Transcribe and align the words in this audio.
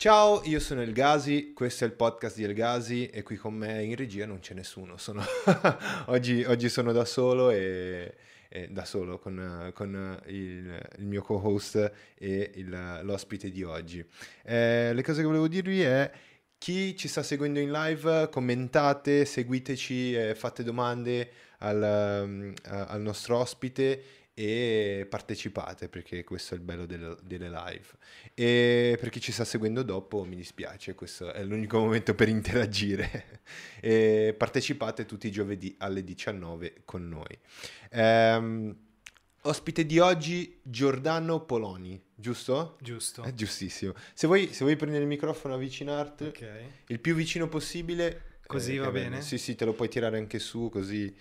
Ciao, 0.00 0.40
io 0.44 0.60
sono 0.60 0.80
El 0.80 0.94
Gasi, 0.94 1.52
questo 1.52 1.84
è 1.84 1.86
il 1.86 1.92
podcast 1.92 2.34
di 2.36 2.44
El 2.44 2.54
Gasi 2.54 3.08
e 3.08 3.22
qui 3.22 3.36
con 3.36 3.52
me 3.52 3.84
in 3.84 3.94
regia 3.96 4.24
non 4.24 4.38
c'è 4.38 4.54
nessuno, 4.54 4.96
sono... 4.96 5.22
oggi, 6.06 6.42
oggi, 6.44 6.70
sono 6.70 6.90
da 6.92 7.04
solo 7.04 7.50
e, 7.50 8.14
e 8.48 8.68
da 8.68 8.86
solo 8.86 9.18
con, 9.18 9.70
con 9.74 10.18
il, 10.28 10.88
il, 10.96 11.04
mio 11.04 11.20
co-host 11.20 11.92
e 12.14 12.50
il, 12.54 13.00
l'ospite 13.02 13.50
di 13.50 13.62
oggi. 13.62 14.02
Eh, 14.42 14.94
le 14.94 15.02
cose 15.02 15.20
che 15.20 15.26
volevo 15.26 15.48
dirvi 15.48 15.82
è 15.82 16.10
chi 16.56 16.96
ci 16.96 17.06
sta 17.06 17.22
seguendo 17.22 17.58
in 17.58 17.70
live, 17.70 18.30
commentate, 18.30 19.26
seguiteci, 19.26 20.14
eh, 20.14 20.34
fate 20.34 20.62
domande 20.62 21.30
al, 21.58 22.22
um, 22.24 22.54
al 22.64 23.02
nostro 23.02 23.36
ospite 23.36 24.02
e 24.34 25.06
partecipate 25.08 25.88
perché 25.88 26.24
questo 26.24 26.54
è 26.54 26.56
il 26.56 26.62
bello 26.62 26.86
del, 26.86 27.18
delle 27.22 27.48
live. 27.48 27.86
E 28.34 28.96
per 28.98 29.10
chi 29.10 29.20
ci 29.20 29.32
sta 29.32 29.44
seguendo 29.44 29.82
dopo 29.82 30.24
mi 30.24 30.36
dispiace, 30.36 30.94
questo 30.94 31.32
è 31.32 31.44
l'unico 31.44 31.78
momento 31.78 32.14
per 32.14 32.28
interagire. 32.28 33.40
e 33.80 34.34
partecipate 34.36 35.04
tutti 35.04 35.26
i 35.26 35.30
giovedì 35.30 35.74
alle 35.78 36.04
19 36.04 36.82
con 36.84 37.08
noi. 37.08 37.38
Ehm, 37.90 38.76
ospite 39.42 39.84
di 39.84 39.98
oggi 39.98 40.60
Giordano 40.62 41.44
Poloni, 41.44 42.00
giusto? 42.14 42.76
Giusto. 42.80 43.22
È 43.22 43.34
giustissimo. 43.34 43.94
Se 44.14 44.26
vuoi, 44.26 44.52
se 44.52 44.64
vuoi 44.64 44.76
prendere 44.76 45.02
il 45.02 45.08
microfono 45.08 45.54
avvicinarti, 45.54 46.24
okay. 46.24 46.70
il 46.86 47.00
più 47.00 47.14
vicino 47.14 47.48
possibile. 47.48 48.38
Così 48.46 48.76
eh, 48.76 48.78
va 48.78 48.90
bene? 48.90 49.08
bene? 49.10 49.22
Sì, 49.22 49.38
sì, 49.38 49.54
te 49.54 49.64
lo 49.64 49.72
puoi 49.74 49.88
tirare 49.88 50.18
anche 50.18 50.38
su 50.38 50.68
così. 50.70 51.14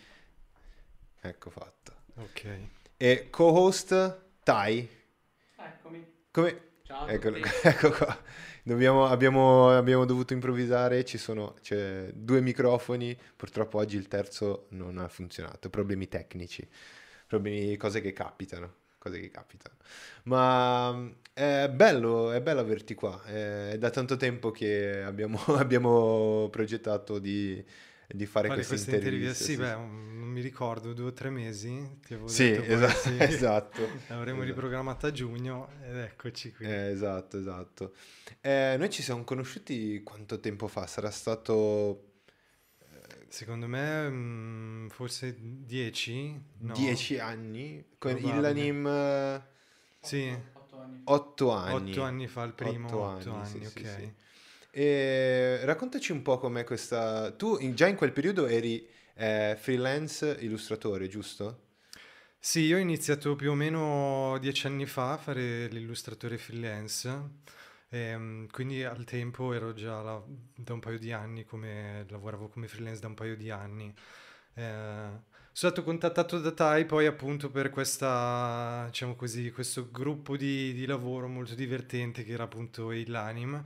Ecco 1.22 1.50
fatto. 1.50 1.96
Ok. 2.16 2.78
E 3.02 3.30
co-host 3.30 4.20
Tai. 4.44 4.90
Eccomi. 5.56 6.06
Come... 6.32 6.62
Ciao 6.84 7.08
ecco, 7.08 7.30
ecco 7.64 7.92
qua. 7.92 8.22
Dobbiamo, 8.62 9.06
abbiamo, 9.06 9.70
abbiamo, 9.70 10.04
dovuto 10.04 10.34
improvvisare, 10.34 11.06
ci 11.06 11.18
sono 11.18 11.56
c'è 11.62 12.12
due 12.14 12.42
microfoni, 12.42 13.18
purtroppo 13.38 13.78
oggi 13.78 13.96
il 13.96 14.10
terzo 14.10 14.66
non 14.72 14.98
ha 14.98 15.08
funzionato, 15.08 15.70
problemi 15.70 16.10
tecnici, 16.10 16.68
problemi, 17.26 17.78
cose 17.78 18.02
che 18.02 18.12
capitano, 18.12 18.74
cose 18.98 19.22
che 19.22 19.32
capitano. 19.32 19.78
Ma 20.24 21.10
è 21.32 21.70
bello, 21.70 22.34
è 22.34 22.42
bello 22.42 22.60
averti 22.60 22.96
qua, 22.96 23.24
è 23.24 23.78
da 23.80 23.92
tanto 23.92 24.18
tempo 24.18 24.52
che 24.52 25.04
abbiamo, 25.04 25.42
abbiamo 25.56 26.50
progettato 26.52 27.18
di 27.18 27.66
di 28.14 28.26
fare, 28.26 28.48
fare 28.48 28.66
queste, 28.66 28.76
queste 28.76 28.96
interviste. 28.96 29.44
Sì, 29.44 29.52
sì, 29.52 29.58
beh, 29.58 29.76
non 29.76 30.28
mi 30.30 30.42
ricordo, 30.42 30.94
due 30.94 31.08
o 31.08 31.14
tre 31.14 31.30
mesi. 31.30 32.00
Ti 32.06 32.14
avevo 32.14 32.28
sì, 32.28 32.50
detto 32.50 32.64
esatto. 32.74 33.10
Sì. 33.10 33.16
esatto 33.20 33.82
L'avremo 34.08 34.42
esatto. 34.42 34.44
riprogrammata 34.44 35.08
a 35.08 35.12
giugno 35.12 35.70
ed 35.84 35.96
eccoci 35.96 36.54
qui. 36.54 36.66
Eh, 36.66 36.92
esatto, 36.92 37.38
esatto. 37.38 37.94
Eh, 38.42 38.76
noi 38.78 38.90
ci 38.90 39.04
siamo 39.04 39.24
conosciuti 39.24 40.02
quanto 40.04 40.40
tempo 40.40 40.68
fa? 40.68 40.88
Sarà 40.88 41.12
stato... 41.12 42.14
Eh, 42.80 43.26
Secondo 43.28 43.68
me 43.68 44.10
mm, 44.10 44.88
forse 44.88 45.36
dieci? 45.40 46.42
No. 46.60 46.74
Dieci 46.74 47.20
anni? 47.20 47.86
Con 47.98 48.18
Illanim... 48.18 49.48
Sì. 50.02 50.36
Otto 50.54 50.80
anni. 50.80 51.02
Otto 51.04 51.52
anni. 51.52 51.92
Otto 51.92 52.04
anni 52.04 52.28
fa 52.28 52.44
il 52.44 52.54
primo, 52.54 52.88
otto, 52.88 53.00
otto 53.00 53.34
anni, 53.34 53.42
anni 53.42 53.66
sì, 53.66 53.80
ok. 53.80 53.88
Sì, 53.88 54.14
e 54.72 55.60
raccontaci 55.64 56.12
un 56.12 56.22
po' 56.22 56.38
com'è 56.38 56.64
questa... 56.64 57.32
Tu 57.32 57.58
in, 57.60 57.76
già 57.76 57.88
in 57.88 57.96
quel 57.96 58.12
periodo 58.12 58.48
eri 58.48 58.88
eh, 59.16 59.58
freelance 59.60 60.38
illustratore, 60.42 61.08
giusto? 61.08 61.68
Sì, 62.42 62.62
io 62.62 62.78
ho 62.78 62.80
iniziato 62.80 63.36
più 63.36 63.52
o 63.52 63.54
meno 63.54 64.38
dieci 64.40 64.66
anni 64.68 64.86
fa 64.86 65.14
a 65.14 65.18
fare 65.18 65.68
l'illustratore 65.68 66.38
freelance, 66.38 67.10
e, 67.90 68.00
ehm, 68.00 68.48
quindi 68.50 68.84
al 68.84 69.04
tempo 69.04 69.52
ero 69.54 69.74
già 69.74 70.02
la, 70.02 70.24
da 70.56 70.74
un 70.74 70.80
paio 70.80 70.98
di 71.00 71.12
anni 71.12 71.44
come 71.44 72.06
lavoravo 72.08 72.48
come 72.48 72.68
freelance 72.68 73.02
da 73.02 73.08
un 73.08 73.16
paio 73.16 73.36
di 73.36 73.50
anni. 73.50 73.94
Eh, 74.54 75.28
sono 75.52 75.72
stato 75.74 75.84
contattato 75.84 76.40
da 76.40 76.52
Tai 76.52 76.86
poi 76.86 77.06
appunto 77.08 77.50
per 77.52 77.70
questa, 77.70 78.86
diciamo 78.88 79.16
così, 79.16 79.52
questo 79.52 79.90
gruppo 79.92 80.38
di, 80.38 80.74
di 80.74 80.86
lavoro 80.86 81.28
molto 81.28 81.56
divertente 81.56 82.24
che 82.24 82.32
era 82.32 82.44
appunto 82.44 82.92
il 82.94 83.14
Anim 83.14 83.62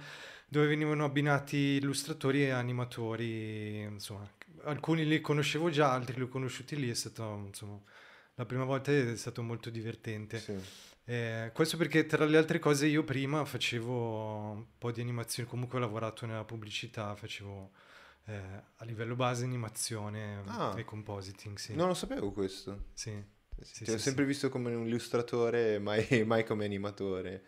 dove 0.53 0.67
venivano 0.67 1.03
abbinati 1.03 1.57
illustratori 1.57 2.43
e 2.43 2.51
animatori, 2.51 3.79
insomma, 3.79 4.29
alcuni 4.65 5.03
li 5.03 5.19
conoscevo 5.19 5.71
già, 5.71 5.91
altri 5.91 6.17
li 6.17 6.21
ho 6.21 6.27
conosciuti 6.27 6.75
lì, 6.75 6.91
è 6.91 6.93
stato, 6.93 7.45
insomma, 7.47 7.81
la 8.35 8.45
prima 8.45 8.63
volta 8.63 8.91
è 8.91 9.15
stato 9.15 9.41
molto 9.41 9.71
divertente. 9.71 10.37
Sì. 10.37 10.55
Eh, 11.05 11.49
questo 11.55 11.75
perché 11.75 12.05
tra 12.05 12.25
le 12.25 12.37
altre 12.37 12.59
cose 12.59 12.85
io 12.85 13.03
prima 13.03 13.43
facevo 13.43 14.51
un 14.51 14.65
po' 14.77 14.91
di 14.91 15.01
animazioni, 15.01 15.49
comunque 15.49 15.79
ho 15.79 15.81
lavorato 15.81 16.27
nella 16.27 16.43
pubblicità, 16.43 17.15
facevo 17.15 17.71
eh, 18.25 18.33
a 18.75 18.85
livello 18.85 19.15
base 19.15 19.45
animazione 19.45 20.43
ah, 20.45 20.75
e 20.77 20.85
compositing, 20.85 21.57
sì. 21.57 21.73
Non 21.73 21.87
lo 21.87 21.95
sapevo 21.95 22.31
questo. 22.31 22.89
Sì. 22.93 23.11
sì 23.59 23.85
Ti 23.85 23.91
ho 23.91 23.97
sempre 23.97 24.23
visto 24.23 24.49
come 24.49 24.75
un 24.75 24.85
illustratore, 24.85 25.79
mai, 25.81 26.23
mai 26.27 26.45
come 26.45 26.65
animatore. 26.65 27.41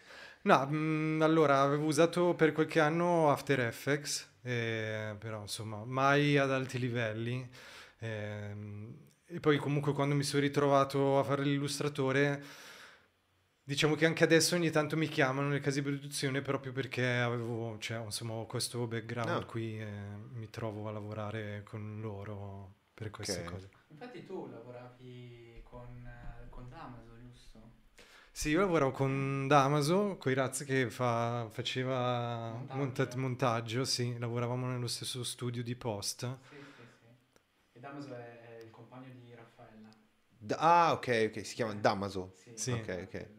No, 0.46 0.66
mh, 0.66 0.76
mm, 0.76 1.22
allora 1.22 1.62
avevo 1.62 1.86
usato 1.86 2.36
per 2.36 2.52
qualche 2.52 2.80
anno 2.80 3.32
After 3.32 3.62
Effects, 3.62 4.38
eh, 4.44 5.16
però 5.18 5.42
insomma 5.42 5.84
mai 5.86 6.38
ad 6.38 6.52
alti 6.52 6.78
livelli. 6.78 7.48
Eh, 8.00 8.56
e 9.26 9.40
poi 9.40 9.58
comunque 9.58 9.94
quando 9.94 10.14
mi 10.14 10.24
sono 10.24 10.44
ritrovato 10.44 11.18
a 11.18 11.24
fare 11.24 11.44
l'illustratore, 11.44 12.44
diciamo 13.64 13.96
che 13.96 14.06
anche 14.06 14.24
adesso 14.24 14.54
ogni 14.56 14.70
tanto 14.70 14.96
mi 14.96 15.08
chiamano 15.08 15.48
nelle 15.48 15.62
case 15.62 15.82
di 15.82 15.90
produzione 15.90 16.42
proprio 16.42 16.72
perché 16.72 17.08
avevo, 17.18 17.78
cioè, 17.80 18.04
insomma, 18.04 18.44
questo 18.46 18.86
background 18.86 19.30
no. 19.30 19.46
qui 19.46 19.80
e 19.80 19.88
mi 20.34 20.50
trovo 20.52 20.88
a 20.88 20.92
lavorare 20.92 21.64
con 21.64 22.00
loro 22.00 22.74
per 22.94 23.10
queste 23.10 23.40
okay. 23.40 23.52
cose. 23.52 23.70
Infatti 23.88 24.24
tu 24.26 24.48
lavoravi 24.48 25.62
con. 25.64 26.05
Sì, 28.38 28.50
io 28.50 28.60
lavoravo 28.60 28.92
con 28.92 29.48
Damaso, 29.48 30.18
con 30.18 30.32
i 30.32 30.36
razzi 30.36 30.66
che 30.66 30.90
fa, 30.90 31.48
faceva 31.52 32.52
montaggio. 32.72 32.78
Monta- 32.78 33.08
montaggio, 33.16 33.86
sì, 33.86 34.18
lavoravamo 34.18 34.68
nello 34.68 34.88
stesso 34.88 35.24
studio 35.24 35.64
di 35.64 35.76
post. 35.76 36.20
Sì, 36.22 37.00
sì, 37.16 37.28
sì. 37.32 37.40
E 37.72 37.80
Damaso 37.80 38.14
è, 38.14 38.60
il 38.64 38.70
compagno 38.70 39.14
di 39.20 39.34
Raffaella. 39.34 39.90
Da- 40.28 40.58
ah, 40.58 40.92
ok, 40.94 41.28
ok, 41.30 41.46
si 41.46 41.56
chiama 41.56 41.74
Damaso. 41.74 42.36
Sì, 42.54 42.54
sì. 42.54 42.72
ok, 42.72 43.02
ok. 43.06 43.30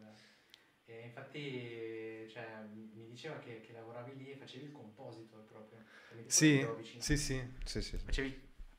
E 0.85 1.03
infatti, 1.05 2.27
cioè, 2.29 2.67
mi 2.71 3.05
diceva 3.07 3.37
che, 3.39 3.59
che, 3.61 3.73
lavoravi 3.73 4.15
lì 4.15 4.31
e 4.31 4.35
facevi 4.35 4.65
il 4.65 4.71
compositor 4.71 5.45
proprio. 5.47 5.83
Sì, 6.25 6.67
sì, 6.97 7.17
sì, 7.17 7.41
sì, 7.65 7.81
sì. 7.81 7.97
Facevi 8.03 8.33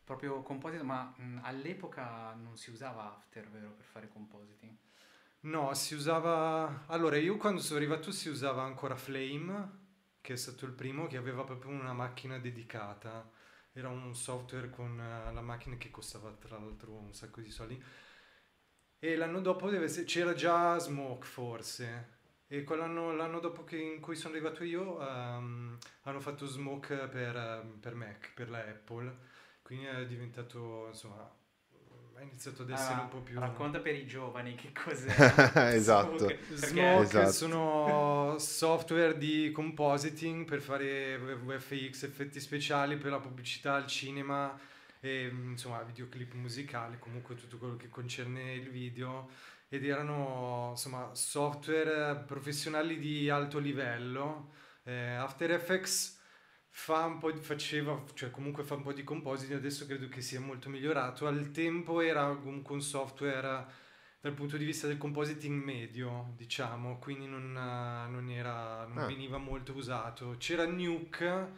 proprio 0.05 0.43
compositor, 0.43 0.85
ma 0.85 1.15
mh, 1.17 1.41
all'epoca 1.43 2.35
non 2.35 2.57
si 2.57 2.71
usava 2.71 3.15
After, 3.15 3.49
vero, 3.51 3.73
per 3.73 3.85
fare 3.85 4.09
compositing? 4.09 4.77
No, 5.41 5.73
si 5.75 5.95
usava... 5.95 6.85
Allora, 6.87 7.17
io 7.17 7.37
quando 7.37 7.61
sono 7.61 7.79
arrivato 7.79 8.11
si 8.11 8.29
usava 8.29 8.63
ancora 8.63 8.97
Flame, 8.97 9.87
che 10.21 10.33
è 10.33 10.37
stato 10.37 10.65
il 10.67 10.73
primo, 10.73 11.07
che 11.07 11.17
aveva 11.17 11.45
proprio 11.45 11.71
una 11.71 11.93
macchina 11.93 12.39
dedicata. 12.39 13.31
Era 13.73 13.89
un 13.89 14.15
software 14.17 14.71
con 14.71 14.93
uh, 14.99 15.33
la 15.33 15.41
macchina 15.41 15.77
che 15.77 15.91
costava 15.91 16.33
tra 16.33 16.59
l'altro 16.59 16.93
un 16.93 17.13
sacco 17.15 17.41
di 17.41 17.51
soldi. 17.51 17.83
E 18.99 19.17
l'anno 19.17 19.41
dopo 19.41 19.71
essere... 19.71 20.05
c'era 20.05 20.35
già 20.35 20.77
Smoke 20.79 21.27
forse. 21.27 22.17
E 22.49 22.65
quell'anno, 22.65 23.15
l'anno 23.15 23.39
dopo 23.39 23.63
che, 23.63 23.77
in 23.79 24.01
cui 24.01 24.17
sono 24.17 24.35
arrivato 24.35 24.65
io 24.65 24.99
um, 24.99 25.79
hanno 26.03 26.21
fatto 26.21 26.47
Smoke 26.47 26.97
per, 27.09 27.77
per 27.81 27.95
Mac, 27.95 28.33
per 28.35 28.51
la 28.51 28.59
Apple. 28.59 29.17
Quindi 29.63 29.85
è 29.87 30.07
diventato, 30.07 30.87
insomma, 30.89 31.31
ha 32.19 32.23
iniziato 32.23 32.63
ad 32.63 32.71
essere 32.71 32.95
ah, 32.95 33.03
un 33.03 33.09
po' 33.09 33.21
più... 33.21 33.39
Racconta 33.39 33.79
per 33.79 33.95
i 33.95 34.05
giovani 34.05 34.57
che 34.57 34.73
cos'è. 34.73 35.07
esatto. 35.73 36.19
Smoke, 36.19 36.39
Smoke 36.55 37.03
esatto. 37.03 37.31
sono 37.31 38.37
software 38.39 39.17
di 39.17 39.53
compositing 39.53 40.45
per 40.45 40.61
fare 40.61 41.17
VFX, 41.17 42.03
effetti 42.03 42.41
speciali 42.41 42.97
per 42.97 43.13
la 43.13 43.21
pubblicità, 43.21 43.77
il 43.77 43.87
cinema 43.87 44.59
e 44.99 45.29
insomma 45.29 45.81
videoclip 45.83 46.35
musicali, 46.35 46.99
comunque 46.99 47.37
tutto 47.37 47.57
quello 47.57 47.77
che 47.77 47.89
concerne 47.89 48.55
il 48.55 48.69
video 48.69 49.29
ed 49.69 49.87
erano 49.87 50.71
insomma 50.71 51.11
software 51.15 52.25
professionali 52.27 52.99
di 52.99 53.31
alto 53.31 53.61
livello. 53.61 54.51
Eh, 54.83 55.15
After 55.15 55.53
Effects 55.53 56.18
fa 56.79 57.05
un 57.05 57.19
po' 57.19 57.33
di, 57.33 57.41
faceva, 57.41 58.03
cioè 58.15 58.31
comunque 58.31 58.63
fa 58.63 58.77
un 58.77 58.83
po' 58.83 58.93
di 58.93 59.03
compositi, 59.03 59.53
adesso 59.53 59.85
credo 59.85 60.09
che 60.09 60.23
sia 60.23 60.41
molto 60.41 60.71
migliorato. 60.71 61.27
Al 61.27 61.51
tempo 61.51 62.01
era 62.01 62.29
comunque 62.37 62.73
un 62.73 62.81
software 62.81 63.67
dal 64.21 64.33
punto 64.33 64.57
di 64.57 64.65
vista 64.65 64.87
del 64.87 64.97
compositing 64.97 65.63
medio, 65.63 66.33
diciamo, 66.37 66.99
quindi 66.99 67.27
non, 67.27 67.53
non, 67.53 68.31
era, 68.31 68.87
non 68.87 68.99
ah. 68.99 69.07
veniva 69.07 69.39
molto 69.39 69.73
usato. 69.73 70.37
C'era 70.39 70.67
Nuke 70.67 71.53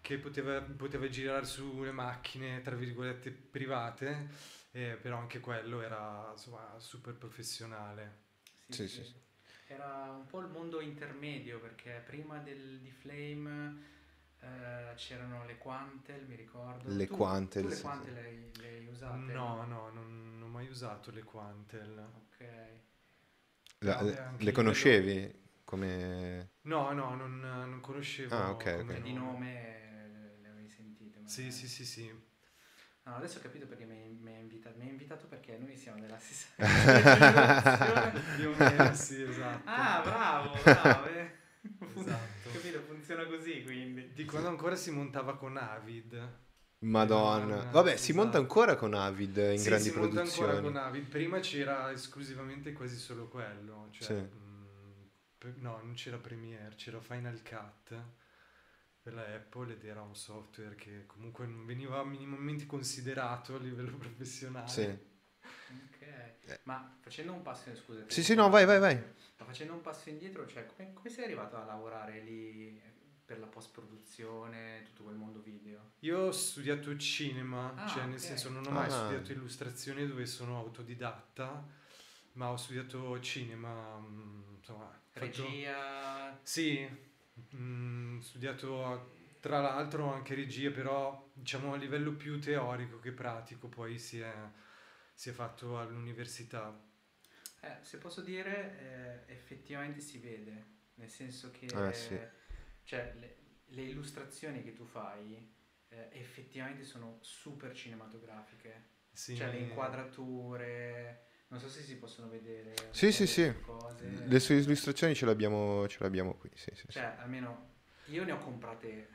che 0.00 0.16
poteva, 0.16 0.60
poteva 0.62 1.06
girare 1.08 1.44
sulle 1.44 1.92
macchine, 1.92 2.62
tra 2.62 2.74
virgolette, 2.74 3.30
private, 3.30 4.30
eh, 4.72 4.98
però 5.00 5.18
anche 5.18 5.38
quello 5.38 5.82
era 5.82 6.30
insomma 6.32 6.74
super 6.78 7.14
professionale. 7.14 8.20
Sì, 8.68 8.88
sì. 8.88 9.04
sì. 9.04 9.14
era 9.66 10.10
un 10.10 10.24
po' 10.26 10.40
il 10.40 10.48
mondo 10.48 10.80
intermedio 10.80 11.60
perché 11.60 12.02
prima 12.06 12.38
del, 12.38 12.80
di 12.80 12.90
Flame 12.90 14.00
eh, 14.42 14.94
c'erano 14.96 15.44
le 15.46 15.56
Quantel, 15.58 16.26
mi 16.26 16.36
ricordo. 16.36 16.98
Le 16.98 17.06
tu, 17.06 17.16
Quantel, 17.16 17.56
tu 17.56 17.68
le 17.68 17.78
sì, 17.78 17.80
Quantel 17.80 18.12
sì. 18.12 18.14
le, 18.14 18.50
le 18.58 18.68
hai 18.68 18.86
usate? 18.88 19.32
No, 19.32 19.64
no, 19.64 19.90
non, 19.90 20.38
non 20.38 20.42
ho 20.42 20.48
mai 20.48 20.68
usato 20.68 21.10
le 21.10 21.22
Quantel. 21.22 21.98
Ok. 21.98 22.44
La- 23.80 24.00
le 24.38 24.50
conoscevi 24.52 25.30
come... 25.64 26.48
No, 26.64 26.92
no, 26.92 27.14
non, 27.16 27.40
non 27.40 27.80
conoscevo. 27.80 28.36
Ah, 28.36 28.50
ok, 28.50 28.66
come 28.76 28.80
ok. 28.80 28.92
Di 29.00 29.12
nome 29.12 30.08
le, 30.12 30.36
le 30.40 30.48
avevi 30.48 30.68
sentite? 30.68 31.20
Sì, 31.24 31.50
magari? 31.50 31.52
sì, 31.52 31.68
sì, 31.68 31.84
sì. 31.84 32.06
No, 33.04 33.16
adesso 33.16 33.38
ho 33.38 33.42
capito 33.42 33.66
perché 33.66 33.84
mi, 33.84 34.08
mi 34.20 34.34
ha 34.34 34.38
invitato. 34.38 34.78
Mi 34.78 34.86
ha 34.86 34.90
invitato 34.90 35.26
perché 35.26 35.56
noi 35.58 35.76
siamo 35.76 35.98
della 36.00 36.18
stessa 36.18 36.48
generazione. 37.08 38.12
Più 38.34 38.50
o 38.50 38.52
meno, 38.54 38.92
sì, 38.94 39.22
esatto. 39.22 39.70
Ah, 39.70 40.02
bravo, 40.04 40.58
bravo. 40.58 41.06
eh. 41.06 41.40
Esatto. 41.94 42.50
Capito, 42.52 42.80
funziona 42.82 43.26
così 43.26 43.62
quindi. 43.62 44.12
Di 44.12 44.24
quando 44.24 44.48
ancora 44.48 44.76
si 44.76 44.90
montava 44.90 45.36
con 45.36 45.56
Avid. 45.56 46.40
Madonna. 46.80 47.56
Non- 47.62 47.70
Vabbè, 47.70 47.96
si 47.96 48.10
esatto. 48.10 48.22
monta 48.24 48.38
ancora 48.38 48.74
con 48.76 48.94
Avid 48.94 49.36
in 49.52 49.58
Sì, 49.58 49.68
grandi 49.68 49.88
si 49.90 49.96
monta 49.96 50.20
ancora 50.20 50.52
produzioni. 50.52 50.62
con 50.62 50.76
Avid. 50.76 51.06
Prima 51.08 51.38
c'era 51.40 51.92
esclusivamente 51.92 52.72
quasi 52.72 52.96
solo 52.96 53.28
quello. 53.28 53.88
Cioè, 53.92 54.06
Sì. 54.06 54.14
mh, 54.14 55.08
per- 55.38 55.56
no, 55.58 55.80
non 55.82 55.94
c'era 55.94 56.16
Premiere, 56.18 56.74
c'era 56.76 57.00
Final 57.00 57.40
Cut 57.42 57.94
per 59.00 59.14
la 59.14 59.22
Apple 59.34 59.72
ed 59.72 59.84
era 59.84 60.02
un 60.02 60.14
software 60.14 60.74
che 60.76 61.06
comunque 61.06 61.46
non 61.46 61.64
veniva 61.66 62.04
minimamente 62.04 62.66
considerato 62.66 63.54
a 63.54 63.58
livello 63.58 63.96
professionale. 63.98 64.68
Sì. 64.68 65.10
Ok. 65.44 66.60
Ma 66.64 66.96
facendo 67.00 67.32
un 67.32 67.42
passo, 67.42 67.74
scusa. 67.74 68.04
Sì, 68.08 68.22
sì, 68.22 68.34
no, 68.34 68.48
vai, 68.50 68.64
vai, 68.64 68.78
vai. 68.78 68.96
Ma 69.38 69.44
facendo 69.44 69.72
un 69.72 69.80
passo 69.80 70.08
indietro, 70.10 70.46
cioè, 70.46 70.66
come, 70.66 70.92
come 70.92 71.08
sei 71.10 71.24
arrivato 71.24 71.56
a 71.56 71.64
lavorare 71.64 72.20
lì 72.20 72.80
per 73.24 73.38
la 73.38 73.46
post-produzione, 73.46 74.82
tutto 74.84 75.04
quel 75.04 75.16
mondo 75.16 75.40
video? 75.40 75.92
Io 76.00 76.18
ho 76.18 76.32
studiato 76.32 76.96
cinema, 76.96 77.72
Ah, 77.76 77.86
cioè 77.86 78.04
nel 78.04 78.14
ok. 78.14 78.20
senso 78.20 78.50
non 78.50 78.66
ho 78.66 78.70
mai 78.70 78.86
Ah. 78.86 78.90
studiato 78.90 79.32
illustrazione 79.32 80.06
dove 80.06 80.26
sono 80.26 80.58
autodidatta, 80.58 81.66
ma 82.34 82.50
ho 82.50 82.56
studiato 82.56 83.18
cinema, 83.20 83.98
mh, 83.98 84.56
insomma, 84.58 84.84
ho 84.86 84.90
fatto- 85.12 85.20
Regia. 85.24 86.38
Sì, 86.42 86.88
mm, 87.56 88.18
ho 88.18 88.22
studiato 88.22 89.10
tra 89.40 89.60
l'altro 89.60 90.12
anche 90.12 90.34
regia, 90.34 90.70
però 90.70 91.28
diciamo 91.32 91.72
a 91.72 91.76
livello 91.76 92.12
più 92.12 92.38
teorico 92.40 93.00
che 93.00 93.10
pratico, 93.12 93.68
poi 93.68 93.98
si 93.98 94.20
è, 94.20 94.32
si 95.22 95.28
è 95.28 95.32
fatto 95.32 95.78
all'università. 95.78 96.76
Eh, 97.60 97.76
se 97.82 97.98
posso 97.98 98.22
dire, 98.22 99.24
eh, 99.28 99.32
effettivamente 99.32 100.00
si 100.00 100.18
vede, 100.18 100.64
nel 100.94 101.08
senso 101.10 101.52
che 101.52 101.66
Eh, 101.66 101.94
sì. 101.94 102.18
cioè, 102.82 103.14
le, 103.20 103.36
le 103.66 103.82
illustrazioni 103.82 104.64
che 104.64 104.72
tu 104.72 104.84
fai 104.84 105.48
eh, 105.90 106.08
effettivamente 106.10 106.82
sono 106.82 107.18
super 107.20 107.72
cinematografiche. 107.72 108.88
Sì, 109.12 109.36
Cioè 109.36 109.50
le 109.52 109.58
inquadrature, 109.58 111.26
non 111.50 111.60
so 111.60 111.68
se 111.68 111.82
si 111.82 111.98
possono 111.98 112.28
vedere. 112.28 112.74
Sì, 112.90 113.12
sì, 113.12 113.22
le 113.22 113.28
sì. 113.28 113.54
Cose. 113.60 114.24
Le 114.26 114.40
sue 114.40 114.56
illustrazioni 114.56 115.14
ce 115.14 115.24
l'abbiamo, 115.26 115.86
ce 115.86 115.98
l'abbiamo 116.00 116.34
qui, 116.34 116.50
sì, 116.56 116.72
sì, 116.74 116.82
sì. 116.88 116.98
Cioè, 116.98 117.14
almeno 117.20 117.74
io 118.06 118.24
ne 118.24 118.32
ho 118.32 118.38
comprate. 118.38 119.08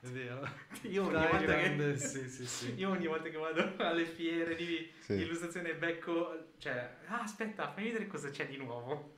È 0.00 0.06
vero. 0.06 0.46
Io 0.88 1.02
ogni, 1.04 1.12
Dai, 1.12 1.28
volta 1.30 1.44
grande, 1.44 1.92
che, 1.92 1.98
sì, 2.06 2.28
sì, 2.28 2.46
sì. 2.46 2.74
io 2.74 2.90
ogni 2.90 3.06
volta 3.06 3.28
che 3.28 3.36
vado 3.36 3.74
alle 3.84 4.04
fiere 4.06 4.54
di 4.54 4.90
Sì. 5.00 5.14
illustrazione 5.14 5.74
becco, 5.74 6.50
cioè, 6.58 6.96
ah, 7.06 7.20
aspetta, 7.22 7.72
fammi 7.72 7.86
vedere 7.88 8.06
cosa 8.06 8.30
c'è 8.30 8.46
di 8.46 8.56
nuovo. 8.56 9.14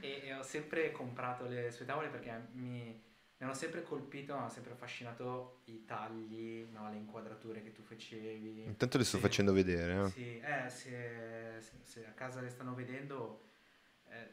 e, 0.00 0.22
e 0.24 0.34
ho 0.34 0.42
sempre 0.42 0.90
comprato 0.92 1.46
le 1.46 1.70
sue 1.70 1.84
tavole 1.84 2.08
perché 2.08 2.48
mi, 2.52 2.84
mi 3.38 3.44
hanno 3.44 3.54
sempre 3.54 3.82
colpito, 3.82 4.32
mi 4.34 4.40
hanno 4.40 4.48
sempre 4.48 4.72
affascinato 4.72 5.60
i 5.66 5.84
tagli, 5.84 6.66
no, 6.72 6.88
le 6.90 6.96
inquadrature 6.96 7.62
che 7.62 7.72
tu 7.72 7.82
facevi. 7.82 8.64
Intanto 8.64 8.96
le 8.98 9.04
sto 9.04 9.16
Sì. 9.16 9.22
facendo 9.22 9.52
vedere. 9.52 10.04
eh. 10.04 10.08
Sì, 10.08 10.38
eh, 10.38 10.68
se, 10.70 11.56
se- 11.60 11.80
se 11.82 12.06
a 12.06 12.12
casa 12.12 12.40
le 12.40 12.48
stanno 12.48 12.74
vedendo, 12.74 13.42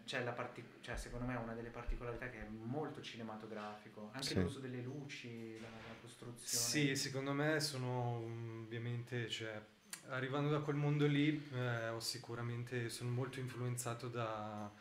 c'è 0.05 0.23
la 0.23 0.31
parti- 0.31 0.63
cioè, 0.81 0.95
secondo 0.97 1.25
me 1.25 1.35
è 1.35 1.37
una 1.37 1.53
delle 1.53 1.69
particolarità 1.69 2.29
che 2.29 2.41
è 2.41 2.47
molto 2.49 3.01
cinematografico. 3.01 4.09
Anche 4.13 4.27
Sì. 4.27 4.41
l'uso 4.41 4.59
delle 4.59 4.81
luci, 4.81 5.59
la, 5.59 5.67
la 5.67 5.95
costruzione. 6.01 6.63
Sì, 6.63 6.95
secondo 6.95 7.33
me 7.33 7.59
sono 7.59 8.17
ovviamente, 8.63 9.29
cioè, 9.29 9.61
arrivando 10.09 10.49
da 10.49 10.59
quel 10.59 10.75
mondo 10.75 11.05
lì, 11.07 11.49
eh, 11.53 11.89
ho 11.89 11.99
sicuramente, 11.99 12.89
sono 12.89 13.09
molto 13.09 13.39
influenzato 13.39 14.09
da, 14.09 14.71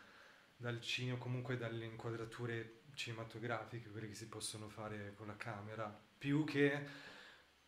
dal 0.56 0.80
cinema, 0.80 1.18
comunque 1.18 1.56
dalle 1.56 1.84
inquadrature 1.84 2.80
cinematografiche, 2.94 3.88
quelle 3.90 4.08
che 4.08 4.14
si 4.14 4.28
possono 4.28 4.68
fare 4.68 5.14
con 5.16 5.26
la 5.26 5.36
camera, 5.36 5.96
più 6.18 6.44
che, 6.44 6.86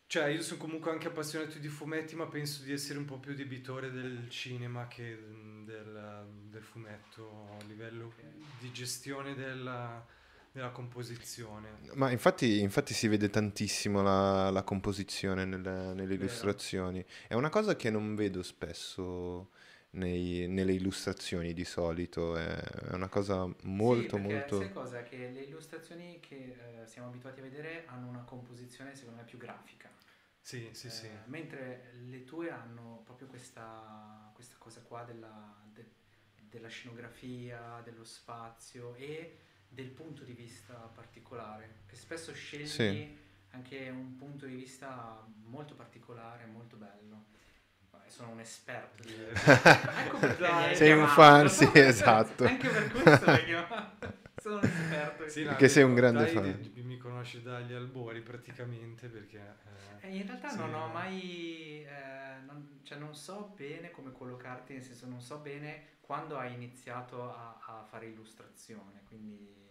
cioè 0.07 0.27
io 0.27 0.41
sono 0.41 0.59
comunque 0.59 0.91
anche 0.91 1.07
appassionato 1.07 1.57
di 1.57 1.67
fumetti, 1.67 2.15
ma 2.15 2.27
penso 2.27 2.63
di 2.63 2.71
essere 2.71 2.99
un 2.99 3.05
po' 3.05 3.17
più 3.17 3.33
debitore 3.33 3.91
del 3.91 4.29
cinema 4.29 4.87
che 4.87 5.17
mm, 5.17 5.65
del, 5.65 6.25
del 6.49 6.63
fumetto 6.63 7.47
a 7.59 7.63
livello 7.65 8.13
di 8.59 8.71
gestione 8.71 9.33
della, 9.33 10.05
della 10.51 10.69
composizione. 10.69 11.79
Ma 11.95 12.11
infatti, 12.11 12.61
infatti 12.61 12.93
si 12.93 13.07
vede 13.07 13.29
tantissimo 13.29 14.01
la, 14.01 14.51
la 14.51 14.63
composizione 14.63 15.43
nelle, 15.43 15.93
nelle 15.93 16.13
illustrazioni. 16.13 17.03
È 17.27 17.33
una 17.33 17.49
cosa 17.49 17.75
che 17.75 17.89
non 17.89 18.15
vedo 18.15 18.43
spesso 18.43 19.49
nei- 19.95 20.47
nelle 20.47 20.73
illustrazioni 20.73 21.53
di 21.53 21.65
solito, 21.65 22.35
è, 22.37 22.55
è 22.57 22.93
una 22.93 23.09
cosa 23.09 23.47
molto 23.63 24.17
sì, 24.17 24.21
molto... 24.21 24.55
sai 24.57 24.69
cosa? 24.71 25.03
Che 25.03 25.29
le 25.29 25.41
illustrazioni 25.41 26.19
che 26.19 26.81
eh, 26.83 26.87
siamo 26.87 27.07
abituati 27.09 27.39
a 27.39 27.43
vedere 27.43 27.83
hanno 27.87 28.07
una 28.07 28.23
composizione 28.23 28.95
secondo 28.95 29.19
me 29.19 29.25
più 29.25 29.37
grafica. 29.37 29.89
Sì, 30.41 30.69
sì, 30.73 30.89
sì. 30.89 31.07
Eh, 31.07 31.09
mentre 31.25 31.91
le 32.07 32.23
tue 32.23 32.51
hanno 32.51 33.01
proprio 33.03 33.27
questa, 33.27 34.31
questa 34.33 34.55
cosa 34.59 34.81
qua 34.81 35.03
della, 35.03 35.55
de- 35.73 35.91
della 36.49 36.67
scenografia, 36.67 37.81
dello 37.83 38.03
spazio 38.03 38.93
e 38.95 39.39
del 39.67 39.89
punto 39.89 40.23
di 40.23 40.33
vista 40.33 40.73
particolare, 40.93 41.81
che 41.87 41.95
spesso 41.95 42.31
scegli 42.33 42.67
Sì. 42.67 43.17
anche 43.51 43.89
un 43.89 44.15
punto 44.15 44.45
di 44.45 44.55
vista 44.55 45.25
molto 45.43 45.73
particolare, 45.75 46.45
molto 46.45 46.75
bello. 46.77 47.25
Sono 48.07 48.29
un 48.31 48.39
esperto 48.39 49.03
di... 49.03 49.13
ecco 49.25 50.17
perché 50.19 50.75
Sei 50.75 50.91
un 50.93 51.07
fan, 51.07 51.49
sì, 51.49 51.69
esatto. 51.73 52.45
Anche 52.45 52.69
per 52.69 52.91
questo 52.91 53.25
chiamato. 53.45 54.13
Sono 54.37 54.55
un 54.57 54.63
esperto. 54.63 55.27
Sì, 55.29 55.43
no, 55.43 55.49
Perché 55.49 55.67
sei 55.67 55.83
un 55.83 55.95
grande 55.95 56.23
dai, 56.23 56.33
fan. 56.33 56.69
di- 56.73 56.81
Mi 56.83 56.97
conosci 56.97 57.41
dagli 57.41 57.73
albori 57.73 58.21
praticamente 58.21 59.07
perché... 59.07 59.37
eh, 60.01 60.07
Eh, 60.07 60.15
in 60.17 60.25
realtà 60.25 60.49
sì. 60.49 60.57
non 60.57 60.73
ho 60.73 60.87
mai, 60.87 61.83
eh, 61.83 62.39
non, 62.45 62.79
cioè 62.83 62.97
non 62.97 63.15
so 63.15 63.53
bene 63.55 63.91
come 63.91 64.11
collocarti, 64.11 64.73
nel 64.73 64.83
senso 64.83 65.07
non 65.07 65.19
so 65.19 65.37
bene 65.39 65.97
quando 66.01 66.37
hai 66.37 66.53
iniziato 66.53 67.23
a, 67.33 67.59
a 67.65 67.83
fare 67.83 68.05
illustrazione, 68.07 69.01
quindi... 69.07 69.63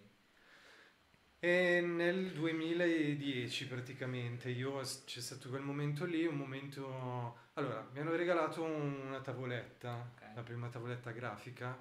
E 1.38 1.80
nel 1.82 2.32
2010 2.32 3.66
praticamente 3.68 4.48
io 4.48 4.80
c'è 5.04 5.20
stato 5.20 5.48
quel 5.50 5.62
momento 5.62 6.04
lì, 6.04 6.24
un 6.26 6.36
momento... 6.36 7.36
Allora, 7.56 7.88
mi 7.92 8.00
hanno 8.00 8.16
regalato 8.16 8.62
una 8.64 9.20
tavoletta, 9.20 9.94
Ok. 10.14 10.34
la 10.34 10.42
prima 10.42 10.68
tavoletta 10.68 11.12
grafica 11.12 11.78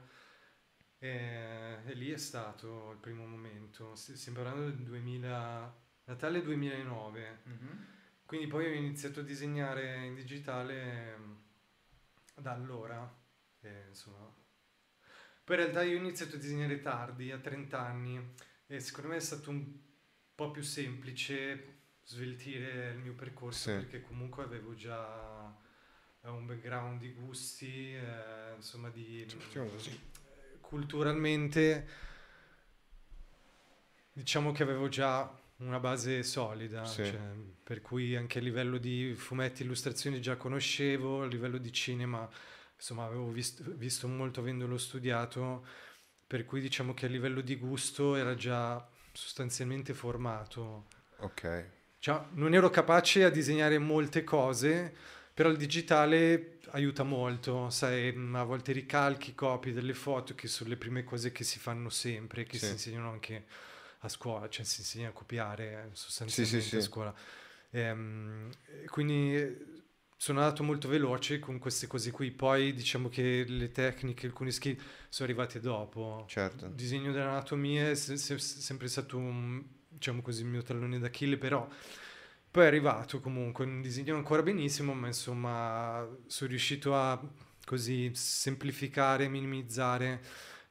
e, 1.00 1.80
e 1.84 1.94
lì 1.94 2.12
è 2.12 2.18
stato 2.18 2.92
il 2.92 2.98
primo 2.98 3.26
momento. 3.26 3.96
Stiamo 3.96 4.38
parlando 4.44 4.66
del 4.66 4.76
2000, 4.84 5.76
Natale 6.06 6.42
2009. 6.44 7.40
Mhm. 7.44 7.86
Quindi 8.26 8.48
poi 8.48 8.66
ho 8.68 8.74
iniziato 8.74 9.22
a 9.22 9.24
disegnare 9.24 10.06
in 10.06 10.14
digitale 10.16 11.18
da 12.36 12.52
allora. 12.52 13.22
e, 13.62 13.86
insomma. 13.88 14.32
Poi 15.44 15.56
in 15.58 15.62
realtà 15.62 15.82
io 15.84 15.96
ho 15.98 16.00
iniziato 16.00 16.36
a 16.36 16.40
disegnare 16.40 16.80
tardi, 16.82 17.32
a 17.32 17.40
30 17.40 17.80
anni, 17.80 18.34
e 18.68 18.80
secondo 18.80 19.10
me 19.10 19.16
è 19.16 19.20
stato 19.22 19.50
un 19.50 19.76
po' 20.36 20.52
più 20.52 20.62
semplice 20.62 21.80
sveltire 22.04 22.92
il 22.92 22.98
mio 23.00 23.14
percorso 23.14 23.70
Sì. 23.70 23.76
perché 23.78 24.02
comunque 24.02 24.44
avevo 24.44 24.74
già 24.76 25.54
un 26.32 26.46
background 26.46 27.00
di 27.00 27.12
gusti, 27.12 27.94
eh, 27.94 28.54
insomma 28.56 28.90
di 28.90 29.26
così. 29.72 30.00
culturalmente 30.62 31.88
diciamo 34.14 34.52
che 34.52 34.64
avevo 34.64 34.88
già 34.88 35.30
una 35.58 35.80
base 35.80 36.24
solida, 36.24 36.86
Sì. 36.86 37.04
cioè, 37.06 37.20
per 37.64 37.82
cui 37.82 38.16
anche 38.16 38.40
a 38.40 38.42
livello 38.42 38.78
di 38.78 39.14
fumetti, 39.16 39.64
illustrazioni 39.64 40.22
già 40.22 40.36
conoscevo, 40.38 41.24
a 41.24 41.26
livello 41.26 41.58
di 41.58 41.72
cinema 41.72 42.30
insomma 42.76 43.06
avevo 43.06 43.30
visto, 43.30 43.64
visto 43.76 44.08
molto 44.08 44.40
avendolo 44.42 44.78
studiato, 44.78 45.66
per 46.26 46.46
cui 46.46 46.60
diciamo 46.62 46.94
che 46.94 47.06
a 47.06 47.10
livello 47.10 47.42
di 47.42 47.56
gusto 47.56 48.16
era 48.16 48.36
già 48.36 48.86
sostanzialmente 49.12 49.94
formato. 49.94 50.86
Ok. 51.18 51.66
Cioè, 52.00 52.22
non 52.32 52.54
ero 52.54 52.70
capace 52.70 53.24
a 53.24 53.30
disegnare 53.30 53.78
molte 53.78 54.24
cose, 54.26 54.96
Però 55.34 55.50
il 55.50 55.58
digitale 55.58 56.60
aiuta 56.72 57.04
molto, 57.04 57.70
sai, 57.70 58.10
a 58.34 58.44
volte 58.44 58.72
ricalchi, 58.72 59.34
copi 59.34 59.72
delle 59.72 59.94
foto 59.96 60.36
che 60.36 60.48
sono 60.48 60.70
le 60.70 60.78
prime 60.78 61.04
cose 61.04 61.32
che 61.32 61.44
si 61.44 61.58
fanno 61.60 61.90
sempre, 61.90 62.44
che 62.46 62.58
Sì. 62.58 62.66
si 62.66 62.72
insegnano 62.74 63.10
anche 63.12 63.46
a 64.00 64.10
scuola, 64.10 64.48
cioè 64.50 64.64
si 64.66 64.82
insegna 64.82 65.10
a 65.10 65.12
copiare 65.12 65.90
eh, 65.92 65.96
sostanzialmente 65.96 66.62
sì, 66.62 66.78
a 66.78 66.82
sì. 66.82 66.82
scuola. 66.82 67.16
Ehm, 67.72 68.50
quindi 68.88 69.36
eh, 69.36 69.66
sono 70.18 70.40
andato 70.42 70.64
molto 70.64 70.88
veloce 70.88 71.40
con 71.40 71.58
queste 71.58 71.88
cose 71.88 72.12
qui, 72.12 72.32
poi 72.32 72.74
diciamo 72.74 73.10
che 73.10 73.44
le 73.48 73.72
tecniche, 73.72 74.28
alcuni 74.28 74.52
skill 74.52 74.78
sono 75.10 75.28
arrivati 75.28 75.60
dopo. 75.60 76.26
Certo. 76.28 76.66
Il 76.68 76.74
disegno 76.74 77.12
dell'anatomia 77.12 77.90
è 77.90 77.96
se- 77.96 78.18
se- 78.18 78.38
sempre 78.38 78.88
stato 78.88 79.18
un, 79.18 79.64
diciamo 79.88 80.22
così, 80.22 80.42
il 80.42 80.48
mio 80.48 80.62
tallone 80.62 81.00
d'Achille, 81.00 81.38
però 81.38 81.68
poi 82.54 82.66
è 82.66 82.68
arrivato 82.68 83.20
comunque, 83.20 83.66
un 83.66 83.82
disegno 83.82 84.16
ancora 84.16 84.44
benissimo, 84.44 84.94
ma 84.94 85.08
insomma 85.08 86.08
sono 86.28 86.50
riuscito 86.52 86.96
a 86.96 87.20
così 87.66 88.12
semplificare, 88.14 89.28
minimizzare 89.28 90.22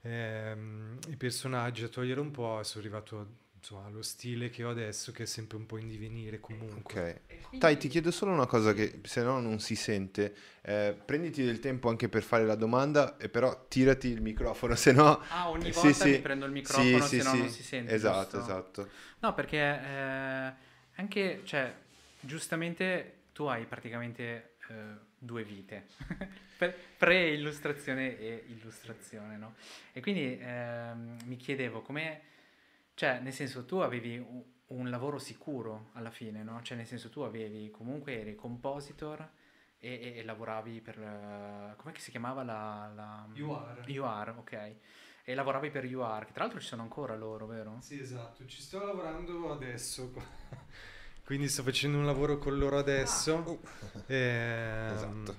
ehm, 0.03 0.99
i 1.09 1.17
personaggi, 1.17 1.83
a 1.83 1.89
togliere 1.89 2.21
un 2.21 2.31
po' 2.31 2.61
e 2.61 2.63
sono 2.63 2.85
arrivato 2.85 3.27
insomma, 3.57 3.87
allo 3.87 4.03
stile 4.03 4.49
che 4.49 4.63
ho 4.63 4.71
adesso, 4.71 5.11
che 5.11 5.25
è 5.25 5.27
sempre 5.27 5.57
un 5.57 5.67
po' 5.67 5.77
in 5.77 5.89
divenire 5.89 6.39
comunque. 6.39 7.23
Ok. 7.51 7.59
Tai, 7.59 7.77
ti 7.77 7.89
chiedo 7.89 8.13
solo 8.13 8.31
una 8.31 8.47
cosa 8.47 8.73
che 8.75 9.01
se 9.03 9.25
no 9.25 9.41
non 9.41 9.59
si 9.59 9.75
sente. 9.75 10.37
Eh, 10.63 10.97
prenditi 11.05 11.43
del 11.45 11.59
tempo 11.59 11.89
anche 11.89 12.09
per 12.09 12.23
fare 12.23 12.47
la 12.47 12.55
domanda, 12.55 13.17
e 13.17 13.29
però 13.29 13.67
tirati 13.67 14.07
il 14.07 14.23
microfono, 14.23 14.77
se 14.77 14.93
no... 14.93 15.21
Ah, 15.31 15.51
ogni 15.51 15.73
sì, 15.73 15.81
volta 15.81 16.05
sì. 16.05 16.11
mi 16.11 16.21
prendo 16.21 16.47
il 16.47 16.53
microfono, 16.53 17.01
Sì, 17.07 17.17
sì, 17.17 17.19
se 17.19 17.25
no 17.25 17.31
sì. 17.31 17.39
non 17.39 17.49
si 17.49 17.63
sente. 17.65 17.93
Esatto, 17.93 18.37
giusto? 18.37 18.39
esatto. 18.39 18.89
No, 19.19 19.35
perché 19.35 19.59
eh, 19.59 20.71
anche, 21.03 21.43
cioè, 21.45 21.75
giustamente 22.21 23.25
tu 23.33 23.45
hai 23.45 23.65
praticamente 23.67 24.57
eh, 24.69 24.75
due 25.19 25.45
vite, 25.45 25.87
Pre- 26.57 26.77
pre-illustrazione 26.97 28.17
e 28.19 28.45
illustrazione, 28.49 29.37
no? 29.37 29.55
E 29.93 30.01
quindi 30.01 30.39
ehm, 30.41 31.17
mi 31.25 31.37
chiedevo 31.37 31.83
come, 31.83 32.21
cioè, 32.95 33.19
nel 33.21 33.33
senso, 33.33 33.65
tu 33.65 33.77
avevi 33.77 34.17
un, 34.19 34.43
un 34.69 34.91
lavoro 34.91 35.19
sicuro 35.19 35.91
alla 35.95 36.11
fine, 36.11 36.43
no? 36.45 36.63
Cioè, 36.63 36.77
nel 36.77 36.87
senso, 36.87 37.11
tu 37.11 37.21
avevi, 37.21 37.71
comunque 37.71 38.21
eri 38.21 38.35
compositor 38.37 39.29
e, 39.79 39.93
e- 39.93 40.19
e 40.19 40.25
lavoravi 40.25 40.81
per, 40.81 40.99
eh, 41.01 41.75
com'è 41.77 41.93
che 41.93 42.01
si 42.01 42.11
chiamava 42.13 42.45
la... 42.45 42.91
la... 42.95 43.27
UR. 43.43 43.85
UR, 43.89 44.35
ok. 44.39 44.75
E 45.25 45.35
lavoravi 45.35 45.71
per 45.71 45.85
UR, 45.85 46.27
che 46.27 46.33
tra 46.33 46.43
l'altro 46.45 46.61
ci 46.61 46.67
sono 46.67 46.83
ancora 46.83 47.17
loro, 47.17 47.47
vero? 47.47 47.81
Sì, 47.81 47.99
esatto, 47.99 48.47
ci 48.47 48.61
sto 48.61 48.85
lavorando 48.85 49.53
adesso, 49.53 50.13
quindi 51.33 51.49
sto 51.49 51.63
facendo 51.63 51.97
un 51.97 52.05
lavoro 52.05 52.37
con 52.37 52.59
loro 52.59 52.77
adesso. 52.77 53.59
Ehm, 54.07 54.95
Esatto. 54.95 55.37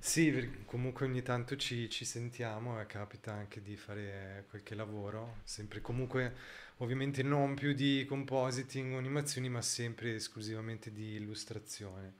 Sì, 0.00 0.64
comunque 0.64 1.06
ogni 1.06 1.22
tanto 1.22 1.54
ci, 1.54 1.88
ci 1.88 2.04
sentiamo 2.04 2.80
e 2.80 2.86
capita 2.86 3.32
anche 3.32 3.62
di 3.62 3.76
fare 3.76 4.46
qualche 4.50 4.74
lavoro, 4.74 5.36
sempre 5.44 5.80
comunque 5.80 6.34
ovviamente 6.78 7.22
non 7.22 7.54
più 7.54 7.72
di 7.72 8.04
compositing 8.04 8.94
o 8.94 8.98
animazioni, 8.98 9.48
ma 9.48 9.62
sempre 9.62 10.16
esclusivamente 10.16 10.90
di 10.90 11.12
illustrazione. 11.14 12.14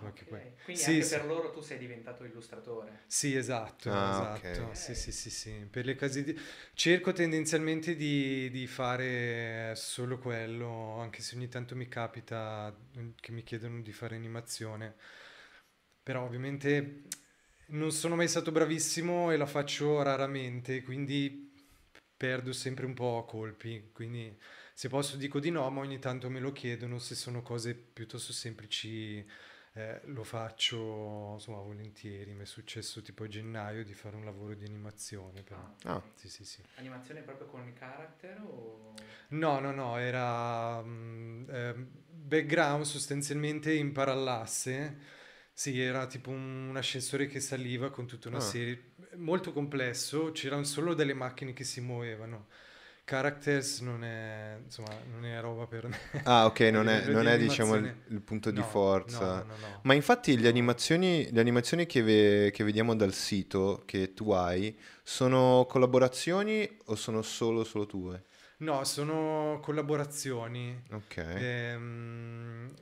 Ah, 0.00 0.06
Insomma, 0.06 0.12
che 0.12 0.24
ok. 0.24 0.24
poi- 0.24 0.52
Quindi 0.62 0.84
Sì, 0.84 0.84
anche 0.84 1.04
sì. 1.04 1.20
per 1.20 1.24
loro 1.26 1.50
tu 1.50 1.60
sei 1.60 1.78
diventato 1.78 2.24
illustratore. 2.24 3.06
Sì, 3.10 3.34
esatto, 3.34 3.90
Ah, 3.90 4.04
esatto. 4.06 4.74
ok. 4.74 4.74
Sì, 4.74 4.94
sì, 4.94 5.12
sì, 5.12 5.30
sì. 5.30 5.50
Per 5.70 5.84
le 5.86 5.94
case 5.94 6.22
di... 6.22 6.38
Cerco 6.74 7.12
tendenzialmente 7.12 7.96
di, 7.96 8.50
di 8.50 8.66
fare 8.66 9.72
solo 9.76 10.18
quello, 10.18 10.98
anche 11.00 11.22
se 11.22 11.34
ogni 11.36 11.48
tanto 11.48 11.74
mi 11.74 11.88
capita 11.88 12.74
che 13.18 13.32
mi 13.32 13.42
chiedono 13.42 13.80
di 13.80 13.92
fare 13.92 14.14
animazione. 14.16 14.96
Però 16.02 16.24
ovviamente 16.24 17.02
non 17.68 17.92
sono 17.92 18.16
mai 18.16 18.28
stato 18.28 18.50
bravissimo 18.52 19.30
e 19.30 19.36
la 19.36 19.46
faccio 19.46 20.00
raramente, 20.02 20.82
quindi 20.82 21.52
perdo 22.16 22.52
sempre 22.52 22.86
un 22.86 22.94
po' 22.94 23.24
colpi. 23.26 23.90
Quindi 23.92 24.34
se 24.74 24.88
posso 24.88 25.16
dico 25.16 25.38
di 25.40 25.50
no, 25.50 25.68
ma 25.70 25.80
ogni 25.80 25.98
tanto 25.98 26.30
me 26.30 26.40
lo 26.40 26.52
chiedono, 26.52 26.98
se 26.98 27.14
sono 27.14 27.42
cose 27.42 27.74
piuttosto 27.74 28.32
semplici 28.32 29.24
eh, 29.78 30.00
lo 30.06 30.24
faccio 30.24 31.32
insomma 31.34 31.58
volentieri. 31.60 32.32
Mi 32.34 32.42
è 32.42 32.46
successo 32.46 33.00
tipo 33.02 33.24
a 33.24 33.28
gennaio 33.28 33.84
di 33.84 33.94
fare 33.94 34.16
un 34.16 34.24
lavoro 34.24 34.54
di 34.54 34.64
animazione, 34.64 35.42
però. 35.42 35.60
Ah, 35.60 35.74
Ah. 35.84 35.96
ok. 35.96 36.02
Sì, 36.14 36.28
sì, 36.28 36.44
sì. 36.44 36.62
Animazione 36.76 37.20
proprio 37.22 37.46
con 37.46 37.66
il 37.66 37.72
character 37.74 38.40
o... 38.40 38.94
No, 39.30 39.58
no, 39.60 39.72
no, 39.72 39.96
era 39.98 40.82
mm, 40.82 41.48
ehm, 41.50 41.88
background 42.10 42.84
sostanzialmente 42.84 43.72
in 43.72 43.92
parallasse. 43.92 44.96
Sì, 45.52 45.80
era 45.80 46.06
tipo 46.06 46.30
un, 46.30 46.68
un 46.68 46.76
ascensore 46.76 47.26
che 47.26 47.40
saliva 47.40 47.90
con 47.90 48.06
tutta 48.06 48.28
una 48.28 48.38
Ah. 48.38 48.40
serie 48.40 48.92
molto 49.16 49.52
complesso, 49.52 50.30
c'erano 50.32 50.62
solo 50.64 50.94
delle 50.94 51.14
macchine 51.14 51.52
che 51.52 51.64
si 51.64 51.80
muovevano. 51.80 52.46
Characters 53.08 53.80
non 53.80 54.04
è, 54.04 54.58
insomma, 54.62 55.02
non 55.04 55.24
è 55.24 55.40
roba 55.40 55.66
per 55.66 55.88
me. 55.88 55.96
Ah, 56.22 56.44
ok, 56.46 56.60
non 56.60 56.88
è, 56.88 57.08
non 57.08 57.26
di 57.26 57.26
è 57.26 57.38
diciamo 57.38 57.74
il, 57.76 57.90
il 58.08 58.20
punto 58.20 58.50
di 58.50 58.62
No, 59.04 59.42
forza. 59.42 59.44
No, 59.44 59.56
no. 59.56 59.82
Ma 59.82 59.94
infatti 59.94 60.38
le 60.38 60.48
animazioni, 60.48 61.30
le 61.32 61.40
animazioni 61.40 61.86
che, 61.86 62.02
ve- 62.02 62.50
che 62.52 62.64
vediamo 62.64 62.94
dal 62.94 63.14
sito 63.14 63.82
che 63.86 64.12
tu 64.12 64.30
hai 64.32 64.78
sono 65.02 65.64
collaborazioni 65.68 66.68
o 66.86 66.94
sono 66.96 67.22
solo, 67.22 67.64
solo 67.64 67.86
tue? 67.86 68.24
No, 68.58 68.82
sono 68.84 69.60
collaborazioni. 69.62 70.82
Ok. 70.92 71.18
Ehm, 71.32 72.74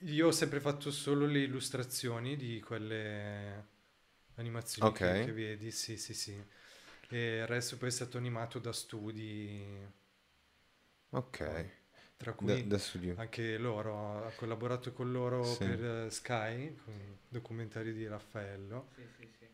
io 0.00 0.26
ho 0.28 0.30
sempre 0.32 0.60
fatto 0.60 0.90
solo 0.90 1.26
le 1.26 1.40
illustrazioni 1.40 2.36
di 2.36 2.60
quelle 2.60 3.66
animazioni 4.36 4.90
Ok. 4.90 5.00
che, 5.00 5.18
che 5.18 5.32
vedi, 5.32 5.70
sì, 5.70 5.96
sì, 5.96 6.12
sì. 6.14 6.44
E 7.12 7.36
il 7.36 7.46
resto 7.46 7.76
poi 7.78 7.88
è 7.88 7.92
stato 7.92 8.18
animato 8.18 8.58
da 8.58 8.72
studi, 8.72 9.86
Ok. 11.12 11.38
tra 12.16 12.32
Da, 12.38 12.56
cui 12.56 12.66
da 12.66 12.78
studio. 12.78 13.16
anche 13.16 13.58
loro, 13.58 14.24
ho 14.26 14.34
collaborato 14.34 14.92
con 14.92 15.12
loro 15.12 15.58
Sì. 15.58 15.64
per 15.64 15.82
eh, 15.84 16.10
Sky, 16.10 16.74
con 16.76 16.94
il 16.94 17.18
documentario 17.28 17.92
di 17.92 18.06
Raffaello. 18.06 18.88
Sì, 18.94 19.08
sì, 19.08 19.28
sì. 19.38 19.48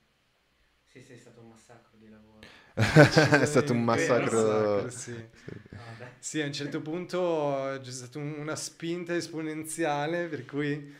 Sì, 0.85 1.03
sì, 1.03 1.13
è 1.15 1.19
stato 1.19 1.41
un 1.41 1.49
massacro 1.49 1.97
di 1.99 2.09
lavoro. 2.09 2.57
è 3.41 3.45
stato 3.45 3.73
un 3.73 3.85
massacro. 3.85 3.85
massacro, 3.85 4.91
sì. 4.91 5.29
No, 5.71 5.95
dai. 5.97 6.13
Sì, 6.19 6.41
a 6.41 6.47
un 6.47 6.53
certo 6.53 6.81
punto 6.83 7.79
c'è 7.81 7.91
stata 7.91 8.19
un- 8.19 8.35
una 8.39 8.57
spinta 8.57 9.15
esponenziale 9.15 10.27
per 10.29 10.45
cui 10.45 10.95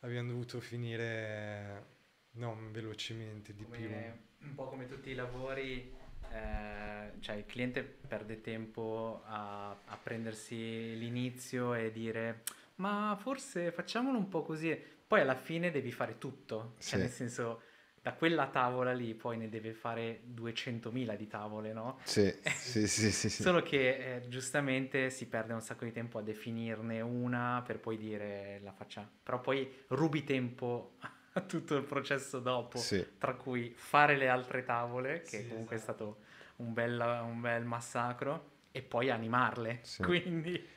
abbiamo 0.00 0.30
dovuto 0.30 0.60
finire 0.60 1.86
non 2.32 2.70
velocemente 2.72 3.54
di 3.54 3.66
più. 3.66 3.92
Un 4.40 4.54
po' 4.54 4.66
come 4.68 4.86
tutti 4.86 5.10
i 5.10 5.14
lavori, 5.14 5.92
eh, 6.30 7.12
cioè 7.20 7.36
il 7.36 7.44
cliente 7.46 7.82
perde 7.82 8.40
tempo 8.40 9.22
a, 9.26 9.70
a 9.70 9.96
prendersi 10.02 10.96
l'inizio 10.98 11.74
e 11.74 11.90
dire 11.90 12.42
ma 12.76 13.16
forse 13.20 13.72
facciamolo 13.72 14.16
un 14.18 14.28
po' 14.28 14.42
così. 14.42 14.76
Poi 15.06 15.20
alla 15.20 15.34
fine 15.34 15.70
devi 15.70 15.90
fare 15.90 16.18
tutto, 16.18 16.74
cioè 16.78 16.98
Sì. 16.98 16.98
nel 16.98 17.10
senso 17.10 17.62
da 18.00 18.12
quella 18.14 18.46
tavola 18.48 18.92
lì 18.92 19.14
poi 19.14 19.36
ne 19.38 19.48
deve 19.48 19.72
fare 19.72 20.20
200.000 20.24 21.16
di 21.16 21.26
tavole, 21.26 21.72
no? 21.72 21.98
Sì, 22.04 22.32
sì, 22.44 22.86
sì, 22.86 23.10
sì, 23.10 23.28
sì. 23.28 23.42
Solo 23.42 23.62
che 23.62 24.16
eh, 24.16 24.28
giustamente 24.28 25.10
si 25.10 25.26
perde 25.26 25.52
un 25.54 25.60
sacco 25.60 25.84
di 25.84 25.92
tempo 25.92 26.18
a 26.18 26.22
definirne 26.22 27.00
una 27.00 27.62
per 27.66 27.80
poi 27.80 27.96
dire 27.96 28.60
la 28.62 28.72
facciamo. 28.72 29.08
Però 29.22 29.40
poi 29.40 29.68
rubi 29.88 30.22
tempo 30.24 30.96
tutto 31.46 31.76
il 31.76 31.84
processo 31.84 32.38
dopo, 32.40 32.78
Sì. 32.78 33.04
tra 33.18 33.34
cui 33.34 33.72
fare 33.76 34.16
le 34.16 34.28
altre 34.28 34.64
tavole, 34.64 35.22
che 35.22 35.38
Sì, 35.42 35.48
comunque 35.48 35.76
esatto. 35.76 35.76
è 35.76 35.78
stato 35.78 36.16
un 36.56 36.72
bel, 36.72 36.98
un 37.24 37.40
bel 37.40 37.64
massacro, 37.64 38.50
e 38.72 38.82
poi 38.82 39.10
animarle. 39.10 39.80
Sì. 39.82 40.02
Quindi 40.02 40.76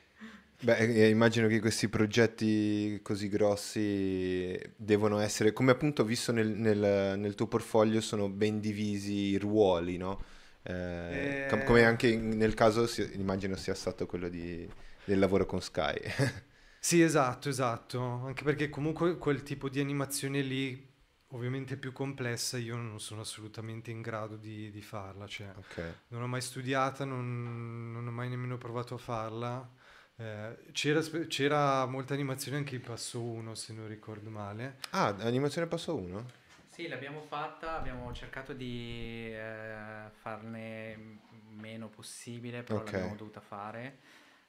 Beh, 0.62 0.76
eh, 0.76 1.08
immagino 1.08 1.48
che 1.48 1.58
questi 1.58 1.88
progetti 1.88 3.00
così 3.02 3.28
grossi 3.28 4.56
devono 4.76 5.18
essere, 5.18 5.52
come 5.52 5.72
appunto 5.72 6.02
ho 6.02 6.04
visto 6.04 6.30
nel, 6.30 6.46
nel- 6.48 7.18
nel 7.18 7.34
tuo 7.34 7.48
portfolio, 7.48 8.00
sono 8.00 8.28
ben 8.28 8.60
divisi 8.60 9.12
i 9.30 9.38
ruoli, 9.38 9.96
no? 9.96 10.22
Eh, 10.62 11.42
Eh. 11.42 11.46
com- 11.48 11.64
come 11.64 11.84
anche 11.84 12.16
nel 12.16 12.54
caso, 12.54 12.88
immagino 13.14 13.56
sia 13.56 13.74
stato 13.74 14.06
quello 14.06 14.28
di- 14.28 14.68
del 15.04 15.18
lavoro 15.18 15.46
con 15.46 15.60
Sky. 15.60 15.98
Sì, 16.84 17.00
esatto, 17.00 17.48
esatto, 17.48 18.00
anche 18.26 18.42
perché 18.42 18.68
comunque 18.68 19.16
quel 19.16 19.42
tipo 19.44 19.68
di 19.68 19.78
animazione 19.80 20.40
lì, 20.42 20.90
ovviamente 21.28 21.76
più 21.76 21.92
complessa, 21.92 22.58
io 22.58 22.76
non 22.76 22.98
sono 23.00 23.20
assolutamente 23.20 23.90
in 23.92 24.00
grado 24.02 24.36
di, 24.36 24.68
di 24.70 24.82
farla, 24.82 25.26
cioè 25.28 25.54
Ok. 25.56 25.78
non 26.08 26.20
l'ho 26.20 26.26
mai 26.26 26.40
studiata, 26.42 27.04
non, 27.04 27.92
non 27.92 28.06
ho 28.06 28.10
mai 28.10 28.28
nemmeno 28.28 28.58
provato 28.58 28.94
a 28.94 28.98
farla. 28.98 29.70
Eh, 30.16 30.58
c'era, 30.72 31.00
c'era 31.28 31.86
molta 31.86 32.14
animazione 32.14 32.58
anche 32.58 32.74
in 32.74 32.82
passo 32.82 33.22
1, 33.22 33.54
se 33.54 33.72
non 33.72 33.86
ricordo 33.86 34.28
male. 34.30 34.78
Ah, 34.90 35.14
animazione 35.20 35.66
passo 35.68 35.96
1? 35.96 36.32
sì, 36.68 36.88
l'abbiamo 36.88 37.20
fatta, 37.20 37.76
abbiamo 37.76 38.12
cercato 38.14 38.54
di 38.54 39.28
eh, 39.30 40.10
farne 40.10 41.20
meno 41.50 41.88
possibile, 41.88 42.62
però 42.62 42.80
Ok. 42.80 42.82
l'abbiamo 42.82 43.14
dovuta 43.14 43.40
fare. 43.40 43.98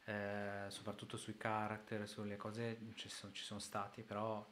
Eh, 0.05 0.65
soprattutto 0.67 1.17
sui 1.17 1.37
character, 1.37 2.07
sulle 2.07 2.35
cose 2.37 2.77
ci 2.95 3.09
sono, 3.09 3.31
ci 3.31 3.43
sono 3.43 3.59
stati, 3.59 4.01
però 4.01 4.45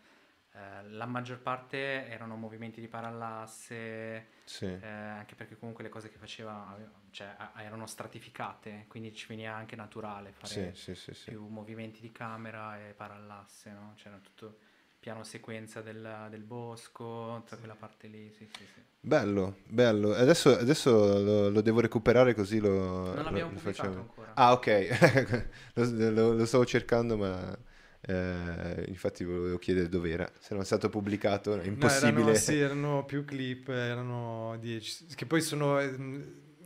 eh, 0.53 0.83
la 0.89 1.05
maggior 1.05 1.39
parte 1.39 2.07
erano 2.07 2.35
movimenti 2.35 2.79
di 2.81 2.87
parallasse, 2.87 4.27
Sì. 4.43 4.65
eh, 4.65 4.87
anche 4.87 5.35
perché 5.35 5.57
comunque 5.57 5.83
le 5.83 5.89
cose 5.89 6.09
che 6.09 6.17
faceva 6.17 6.77
cioè, 7.11 7.33
a- 7.37 7.51
erano 7.61 7.85
stratificate, 7.85 8.85
quindi 8.87 9.13
ci 9.13 9.27
veniva 9.27 9.53
anche 9.53 9.75
naturale 9.75 10.31
fare 10.31 10.73
sì, 10.73 10.95
sì. 10.95 11.31
più 11.31 11.45
movimenti 11.47 11.99
di 12.01 12.11
camera 12.11 12.77
e 12.79 12.93
parallasse, 12.93 13.71
no? 13.71 13.93
C'era 13.95 14.17
tutto 14.17 14.57
piano 15.01 15.23
sequenza 15.25 15.81
del, 15.81 16.27
del 16.29 16.43
bosco, 16.45 17.41
tutta 17.43 17.57
quella 17.57 17.75
parte 17.75 18.07
lì, 18.07 18.31
sì, 18.31 18.47
sì, 18.47 18.65
sì. 18.73 18.81
Bello, 19.03 19.57
bello. 19.67 20.13
Adesso, 20.13 20.55
adesso 20.57 20.91
lo, 21.21 21.49
lo 21.49 21.61
devo 21.61 21.79
recuperare 21.79 22.35
così 22.35 22.59
lo, 22.59 23.13
Non 23.13 23.23
l'abbiamo 23.23 23.51
lo 23.51 23.57
pubblicato 23.57 23.99
facciamo. 23.99 23.99
ancora. 23.99 24.35
Ah, 24.35 24.51
ok. 24.53 25.47
lo, 25.75 26.33
lo- 26.33 26.45
stavo 26.45 26.65
cercando, 26.65 27.17
ma 27.17 27.57
eh, 28.01 28.85
infatti 28.87 29.23
volevo 29.23 29.57
chiedere 29.57 29.89
dov'era. 29.89 30.31
Se 30.39 30.53
non 30.53 30.61
è 30.61 30.65
stato 30.65 30.89
pubblicato 30.89 31.59
è 31.59 31.65
No, 31.73 31.89
impossibile. 31.89 32.33
erano, 32.33 32.35
sì, 32.35 32.57
erano 32.59 33.05
più 33.05 33.23
clip, 33.25 33.69
erano 33.69 34.57
10, 34.59 35.05
che 35.15 35.25
poi 35.25 35.41
sono, 35.41 35.79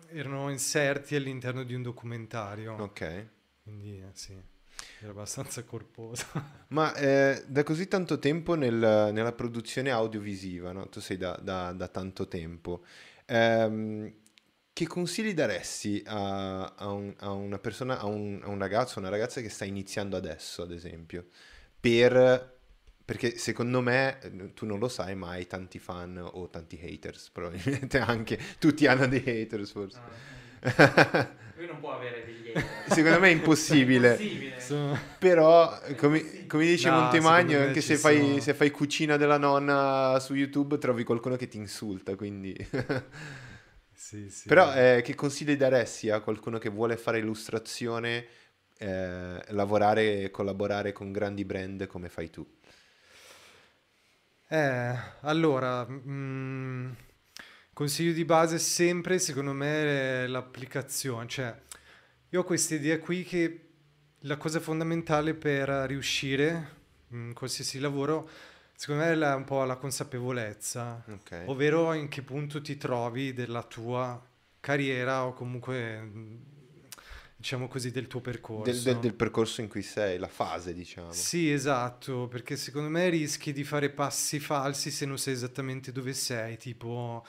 erano 0.10 0.50
inserti 0.50 1.16
all'interno 1.16 1.64
di 1.64 1.74
un 1.74 1.82
documentario, 1.84 2.74
Ok. 2.80 3.02
quindi 3.64 4.00
eh, 4.02 4.10
sì, 4.14 4.36
era 5.00 5.12
abbastanza 5.12 5.64
corposo. 5.64 6.26
Ma 6.70 6.94
eh, 6.96 7.44
da 7.48 7.64
così 7.64 7.88
tanto 7.88 8.20
tempo 8.20 8.56
nel- 8.56 9.10
nella 9.14 9.32
produzione 9.34 9.92
audiovisiva, 9.92 10.72
no? 10.72 10.90
Tu 10.90 11.00
sei 11.00 11.18
da, 11.18 11.38
da- 11.42 11.72
da 11.74 11.88
tanto 11.88 12.28
tempo. 12.28 12.84
Ehm, 13.26 14.12
che 14.74 14.88
consigli 14.88 15.34
daresti 15.34 16.04
a, 16.06 16.66
a 16.76 16.88
un- 16.92 17.14
a 17.20 17.32
una 17.32 17.60
persona, 17.60 17.98
a 18.00 18.06
un, 18.06 18.42
a 18.44 18.50
un 18.50 18.58
ragazzo, 18.60 19.00
una 19.00 19.10
ragazza 19.10 19.40
che 19.42 19.50
sta 19.50 19.64
iniziando 19.66 20.18
adesso, 20.18 20.64
ad 20.64 20.72
esempio, 20.72 21.28
per, 21.80 22.54
perché 23.06 23.38
secondo 23.38 23.82
me, 23.82 24.20
eh, 24.22 24.54
tu 24.54 24.66
non 24.66 24.80
lo 24.80 24.88
sai, 24.90 25.16
ma 25.16 25.30
hai 25.30 25.48
tanti 25.48 25.80
fan 25.80 26.18
o 26.18 26.50
tanti 26.50 26.78
haters, 26.82 27.30
probabilmente 27.30 28.00
anche, 28.00 28.38
tutti 28.60 28.86
hanno 28.88 29.08
dei 29.08 29.24
haters 29.26 29.72
forse. 29.72 30.02
Ah, 30.06 30.12
lui 31.56 31.66
non 31.66 31.80
può 31.80 31.92
avere 31.94 32.22
degli. 32.24 32.52
Secondo 32.86 33.20
me 33.20 33.30
è 33.30 33.32
impossibile. 33.32 34.30
È 34.32 34.36
impossibile. 34.36 35.00
Però, 35.18 35.80
come, 35.96 36.46
come 36.48 36.66
dice 36.66 36.90
No, 36.90 36.96
Montemagno, 36.96 37.60
anche 37.60 37.82
se 37.82 37.98
fai, 37.98 38.18
sono- 38.18 38.40
se 38.40 38.54
fai 38.54 38.72
cucina 38.72 39.18
della 39.18 39.38
nonna 39.38 40.18
su 40.20 40.34
YouTube, 40.36 40.78
trovi 40.78 41.04
qualcuno 41.04 41.36
che 41.36 41.48
ti 41.48 41.58
insulta, 41.58 42.16
quindi... 42.16 42.56
sì, 43.94 44.30
sì. 44.30 44.48
Però, 44.48 44.74
eh, 44.74 45.02
che 45.04 45.16
consigli 45.16 45.56
daresti 45.56 46.10
a 46.10 46.20
qualcuno 46.22 46.58
che 46.60 46.70
vuole 46.70 46.98
fare 46.98 47.20
illustrazione, 47.20 48.26
eh, 48.78 49.42
lavorare 49.50 50.24
e 50.24 50.32
collaborare 50.32 50.92
con 50.92 51.12
grandi 51.12 51.46
brand 51.46 51.88
come 51.88 52.10
fai 52.10 52.30
tu? 52.30 52.46
Eh, 54.48 54.96
allora, 55.22 55.86
mm, 55.88 56.92
consiglio 57.76 58.14
di 58.14 58.24
base 58.24 58.58
sempre, 58.58 59.20
secondo 59.20 59.52
me, 59.52 60.24
è 60.24 60.28
l'applicazione. 60.28 61.28
Cioè, 61.28 61.54
io 62.30 62.40
ho 62.40 62.44
questa 62.46 62.74
idea 62.76 62.98
qui 63.00 63.24
che 63.26 63.60
la 64.20 64.38
cosa 64.38 64.62
fondamentale 64.62 65.34
per 65.34 65.68
riuscire 65.88 66.74
in 67.10 67.34
qualsiasi 67.34 67.80
lavoro, 67.80 68.30
secondo 68.76 69.04
me, 69.04 69.12
è 69.12 69.16
la- 69.16 69.36
un 69.36 69.44
po' 69.44 69.62
la 69.66 69.76
consapevolezza, 69.76 71.04
Ok. 71.10 71.44
ovvero 71.48 71.92
in 71.94 72.08
che 72.08 72.22
punto 72.22 72.62
ti 72.62 72.78
trovi 72.78 73.34
della 73.34 73.62
tua 73.64 74.26
carriera 74.62 75.26
o 75.26 75.34
comunque, 75.34 76.10
diciamo 77.36 77.68
così, 77.68 77.92
del 77.92 78.08
tuo 78.08 78.22
percorso. 78.22 78.72
Del, 78.72 78.82
del- 78.82 79.00
del 79.00 79.14
percorso 79.14 79.60
in 79.60 79.68
cui 79.68 79.82
sei, 79.84 80.18
la 80.18 80.30
fase, 80.30 80.74
diciamo. 80.74 81.12
Sì, 81.12 81.52
esatto, 81.52 82.28
perché 82.28 82.56
secondo 82.56 82.88
me 82.90 83.10
rischi 83.10 83.52
di 83.52 83.66
fare 83.66 83.90
passi 83.90 84.40
falsi 84.40 84.90
se 84.92 85.06
non 85.06 85.18
sai 85.18 85.34
esattamente 85.34 85.92
dove 85.92 86.14
sei, 86.14 86.58
tipo 86.58 87.26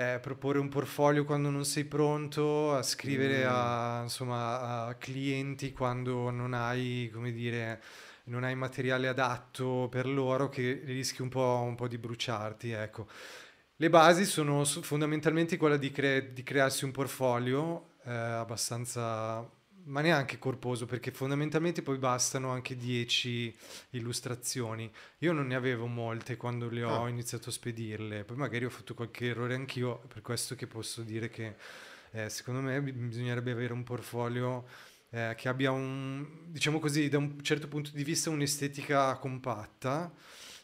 eh, 0.00 0.18
proporre 0.20 0.58
un 0.58 0.68
portfolio 0.68 1.24
quando 1.24 1.50
non 1.50 1.64
sei 1.64 1.84
pronto, 1.84 2.74
a 2.74 2.82
scrivere 2.82 3.44
Mm. 3.44 3.48
a, 3.48 4.00
insomma, 4.02 4.86
a 4.86 4.94
clienti 4.94 5.72
quando 5.72 6.30
non 6.30 6.54
hai, 6.54 7.10
come 7.12 7.32
dire, 7.32 7.82
non 8.24 8.44
hai 8.44 8.54
materiale 8.54 9.08
adatto 9.08 9.88
per 9.90 10.06
loro, 10.06 10.48
che 10.48 10.80
rischi 10.84 11.20
un 11.22 11.28
po', 11.28 11.62
un 11.66 11.74
po' 11.74 11.88
di 11.88 11.98
bruciarti, 11.98 12.70
ecco. 12.70 13.08
Le 13.76 13.90
basi 13.90 14.24
sono 14.24 14.64
fondamentalmente 14.64 15.56
quella 15.56 15.76
di, 15.76 15.90
cre- 15.90 16.32
di 16.32 16.42
crearsi 16.42 16.84
un 16.84 16.92
portfolio 16.92 17.94
eh, 18.04 18.12
abbastanza, 18.12 19.48
ma 19.84 20.00
neanche 20.00 20.38
corposo, 20.38 20.86
perché 20.86 21.10
fondamentalmente 21.10 21.82
poi 21.82 21.98
bastano 21.98 22.50
anche 22.50 22.76
10 22.76 23.54
illustrazioni. 23.90 24.90
Io 25.18 25.32
non 25.32 25.46
ne 25.46 25.54
avevo 25.54 25.86
molte 25.86 26.36
quando 26.36 26.68
le 26.68 26.82
ho 26.84 27.04
Ah. 27.04 27.08
iniziato 27.08 27.48
a 27.48 27.52
spedirle, 27.52 28.24
poi 28.24 28.36
magari 28.36 28.64
ho 28.64 28.70
fatto 28.70 28.94
qualche 28.94 29.26
errore 29.26 29.54
anch'io, 29.54 29.98
per 30.08 30.22
questo 30.22 30.54
che 30.54 30.66
posso 30.66 31.02
dire 31.02 31.28
che 31.28 31.56
eh, 32.12 32.28
secondo 32.28 32.60
me 32.60 32.80
bi- 32.82 32.92
bisognerebbe 32.92 33.52
avere 33.52 33.72
un 33.72 33.84
portfolio 33.84 34.66
eh, 35.10 35.34
che 35.36 35.48
abbia 35.48 35.70
un, 35.72 36.26
diciamo 36.46 36.78
così, 36.78 37.08
da 37.08 37.18
un 37.18 37.40
certo 37.42 37.68
punto 37.68 37.90
di 37.92 38.04
vista 38.04 38.30
un'estetica 38.30 39.16
compatta, 39.18 40.12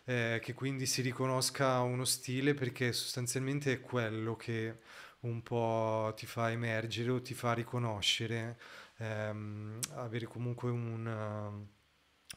eh, 0.04 0.40
che 0.42 0.54
quindi 0.54 0.86
si 0.86 1.02
riconosca 1.02 1.80
uno 1.80 2.04
stile 2.04 2.54
perché 2.54 2.92
sostanzialmente 2.92 3.72
è 3.72 3.80
quello 3.80 4.36
che 4.36 4.78
un 5.20 5.42
po' 5.42 6.12
ti 6.16 6.26
fa 6.26 6.50
emergere 6.50 7.10
o 7.10 7.20
ti 7.20 7.34
fa 7.34 7.52
riconoscere, 7.54 8.58
ehm, 8.98 9.78
avere 9.94 10.26
comunque 10.26 10.70
una, 10.70 11.50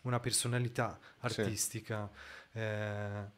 una 0.04 0.20
personalità 0.20 1.00
Sì. 1.26 1.44
artistica. 1.44 2.10
Eh, 2.54 3.32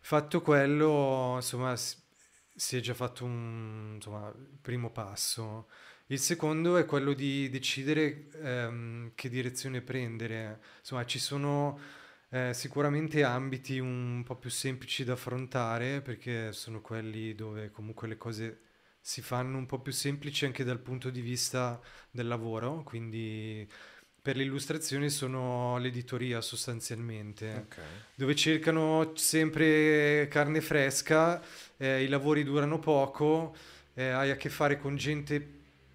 fatto 0.00 0.40
quello, 0.42 1.34
insomma, 1.36 1.74
si 1.76 2.76
è 2.76 2.80
già 2.80 2.94
fatto 2.94 3.24
un 3.24 3.92
insomma, 3.96 4.32
primo 4.60 4.90
passo. 4.90 5.68
Il 6.06 6.18
secondo 6.18 6.76
è 6.76 6.86
quello 6.86 7.12
di 7.12 7.48
decidere 7.50 8.28
ehm, 8.42 9.12
che 9.14 9.28
direzione 9.28 9.82
prendere. 9.82 10.60
Insomma, 10.78 11.04
ci 11.04 11.18
sono 11.18 11.78
eh, 12.30 12.52
sicuramente 12.54 13.22
ambiti 13.24 13.78
un 13.78 14.22
po' 14.24 14.36
più 14.36 14.50
semplici 14.50 15.04
da 15.04 15.12
affrontare 15.14 16.00
perché 16.02 16.52
sono 16.52 16.80
quelli 16.80 17.34
dove 17.34 17.70
comunque 17.70 18.08
le 18.08 18.16
cose 18.16 18.60
si 19.08 19.22
fanno 19.22 19.56
un 19.56 19.64
po' 19.64 19.78
più 19.80 19.90
semplici 19.90 20.44
anche 20.44 20.64
dal 20.64 20.80
punto 20.80 21.08
di 21.08 21.22
vista 21.22 21.80
del 22.10 22.26
lavoro, 22.28 22.82
quindi 22.82 23.66
per 24.20 24.36
l'illustrazione 24.36 25.08
sono 25.08 25.78
l'editoria 25.78 26.42
sostanzialmente 26.42 27.68
Ok. 27.68 27.80
dove 28.14 28.34
cercano 28.36 29.12
sempre 29.16 30.28
carne 30.28 30.60
fresca, 30.60 31.42
eh, 31.78 32.02
i 32.02 32.08
lavori 32.08 32.44
durano 32.44 32.78
poco, 32.78 33.54
eh, 33.94 34.08
hai 34.10 34.30
a 34.30 34.36
che 34.36 34.50
fare 34.50 34.78
con 34.78 34.96
gente 34.96 35.40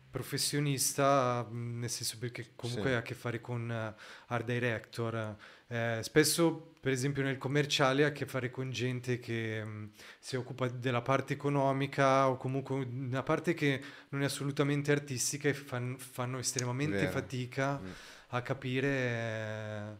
professionista, 0.09 1.43
mh, 1.47 1.79
nel 1.81 1.89
senso 1.91 2.17
perché 2.17 2.49
comunque 2.55 2.89
Sì. 2.89 2.95
hai 2.95 3.01
a 3.01 3.03
che 3.03 3.13
fare 3.13 3.41
con 3.41 3.69
eh, 3.71 3.93
art 4.27 4.45
director. 4.45 5.35
Eh, 5.73 6.03
spesso, 6.03 6.73
per 6.79 6.91
esempio, 6.91 7.23
nel 7.23 7.39
commerciale 7.39 8.03
hai 8.03 8.09
a 8.09 8.11
che 8.11 8.27
fare 8.27 8.51
con 8.51 8.69
gente 8.69 9.17
che 9.17 9.63
mh, 9.63 9.89
si 10.19 10.35
occupa 10.35 10.67
della 10.67 11.01
parte 11.01 11.33
economica 11.33 12.29
o 12.29 12.37
comunque 12.37 12.75
una 12.85 13.23
parte 13.23 13.55
che 13.55 13.81
non 14.09 14.21
è 14.21 14.25
assolutamente 14.25 14.91
artistica 14.91 15.49
e 15.49 15.53
fan- 15.55 15.97
fanno 15.97 16.37
estremamente 16.37 16.97
Vero. 16.97 17.11
fatica 17.11 17.79
Mm. 17.81 17.89
a 18.29 18.41
capire 18.43 18.87
eh, 18.87 19.97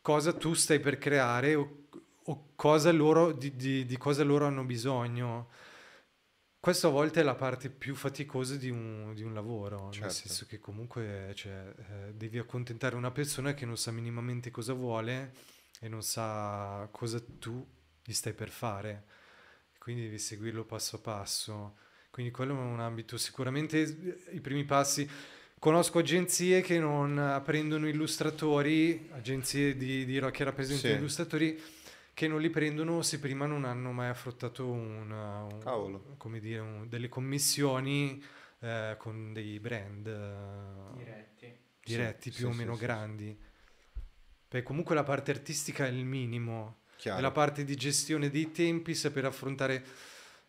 cosa 0.00 0.32
tu 0.32 0.54
stai 0.54 0.80
per 0.80 0.96
creare 0.98 1.54
o, 1.54 1.88
o 2.24 2.48
cosa 2.54 2.90
loro, 2.90 3.32
di, 3.32 3.54
di- 3.54 3.84
di 3.84 3.96
cosa 3.98 4.24
loro 4.24 4.46
hanno 4.46 4.64
bisogno. 4.64 5.48
Questo 6.66 6.88
a 6.88 6.90
volte 6.90 7.20
è 7.20 7.22
la 7.22 7.36
parte 7.36 7.70
più 7.70 7.94
faticosa 7.94 8.56
di 8.56 8.70
un, 8.70 9.12
di 9.14 9.22
un 9.22 9.32
lavoro, 9.32 9.84
nel 9.84 9.92
Certo. 9.92 10.12
senso 10.12 10.46
che 10.46 10.58
comunque 10.58 11.30
cioè, 11.36 11.52
eh, 11.78 12.12
devi 12.12 12.38
accontentare 12.38 12.96
una 12.96 13.12
persona 13.12 13.54
che 13.54 13.64
non 13.64 13.76
sa 13.76 13.92
minimamente 13.92 14.50
cosa 14.50 14.72
vuole 14.72 15.32
e 15.78 15.88
non 15.88 16.02
sa 16.02 16.88
cosa 16.90 17.22
tu 17.38 17.64
gli 18.02 18.12
stai 18.12 18.32
per 18.32 18.48
fare. 18.48 19.04
Quindi 19.78 20.02
devi 20.02 20.18
seguirlo 20.18 20.64
passo 20.64 20.96
a 20.96 20.98
passo. 20.98 21.76
Quindi 22.10 22.32
quello 22.32 22.56
è 22.56 22.60
un 22.60 22.80
ambito 22.80 23.16
sicuramente 23.16 23.78
i 24.32 24.40
primi 24.40 24.64
passi. 24.64 25.08
Conosco 25.60 26.00
agenzie 26.00 26.62
che 26.62 26.80
non 26.80 27.16
eh, 27.16 27.40
prendono 27.42 27.86
illustratori, 27.86 29.08
agenzie 29.12 29.76
di, 29.76 30.04
di 30.04 30.18
ro- 30.18 30.32
che 30.32 30.42
rappresentano 30.42 30.94
Sì. 30.94 30.98
illustratori 30.98 31.62
che 32.16 32.28
non 32.28 32.40
li 32.40 32.48
prendono 32.48 33.02
se 33.02 33.18
prima 33.20 33.44
non 33.46 33.64
hanno 33.66 33.92
mai 33.92 34.08
affrontato 34.08 34.66
una- 34.70 35.44
un- 35.44 35.60
Cavolo. 35.62 36.16
come 36.16 36.40
dire, 36.40 36.60
un- 36.60 36.88
delle 36.88 37.08
commissioni 37.08 38.22
eh, 38.60 38.94
con 38.98 39.34
dei 39.34 39.60
brand 39.60 40.06
eh, 40.06 40.94
Diretti. 40.96 41.54
diretti 41.82 42.30
Sì, 42.30 42.36
più 42.38 42.48
o 42.48 42.52
sì, 42.52 42.56
meno 42.56 42.72
sì, 42.72 42.78
grandi. 42.78 43.38
Perché 44.48 44.66
comunque 44.66 44.94
la 44.94 45.02
parte 45.02 45.30
artistica 45.30 45.86
è 45.86 45.88
il 45.90 46.04
minimo. 46.04 46.80
Chiaro. 46.96 47.18
E 47.18 47.20
la 47.22 47.30
parte 47.32 47.64
di 47.64 47.76
gestione 47.76 48.30
dei 48.30 48.50
tempi, 48.52 48.94
saper 48.94 49.24
affrontare, 49.26 49.84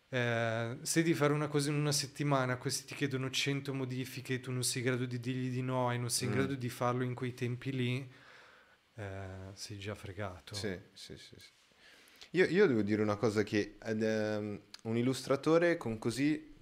eh, 0.08 0.78
se 0.82 1.02
devi 1.02 1.14
fare 1.14 1.32
una 1.32 1.48
cosa 1.48 1.70
in 1.70 1.76
una 1.76 1.92
settimana, 1.92 2.56
questi 2.56 2.86
ti 2.86 2.94
chiedono 2.94 3.30
100 3.30 3.74
modifiche 3.74 4.34
e 4.34 4.40
tu 4.40 4.52
non 4.52 4.62
sei 4.64 4.82
in 4.82 4.88
grado 4.88 5.04
di 5.06 5.20
dirgli 5.20 5.50
di 5.50 5.62
no 5.62 5.90
e 5.92 5.98
non 5.98 6.10
sei 6.10 6.28
in 6.28 6.34
Mm. 6.34 6.36
grado 6.36 6.54
di 6.54 6.68
farlo 6.70 7.02
in 7.04 7.14
quei 7.14 7.34
tempi 7.34 7.72
lì, 7.72 8.10
eh, 8.96 9.50
sei 9.54 9.78
già 9.78 9.94
fregato. 9.94 10.56
Sì, 10.56 10.78
sì, 10.92 11.16
sì, 11.16 11.36
sì. 11.38 11.52
Io, 12.32 12.44
io 12.44 12.66
devo 12.66 12.82
dire 12.82 13.00
una 13.00 13.16
cosa 13.16 13.42
che 13.42 13.76
um, 13.84 14.60
un 14.82 14.96
illustratore 14.96 15.78
con 15.78 15.98
così 15.98 16.54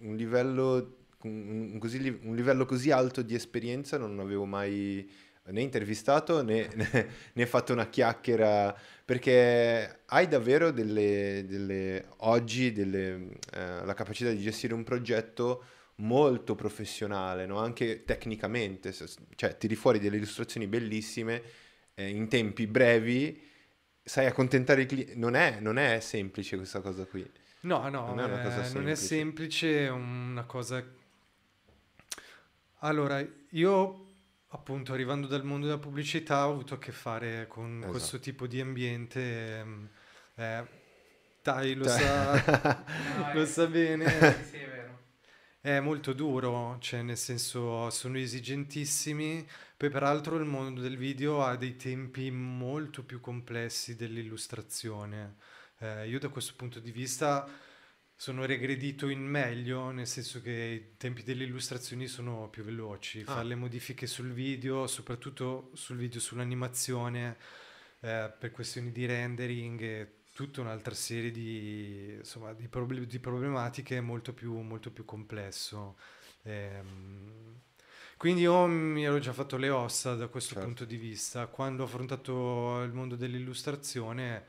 un 0.00 0.16
livello, 0.16 0.96
un, 1.22 1.78
così, 1.78 2.18
un 2.22 2.34
livello 2.34 2.66
così 2.66 2.90
alto 2.90 3.22
di 3.22 3.34
esperienza 3.34 3.96
non 3.96 4.20
avevo 4.20 4.44
mai 4.44 5.10
né 5.46 5.60
intervistato 5.62 6.42
né, 6.42 6.68
né, 6.76 7.08
né, 7.32 7.46
fatto 7.46 7.72
una 7.72 7.88
chiacchiera 7.88 8.76
perché 9.02 10.00
hai 10.06 10.28
davvero 10.28 10.70
delle, 10.70 11.44
delle 11.46 12.04
oggi 12.18 12.72
delle, 12.72 13.28
eh, 13.52 13.84
la 13.84 13.94
capacità 13.94 14.30
di 14.30 14.40
gestire 14.40 14.74
un 14.74 14.84
progetto 14.84 15.64
molto 15.96 16.54
professionale, 16.54 17.46
no? 17.46 17.58
anche 17.58 18.04
tecnicamente, 18.04 18.92
cioè 19.36 19.56
tiri 19.56 19.74
fuori 19.74 19.98
delle 19.98 20.16
illustrazioni 20.16 20.66
bellissime 20.66 21.42
eh, 21.94 22.08
in 22.08 22.28
tempi 22.28 22.66
brevi, 22.66 23.52
sai 24.04 24.26
accontentare 24.26 24.82
i 24.82 24.86
clienti, 24.86 25.16
non 25.16 25.34
è, 25.34 25.58
non 25.60 25.78
è 25.78 25.98
semplice 26.00 26.56
questa 26.56 26.80
cosa 26.80 27.06
qui. 27.06 27.28
No, 27.60 27.88
no, 27.88 28.06
non 28.06 28.20
è, 28.20 28.24
una 28.24 28.42
cosa 28.42 28.62
semplice. 28.62 28.78
non 28.78 28.88
è 28.88 28.94
semplice, 28.94 29.86
è 29.86 29.90
una 29.90 30.44
cosa... 30.44 30.84
Allora, 32.80 33.26
io 33.50 34.04
appunto 34.48 34.92
arrivando 34.92 35.26
dal 35.26 35.44
mondo 35.44 35.66
della 35.66 35.78
pubblicità 35.78 36.46
ho 36.46 36.52
avuto 36.52 36.74
a 36.74 36.78
che 36.78 36.92
fare 36.92 37.46
con 37.48 37.78
esatto. 37.78 37.90
questo 37.90 38.18
tipo 38.20 38.46
di 38.46 38.60
ambiente. 38.60 39.58
Ehm, 39.58 39.88
eh, 40.34 40.64
dai, 41.42 41.74
lo 41.74 41.88
sa, 41.88 42.84
lo 43.32 43.46
sa 43.46 43.66
bene. 43.66 44.73
È 45.64 45.80
molto 45.80 46.12
duro, 46.12 46.76
cioè 46.78 47.00
nel 47.00 47.16
senso 47.16 47.88
sono 47.88 48.18
esigentissimi, 48.18 49.48
poi 49.78 49.88
peraltro 49.88 50.36
il 50.36 50.44
mondo 50.44 50.82
del 50.82 50.98
video 50.98 51.42
ha 51.42 51.56
dei 51.56 51.76
tempi 51.76 52.30
molto 52.30 53.02
più 53.02 53.18
complessi 53.18 53.96
dell'illustrazione. 53.96 55.36
Eh, 55.78 56.06
io 56.06 56.18
da 56.18 56.28
questo 56.28 56.52
punto 56.54 56.80
di 56.80 56.90
vista 56.90 57.48
sono 58.14 58.44
regredito 58.44 59.08
in 59.08 59.22
meglio, 59.22 59.90
nel 59.90 60.06
senso 60.06 60.42
che 60.42 60.50
i 60.50 60.96
tempi 60.98 61.22
delle 61.22 61.44
illustrazioni 61.44 62.08
sono 62.08 62.50
più 62.50 62.62
veloci, 62.62 63.20
ah. 63.20 63.32
fare 63.32 63.44
le 63.44 63.54
modifiche 63.54 64.06
sul 64.06 64.34
video, 64.34 64.86
soprattutto 64.86 65.70
sul 65.72 65.96
video 65.96 66.20
sull'animazione, 66.20 67.38
eh, 68.00 68.30
per 68.38 68.50
questioni 68.50 68.92
di 68.92 69.06
rendering 69.06 69.80
e 69.80 70.14
tutta 70.34 70.60
un'altra 70.60 70.94
serie 70.94 71.30
di, 71.30 72.16
insomma, 72.18 72.52
di, 72.54 72.66
proble- 72.66 73.06
di 73.06 73.20
problematiche 73.20 74.00
molto 74.00 74.34
più, 74.34 74.58
molto 74.58 74.90
più 74.90 75.04
complesso. 75.04 75.96
Ehm, 76.42 77.60
quindi 78.16 78.42
io 78.42 78.66
mi 78.66 79.04
ero 79.04 79.20
già 79.20 79.32
fatto 79.32 79.56
le 79.56 79.70
ossa 79.70 80.16
da 80.16 80.26
questo 80.26 80.54
certo. 80.54 80.66
punto 80.66 80.84
di 80.84 80.96
vista. 80.96 81.46
Quando 81.46 81.84
ho 81.84 81.86
affrontato 81.86 82.82
il 82.82 82.92
mondo 82.92 83.14
dell'illustrazione 83.14 84.44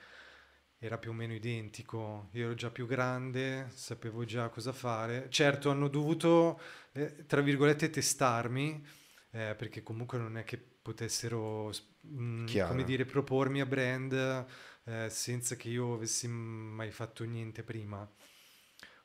era 0.79 0.97
più 0.97 1.11
o 1.11 1.13
meno 1.13 1.33
identico, 1.33 2.29
io 2.31 2.45
ero 2.45 2.55
già 2.55 2.71
più 2.71 2.87
grande, 2.87 3.69
sapevo 3.71 4.25
già 4.25 4.49
cosa 4.49 4.73
fare. 4.73 5.27
Certo, 5.29 5.69
hanno 5.69 5.87
dovuto, 5.87 6.59
eh, 6.93 7.27
tra 7.27 7.41
virgolette, 7.41 7.91
testarmi, 7.91 8.83
eh, 9.31 9.53
perché 9.55 9.83
comunque 9.83 10.17
non 10.17 10.35
è 10.37 10.43
che 10.43 10.57
potessero, 10.57 11.71
mh, 12.01 12.23
mm, 12.23 12.67
come 12.67 12.83
dire, 12.83 13.05
propormi 13.05 13.61
a 13.61 13.65
brand 13.67 14.45
eh, 14.85 15.09
senza 15.09 15.55
che 15.55 15.69
io 15.69 15.93
avessi 15.93 16.27
mai 16.27 16.91
fatto 16.91 17.23
niente 17.23 17.63
prima 17.63 18.09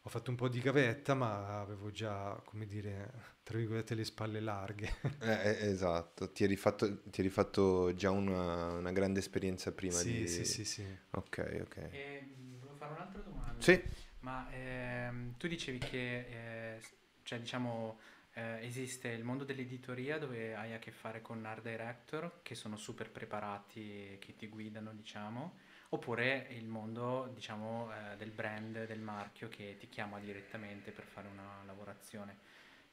ho 0.03 0.09
fatto 0.09 0.31
un 0.31 0.37
po' 0.37 0.49
di 0.49 0.61
gavetta, 0.61 1.15
ma 1.15 1.61
avevo 1.61 1.91
già, 1.91 2.41
come 2.47 2.65
dire, 2.65 3.13
tra 3.43 3.59
virgolette, 3.59 3.95
le 3.95 4.05
spalle 4.05 4.41
larghe. 4.41 4.89
Eh, 5.21 5.49
eh, 5.51 5.69
esatto, 5.69 6.33
ti 6.33 6.45
eri, 6.45 6.57
fatto, 6.57 7.03
ti 7.03 7.21
eri 7.21 7.29
fatto 7.29 7.93
già 7.95 8.11
una, 8.11 8.73
una, 8.73 8.93
grande 8.93 9.19
esperienza 9.19 9.73
prima 9.73 9.99
sì, 9.99 10.21
di... 10.21 10.27
Sì, 10.27 10.45
sì, 10.45 10.65
sì. 10.65 10.85
Ok, 11.11 11.61
ok. 11.63 11.77
E, 11.77 12.29
volevo 12.59 12.77
fare 12.77 12.93
un'altra 12.95 13.21
domanda. 13.21 13.63
Sì. 13.63 13.83
Ma 14.21 14.51
ehm, 14.53 15.37
tu 15.37 15.47
dicevi 15.47 15.79
che, 15.79 16.77
eh, 16.77 16.83
cioè, 17.23 17.39
diciamo, 17.39 18.01
eh, 18.33 18.65
esiste 18.65 19.09
il 19.09 19.25
mondo 19.25 19.45
dell'editoria 19.45 20.19
dove 20.19 20.55
hai 20.55 20.73
a 20.73 20.79
che 20.79 20.93
fare 20.93 21.21
con 21.21 21.45
art 21.45 21.63
director 21.63 22.41
che 22.43 22.55
sono 22.55 22.79
super 22.79 23.11
preparati, 23.11 24.17
che 24.19 24.35
ti 24.35 24.49
guidano, 24.49 24.95
diciamo 24.95 25.59
oppure 25.91 26.49
il 26.51 26.67
mondo 26.67 27.31
diciamo 27.35 27.91
eh, 27.93 28.17
del 28.17 28.31
brand, 28.31 28.87
del 28.87 29.01
marchio 29.01 29.49
che 29.49 29.77
ti 29.79 29.89
chiama 29.89 30.19
direttamente 30.19 30.91
per 30.93 31.05
fare 31.05 31.29
una 31.29 31.63
lavorazione 31.67 32.37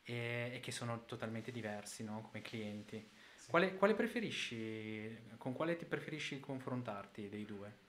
e, 0.04 0.52
e 0.54 0.60
che 0.62 0.72
sono 0.72 1.06
totalmente 1.06 1.52
diversi 1.52 2.04
no? 2.04 2.22
come 2.22 2.42
clienti. 2.42 3.10
Sì. 3.36 3.50
Quale, 3.50 3.76
quale 3.76 3.94
preferisci, 3.94 5.18
con 5.38 5.54
quale 5.54 5.76
ti 5.76 5.86
preferisci 5.86 6.40
confrontarti 6.40 7.30
dei 7.30 7.46
due? 7.46 7.86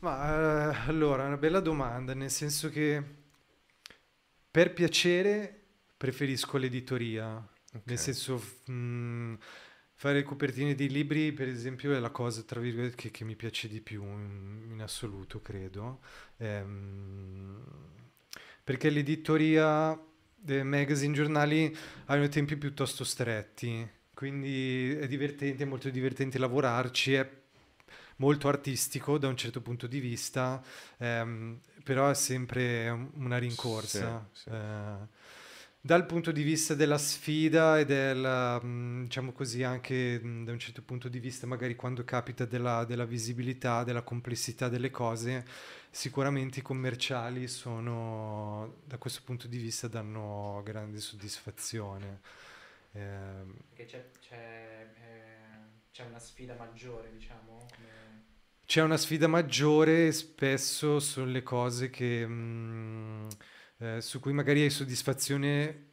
Ma 0.00 0.68
uh, 0.68 0.88
allora, 0.88 1.26
una 1.26 1.36
bella 1.36 1.60
domanda, 1.60 2.14
nel 2.14 2.30
senso 2.30 2.70
che 2.70 3.00
per 4.50 4.72
piacere 4.72 5.60
preferisco 5.96 6.56
l'editoria, 6.56 7.36
okay. 7.36 7.82
nel 7.84 7.98
senso 7.98 8.42
mh, 8.64 8.72
mm, 8.72 9.34
Fare 10.02 10.24
copertine 10.24 10.74
di 10.74 10.88
libri, 10.88 11.30
per 11.30 11.46
esempio, 11.46 11.94
è 11.94 12.00
la 12.00 12.10
cosa, 12.10 12.42
tra 12.42 12.58
virgolette, 12.58 12.96
che, 12.96 13.10
che 13.12 13.22
mi 13.22 13.36
piace 13.36 13.68
di 13.68 13.80
più 13.80 14.02
in, 14.02 14.70
in 14.72 14.82
assoluto, 14.82 15.40
credo. 15.40 16.00
Ehm, 16.38 17.62
perché 18.64 18.90
l'editoria 18.90 19.96
dei 20.34 20.64
magazine, 20.64 21.14
giornali 21.14 21.72
hanno 22.06 22.26
tempi 22.26 22.56
piuttosto 22.56 23.04
stretti, 23.04 23.88
quindi 24.12 24.92
è 24.92 25.06
divertente, 25.06 25.62
è 25.62 25.66
molto 25.66 25.88
divertente 25.88 26.36
lavorarci, 26.36 27.12
è 27.14 27.30
molto 28.16 28.48
artistico 28.48 29.18
da 29.18 29.28
un 29.28 29.36
certo 29.36 29.60
punto 29.60 29.86
di 29.86 30.00
vista, 30.00 30.60
ehm, 30.98 31.60
però 31.84 32.10
è 32.10 32.14
sempre 32.14 32.88
una 33.14 33.38
rincorsa. 33.38 34.28
Sì, 34.32 34.40
sì. 34.42 34.48
Eh, 34.50 35.21
dal 35.84 36.06
punto 36.06 36.30
di 36.30 36.44
vista 36.44 36.74
della 36.74 36.96
sfida 36.96 37.76
e 37.76 37.84
del, 37.84 38.60
mm, 38.64 39.02
diciamo 39.02 39.32
così, 39.32 39.64
anche 39.64 40.20
mm, 40.22 40.44
da 40.44 40.52
un 40.52 40.58
certo 40.60 40.80
punto 40.80 41.08
di 41.08 41.18
vista, 41.18 41.44
magari 41.44 41.74
quando 41.74 42.04
capita 42.04 42.44
della, 42.44 42.84
della 42.84 43.04
visibilità, 43.04 43.82
della 43.82 44.02
complessità 44.02 44.68
delle 44.68 44.90
cose, 44.90 45.44
sicuramente 45.90 46.60
i 46.60 46.62
commerciali 46.62 47.48
sono, 47.48 48.76
da 48.84 48.96
questo 48.96 49.22
punto 49.24 49.48
di 49.48 49.58
vista, 49.58 49.88
danno 49.88 50.62
grande 50.64 51.00
soddisfazione. 51.00 52.20
Eh, 52.92 53.00
Perché 53.74 53.84
c'è, 53.84 54.10
c'è, 54.20 54.86
eh, 54.94 55.90
c'è, 55.90 56.04
una 56.04 56.20
sfida 56.20 56.54
maggiore, 56.54 57.10
diciamo? 57.12 57.66
Come... 57.74 58.22
C'è 58.64 58.82
una 58.82 58.96
sfida 58.96 59.26
maggiore, 59.26 60.12
spesso 60.12 61.00
sono 61.00 61.26
le 61.26 61.42
cose 61.42 61.90
che... 61.90 62.24
Mh, 62.24 62.32
mm, 62.32 63.28
eh, 63.82 64.00
su 64.00 64.20
cui 64.20 64.32
magari 64.32 64.62
hai 64.62 64.70
soddisfazione 64.70 65.86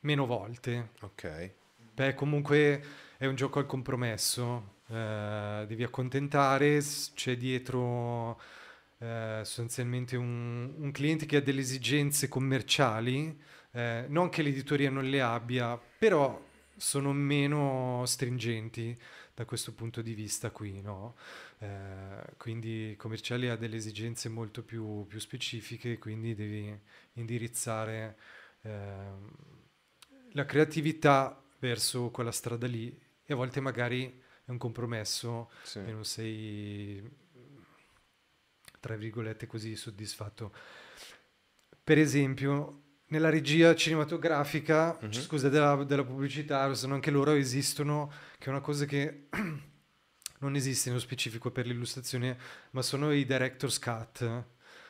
meno 0.00 0.24
volte. 0.24 0.90
Ok. 1.02 1.52
Beh, 1.92 2.14
comunque 2.14 2.82
è 3.18 3.26
un 3.26 3.34
gioco 3.34 3.58
al 3.58 3.66
compromesso, 3.66 4.76
eh, 4.88 5.64
devi 5.66 5.82
accontentare, 5.82 6.80
c'è 7.14 7.36
dietro 7.36 8.40
eh, 8.98 9.40
sostanzialmente 9.44 10.16
un, 10.16 10.74
un, 10.78 10.90
cliente 10.92 11.26
che 11.26 11.36
ha 11.36 11.40
delle 11.40 11.60
esigenze 11.60 12.28
commerciali, 12.28 13.38
eh, 13.72 14.06
non 14.08 14.30
che 14.30 14.42
l'editoria 14.42 14.90
non 14.90 15.04
le 15.04 15.20
abbia, 15.20 15.78
però 15.98 16.42
sono 16.76 17.12
meno 17.12 18.02
stringenti 18.06 18.96
da 19.36 19.44
questo 19.44 19.74
punto 19.74 20.00
di 20.00 20.14
vista 20.14 20.50
qui, 20.50 20.80
no? 20.80 21.14
Eh, 21.58 22.36
quindi 22.38 22.94
commerciali 22.96 23.50
ha 23.50 23.56
delle 23.56 23.76
esigenze 23.76 24.30
molto 24.30 24.62
più, 24.62 25.06
più 25.06 25.18
specifiche, 25.18 25.98
quindi 25.98 26.34
devi 26.34 26.74
indirizzare 27.12 28.16
eh, 28.62 29.10
la 30.32 30.44
creatività 30.46 31.38
verso 31.58 32.08
quella 32.08 32.32
strada 32.32 32.66
lì 32.66 32.98
e 33.26 33.32
a 33.34 33.36
volte 33.36 33.60
magari 33.60 34.22
è 34.42 34.50
un 34.50 34.56
compromesso 34.56 35.50
sì. 35.64 35.80
e 35.80 35.92
non 35.92 36.06
sei 36.06 37.06
tra 38.80 38.96
virgolette 38.96 39.46
così 39.46 39.76
soddisfatto. 39.76 40.54
Per 41.84 41.98
esempio, 41.98 42.84
nella 43.08 43.30
regia 43.30 43.74
cinematografica, 43.74 44.98
mm-hmm. 45.00 45.12
scusa, 45.12 45.48
della, 45.48 45.84
della 45.84 46.04
pubblicità, 46.04 46.72
sono 46.74 46.94
anche 46.94 47.10
loro 47.10 47.32
esistono, 47.32 48.10
che 48.38 48.46
è 48.46 48.48
una 48.48 48.60
cosa 48.60 48.84
che 48.84 49.26
non 50.40 50.56
esiste 50.56 50.88
nello 50.88 51.00
specifico 51.00 51.50
per 51.50 51.66
l'illustrazione, 51.66 52.36
ma 52.70 52.82
sono 52.82 53.12
i 53.12 53.24
director's 53.24 53.78
cut. 53.78 54.18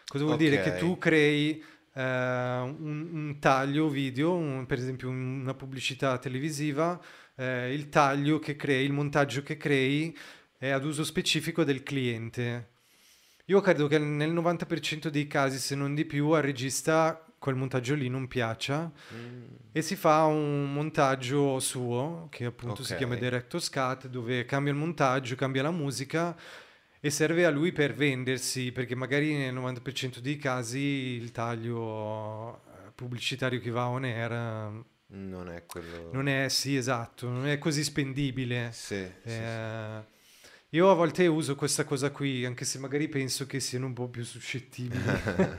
Cosa 0.07 0.25
vuol 0.25 0.37
okay. 0.37 0.49
dire? 0.49 0.63
Che 0.63 0.77
tu 0.77 0.99
crei 0.99 1.63
eh, 1.93 2.03
un, 2.03 3.09
un, 3.13 3.37
taglio 3.39 3.89
video, 3.89 4.35
un, 4.35 4.65
per 4.67 4.79
esempio 4.79 5.11
una 5.11 5.55
pubblicità 5.55 6.17
televisiva, 6.19 7.01
eh, 7.35 7.73
il 7.73 7.89
taglio 7.89 8.39
che 8.39 8.57
crei, 8.57 8.85
il 8.85 8.93
montaggio 8.93 9.43
che 9.43 9.57
crei 9.57 10.17
è 10.57 10.71
ad 10.71 10.85
uso 10.85 11.05
specifico 11.05 11.65
del 11.65 11.83
cliente. 11.83 12.71
Io 13.47 13.61
credo 13.61 13.87
che 13.87 13.99
nel 13.99 14.33
90% 14.33 15.09
dei 15.09 15.27
casi, 15.27 15.59
se 15.59 15.75
non 15.75 15.95
di 15.95 16.05
più, 16.05 16.31
al 16.31 16.43
regista 16.43 17.26
quel 17.47 17.55
montaggio 17.55 17.95
lì 17.95 18.09
non 18.09 18.27
piaccia 18.27 18.91
mm. 19.15 19.45
e 19.71 19.81
si 19.81 19.95
fa 19.95 20.25
un 20.25 20.73
montaggio 20.73 21.61
suo 21.61 22.27
che 22.29 22.45
appunto 22.45 22.81
okay. 22.81 22.87
si 22.87 22.97
chiama 22.97 23.15
Director's 23.15 23.71
Cut 23.71 24.09
dove 24.09 24.45
cambia 24.45 24.73
il 24.73 24.79
montaggio, 24.79 25.37
cambia 25.37 25.63
la 25.63 25.71
musica 25.71 26.37
e 26.99 27.09
serve 27.09 27.45
a 27.45 27.51
lui 27.51 27.71
per 27.71 27.95
vendersi, 27.95 28.73
perché 28.73 28.97
magari 28.97 29.37
nel 29.37 29.55
90% 29.55 30.19
dei 30.19 30.39
casi 30.39 30.81
il 30.81 31.31
taglio 31.31 32.57
eh, 32.57 32.91
pubblicitario 32.93 33.61
che 33.61 33.71
va 33.71 33.87
on 33.87 34.03
air 34.03 34.85
non 35.09 35.49
è 35.49 35.67
quello... 35.67 36.11
Non 36.13 36.27
è, 36.27 36.49
sì, 36.49 36.75
esatto, 36.75 37.29
non 37.29 37.47
è 37.47 37.59
così 37.59 37.85
spendibile. 37.85 38.71
Sì, 38.73 38.95
eh, 38.95 39.13
sì, 39.25 39.31
sì. 39.31 40.16
Io 40.77 40.91
a 40.91 40.95
volte 40.95 41.27
uso 41.27 41.55
questa 41.55 41.85
cosa 41.85 42.11
qui, 42.11 42.45
anche 42.45 42.67
se 42.67 42.79
magari 42.79 43.09
penso 43.09 43.47
che 43.47 43.61
siano 43.61 43.87
un 43.87 43.95
po' 43.95 44.09
più 44.09 44.23
suscettibili. 44.23 45.03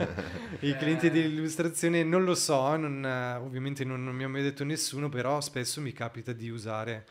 I 0.62 0.76
clienti 0.76 1.10
dell'illustrazione 1.10 2.04
non 2.04 2.22
lo 2.22 2.36
so, 2.36 2.76
non, 2.76 3.04
ovviamente 3.42 3.82
non, 3.82 4.04
non 4.04 4.14
mi 4.14 4.22
ha 4.22 4.28
mai 4.28 4.42
detto 4.42 4.62
nessuno, 4.62 5.08
però 5.08 5.40
spesso 5.40 5.80
mi 5.80 5.92
capita 5.92 6.32
di 6.32 6.50
usare 6.50 7.04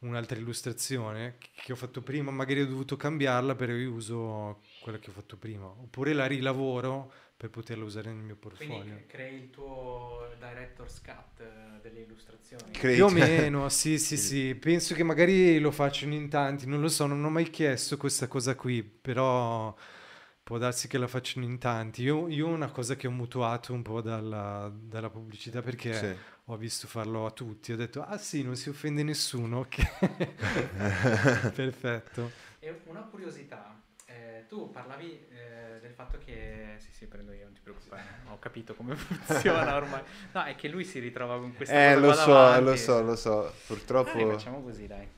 un'altra 0.00 0.38
illustrazione 0.38 1.36
che 1.54 1.72
ho 1.72 1.76
fatto 1.76 2.00
prima, 2.00 2.30
magari 2.30 2.62
ho 2.62 2.66
dovuto 2.66 2.96
cambiarla, 2.96 3.54
però 3.54 3.72
io 3.72 3.92
uso 3.92 4.62
quella 4.82 4.98
che 4.98 5.10
ho 5.10 5.12
fatto 5.12 5.36
prima, 5.36 5.66
oppure 5.66 6.12
la 6.12 6.26
rilavoro 6.26 7.12
per 7.36 7.50
poterla 7.50 7.84
usare 7.84 8.12
nel 8.12 8.22
mio 8.22 8.36
portfolio. 8.36 8.82
Quindi 8.82 9.06
crei 9.06 9.34
il 9.34 9.50
tuo 9.50 10.28
director's 10.38 11.00
cut 11.00 11.40
eh, 11.40 11.80
delle 11.80 12.00
illustrazioni? 12.00 12.70
Crei... 12.72 12.96
Più 12.96 13.06
o 13.06 13.08
meno, 13.10 13.68
sì, 13.70 13.98
sì, 13.98 14.16
sì. 14.16 14.54
Penso 14.54 14.94
che 14.94 15.02
magari 15.02 15.58
lo 15.58 15.70
facciano 15.70 16.14
in 16.14 16.28
tanti, 16.28 16.66
non 16.66 16.80
lo 16.80 16.88
so, 16.88 17.06
non 17.06 17.24
ho 17.24 17.30
mai 17.30 17.48
chiesto 17.48 17.96
questa 17.96 18.26
cosa 18.26 18.54
qui, 18.56 18.82
però 18.82 19.74
può 20.42 20.58
darsi 20.58 20.88
che 20.88 20.98
la 20.98 21.06
facciano 21.06 21.46
in 21.46 21.58
tanti. 21.58 22.02
Io, 22.02 22.28
io 22.28 22.46
una 22.46 22.70
cosa 22.70 22.94
che 22.96 23.06
ho 23.06 23.10
mutuato 23.10 23.72
un 23.72 23.82
po' 23.82 24.00
dalla, 24.02 24.70
dalla 24.74 25.08
pubblicità 25.08 25.62
perché 25.62 25.94
sì. 25.94 26.16
Ho 26.52 26.56
visto 26.56 26.88
farlo 26.88 27.26
a 27.26 27.30
tutti, 27.30 27.70
ho 27.72 27.76
detto, 27.76 28.02
ah 28.02 28.18
sì, 28.18 28.42
non 28.42 28.56
si 28.56 28.68
offende 28.68 29.04
nessuno, 29.04 29.60
ok. 29.60 31.52
Perfetto. 31.54 32.32
E 32.58 32.80
una 32.86 33.02
curiosità, 33.02 33.80
eh, 34.06 34.46
tu 34.48 34.68
parlavi 34.70 35.26
eh, 35.30 35.78
del 35.80 35.92
fatto 35.92 36.18
che... 36.18 36.74
Sì, 36.78 36.88
sì, 36.90 37.06
prendo 37.06 37.32
io, 37.32 37.44
non 37.44 37.52
ti 37.52 37.60
preoccupare, 37.62 38.02
ho 38.30 38.38
capito 38.40 38.74
come 38.74 38.96
funziona 38.98 39.76
ormai. 39.76 40.02
No, 40.32 40.42
è 40.42 40.56
che 40.56 40.66
lui 40.66 40.84
si 40.84 40.98
ritrova 40.98 41.38
con 41.38 41.54
questa 41.54 41.92
eh, 41.92 41.94
cosa 41.94 42.06
lo 42.06 42.12
so, 42.14 42.32
davanti. 42.32 42.64
lo 42.64 42.76
so, 42.76 43.02
lo 43.02 43.16
so, 43.16 43.54
purtroppo... 43.68 44.10
Magari 44.12 44.30
facciamo 44.30 44.60
così, 44.60 44.86
dai. 44.88 45.08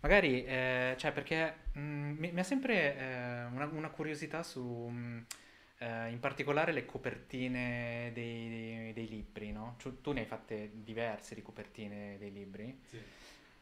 Magari, 0.00 0.46
eh, 0.46 0.94
cioè, 0.96 1.12
perché 1.12 1.54
mh, 1.72 1.80
mm, 1.80 2.16
mi, 2.16 2.32
mi, 2.32 2.40
ha 2.40 2.44
sempre 2.44 2.96
eh, 2.96 3.44
una, 3.52 3.68
una, 3.70 3.90
curiosità 3.90 4.42
su... 4.42 4.62
Mh, 4.62 4.96
mm, 4.96 5.18
eh, 5.78 6.10
in 6.10 6.18
particolare 6.18 6.72
le 6.72 6.84
copertine 6.84 8.10
dei, 8.12 8.48
dei, 8.48 8.92
dei 8.92 9.08
libri, 9.08 9.52
no? 9.52 9.76
Cioè, 9.78 10.00
tu 10.00 10.12
ne 10.12 10.20
hai 10.20 10.26
fatte 10.26 10.70
diverse 10.74 11.34
di 11.34 11.42
copertine 11.42 12.16
dei 12.18 12.32
libri. 12.32 12.80
Sì. 12.88 13.00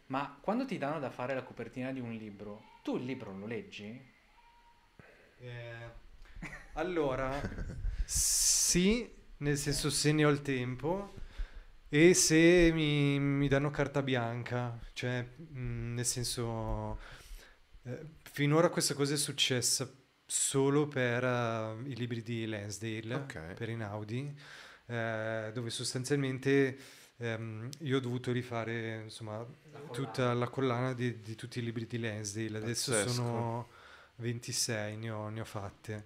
Ma 0.06 0.38
quando 0.40 0.64
ti 0.64 0.78
danno 0.78 0.98
da 1.00 1.10
fare 1.10 1.34
la 1.34 1.42
copertina 1.42 1.92
di 1.92 2.00
un 2.00 2.12
libro, 2.12 2.62
tu 2.82 2.96
il 2.96 3.04
libro 3.04 3.36
lo 3.36 3.46
leggi? 3.46 4.14
Eh, 5.38 5.90
allora, 6.74 7.40
sì, 8.04 9.12
nel 9.38 9.56
senso 9.56 9.90
se 9.90 10.12
ne 10.12 10.24
ho 10.24 10.30
il 10.30 10.42
tempo 10.42 11.12
e 11.88 12.14
se 12.14 12.70
mi, 12.72 13.18
mi 13.18 13.48
danno 13.48 13.70
carta 13.70 14.02
bianca, 14.02 14.78
cioè 14.92 15.22
mh, 15.22 15.58
mm, 15.58 15.94
nel 15.94 16.04
senso 16.06 16.98
eh, 17.82 18.06
finora 18.22 18.70
questa 18.70 18.94
cosa 18.94 19.14
è 19.14 19.16
successa 19.16 19.90
solo 20.26 20.88
per 20.88 21.24
uh, 21.24 21.86
i 21.86 21.94
libri 21.94 22.22
di 22.22 22.46
Lansdale, 22.46 23.14
okay. 23.14 23.54
per 23.54 23.68
Inaudi, 23.68 24.34
eh, 24.86 25.50
dove 25.54 25.70
sostanzialmente 25.70 26.76
ehm, 27.18 27.68
io 27.80 27.96
ho 27.96 28.00
dovuto 28.00 28.32
rifare 28.32 29.02
insomma 29.04 29.38
la 29.38 29.78
tutta 29.92 30.32
la 30.34 30.48
collana 30.48 30.92
di, 30.92 31.20
di, 31.20 31.34
tutti 31.34 31.60
i 31.60 31.62
libri 31.62 31.86
di 31.86 31.98
Lansdale, 31.98 32.58
adesso 32.58 32.90
Pazzesco. 32.90 33.12
sono 33.12 33.68
26, 34.16 34.96
ne 34.96 35.10
ho, 35.10 35.28
ne 35.28 35.40
ho 35.40 35.44
fatte 35.44 36.04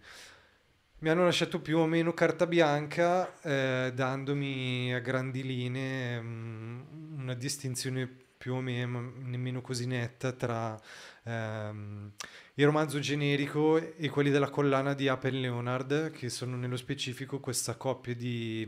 mi 1.01 1.09
hanno 1.09 1.25
lasciato 1.25 1.61
più 1.61 1.79
o 1.79 1.87
meno 1.87 2.13
carta 2.13 2.47
bianca, 2.47 3.41
eh, 3.41 3.91
dandomi 3.95 4.95
a 4.95 4.99
grandi 4.99 5.43
linee 5.43 6.21
mh, 6.21 6.27
mm, 6.27 7.21
una 7.21 7.35
distinzione 7.35 8.17
più 8.41 8.55
o 8.55 8.63
meno 8.63 9.13
nemmeno 9.17 9.61
così 9.61 9.85
netta 9.85 10.33
tra 10.33 10.81
ehm, 11.25 12.13
il 12.55 12.65
romanzo 12.65 12.99
generico 12.99 13.77
e 13.77 14.09
quelli 14.09 14.31
della 14.31 14.49
collana 14.49 14.95
di 14.95 15.09
Apple 15.09 15.33
Leonard, 15.33 16.11
che 16.11 16.31
sono 16.31 16.57
nello 16.57 16.79
specifico 16.79 17.39
questa 17.39 17.75
coppia 17.77 18.15
di 18.15 18.67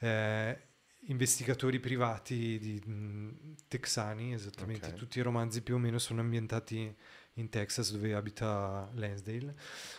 eh, 0.00 0.62
investigatori 1.02 1.78
privati 1.78 2.58
di, 2.58 2.82
mh, 2.84 2.92
mm, 2.92 3.52
texani, 3.68 4.34
esattamente 4.34 4.88
okay. 4.88 4.98
tutti 4.98 5.20
i 5.20 5.22
romanzi 5.22 5.62
più 5.62 5.76
o 5.76 5.78
meno 5.78 6.00
sono 6.00 6.20
ambientati 6.20 6.92
in 7.34 7.48
Texas 7.50 7.92
dove 7.92 8.14
abita 8.14 8.90
Lansdale. 8.94 9.54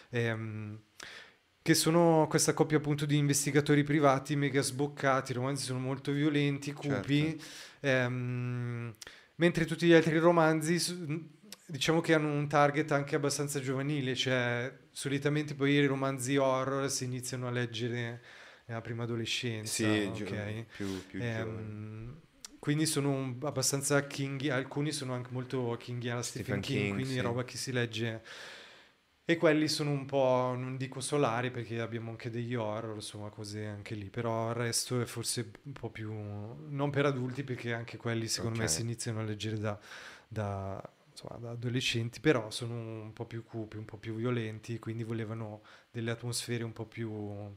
E, 0.09 0.23
ehm, 0.23 0.81
che 1.61 1.73
sono 1.73 2.25
questa 2.29 2.53
coppia 2.53 2.77
appunto 2.77 3.05
di 3.05 3.17
investigatori 3.17 3.83
privati 3.83 4.35
mega 4.35 4.61
sboccati, 4.61 5.31
i 5.31 5.35
romanzi 5.35 5.65
sono 5.65 5.79
molto 5.79 6.11
violenti, 6.11 6.73
cupi, 6.73 7.37
certo. 7.37 7.45
ehm, 7.81 8.95
mentre 9.35 9.65
tutti 9.65 9.85
gli 9.85 9.93
altri 9.93 10.17
romanzi 10.17 11.37
diciamo 11.65 12.01
che 12.01 12.15
hanno 12.15 12.31
un 12.31 12.47
target 12.47 12.91
anche 12.91 13.15
abbastanza 13.15 13.59
giovanile, 13.59 14.15
cioè 14.15 14.73
solitamente 14.91 15.53
poi 15.53 15.73
i 15.73 15.85
romanzi 15.85 16.37
horror 16.37 16.89
si 16.89 17.03
iniziano 17.03 17.47
a 17.47 17.51
leggere 17.51 18.21
nella 18.65 18.81
prima 18.81 19.03
adolescenza, 19.03 19.71
sì, 19.71 20.11
okay? 20.21 20.65
più, 20.75 21.05
più 21.05 21.21
ehm, 21.21 22.19
quindi 22.59 22.85
sono 22.85 23.37
abbastanza 23.43 24.05
King, 24.05 24.49
alcuni 24.49 24.91
sono 24.91 25.13
anche 25.13 25.29
molto 25.31 25.75
Kingiana, 25.79 26.21
Stephen, 26.21 26.61
Stephen 26.61 26.61
King, 26.61 26.79
King, 26.79 26.93
quindi 26.93 27.13
sì. 27.13 27.19
roba 27.21 27.43
che 27.43 27.57
si 27.57 27.71
legge 27.71 28.21
e 29.29 29.37
quelli 29.37 29.67
sono 29.67 29.91
un 29.91 30.07
po', 30.07 30.55
non 30.57 30.75
dico 30.75 31.01
solari 31.01 31.51
perché 31.51 31.79
abbiamo 31.79 32.09
anche 32.09 32.31
degli 32.31 32.55
horror, 32.55 32.95
insomma, 32.95 33.29
cose 33.29 33.63
anche 33.63 33.93
lì, 33.93 34.09
però 34.09 34.49
il 34.49 34.55
resto 34.55 34.99
è 34.99 35.05
forse 35.05 35.51
un 35.65 35.71
po' 35.73 35.91
più, 35.91 36.11
non 36.11 36.89
per 36.89 37.05
adulti 37.05 37.43
perché 37.43 37.71
anche 37.71 37.97
quelli 37.97 38.27
secondo 38.27 38.55
okay. 38.55 38.65
me 38.65 38.71
si 38.71 38.81
iniziano 38.81 39.19
a 39.19 39.23
leggere 39.23 39.59
da, 39.59 39.79
da, 40.27 40.81
insomma, 41.11 41.37
da, 41.37 41.51
adolescenti, 41.51 42.19
però 42.21 42.49
sono 42.49 42.73
un 42.73 43.13
po' 43.13 43.25
più 43.25 43.43
cupi, 43.43 43.77
un 43.77 43.85
po' 43.85 43.97
più 43.97 44.15
violenti, 44.15 44.79
quindi 44.79 45.03
volevano 45.03 45.61
delle 45.91 46.09
atmosfere 46.09 46.63
un 46.63 46.73
po' 46.73 46.87
più 46.87 47.55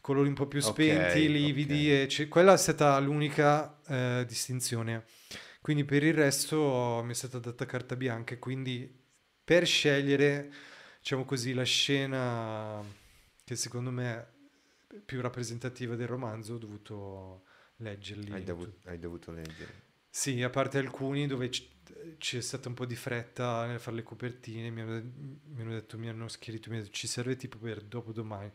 colori 0.00 0.28
un 0.28 0.34
po' 0.34 0.46
più 0.46 0.60
spenti, 0.60 1.18
okay, 1.18 1.28
lividi, 1.28 1.90
okay. 1.90 2.06
c- 2.06 2.28
quella 2.28 2.54
è 2.54 2.56
stata 2.56 2.98
l'unica 2.98 3.78
eh, 3.88 4.24
distinzione. 4.26 5.04
Quindi 5.60 5.84
per 5.84 6.02
il 6.02 6.14
resto 6.14 7.02
mi 7.04 7.10
è 7.10 7.14
stata 7.14 7.38
data 7.38 7.66
carta 7.66 7.94
bianca, 7.94 8.38
quindi 8.38 8.90
per 9.44 9.66
scegliere 9.66 10.72
diciamo 11.04 11.26
così, 11.26 11.52
la 11.52 11.64
scena 11.64 12.82
che 13.44 13.56
secondo 13.56 13.90
me 13.90 14.26
è 14.88 14.94
più 15.04 15.20
rappresentativa 15.20 15.96
del 15.96 16.06
romanzo 16.06 16.54
ho 16.54 16.58
dovuto 16.58 17.44
leggerli. 17.76 18.32
Hai, 18.32 18.42
dovu- 18.42 18.72
hai 18.86 18.98
dovuto 18.98 19.30
leggere? 19.30 19.82
Sì, 20.08 20.42
a 20.42 20.48
parte 20.48 20.78
alcuni 20.78 21.26
dove 21.26 21.50
c- 21.50 21.68
c'è 22.16 22.40
stata 22.40 22.68
un 22.68 22.74
po' 22.74 22.86
di 22.86 22.96
fretta 22.96 23.66
nel 23.66 23.80
fare 23.80 23.96
le 23.96 24.02
copertine, 24.02 24.70
mi 24.70 24.80
hanno, 24.80 25.02
mi 25.44 25.60
hanno 25.60 25.72
detto, 25.72 25.98
mi 25.98 26.08
hanno 26.08 26.26
scritto, 26.28 26.70
mi 26.70 26.76
hanno 26.76 26.84
detto, 26.84 26.96
ci 26.96 27.06
serve 27.06 27.36
tipo 27.36 27.58
per 27.58 27.82
dopo 27.82 28.10
domani. 28.10 28.50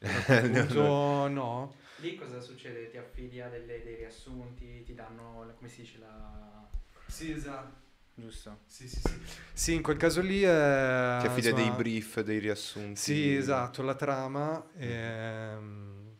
Punto, 0.40 1.26
no. 1.28 1.74
Lì 2.02 2.16
cosa 2.16 2.38
succede? 2.42 2.90
Ti 2.90 2.98
affidi 2.98 3.40
a 3.40 3.48
delle, 3.48 3.82
dei 3.82 3.96
riassunti, 3.96 4.82
ti 4.82 4.94
danno, 4.94 5.50
come 5.56 5.70
si 5.70 5.80
dice, 5.80 6.00
la... 6.00 6.68
Sì, 7.06 7.30
esatto 7.30 7.83
giusto? 8.14 8.60
Sì, 8.66 8.88
sì, 8.88 9.00
sì. 9.00 9.20
Sì, 9.52 9.74
in 9.74 9.82
quel 9.82 9.96
caso 9.96 10.20
lì... 10.20 10.42
Eh, 10.42 11.18
Ti 11.20 11.26
affida 11.26 11.52
dei 11.52 11.70
brief, 11.70 12.20
dei 12.20 12.38
riassunti. 12.38 13.00
Sì, 13.00 13.34
esatto, 13.34 13.82
la 13.82 13.94
trama. 13.94 14.70
E, 14.76 14.86
ehm, 14.88 16.16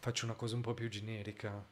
faccio 0.00 0.24
una 0.24 0.34
cosa 0.34 0.54
un 0.54 0.62
po' 0.62 0.74
più 0.74 0.88
generica. 0.88 1.64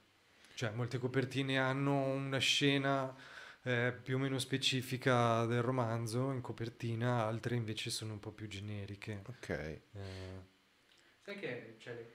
Cioè, 0.55 0.71
molte 0.71 0.99
copertine 0.99 1.59
hanno 1.59 2.01
una 2.05 2.38
scena 2.38 3.14
eh, 3.62 3.93
più 4.01 4.17
o 4.17 4.19
meno 4.19 4.38
specifica 4.38 5.45
del 5.47 5.62
romanzo 5.62 6.31
in 6.31 6.40
copertina, 6.40 7.25
altre 7.25 7.57
invece 7.57 7.90
sono 7.90 8.12
un 8.12 8.21
po' 8.21 8.31
più 8.31 8.47
generiche. 8.47 9.23
Ok. 9.27 9.49
Eh. 9.49 9.83
Sai 11.23 11.38
che, 11.38 11.77
cioè, 11.79 12.07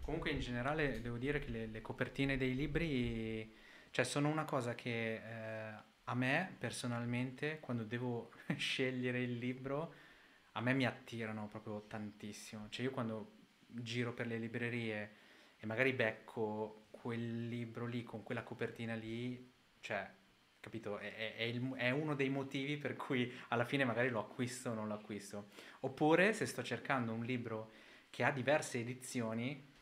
comunque 0.00 0.30
in 0.30 0.40
generale 0.40 1.00
devo 1.00 1.18
dire 1.18 1.38
che 1.38 1.50
le, 1.50 1.66
le 1.66 1.82
copertine 1.82 2.36
dei 2.36 2.54
libri, 2.54 3.54
cioè, 3.90 4.04
sono 4.04 4.28
una 4.28 4.44
cosa 4.44 4.74
che... 4.74 5.14
Eh, 5.14 5.92
a 6.04 6.14
me 6.14 6.54
personalmente, 6.58 7.60
quando 7.60 7.84
devo 7.84 8.32
scegliere 8.56 9.22
il 9.22 9.38
libro, 9.38 9.94
a 10.52 10.60
me 10.60 10.74
mi 10.74 10.86
attirano 10.86 11.48
proprio 11.48 11.84
tantissimo. 11.88 12.68
Cioè 12.68 12.84
io 12.84 12.90
quando 12.92 13.32
giro 13.66 14.12
per 14.12 14.26
le 14.26 14.38
librerie 14.38 15.16
e 15.58 15.66
magari 15.66 15.92
becco 15.92 16.86
quel 16.90 17.48
libro 17.48 17.86
lì 17.86 18.02
con 18.02 18.22
quella 18.22 18.42
copertina 18.42 18.94
lì, 18.94 19.52
cioè, 19.80 20.08
capito? 20.60 20.98
È, 20.98 21.36
è, 21.36 21.42
il, 21.42 21.72
è, 21.74 21.90
uno 21.90 22.14
dei 22.14 22.28
motivi 22.30 22.76
per 22.76 22.96
cui 22.96 23.32
alla 23.48 23.64
fine 23.64 23.84
magari 23.84 24.08
lo 24.10 24.20
acquisto 24.20 24.70
o 24.70 24.74
non 24.74 24.88
lo 24.88 24.94
acquisto. 24.94 25.48
Oppure 25.80 26.32
se 26.32 26.46
sto 26.46 26.62
cercando 26.62 27.12
un 27.12 27.24
libro 27.24 27.72
che 28.10 28.24
ha 28.24 28.30
diverse 28.30 28.78
edizioni, 28.80 29.72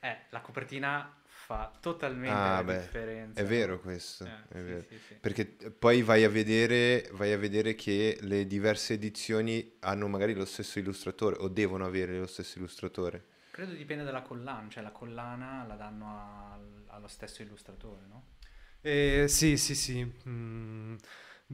Eh, 0.00 0.18
la 0.30 0.40
copertina 0.40 1.19
fa 1.50 1.72
totalmente 1.80 2.48
Ah, 2.48 2.58
la 2.58 2.62
beh, 2.62 2.72
differenza. 2.74 3.42
È 3.42 3.44
vero 3.44 3.80
questo, 3.80 4.24
Eh, 4.24 4.30
è 4.48 4.60
sì, 4.64 4.64
vero. 4.66 4.84
sì, 4.88 4.98
sì. 5.08 5.16
Perché 5.20 5.46
poi 5.46 6.02
vai 6.02 6.24
a 6.24 6.28
vedere, 6.28 7.08
vai 7.12 7.32
a 7.32 7.38
vedere 7.38 7.74
che 7.74 8.18
le 8.22 8.46
diverse 8.46 8.94
edizioni 8.94 9.76
hanno 9.80 10.06
magari 10.08 10.34
lo 10.34 10.44
stesso 10.44 10.78
illustratore 10.78 11.36
o 11.38 11.48
devono 11.48 11.84
avere 11.84 12.18
lo 12.18 12.26
stesso 12.26 12.58
illustratore. 12.58 13.24
Credo 13.50 13.74
dipende 13.74 14.02
dalla 14.02 14.22
collana, 14.22 14.68
cioè 14.70 14.82
la 14.82 14.90
collana 14.90 15.64
la 15.64 15.76
danno 15.76 16.52
al- 16.52 16.84
allo 16.88 17.06
stesso 17.06 17.42
illustratore, 17.42 18.06
no? 18.08 18.24
Eh, 18.82 19.26
sì, 19.28 19.56
sì, 19.56 19.74
sì. 19.74 20.10
mm, 20.28 20.96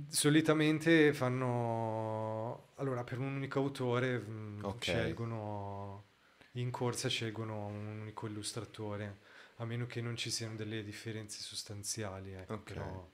solitamente 0.09 1.13
fanno... 1.13 2.69
Allora, 2.77 3.03
per 3.05 3.19
un 3.19 3.35
unico 3.35 3.59
autore 3.61 4.19
mm, 4.19 4.61
Ok. 4.63 4.79
scelgono... 4.79 6.05
In 6.53 6.71
corsa 6.71 7.09
scelgono 7.09 7.67
un 7.67 7.87
unico 8.01 8.27
illustratore, 8.27 9.19
a 9.57 9.65
meno 9.65 9.87
che 9.87 10.01
non 10.01 10.17
ci 10.17 10.31
siano 10.31 10.55
delle 10.55 10.83
differenze 10.83 11.41
sostanziali, 11.43 12.33
ecco, 12.33 12.53
Ok. 12.55 12.63
però... 12.73 13.11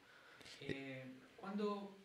E 0.58 1.18
quando, 1.34 1.96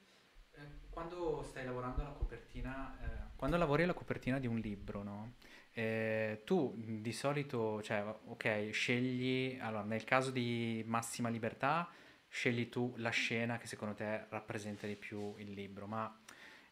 eh, 0.53 0.59
quando 0.89 1.43
stai 1.43 1.65
lavorando 1.65 2.01
alla 2.01 2.11
copertina, 2.11 2.97
eh, 3.01 3.35
quando 3.35 3.57
lavori 3.57 3.83
alla 3.83 3.93
copertina 3.93 4.39
di 4.39 4.47
un 4.47 4.57
libro, 4.59 5.03
no? 5.03 5.33
Eh, 5.71 6.41
tu 6.45 6.73
di 6.77 7.13
solito, 7.13 7.81
cioè, 7.83 8.03
ok, 8.25 8.69
scegli, 8.71 9.57
allora 9.61 9.83
nel 9.83 10.03
caso 10.03 10.31
di 10.31 10.83
massima 10.87 11.29
libertà, 11.29 11.89
scegli 12.29 12.67
tu 12.69 12.93
la 12.97 13.09
scena 13.09 13.57
che 13.57 13.67
secondo 13.67 13.93
te 13.93 14.25
rappresenta 14.29 14.87
di 14.87 14.95
più 14.95 15.35
il 15.37 15.51
libro, 15.51 15.85
ma 15.87 16.19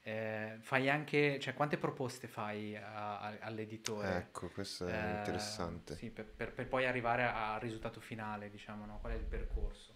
eh, 0.07 0.57
fai 0.61 0.87
anche, 0.89 1.39
cioè, 1.39 1.53
quante 1.55 1.77
proposte 1.77 2.27
fai 2.27 2.75
a- 2.75 3.19
a- 3.19 3.37
all'editore? 3.41 4.17
Ecco, 4.17 4.47
questo 4.51 4.87
è 4.87 4.93
Eh, 4.93 5.09
interessante. 5.09 5.95
Sì, 5.95 6.11
per, 6.11 6.25
per- 6.27 6.53
per 6.53 6.67
poi 6.67 6.85
arrivare 6.85 7.23
al 7.25 7.59
risultato 7.59 7.99
finale, 7.99 8.49
diciamo, 8.51 8.85
no? 8.85 8.99
Qual 8.99 9.13
è 9.13 9.15
il 9.15 9.23
percorso? 9.25 9.93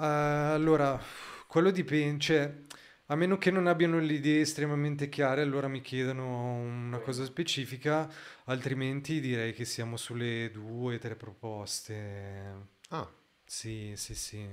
Eh, 0.00 0.04
allora, 0.04 0.98
quello 1.46 1.70
dipende, 1.70 2.20
cioè, 2.22 2.54
a 3.06 3.16
meno 3.16 3.36
che 3.38 3.50
non 3.50 3.66
abbiano 3.66 3.98
le 3.98 4.12
idee 4.14 4.40
estremamente 4.42 5.08
chiare, 5.08 5.42
allora 5.42 5.66
mi 5.68 5.80
chiedono 5.80 6.54
una 6.60 6.98
cosa 7.00 7.24
specifica, 7.24 8.08
altrimenti 8.44 9.20
direi 9.20 9.52
che 9.52 9.64
siamo 9.64 9.96
sulle 9.96 10.50
due 10.52 10.96
o 10.96 10.98
tre 10.98 11.16
proposte. 11.16 12.66
Ah, 12.90 13.08
Sì, 13.44 13.94
sì, 13.96 14.14
sì. 14.14 14.48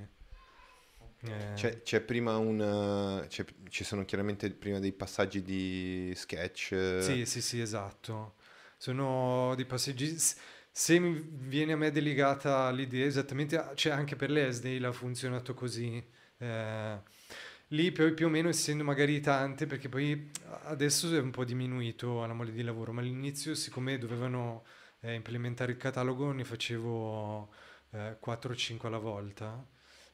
Eh, 1.23 1.31
c'è, 1.53 1.81
c'è 1.81 2.01
prima 2.01 2.37
un... 2.37 3.25
c'è- 3.27 3.45
ci 3.69 3.83
sono 3.83 4.05
chiaramente 4.05 4.49
prima 4.51 4.79
dei 4.79 4.91
passaggi 4.93 5.41
di 5.41 6.13
sketch. 6.15 6.71
eh, 6.73 7.19
Sì, 7.21 7.25
sì, 7.25 7.41
sì, 7.41 7.59
esatto. 7.61 8.35
Sono 8.77 9.53
dei 9.55 9.65
passaggi. 9.65 10.15
Se 10.71 10.99
mi 10.99 11.21
viene 11.31 11.73
a 11.73 11.77
me 11.77 11.91
delegata 11.91 12.69
l'idea, 12.71 13.05
esattamente, 13.05 13.71
cioè 13.75 13.93
anche 13.93 14.15
per 14.15 14.29
l'Esdale 14.29 14.85
ha 14.87 14.91
funzionato 14.91 15.53
così. 15.53 16.03
Eh, 16.37 16.99
lì 17.69 17.91
poi 17.91 18.13
più 18.13 18.27
o 18.27 18.29
meno 18.29 18.49
essendo 18.49 18.83
magari 18.83 19.19
tante, 19.21 19.65
perché 19.67 19.87
poi 19.89 20.31
adesso 20.63 21.13
è 21.15 21.19
un 21.19 21.31
po' 21.31 21.45
diminuito 21.45 22.25
la 22.25 22.33
mole 22.33 22.51
di 22.51 22.63
lavoro, 22.63 22.91
ma 22.93 23.01
all'inizio, 23.01 23.55
siccome 23.55 23.97
dovevano 23.97 24.65
eh, 25.01 25.13
implementare 25.13 25.71
il 25.73 25.77
catalogo, 25.77 26.31
ne 26.31 26.43
facevo 26.43 27.49
eh, 27.91 28.17
4-5 28.19 28.87
alla 28.89 28.97
volta. 28.99 29.65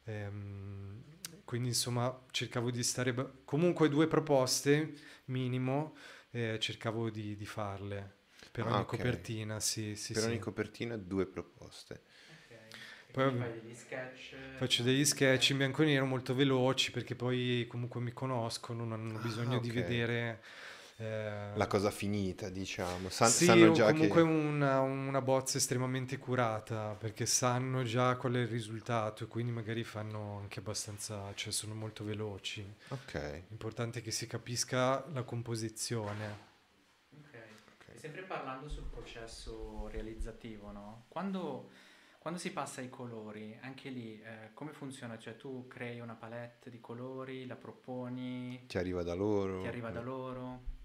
Ehm, 0.05 1.03
quindi 1.45 1.69
insomma 1.69 2.25
cercavo 2.31 2.71
di 2.71 2.83
stare 2.83 3.13
comunque 3.45 3.89
due 3.89 4.07
proposte 4.07 4.93
minimo 5.25 5.95
eh, 6.31 6.57
cercavo 6.59 7.09
di, 7.09 7.35
di 7.35 7.45
farle 7.45 8.19
per 8.51 8.65
Ah, 8.65 8.67
ogni 8.67 8.85
ok. 8.85 8.85
copertina, 8.85 9.59
sì, 9.59 9.95
sì, 9.95 10.13
per 10.13 10.23
sì. 10.23 10.31
ogni 10.31 10.39
copertina 10.39 10.97
due 10.97 11.25
proposte. 11.25 12.01
Ok. 12.29 12.51
E 13.07 13.13
Poi 13.13 13.33
degli 13.33 13.75
sketch. 13.75 14.35
Faccio 14.55 14.83
degli 14.83 15.03
sketch 15.05 15.49
in 15.49 15.57
bianco 15.57 15.81
e 15.81 15.85
nero 15.85 16.05
molto 16.05 16.35
veloci 16.35 16.91
perché 16.91 17.15
poi 17.15 17.65
comunque 17.67 17.99
mi 17.99 18.13
conoscono, 18.13 18.85
non 18.85 18.99
hanno 19.07 19.19
Ah, 19.19 19.19
bisogno 19.19 19.59
di 19.59 19.71
ok. 19.71 19.71
vedere 19.71 20.29
eh, 20.29 20.39
La 21.55 21.67
cosa 21.67 21.89
finita, 21.91 22.49
diciamo. 22.49 23.09
San- 23.09 23.29
sì, 23.29 23.45
sanno 23.45 23.71
già 23.71 23.91
comunque 23.91 24.21
che... 24.21 24.27
una, 24.27 24.79
una 24.81 25.21
bozza 25.21 25.57
estremamente 25.57 26.17
curata 26.17 26.95
perché 26.97 27.25
sanno 27.25 27.83
già 27.83 28.15
qual 28.17 28.33
è 28.33 28.39
il 28.39 28.47
risultato 28.47 29.23
e 29.23 29.27
quindi 29.27 29.51
magari 29.51 29.83
fanno 29.83 30.39
anche 30.39 30.59
abbastanza, 30.59 31.31
cioè 31.35 31.51
sono 31.51 31.73
molto 31.73 32.03
veloci. 32.03 32.65
Ok. 32.89 33.43
L'importante 33.47 33.99
è 33.99 34.01
che 34.01 34.11
si 34.11 34.27
capisca 34.27 35.05
la 35.11 35.23
composizione. 35.23 36.49
Ok. 37.17 37.33
E 37.93 37.97
sempre 37.97 38.23
parlando 38.23 38.69
sul 38.69 38.85
processo 38.85 39.87
realizzativo, 39.89 40.71
no? 40.71 41.05
Quando, 41.07 41.69
quando 42.19 42.39
si 42.39 42.51
passa 42.51 42.81
ai 42.81 42.89
colori, 42.89 43.57
anche 43.61 43.89
lì, 43.89 44.21
eh, 44.21 44.51
come 44.53 44.71
funziona? 44.71 45.17
Cioè 45.17 45.35
tu 45.35 45.67
crei 45.67 45.99
una 45.99 46.15
palette 46.15 46.69
di 46.69 46.79
colori, 46.79 47.45
la 47.45 47.55
proponi, 47.55 48.65
Ti 48.67 48.77
arriva 48.77 49.03
da 49.03 49.13
loro. 49.13 49.61
ti 49.61 49.67
arriva 49.67 49.89
da 49.89 50.01
loro? 50.01 50.79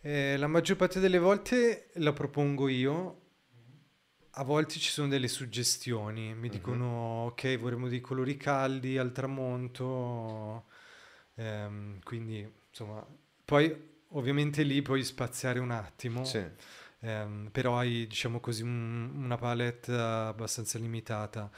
Eh, 0.00 0.36
la 0.36 0.46
maggior 0.46 0.76
parte 0.76 1.00
delle 1.00 1.18
volte 1.18 1.90
la 1.94 2.12
propongo 2.12 2.68
io, 2.68 3.20
a 4.32 4.44
volte 4.44 4.78
ci 4.78 4.90
sono 4.90 5.08
delle 5.08 5.26
suggestioni, 5.28 6.34
mi 6.34 6.46
Mhm. 6.46 6.48
dicono 6.48 7.24
ok, 7.26 7.56
vorremmo 7.58 7.88
dei 7.88 8.00
colori 8.00 8.36
caldi 8.36 8.96
al 8.96 9.10
tramonto, 9.12 10.66
ehm, 11.34 12.00
quindi 12.04 12.48
insomma, 12.70 13.04
poi 13.44 13.76
ovviamente 14.10 14.62
lì 14.62 14.80
puoi 14.82 15.02
spaziare 15.02 15.58
un 15.58 15.70
attimo, 15.72 16.24
Sì. 16.24 16.44
ehm, 17.00 17.48
però 17.50 17.78
hai 17.78 18.06
diciamo 18.06 18.38
così 18.40 18.62
un- 18.62 19.10
una 19.14 19.36
palette 19.36 19.92
abbastanza 19.92 20.78
limitata. 20.78 21.50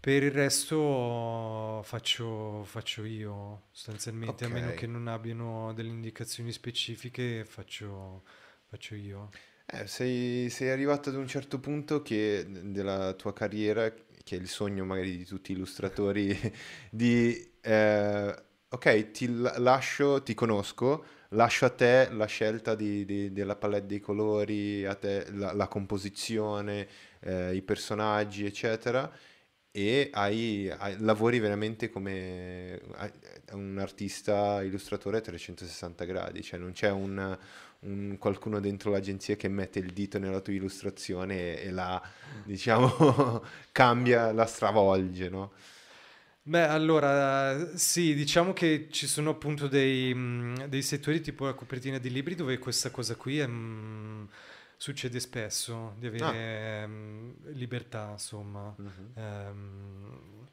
Per 0.00 0.22
il 0.22 0.30
resto 0.30 1.82
faccio, 1.84 2.64
faccio 2.64 3.04
io 3.04 3.64
sostanzialmente, 3.72 4.44
a 4.44 4.48
meno 4.48 4.72
che 4.72 4.86
non 4.86 5.06
abbiano 5.08 5.72
delle 5.74 5.88
indicazioni 5.90 6.50
specifiche, 6.52 7.44
faccio, 7.44 8.22
faccio 8.66 8.94
io. 8.94 9.32
Eh, 9.70 9.86
sei, 9.86 10.48
sei 10.50 10.70
arrivato 10.70 11.10
ad 11.10 11.16
un 11.16 11.26
certo 11.28 11.60
punto 11.60 12.00
che, 12.02 12.46
della 12.48 13.12
tua 13.12 13.34
carriera, 13.34 13.90
che 13.92 14.36
è 14.36 14.38
il 14.38 14.48
sogno 14.48 14.84
magari 14.86 15.16
di 15.18 15.24
tutti 15.26 15.52
gli 15.52 15.56
illustratori, 15.56 16.34
di 16.90 17.52
eh, 17.60 18.42
ok, 18.68 19.10
ti 19.10 19.28
la- 19.28 19.58
lascio, 19.58 20.22
ti 20.22 20.32
conosco, 20.34 21.04
lascio 21.30 21.66
a 21.66 21.70
te 21.70 22.08
la 22.12 22.24
scelta 22.24 22.74
di- 22.74 23.04
di- 23.04 23.30
della 23.32 23.56
palette 23.56 23.86
dei 23.86 24.00
colori, 24.00 24.86
a 24.86 24.94
te 24.94 25.26
la, 25.32 25.52
la 25.52 25.68
composizione, 25.68 26.88
eh, 27.20 27.54
i 27.54 27.60
personaggi, 27.62 28.46
eccetera, 28.46 29.10
e 29.78 30.10
hai- 30.12 30.68
hai- 30.70 30.96
lavori 31.00 31.38
veramente 31.38 31.90
come 31.90 32.80
un 33.52 33.78
artista 33.78 34.62
illustratore 34.62 35.18
a 35.18 35.20
360 35.20 36.04
gradi, 36.04 36.42
cioè 36.42 36.58
non 36.58 36.72
c'è 36.72 36.90
un 36.90 37.38
un- 37.80 38.16
qualcuno 38.18 38.58
dentro 38.58 38.90
l'agenzia 38.90 39.36
che 39.36 39.46
mette 39.48 39.78
il 39.78 39.92
dito 39.92 40.18
nella 40.18 40.40
tua 40.40 40.52
illustrazione 40.52 41.60
e, 41.62 41.66
e 41.68 41.70
la, 41.70 42.02
diciamo, 42.42 43.44
cambia, 43.72 44.32
la 44.32 44.46
stravolge, 44.46 45.28
no? 45.28 45.52
Beh, 46.42 46.62
allora, 46.66 47.76
sì, 47.76 48.14
diciamo 48.14 48.54
che 48.54 48.88
ci 48.90 49.06
sono 49.06 49.30
appunto 49.30 49.68
dei, 49.68 50.14
dei 50.68 50.80
settori 50.80 51.20
tipo 51.20 51.44
la 51.44 51.52
copertina 51.52 51.98
di 51.98 52.10
libri 52.10 52.34
dove 52.34 52.58
questa 52.58 52.90
cosa 52.90 53.16
qui 53.16 53.38
è, 53.38 53.46
mh, 53.46 54.28
succede 54.78 55.20
spesso, 55.20 55.94
di 55.98 56.06
avere 56.06 56.86
mh, 56.86 57.52
libertà, 57.52 58.12
insomma. 58.12 58.74
Mhm. 58.78 59.12
Ehm, 59.14 60.48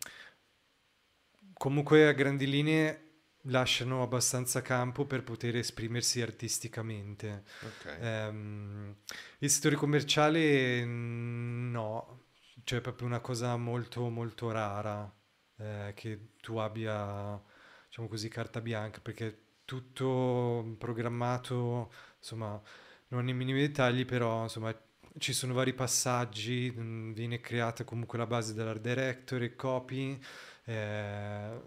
comunque 1.53 2.07
a 2.07 2.13
grandi 2.13 2.47
linee 2.47 3.01
lasciano 3.47 4.01
abbastanza 4.01 4.61
campo 4.61 5.05
per 5.05 5.23
poter 5.23 5.55
esprimersi 5.57 6.21
artisticamente. 6.21 7.43
Ok. 7.61 7.85
Ehm, 7.99 8.95
il 9.39 9.49
settore 9.49 9.75
commerciale 9.75 10.83
mm, 10.85 11.71
no, 11.71 12.25
cioè 12.63 12.79
è 12.79 12.81
proprio 12.81 13.07
una 13.07 13.19
cosa 13.19 13.55
molto 13.57 14.09
molto 14.09 14.51
rara 14.51 15.11
eh, 15.57 15.93
che 15.95 16.33
tu 16.41 16.57
abbia, 16.57 17.41
diciamo 17.87 18.07
così, 18.07 18.27
carta 18.29 18.61
bianca, 18.61 18.99
perché 19.01 19.27
è 19.27 19.37
tutto 19.65 20.75
programmato, 20.77 21.91
insomma, 22.17 22.61
non 23.09 23.25
nei 23.25 23.33
minimi 23.33 23.61
dettagli, 23.61 24.05
però 24.05 24.43
insomma 24.43 24.75
ci 25.17 25.33
sono 25.33 25.53
vari 25.53 25.73
passaggi, 25.73 26.73
mm, 26.75 27.13
viene 27.13 27.39
creata 27.39 27.83
comunque 27.83 28.17
la 28.17 28.25
base 28.27 28.53
dell'art 28.53 28.81
director 28.81 29.41
e 29.43 29.55
copy, 29.55 30.19
eh, 30.65 31.61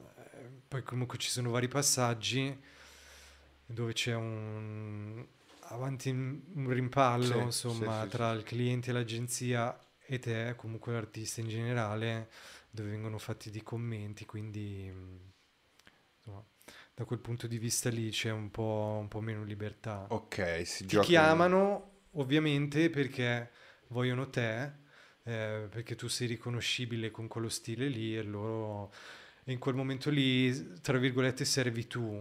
poi 0.68 0.82
comunque 0.82 1.18
ci 1.18 1.30
sono 1.30 1.51
vari 1.51 1.68
passaggi 1.68 2.57
dove 3.66 3.93
c'è 3.93 4.14
un 4.14 5.24
avanti 5.70 6.09
un 6.11 6.68
rimpallo, 6.70 7.45
Sì, 7.45 7.45
insomma, 7.45 8.07
sì, 8.07 8.09
sì, 8.11 8.11
tra 8.11 8.32
il 8.32 8.43
cliente, 8.43 8.93
l'agenzia 8.93 9.78
e 10.07 10.18
te, 10.18 10.55
comunque 10.57 10.93
l'artista 10.93 11.41
in 11.43 11.49
generale, 11.49 12.30
dove 12.70 12.89
vengono 12.91 13.18
fatti 13.18 13.51
dei 13.51 13.62
commenti, 13.62 14.24
quindi 14.24 14.91
mm, 14.91 15.16
da 16.99 17.05
quel 17.05 17.21
punto 17.21 17.47
di 17.47 17.59
vista 17.59 17.91
lì 17.91 18.11
c'è 18.11 18.33
un 18.33 18.51
po', 18.51 18.99
un 19.01 19.07
po' 19.07 19.21
meno 19.21 19.45
libertà. 19.45 20.07
Ok, 20.09 20.67
si 20.67 20.83
Ti 20.85 20.97
gioca... 20.97 21.07
chiamano 21.07 22.07
ovviamente 22.15 22.91
perché 22.91 23.53
vogliono 23.91 24.29
te, 24.31 24.63
eh, 25.23 25.69
perché 25.71 25.95
tu 25.95 26.09
sei 26.09 26.27
riconoscibile 26.27 27.13
con 27.13 27.29
quello 27.29 27.49
stile 27.49 27.87
lì 27.87 28.17
e 28.17 28.23
loro 28.23 28.93
in 29.45 29.61
quel 29.61 29.77
momento 29.77 30.11
lì, 30.11 30.81
tra 30.81 30.99
virgolette, 30.99 31.45
servi 31.45 31.87
tu, 31.87 32.17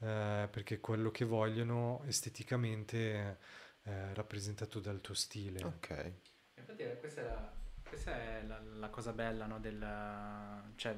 eh, 0.00 0.48
perché 0.50 0.80
quello 0.80 1.10
che 1.10 1.26
vogliono 1.26 2.02
esteticamente 2.06 3.38
è 3.82 4.12
rappresentato 4.14 4.80
dal 4.80 5.02
tuo 5.02 5.12
stile. 5.12 5.62
Ok. 5.62 6.12
Infatti 6.54 6.82
eh, 6.84 6.98
questa 6.98 7.20
è 7.20 7.24
la, 7.24 7.52
questa 7.86 8.14
è 8.18 8.42
la, 8.46 8.62
la 8.76 8.88
cosa 8.88 9.12
bella, 9.12 9.44
no, 9.44 9.60
del, 9.60 10.72
cioè, 10.76 10.96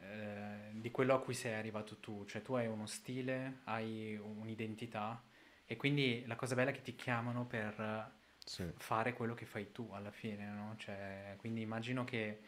eh, 0.00 0.70
di 0.72 0.90
quello 0.90 1.14
a 1.14 1.20
cui 1.20 1.34
sei 1.34 1.54
arrivato 1.54 1.96
tu, 1.96 2.24
cioè 2.26 2.42
tu 2.42 2.54
hai 2.54 2.66
uno 2.66 2.86
stile, 2.86 3.60
hai 3.64 4.16
un'identità 4.16 5.22
e 5.66 5.76
quindi 5.76 6.24
la 6.26 6.36
cosa 6.36 6.54
bella 6.54 6.70
è 6.70 6.72
che 6.72 6.82
ti 6.82 6.96
chiamano 6.96 7.46
per 7.46 8.12
sì. 8.44 8.68
fare 8.76 9.12
quello 9.12 9.34
che 9.34 9.44
fai 9.44 9.72
tu 9.72 9.88
alla 9.92 10.10
fine, 10.10 10.46
no? 10.50 10.74
Cioè, 10.78 11.34
quindi 11.38 11.60
immagino 11.60 12.04
che 12.04 12.40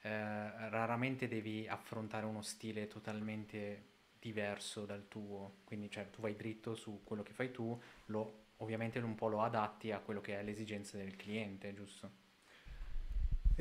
eh, 0.00 0.68
raramente 0.70 1.28
devi 1.28 1.68
affrontare 1.68 2.24
uno 2.24 2.42
stile 2.42 2.86
totalmente 2.86 3.88
diverso 4.18 4.84
dal 4.84 5.08
tuo, 5.08 5.56
quindi 5.64 5.90
cioè, 5.90 6.08
tu 6.10 6.20
vai 6.20 6.36
dritto 6.36 6.74
su 6.74 7.02
quello 7.04 7.22
che 7.22 7.32
fai 7.32 7.50
tu, 7.50 7.78
lo, 8.06 8.44
ovviamente 8.58 8.98
un 9.00 9.14
po' 9.14 9.28
lo 9.28 9.42
adatti 9.42 9.92
a 9.92 9.98
quello 9.98 10.20
che 10.20 10.38
è 10.38 10.42
l'esigenza 10.42 10.96
del 10.96 11.16
cliente, 11.16 11.74
giusto? 11.74 12.19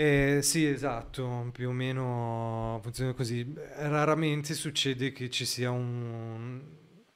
Eh, 0.02 0.40
sì, 0.44 0.66
esatto, 0.66 1.50
più 1.52 1.68
o 1.70 1.72
meno 1.74 2.80
funziona 2.82 3.14
così. 3.14 3.54
Raramente 3.56 4.54
succede 4.54 5.12
che 5.12 5.30
ci 5.30 5.46
sia 5.46 5.72
un, 5.72 6.62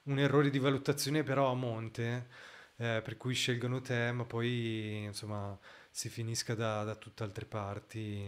un 0.02 0.18
errore 0.18 0.50
di 0.50 0.58
valutazione 0.58 1.22
però 1.22 1.50
a 1.50 1.54
monte, 1.54 2.28
eh, 2.76 3.00
per 3.02 3.16
cui 3.16 3.32
scelgono 3.34 3.80
te, 3.80 4.12
ma 4.12 4.24
poi 4.26 5.04
insomma 5.04 5.58
si 5.90 6.10
finisca 6.10 6.54
da, 6.54 6.84
da 6.84 6.94
tutt'altre 6.96 7.46
parti. 7.46 8.22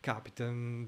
Capita, 0.00 0.50
mm, 0.50 0.86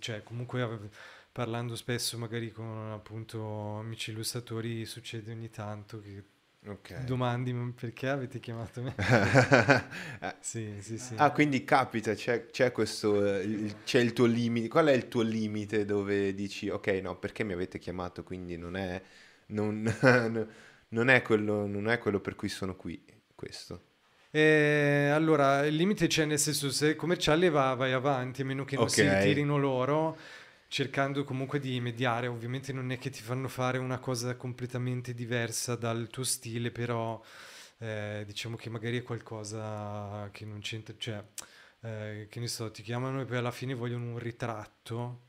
cioè 0.00 0.22
comunque 0.24 0.90
parlando 1.32 1.76
spesso 1.76 2.18
magari 2.18 2.50
con 2.50 2.90
appunto 2.92 3.78
amici 3.78 4.10
illustratori 4.10 4.84
succede 4.86 5.30
ogni 5.32 5.50
tanto 5.50 6.00
che 6.00 6.24
Okay. 6.68 7.04
Domandi 7.04 7.54
perché 7.78 8.08
avete 8.08 8.40
chiamato 8.40 8.82
me? 8.82 8.94
sì, 10.40 10.74
sì, 10.80 10.98
sì. 10.98 11.14
Ah, 11.16 11.30
quindi 11.30 11.62
capita, 11.62 12.12
c'è, 12.14 12.46
c'è 12.46 12.72
questo, 12.72 13.24
il, 13.24 13.82
c'è 13.84 14.00
il 14.00 14.12
tuo 14.12 14.26
limite. 14.26 14.66
Qual 14.66 14.86
è 14.86 14.92
il 14.92 15.06
tuo 15.06 15.22
limite 15.22 15.84
dove 15.84 16.34
dici, 16.34 16.68
ok, 16.68 16.88
no, 17.02 17.18
perché 17.18 17.44
mi 17.44 17.52
avete 17.52 17.78
chiamato? 17.78 18.24
Quindi 18.24 18.56
non 18.56 18.76
è, 18.76 19.00
non, 19.48 19.80
non 20.88 21.08
è, 21.08 21.22
quello, 21.22 21.66
non 21.66 21.88
è 21.88 21.98
quello 21.98 22.18
per 22.18 22.34
cui 22.34 22.48
sono 22.48 22.74
qui, 22.74 23.00
questo. 23.36 23.82
Eh, 24.32 25.08
allora, 25.14 25.64
il 25.64 25.76
limite 25.76 26.08
c'è 26.08 26.24
nel 26.24 26.40
senso 26.40 26.70
se 26.70 26.96
commerciale 26.96 27.48
va, 27.48 27.74
vai 27.74 27.92
avanti, 27.92 28.42
a 28.42 28.44
meno 28.44 28.64
che 28.64 28.74
non 28.74 28.86
okay. 28.86 29.08
si 29.08 29.08
ritirino 29.08 29.56
loro 29.56 30.18
cercando 30.68 31.24
comunque 31.24 31.58
di 31.58 31.80
mediare, 31.80 32.26
ovviamente 32.26 32.72
non 32.72 32.90
è 32.90 32.98
che 32.98 33.10
ti 33.10 33.22
fanno 33.22 33.48
fare 33.48 33.78
una 33.78 33.98
cosa 33.98 34.36
completamente 34.36 35.14
diversa 35.14 35.76
dal 35.76 36.08
tuo 36.08 36.24
stile, 36.24 36.70
però 36.70 37.22
eh, 37.78 38.24
diciamo 38.26 38.56
che 38.56 38.70
magari 38.70 38.98
è 38.98 39.02
qualcosa 39.02 40.28
che 40.32 40.44
non 40.44 40.60
c'entra, 40.60 40.94
cioè 40.98 41.22
eh, 41.82 42.26
che 42.28 42.40
ne 42.40 42.48
so, 42.48 42.70
ti 42.70 42.82
chiamano 42.82 43.20
e 43.20 43.24
poi 43.24 43.36
alla 43.36 43.50
fine 43.50 43.74
vogliono 43.74 44.06
un 44.06 44.18
ritratto 44.18 45.22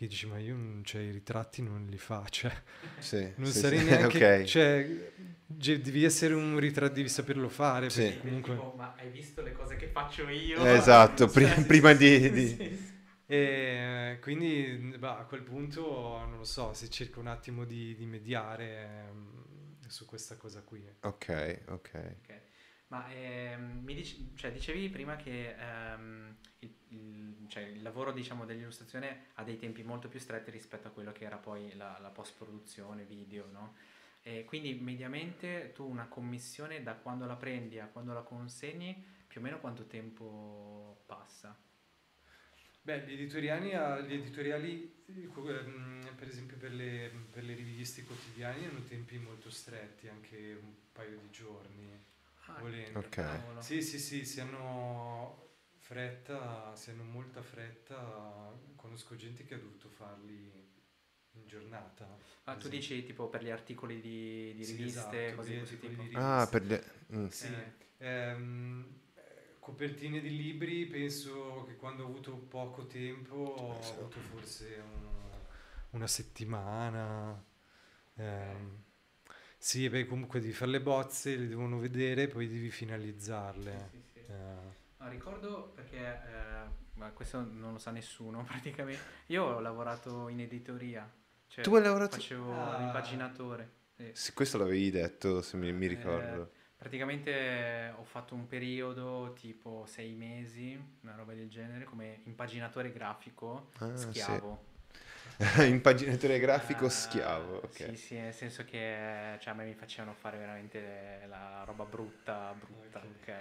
e 0.00 0.06
dici 0.06 0.26
ma 0.26 0.38
io 0.38 0.56
cioè, 0.84 1.00
i 1.00 1.10
ritratti 1.10 1.60
non 1.60 1.86
li 1.90 1.98
faccio, 1.98 2.48
sì, 2.98 3.32
non 3.36 3.50
sì, 3.50 3.58
sarei 3.58 3.80
sì. 3.80 3.84
neanche, 3.90 4.16
okay. 4.16 4.46
cioè, 4.46 5.12
devi 5.44 6.04
essere 6.04 6.34
un 6.34 6.56
ritratto, 6.58 6.94
devi 6.94 7.08
saperlo 7.08 7.48
fare, 7.48 7.90
sì. 7.90 8.16
comunque... 8.20 8.54
Tipo, 8.54 8.74
ma 8.76 8.94
hai 8.96 9.10
visto 9.10 9.42
le 9.42 9.52
cose 9.52 9.74
che 9.74 9.88
faccio 9.88 10.28
io? 10.28 10.64
Esatto, 10.64 11.26
cioè, 11.28 11.64
prima 11.64 11.92
di... 11.94 12.30
di... 12.30 12.96
E 13.30 14.16
quindi 14.22 14.96
bah, 14.98 15.18
a 15.18 15.24
quel 15.24 15.42
punto, 15.42 15.82
non 16.26 16.38
lo 16.38 16.44
so, 16.44 16.72
si 16.72 16.90
cerca 16.90 17.20
un 17.20 17.26
attimo 17.26 17.66
di, 17.66 17.94
di 17.94 18.06
mediare 18.06 19.06
um, 19.10 19.76
su 19.86 20.06
questa 20.06 20.38
cosa 20.38 20.62
qui. 20.62 20.82
Ok, 21.00 21.60
ok. 21.66 22.16
okay. 22.22 22.40
Ma 22.86 23.06
ehm, 23.12 23.82
mi 23.84 23.94
dici, 23.94 24.32
cioè, 24.34 24.50
dicevi 24.50 24.88
prima 24.88 25.16
che 25.16 25.54
ehm, 25.58 26.36
il, 26.60 26.74
il, 26.88 27.46
cioè, 27.48 27.64
il, 27.64 27.82
lavoro 27.82 28.12
diciamo, 28.12 28.46
dell'illustrazione 28.46 29.26
ha 29.34 29.44
dei 29.44 29.58
tempi 29.58 29.82
molto 29.82 30.08
più 30.08 30.18
stretti 30.18 30.50
rispetto 30.50 30.88
a 30.88 30.90
quello 30.90 31.12
che 31.12 31.24
era 31.26 31.36
poi 31.36 31.74
la, 31.76 31.98
la 32.00 32.08
post-produzione 32.08 33.04
video, 33.04 33.46
no? 33.52 33.74
E 34.22 34.46
quindi 34.46 34.72
mediamente 34.72 35.72
tu 35.74 35.86
una 35.86 36.06
commissione 36.08 36.82
da 36.82 36.94
quando 36.94 37.26
la 37.26 37.36
prendi 37.36 37.78
a 37.78 37.88
quando 37.88 38.14
la 38.14 38.22
consegni, 38.22 39.04
più 39.26 39.42
o 39.42 39.44
meno 39.44 39.60
quanto 39.60 39.84
tempo 39.86 41.02
passa? 41.04 41.54
Beh, 42.88 43.00
gli 43.06 43.12
editoriali, 43.12 43.68
gli 44.06 44.14
editoriali 44.14 44.90
ehm, 45.64 46.14
per 46.16 46.26
esempio 46.28 46.56
per 46.56 46.72
le, 46.72 47.10
per 47.30 47.44
le 47.44 47.54
riviste 47.54 48.02
quotidiane 48.04 48.66
hanno 48.66 48.82
tempi 48.82 49.18
molto 49.18 49.50
stretti, 49.50 50.08
anche 50.08 50.54
un 50.54 50.72
paio 50.92 51.18
di 51.18 51.28
giorni, 51.30 52.02
ah, 52.46 52.54
volendo. 52.56 53.06
Okay. 53.06 53.42
Sì, 53.58 53.82
sì, 53.82 53.98
sì, 53.98 54.24
si 54.24 54.40
hanno 54.40 55.50
fretta, 55.76 56.72
si 56.76 56.90
hanno 56.90 57.04
molta 57.04 57.42
fretta, 57.42 58.72
conosco 58.76 59.16
gente 59.16 59.44
che 59.44 59.54
ha 59.54 59.58
dovuto 59.58 59.90
farli 59.90 60.34
in 61.32 61.46
giornata. 61.46 62.16
Ah, 62.44 62.56
tu 62.56 62.68
dici 62.68 63.04
tipo 63.04 63.28
per 63.28 63.42
gli 63.44 63.50
articoli 63.50 64.00
di, 64.00 64.54
di 64.54 64.64
riviste, 64.64 65.34
esatto, 65.34 65.36
così, 65.36 65.56
così 65.58 65.78
tipo? 65.78 66.08
Ah, 66.14 66.46
per 66.50 66.64
le... 66.64 66.82
Mm. 67.12 67.26
Sì. 67.28 67.46
Eh, 67.98 68.30
ehm, 68.30 68.96
copertine 69.68 70.20
di 70.20 70.34
libri 70.34 70.86
penso 70.86 71.64
che 71.66 71.76
quando 71.76 72.04
ho 72.04 72.06
avuto 72.06 72.32
poco 72.32 72.86
tempo 72.86 73.34
ho 73.34 73.78
avuto 73.78 74.18
forse 74.18 74.82
un, 74.82 75.08
una 75.90 76.06
settimana 76.06 77.44
eh, 78.14 78.56
sì 79.58 79.86
beh 79.90 80.06
comunque 80.06 80.40
devi 80.40 80.54
fare 80.54 80.70
le 80.70 80.80
bozze 80.80 81.36
le 81.36 81.48
devono 81.48 81.78
vedere 81.78 82.28
poi 82.28 82.48
devi 82.48 82.70
finalizzarle 82.70 83.88
sì, 83.90 84.00
sì, 84.00 84.08
sì. 84.10 84.18
Eh. 84.20 84.76
No, 84.96 85.08
ricordo 85.10 85.70
perché 85.74 86.18
eh, 86.96 87.12
questo 87.12 87.40
non 87.42 87.72
lo 87.72 87.78
sa 87.78 87.90
nessuno 87.90 88.44
praticamente 88.48 89.02
io 89.26 89.44
ho 89.44 89.60
lavorato 89.60 90.28
in 90.28 90.40
editoria 90.40 91.06
cioè 91.46 91.62
tu 91.62 91.74
hai 91.74 91.82
lavorato 91.82 92.16
facevo 92.16 92.54
ah. 92.54 92.78
l'impaginatore 92.78 93.72
sì. 94.12 94.32
questo 94.32 94.56
l'avevi 94.56 94.90
detto 94.90 95.42
se 95.42 95.58
mi, 95.58 95.70
mi 95.72 95.86
ricordo 95.86 96.42
eh, 96.52 96.57
Praticamente 96.78 97.92
ho 97.98 98.04
fatto 98.04 98.36
un 98.36 98.46
periodo 98.46 99.32
tipo 99.32 99.84
sei 99.88 100.12
mesi, 100.12 100.80
una 101.00 101.16
roba 101.16 101.34
del 101.34 101.48
genere, 101.48 101.82
come 101.82 102.20
impaginatore 102.22 102.92
grafico 102.92 103.70
ah, 103.78 103.96
schiavo. 103.96 104.66
Sì. 105.38 105.66
impaginatore 105.66 106.38
grafico 106.38 106.84
uh, 106.84 106.88
schiavo, 106.88 107.56
ok. 107.56 107.70
Sì, 107.90 107.96
sì, 107.96 108.14
nel 108.14 108.32
senso 108.32 108.64
che 108.64 109.36
cioè, 109.40 109.52
a 109.52 109.54
me 109.54 109.64
mi 109.64 109.74
facevano 109.74 110.14
fare 110.14 110.38
veramente 110.38 111.24
la 111.28 111.64
roba 111.64 111.84
brutta, 111.84 112.54
brutta, 112.56 113.00
ok. 113.00 113.32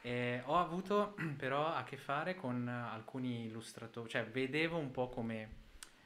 okay. 0.00 0.40
Ho 0.46 0.58
avuto 0.58 1.14
però 1.36 1.74
a 1.74 1.84
che 1.84 1.98
fare 1.98 2.34
con 2.34 2.66
alcuni 2.66 3.44
illustratori, 3.44 4.08
cioè 4.08 4.24
vedevo 4.24 4.78
un 4.78 4.90
po' 4.90 5.10
come, 5.10 5.48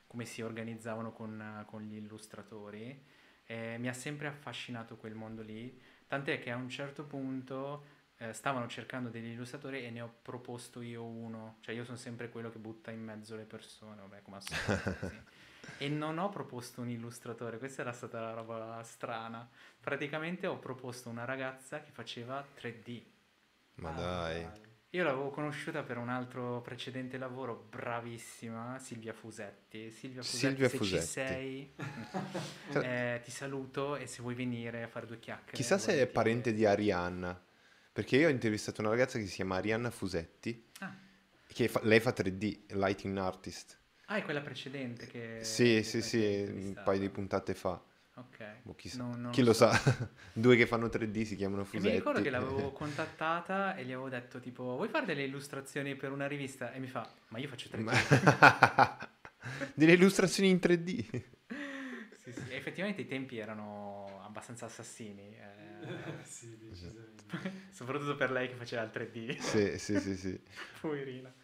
come 0.09 0.25
si 0.25 0.43
organizzavano 0.43 1.13
con, 1.13 1.65
con 1.67 1.83
gli 1.83 1.95
illustratori 1.95 3.01
e 3.47 3.77
mi 3.79 3.89
ha 3.89 3.93
sempre 3.93 4.27
affascinato 4.27 4.97
quel 4.97 5.15
mondo 5.15 5.43
lì 5.43 5.81
Tant'è 6.15 6.39
che 6.39 6.53
a 6.53 6.57
un 6.57 6.69
certo 6.69 7.03
punto 7.03 7.87
eh, 8.19 8.33
stavano 8.33 8.69
cercando 8.69 9.09
degli 9.09 9.33
illustratori 9.33 9.85
e 9.85 9.91
ne 9.91 10.01
ho 10.01 10.15
proposto 10.23 10.81
io 10.81 11.05
uno. 11.05 11.57
Cioè 11.59 11.75
io 11.75 11.85
sono 11.85 11.97
sempre 11.97 12.29
quello 12.29 12.53
che 12.53 12.61
butta 12.61 12.93
in 12.93 13.03
mezzo 13.03 13.35
le 13.35 13.43
persone, 13.43 14.01
vabbè, 14.01 14.23
come 14.23 14.37
al 14.37 14.43
solito. 14.45 14.85
sì. 15.09 15.21
E 15.77 15.89
non 15.89 16.19
ho 16.19 16.29
proposto 16.29 16.83
un 16.83 16.89
illustratore, 16.89 17.59
questa 17.59 17.81
era 17.83 17.93
stata 17.93 18.21
la 18.21 18.33
roba 18.33 18.81
strana. 18.85 19.49
Praticamente 19.81 20.47
ho 20.47 20.59
proposto 20.61 21.09
una 21.09 21.25
ragazza 21.25 21.81
che 21.83 21.91
faceva 21.91 22.47
3D. 22.55 23.03
Ma 23.77 23.89
ah, 23.89 23.93
dai. 23.93 24.51
Io 24.95 25.03
l'avevo 25.03 25.31
conosciuta 25.31 25.83
per 25.83 25.99
un 25.99 26.09
altro 26.09 26.61
precedente 26.61 27.19
lavoro, 27.19 27.67
bravissima, 27.69 28.79
Silvia 28.79 29.13
Fusetti. 29.13 29.91
Silvia 29.91 30.23
Fusetti, 30.23 30.47
Silvia 30.47 30.69
se 30.69 30.77
Fusetti. 30.77 31.03
ci 31.03 31.09
sei, 31.09 31.75
eh, 32.81 33.21
ti 33.25 33.33
saluto 33.33 33.97
e 33.97 34.07
se 34.07 34.23
vuoi 34.23 34.37
venire 34.37 34.85
a 34.85 34.87
fare 34.87 35.07
due 35.07 35.19
chiacchiere. 35.19 35.57
Chissà 35.57 35.79
se 35.79 36.01
è 36.01 36.07
parente 36.07 36.55
di 36.55 36.65
Arianna, 36.65 37.37
perché 37.93 38.19
io 38.19 38.29
ho 38.29 38.31
intervistato 38.31 38.83
una 38.83 38.91
ragazza 38.91 39.19
che 39.19 39.27
si 39.27 39.35
chiama 39.35 39.57
Arianna 39.57 39.91
Fusetti, 39.91 40.65
ah. 40.79 40.95
che 41.49 41.67
fa, 41.67 41.81
lei 41.83 41.99
fa 41.99 42.11
3D, 42.11 42.77
Lighting 42.77 43.19
Artist. 43.19 43.77
Ah, 44.05 44.19
è 44.19 44.23
quella 44.23 44.43
precedente 44.43 45.09
che... 45.09 45.39
Sì, 45.43 45.75
che 45.75 45.83
sì, 45.83 46.03
sì, 46.03 46.47
un 46.49 46.81
paio 46.85 47.01
di 47.01 47.09
puntate 47.09 47.55
fa. 47.55 47.83
Ok. 48.17 48.63
Boh, 48.63 48.75
chi, 48.77 48.91
no, 48.97 49.31
chi 49.31 49.43
lo 49.43 49.53
sa, 49.53 49.73
due 50.33 50.57
che 50.57 50.67
fanno 50.67 50.87
3D 50.87 51.23
si 51.25 51.35
chiamano 51.35 51.65
Fusetti. 51.65 51.87
E 51.87 51.91
mi 51.91 51.97
ricordo 51.97 52.23
che 52.23 52.31
l'avevo 52.31 52.71
contattata 52.73 53.75
e 53.75 53.85
gli 53.85 53.93
avevo 53.93 54.09
detto 54.09 54.39
tipo, 54.39 54.63
vuoi 54.77 54.89
fare 54.89 55.05
delle 55.05 55.25
illustrazioni 55.25 55.97
per 55.97 56.13
una 56.13 56.27
rivista? 56.27 56.73
E 56.73 56.79
mi 56.79 56.87
fa, 56.87 57.09
ma 57.29 57.39
io 57.39 57.49
faccio 57.49 57.69
3D. 57.71 59.09
delle 59.75 59.93
illustrazioni 59.93 60.49
in 60.49 60.61
3D? 60.63 61.23
sì, 62.23 62.33
sì, 62.33 62.45
effettivamente 62.51 63.01
i 63.01 63.07
tempi 63.07 63.39
erano 63.39 64.21
abbastanza 64.23 64.67
assassini. 64.67 65.37
Eh... 65.37 66.25
sì, 66.25 66.57
Soprattutto 67.71 68.15
per 68.15 68.31
lei 68.31 68.47
che 68.47 68.55
faceva 68.55 68.83
il 68.83 68.91
3D. 68.95 69.39
Sì, 69.39 69.79
sì, 69.79 69.99
sì, 69.99 70.17
sì. 70.17 70.41
Poverina. 70.81 71.35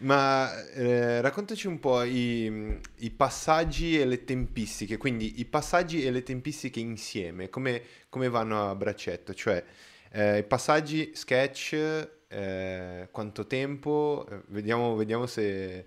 Ma 0.00 0.64
eh, 0.68 1.20
raccontaci 1.20 1.66
un 1.66 1.80
po' 1.80 2.04
i, 2.04 2.78
i, 2.98 3.10
passaggi 3.10 3.98
e 4.00 4.04
le 4.04 4.24
tempistiche, 4.24 4.96
quindi 4.96 5.40
i 5.40 5.44
passaggi 5.44 6.04
e 6.04 6.12
le 6.12 6.22
tempistiche 6.22 6.78
insieme, 6.78 7.48
come, 7.48 7.82
come 8.08 8.28
vanno 8.28 8.70
a 8.70 8.74
braccetto? 8.76 9.34
Cioè, 9.34 9.64
eh, 10.12 10.38
i 10.38 10.44
passaggi, 10.44 11.10
sketch, 11.14 12.08
eh, 12.28 13.08
quanto 13.10 13.46
tempo? 13.48 14.24
Eh, 14.30 14.40
vediamo, 14.48 14.94
vediamo 14.94 15.26
se... 15.26 15.86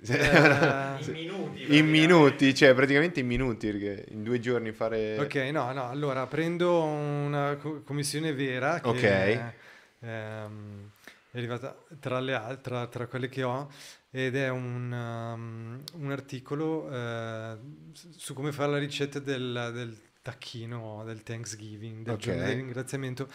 se 0.00 0.18
uh, 0.18 1.04
in 1.04 1.12
minuti. 1.12 1.76
In 1.76 1.88
minuti, 1.88 2.54
cioè 2.56 2.74
praticamente 2.74 3.20
in 3.20 3.26
minuti, 3.28 3.70
perché 3.70 4.06
in 4.10 4.24
due 4.24 4.40
giorni 4.40 4.72
fare... 4.72 5.16
Ok, 5.16 5.36
no, 5.52 5.72
no, 5.72 5.88
allora 5.88 6.26
prendo 6.26 6.82
una 6.82 7.56
commissione 7.84 8.32
vera 8.32 8.80
che... 8.80 8.88
Ok. 8.88 9.54
Ehm, 10.00 10.90
è 11.30 11.38
arrivata 11.38 11.76
tra 12.00 12.20
le 12.20 12.34
altre, 12.34 12.88
tra, 12.88 13.06
quelle 13.06 13.28
che 13.28 13.42
ho, 13.42 13.70
ed 14.10 14.34
è 14.34 14.48
un, 14.48 14.90
um, 14.90 15.82
un 16.02 16.10
articolo 16.10 16.84
uh, 16.84 17.92
su 17.92 18.32
come 18.32 18.52
fare 18.52 18.72
la 18.72 18.78
ricetta 18.78 19.18
del, 19.18 19.70
del 19.74 19.98
tacchino 20.22 21.04
del 21.04 21.22
Thanksgiving, 21.22 22.04
del 22.04 22.14
okay. 22.14 22.24
giorno 22.24 22.46
del 22.46 22.56
ringraziamento, 22.56 23.28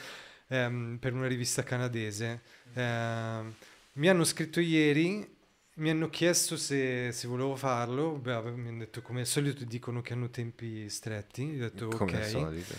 um, 0.47 0.97
per 0.99 1.13
una 1.13 1.27
rivista 1.27 1.63
canadese. 1.63 2.41
Uh, 2.73 3.53
mi 3.93 4.09
hanno 4.09 4.23
scritto 4.23 4.59
ieri, 4.59 5.31
mi 5.75 5.89
hanno 5.89 6.09
chiesto 6.09 6.57
se, 6.57 7.11
se 7.11 7.27
volevo 7.27 7.55
farlo, 7.55 8.13
Beh, 8.13 8.41
mi 8.51 8.69
hanno 8.69 8.79
detto 8.79 9.03
come 9.03 9.21
al 9.21 9.27
solito 9.27 9.63
dicono 9.65 10.01
che 10.01 10.13
hanno 10.13 10.29
tempi 10.29 10.89
stretti, 10.89 11.43
ho 11.55 11.59
detto 11.59 11.87
come 11.89 12.11
ok. 12.11 12.17
Al 12.17 12.25
solito. 12.25 12.73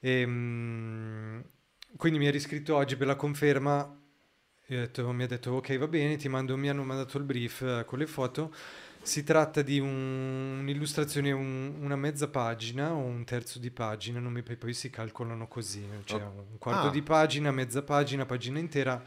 E, 0.00 0.24
um, 0.24 1.44
quindi 1.96 2.18
mi 2.18 2.26
ha 2.26 2.32
riscritto 2.32 2.74
oggi 2.74 2.96
per 2.96 3.06
la 3.06 3.16
conferma 3.16 3.96
detto, 4.76 5.10
mi 5.12 5.22
ha 5.22 5.26
detto 5.26 5.52
ok 5.52 5.78
va 5.78 5.88
bene, 5.88 6.16
ti 6.16 6.28
mando, 6.28 6.56
mi 6.56 6.68
hanno 6.68 6.84
mandato 6.84 7.16
il 7.18 7.24
brief 7.24 7.60
uh, 7.60 7.84
con 7.84 7.98
le 7.98 8.06
foto. 8.06 8.52
Si 9.00 9.24
tratta 9.24 9.62
di 9.62 9.78
un, 9.78 10.58
un'illustrazione, 10.60 11.30
un, 11.30 11.76
una 11.80 11.96
mezza 11.96 12.28
pagina 12.28 12.92
o 12.92 12.98
un 12.98 13.24
terzo 13.24 13.58
di 13.58 13.70
pagina, 13.70 14.18
non 14.18 14.32
mi, 14.32 14.42
poi 14.42 14.74
si 14.74 14.90
calcolano 14.90 15.48
così, 15.48 15.82
cioè 16.04 16.20
oh. 16.20 16.46
un 16.50 16.58
quarto 16.58 16.88
ah. 16.88 16.90
di 16.90 17.00
pagina, 17.00 17.50
mezza 17.50 17.82
pagina, 17.82 18.26
pagina 18.26 18.58
intera 18.58 19.02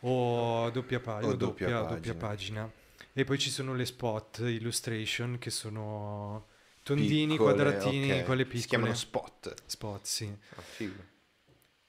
o 0.00 0.70
doppia, 0.70 1.00
pa- 1.00 1.16
o 1.16 1.34
doppia, 1.34 1.36
doppia, 1.36 1.66
pagina. 1.66 1.94
doppia 1.94 2.14
pagina. 2.14 2.72
E 3.12 3.24
poi 3.24 3.38
ci 3.38 3.50
sono 3.50 3.74
le 3.74 3.84
spot 3.84 4.38
illustration 4.46 5.38
che 5.38 5.50
sono 5.50 6.46
tondini, 6.82 7.36
piccole, 7.36 7.52
quadratini, 7.52 8.10
okay. 8.10 8.24
quelle 8.24 8.44
piccole. 8.44 8.60
Si 8.60 8.68
chiamano 8.68 8.94
spot. 8.94 9.54
Spot, 9.66 10.04
sì. 10.04 10.36
Ah, 10.56 10.62
figo. 10.62 11.12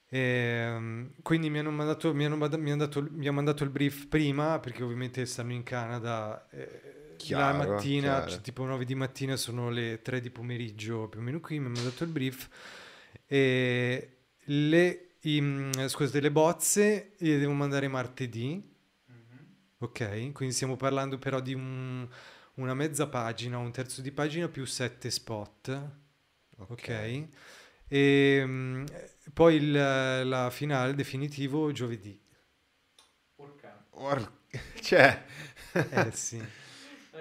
E, 0.08 0.18
ehm, 0.18 1.10
quindi 1.22 1.50
mi 1.50 1.58
hanno, 1.58 1.70
mandato, 1.70 2.14
mi, 2.14 2.24
hanno 2.24 2.36
mandato, 2.36 2.62
mi, 2.62 2.70
hanno 2.70 2.84
dato, 2.84 3.06
mi 3.10 3.26
hanno 3.26 3.34
mandato 3.34 3.64
il 3.64 3.70
brief 3.70 4.06
prima 4.06 4.58
perché 4.60 4.82
ovviamente 4.82 5.26
stanno 5.26 5.52
in 5.52 5.62
Canada 5.62 6.48
eh, 6.50 7.14
chiaro, 7.16 7.58
la 7.58 7.64
mattina, 7.64 8.26
cioè, 8.26 8.40
tipo 8.40 8.64
9 8.64 8.84
di 8.84 8.94
mattina 8.94 9.36
sono 9.36 9.70
le 9.70 10.00
3 10.02 10.20
di 10.20 10.30
pomeriggio 10.30 11.08
più 11.08 11.20
o 11.20 11.22
meno 11.22 11.40
qui, 11.40 11.58
mi 11.58 11.66
hanno 11.66 11.74
mandato 11.76 12.04
il 12.04 12.10
brief 12.10 12.48
e 13.26 14.18
le, 14.44 15.08
i, 15.22 15.70
scusate, 15.86 16.20
le 16.20 16.30
bozze 16.30 17.12
le 17.16 17.38
devo 17.38 17.52
mandare 17.52 17.88
martedì, 17.88 18.62
mm-hmm. 19.10 19.44
ok? 19.78 20.32
Quindi 20.32 20.54
stiamo 20.54 20.76
parlando 20.76 21.18
però 21.18 21.40
di 21.40 21.54
un, 21.54 22.06
una 22.54 22.74
mezza 22.74 23.08
pagina, 23.08 23.58
un 23.58 23.72
terzo 23.72 24.00
di 24.02 24.12
pagina 24.12 24.48
più 24.48 24.64
7 24.64 25.10
spot, 25.10 25.90
ok? 26.58 26.70
okay? 26.70 27.28
E 27.88 28.42
um, 28.42 28.84
poi 29.32 29.56
il, 29.56 29.72
la 29.72 30.50
finale 30.50 30.94
definitivo 30.94 31.70
giovedì. 31.72 32.18
Porca. 33.34 33.86
Or- 33.90 34.32
cioè... 34.80 35.24
eh 35.72 36.10
sì. 36.12 36.42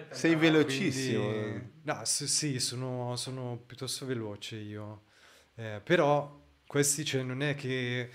Sei 0.10 0.36
velocissimo. 0.36 1.30
Quindi, 1.30 1.72
no, 1.84 2.02
sì, 2.04 2.60
sono, 2.60 3.16
sono, 3.16 3.62
piuttosto 3.66 4.06
veloce 4.06 4.58
io. 4.58 5.04
Eh, 5.56 5.82
però 5.84 6.44
questi 6.66 7.06
cioè, 7.06 7.24
non 7.24 7.42
è 7.42 7.56
che 7.56 8.10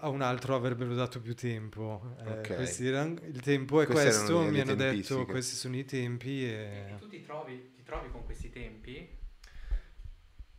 a 0.00 0.08
un 0.08 0.22
altro 0.22 0.54
avrebbero 0.54 0.94
dato 0.94 1.20
più 1.20 1.34
tempo. 1.34 2.16
Eh, 2.24 2.30
okay. 2.30 2.84
erano, 2.84 3.18
il 3.24 3.40
tempo 3.40 3.80
è 3.80 3.86
Queste 3.86 4.04
questo, 4.04 4.40
mi 4.40 4.60
hanno 4.60 4.74
detto 4.74 5.24
questi 5.26 5.56
sono 5.56 5.76
i 5.76 5.84
tempi. 5.84 6.44
E... 6.44 6.52
e 6.52 6.96
tu 6.98 7.08
ti 7.08 7.22
trovi, 7.22 7.72
ti 7.74 7.82
trovi 7.82 8.10
con 8.10 8.24
questi 8.24 8.50
tempi? 8.50 9.20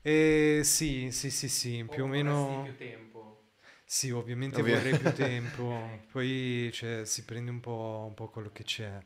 Eh, 0.05 0.59
sì, 0.65 1.11
sì, 1.11 1.29
sì, 1.29 1.47
sì, 1.47 1.85
più 1.89 2.03
o, 2.03 2.07
o 2.07 2.09
meno... 2.09 2.61
più 2.65 2.75
tempo? 2.75 3.51
Sì, 3.85 4.11
ovviamente 4.11 4.59
Ovvio. 4.59 4.75
vorrei 4.75 4.97
più 4.97 5.11
tempo, 5.15 6.01
poi 6.11 6.69
cioè, 6.73 7.05
si 7.05 7.23
prende 7.23 7.51
un 7.51 7.61
po', 7.61 8.03
un 8.07 8.13
po', 8.13 8.27
quello 8.27 8.51
che 8.51 8.63
c'è. 8.63 8.99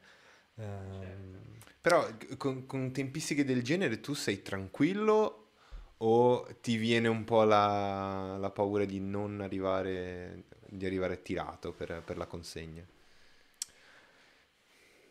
Um... 0.56 1.60
Però 1.80 2.08
con, 2.38 2.66
con, 2.66 2.92
tempistiche 2.92 3.46
del 3.46 3.62
genere 3.62 4.00
tu 4.00 4.16
sei 4.16 4.42
tranquillo 4.42 5.50
o 5.98 6.48
ti 6.62 6.78
viene 6.78 7.08
un 7.08 7.24
po' 7.26 7.44
la, 7.44 8.36
la 8.38 8.50
paura 8.50 8.84
di 8.86 9.00
non 9.00 9.42
arrivare, 9.42 10.46
di 10.68 10.88
arrivare 10.88 11.22
tirato 11.22 11.74
per, 11.74 12.02
per 12.04 12.18
la 12.18 12.26
consegna? 12.26 12.84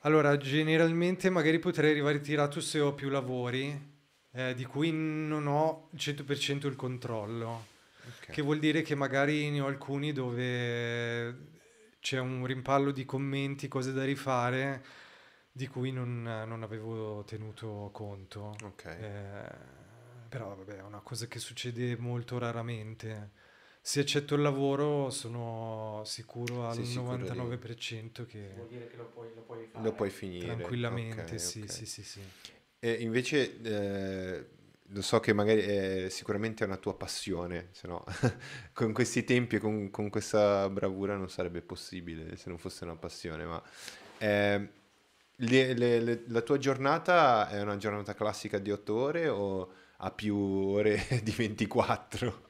Allora, 0.01 0.37
generalmente 0.37 1.30
magari 1.30 1.61
potrei 1.61 1.93
arrivare 1.93 2.20
tirato 2.20 2.61
se 2.61 2.80
ho 2.80 2.93
più 2.93 3.09
lavori, 3.09 3.95
eh, 4.37 4.55
di 4.55 4.66
cui 4.66 4.93
non 4.93 5.47
ho 5.47 5.89
il 5.93 5.99
100% 5.99 6.66
il 6.66 6.76
controllo. 6.76 7.74
Okay. 8.18 8.34
Che 8.34 8.43
vuol 8.43 8.59
dire 8.59 8.82
che 8.82 8.95
magari 8.95 9.51
ne 9.51 9.61
ho 9.61 9.66
alcuni 9.66 10.12
dove 10.12 11.55
c'è 12.01 12.20
un 12.20 12.45
rimpallo 12.45 12.91
di 12.91 13.07
commenti, 13.07 13.66
cose 13.66 13.93
da 13.93 14.05
rifare, 14.05 14.84
di 15.51 15.66
cui 15.66 15.91
non, 15.91 16.22
non 16.22 16.62
avevo 16.62 17.24
tenuto 17.24 17.89
conto. 17.93 18.55
Okay. 18.62 19.03
Eh, 19.03 19.55
però 20.28 20.55
vabbè, 20.55 20.76
è 20.76 20.82
una 20.82 21.01
cosa 21.01 21.26
che 21.26 21.39
succede 21.39 21.97
molto 21.97 22.37
raramente. 22.39 23.30
Se 23.80 24.01
accetto 24.01 24.34
il 24.34 24.43
lavoro 24.43 25.09
sono 25.11 26.03
sicuro 26.05 26.68
al 26.68 26.74
Sei 26.74 26.97
99% 26.97 28.26
che... 28.26 28.51
Vuol 28.55 28.68
dire 28.68 28.89
che 28.89 28.97
lo 28.97 29.07
puoi, 29.07 29.28
lo 29.34 29.43
puoi 29.43 29.66
fare. 29.70 29.84
Lo 29.84 29.93
puoi 29.93 30.11
finire. 30.11 30.57
Tranquillamente, 30.57 31.22
okay, 31.22 31.39
sì, 31.39 31.61
okay. 31.61 31.74
sì, 31.74 31.87
sì, 31.87 32.03
sì. 32.03 32.20
E 32.78 32.92
invece 32.92 33.60
eh, 33.62 34.46
lo 34.90 35.02
so 35.02 35.18
che 35.20 35.32
magari 35.32 35.60
è, 35.60 36.06
sicuramente 36.10 36.62
è 36.62 36.66
una 36.66 36.76
tua 36.76 36.94
passione, 36.96 37.68
se 37.72 37.88
no 37.88 38.04
con 38.72 38.92
questi 38.92 39.24
tempi 39.24 39.56
e 39.56 39.58
con, 39.58 39.90
con, 39.90 40.10
questa 40.10 40.68
bravura 40.68 41.16
non 41.16 41.28
sarebbe 41.28 41.62
possibile 41.62 42.36
se 42.36 42.48
non 42.48 42.58
fosse 42.58 42.84
una 42.84 42.96
passione, 42.96 43.44
ma 43.44 43.62
eh, 44.18 44.68
le, 45.36 45.74
le, 45.74 46.00
le, 46.00 46.22
la 46.28 46.40
tua 46.42 46.58
giornata 46.58 47.48
è 47.48 47.60
una 47.60 47.76
giornata 47.76 48.14
classica 48.14 48.58
di 48.58 48.70
8 48.70 48.94
ore 48.94 49.28
o 49.28 49.72
ha 49.98 50.10
più 50.10 50.36
ore 50.36 51.04
di 51.22 51.30
24? 51.32 52.44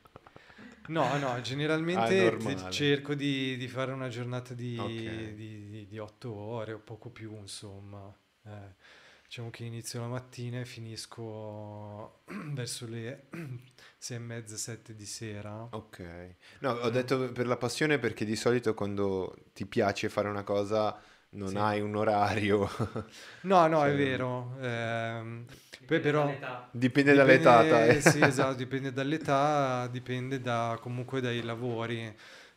No, 0.89 1.19
no, 1.19 1.41
generalmente 1.41 2.29
ah, 2.29 2.71
cerco 2.71 3.15
di, 3.15 3.57
di, 3.57 3.67
fare 3.67 3.91
una 3.91 4.07
giornata 4.07 4.55
di, 4.55 4.77
okay. 4.79 5.35
di, 5.35 5.69
di, 5.69 5.87
di 5.89 5.99
8 5.99 6.33
ore 6.33 6.75
o 6.75 6.79
poco 6.79 7.11
più, 7.11 7.35
insomma. 7.35 8.15
Eh 8.45 9.05
diciamo 9.27 9.51
che 9.51 9.65
inizio 9.65 10.01
la 10.01 10.07
mattina 10.07 10.61
e 10.61 10.65
finisco 10.65 12.23
verso 12.53 12.87
le 12.87 13.27
sei 13.99 14.17
e 14.17 14.21
mezza, 14.21 14.57
sette 14.57 14.95
di 14.95 15.07
sera. 15.07 15.69
Ok. 15.71 16.35
No, 16.61 16.73
ho 16.73 16.91
detto 16.91 17.33
per 17.33 17.47
la 17.47 17.57
passione 17.57 17.99
perché 17.99 18.25
di 18.25 18.37
solito 18.37 18.75
quando 18.75 19.37
ti 19.53 19.67
piace 19.67 20.09
fare 20.09 20.29
una 20.29 20.45
cosa 20.45 20.99
non 21.31 21.49
sì. 21.49 21.57
hai 21.57 21.81
un 21.81 21.97
orario. 21.97 22.69
no, 23.43 23.67
no, 23.67 23.79
cioè... 23.79 23.91
è 23.91 23.97
vero. 23.97 24.57
Eh, 24.61 25.45
poi 25.87 26.01
però 26.01 26.25
dall'età. 26.25 26.69
dipende, 26.73 27.13
dipende 27.13 27.43
dall'età. 27.43 27.87
Eh. 27.87 28.01
Sì, 28.11 28.21
esatto, 28.23 28.55
dipende 28.55 28.93
dall'età, 28.93 29.87
dipende 29.89 30.41
da, 30.41 30.79
comunque 30.81 31.21
dai 31.21 31.43
lavori. 31.43 32.15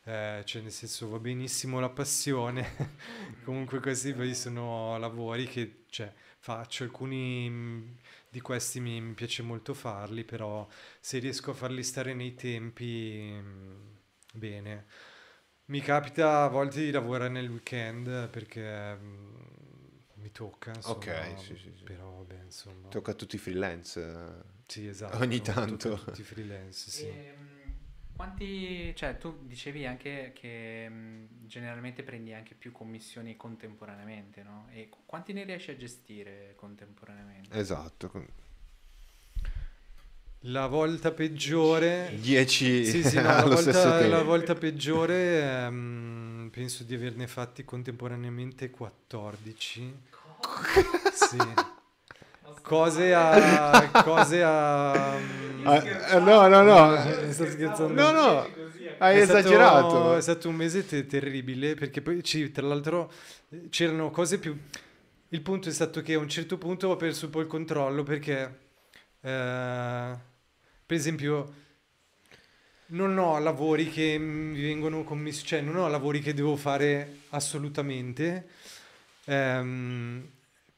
Eh, 0.09 0.41
cioè 0.43 0.63
nel 0.63 0.71
senso 0.71 1.07
va 1.07 1.19
benissimo 1.19 1.79
la 1.79 1.89
passione, 1.89 2.97
comunque 3.45 3.79
questi 3.79 4.11
poi 4.11 4.33
sono 4.33 4.97
lavori 4.97 5.45
che, 5.45 5.83
cioè, 5.87 6.11
faccio, 6.39 6.83
alcuni 6.83 7.47
mm, 7.47 7.91
di 8.27 8.41
questi 8.41 8.79
mi, 8.79 8.99
mi, 9.01 9.13
piace 9.13 9.43
molto 9.43 9.75
farli, 9.75 10.23
però 10.23 10.67
se 10.99 11.19
riesco 11.19 11.51
a 11.51 11.53
farli 11.53 11.83
stare 11.83 12.15
nei 12.15 12.33
tempi, 12.33 13.29
mm, 13.39 13.75
bene. 14.33 14.87
Mi 15.65 15.79
capita 15.79 16.41
a 16.41 16.47
volte 16.47 16.79
di 16.83 16.89
lavorare 16.89 17.29
nel 17.29 17.47
weekend 17.47 18.29
perché 18.29 18.95
mm, 18.95 19.35
mi 20.15 20.31
tocca, 20.31 20.71
insomma, 20.73 20.95
ok, 20.97 21.39
sì, 21.39 21.55
sì, 21.55 21.71
sì. 21.77 21.83
però 21.83 22.09
vabbè, 22.09 22.45
insomma. 22.45 22.87
Tocca 22.87 23.11
a 23.11 23.13
tutti 23.13 23.35
i 23.35 23.39
freelance. 23.39 24.57
Sì, 24.65 24.87
esatto. 24.87 25.17
Ogni 25.17 25.39
tanto. 25.41 26.01
Tutti 26.03 26.21
i 26.21 26.23
freelance, 26.23 26.89
sì. 26.89 27.05
E, 27.05 27.27
ehm, 27.27 27.58
quanti, 28.19 28.93
cioè 28.97 29.17
tu 29.17 29.45
dicevi 29.45 29.85
anche 29.85 30.33
che 30.35 30.89
mh, 30.89 31.47
generalmente 31.47 32.03
prendi 32.03 32.33
anche 32.33 32.53
più 32.53 32.73
commissioni 32.73 33.37
contemporaneamente, 33.37 34.43
no? 34.43 34.67
E 34.73 34.89
quanti 35.05 35.31
ne 35.31 35.45
riesci 35.45 35.71
a 35.71 35.77
gestire 35.77 36.51
contemporaneamente? 36.57 37.57
Esatto. 37.57 38.11
La 40.41 40.67
volta 40.67 41.11
peggiore... 41.11 42.13
10 42.19 42.85
Sì, 42.85 43.03
sì, 43.05 43.15
no, 43.23 43.23
la, 43.23 43.45
volta, 43.45 43.71
tempo. 43.71 44.09
la 44.09 44.23
volta 44.23 44.53
peggiore 44.53 45.41
ehm, 45.41 46.49
penso 46.51 46.83
di 46.83 46.95
averne 46.95 47.25
fatti 47.25 47.63
contemporaneamente 47.63 48.69
14. 48.69 49.97
Sì. 51.13 51.37
Cose 52.69 53.13
a... 53.15 53.89
Cose 54.03 54.43
a... 54.43 55.17
mm, 55.17 55.65
Ah, 55.67 55.75
eh, 56.15 56.19
no, 56.19 56.47
no, 56.47 56.61
no. 56.61 57.31
Sto 57.31 57.45
scherzando. 57.49 57.93
No, 57.93 58.11
no. 58.11 58.47
Hai 58.99 59.17
È 59.17 59.23
stato- 59.23 59.39
esagerato. 59.39 60.15
è 60.17 60.21
stato 60.21 60.49
un 60.49 60.55
mese 60.55 60.85
te- 60.85 61.05
terribile 61.07 61.73
perché 61.73 62.01
poi 62.01 62.23
ci- 62.23 62.51
tra 62.51 62.67
l'altro 62.67 63.11
c'erano 63.69 64.11
cose 64.11 64.37
più... 64.37 64.55
Il 65.29 65.41
punto 65.41 65.69
è 65.69 65.71
stato 65.71 66.01
che 66.01 66.13
a 66.13 66.19
un 66.19 66.29
certo 66.29 66.57
punto 66.57 66.89
ho 66.89 66.95
perso 66.95 67.25
un 67.25 67.31
po' 67.31 67.39
il 67.41 67.47
controllo 67.47 68.03
perché, 68.03 68.41
eh, 69.21 70.17
per 70.85 70.97
esempio, 70.97 71.53
non 72.87 73.17
ho 73.17 73.37
lavori 73.39 73.89
che 73.89 74.17
mi 74.17 74.59
vengono 74.61 75.03
commessi, 75.03 75.45
cioè 75.45 75.61
non 75.61 75.75
ho 75.75 75.87
lavori 75.87 76.19
che 76.19 76.33
devo 76.33 76.55
fare 76.55 77.17
assolutamente, 77.29 78.47
ehm, 79.25 80.27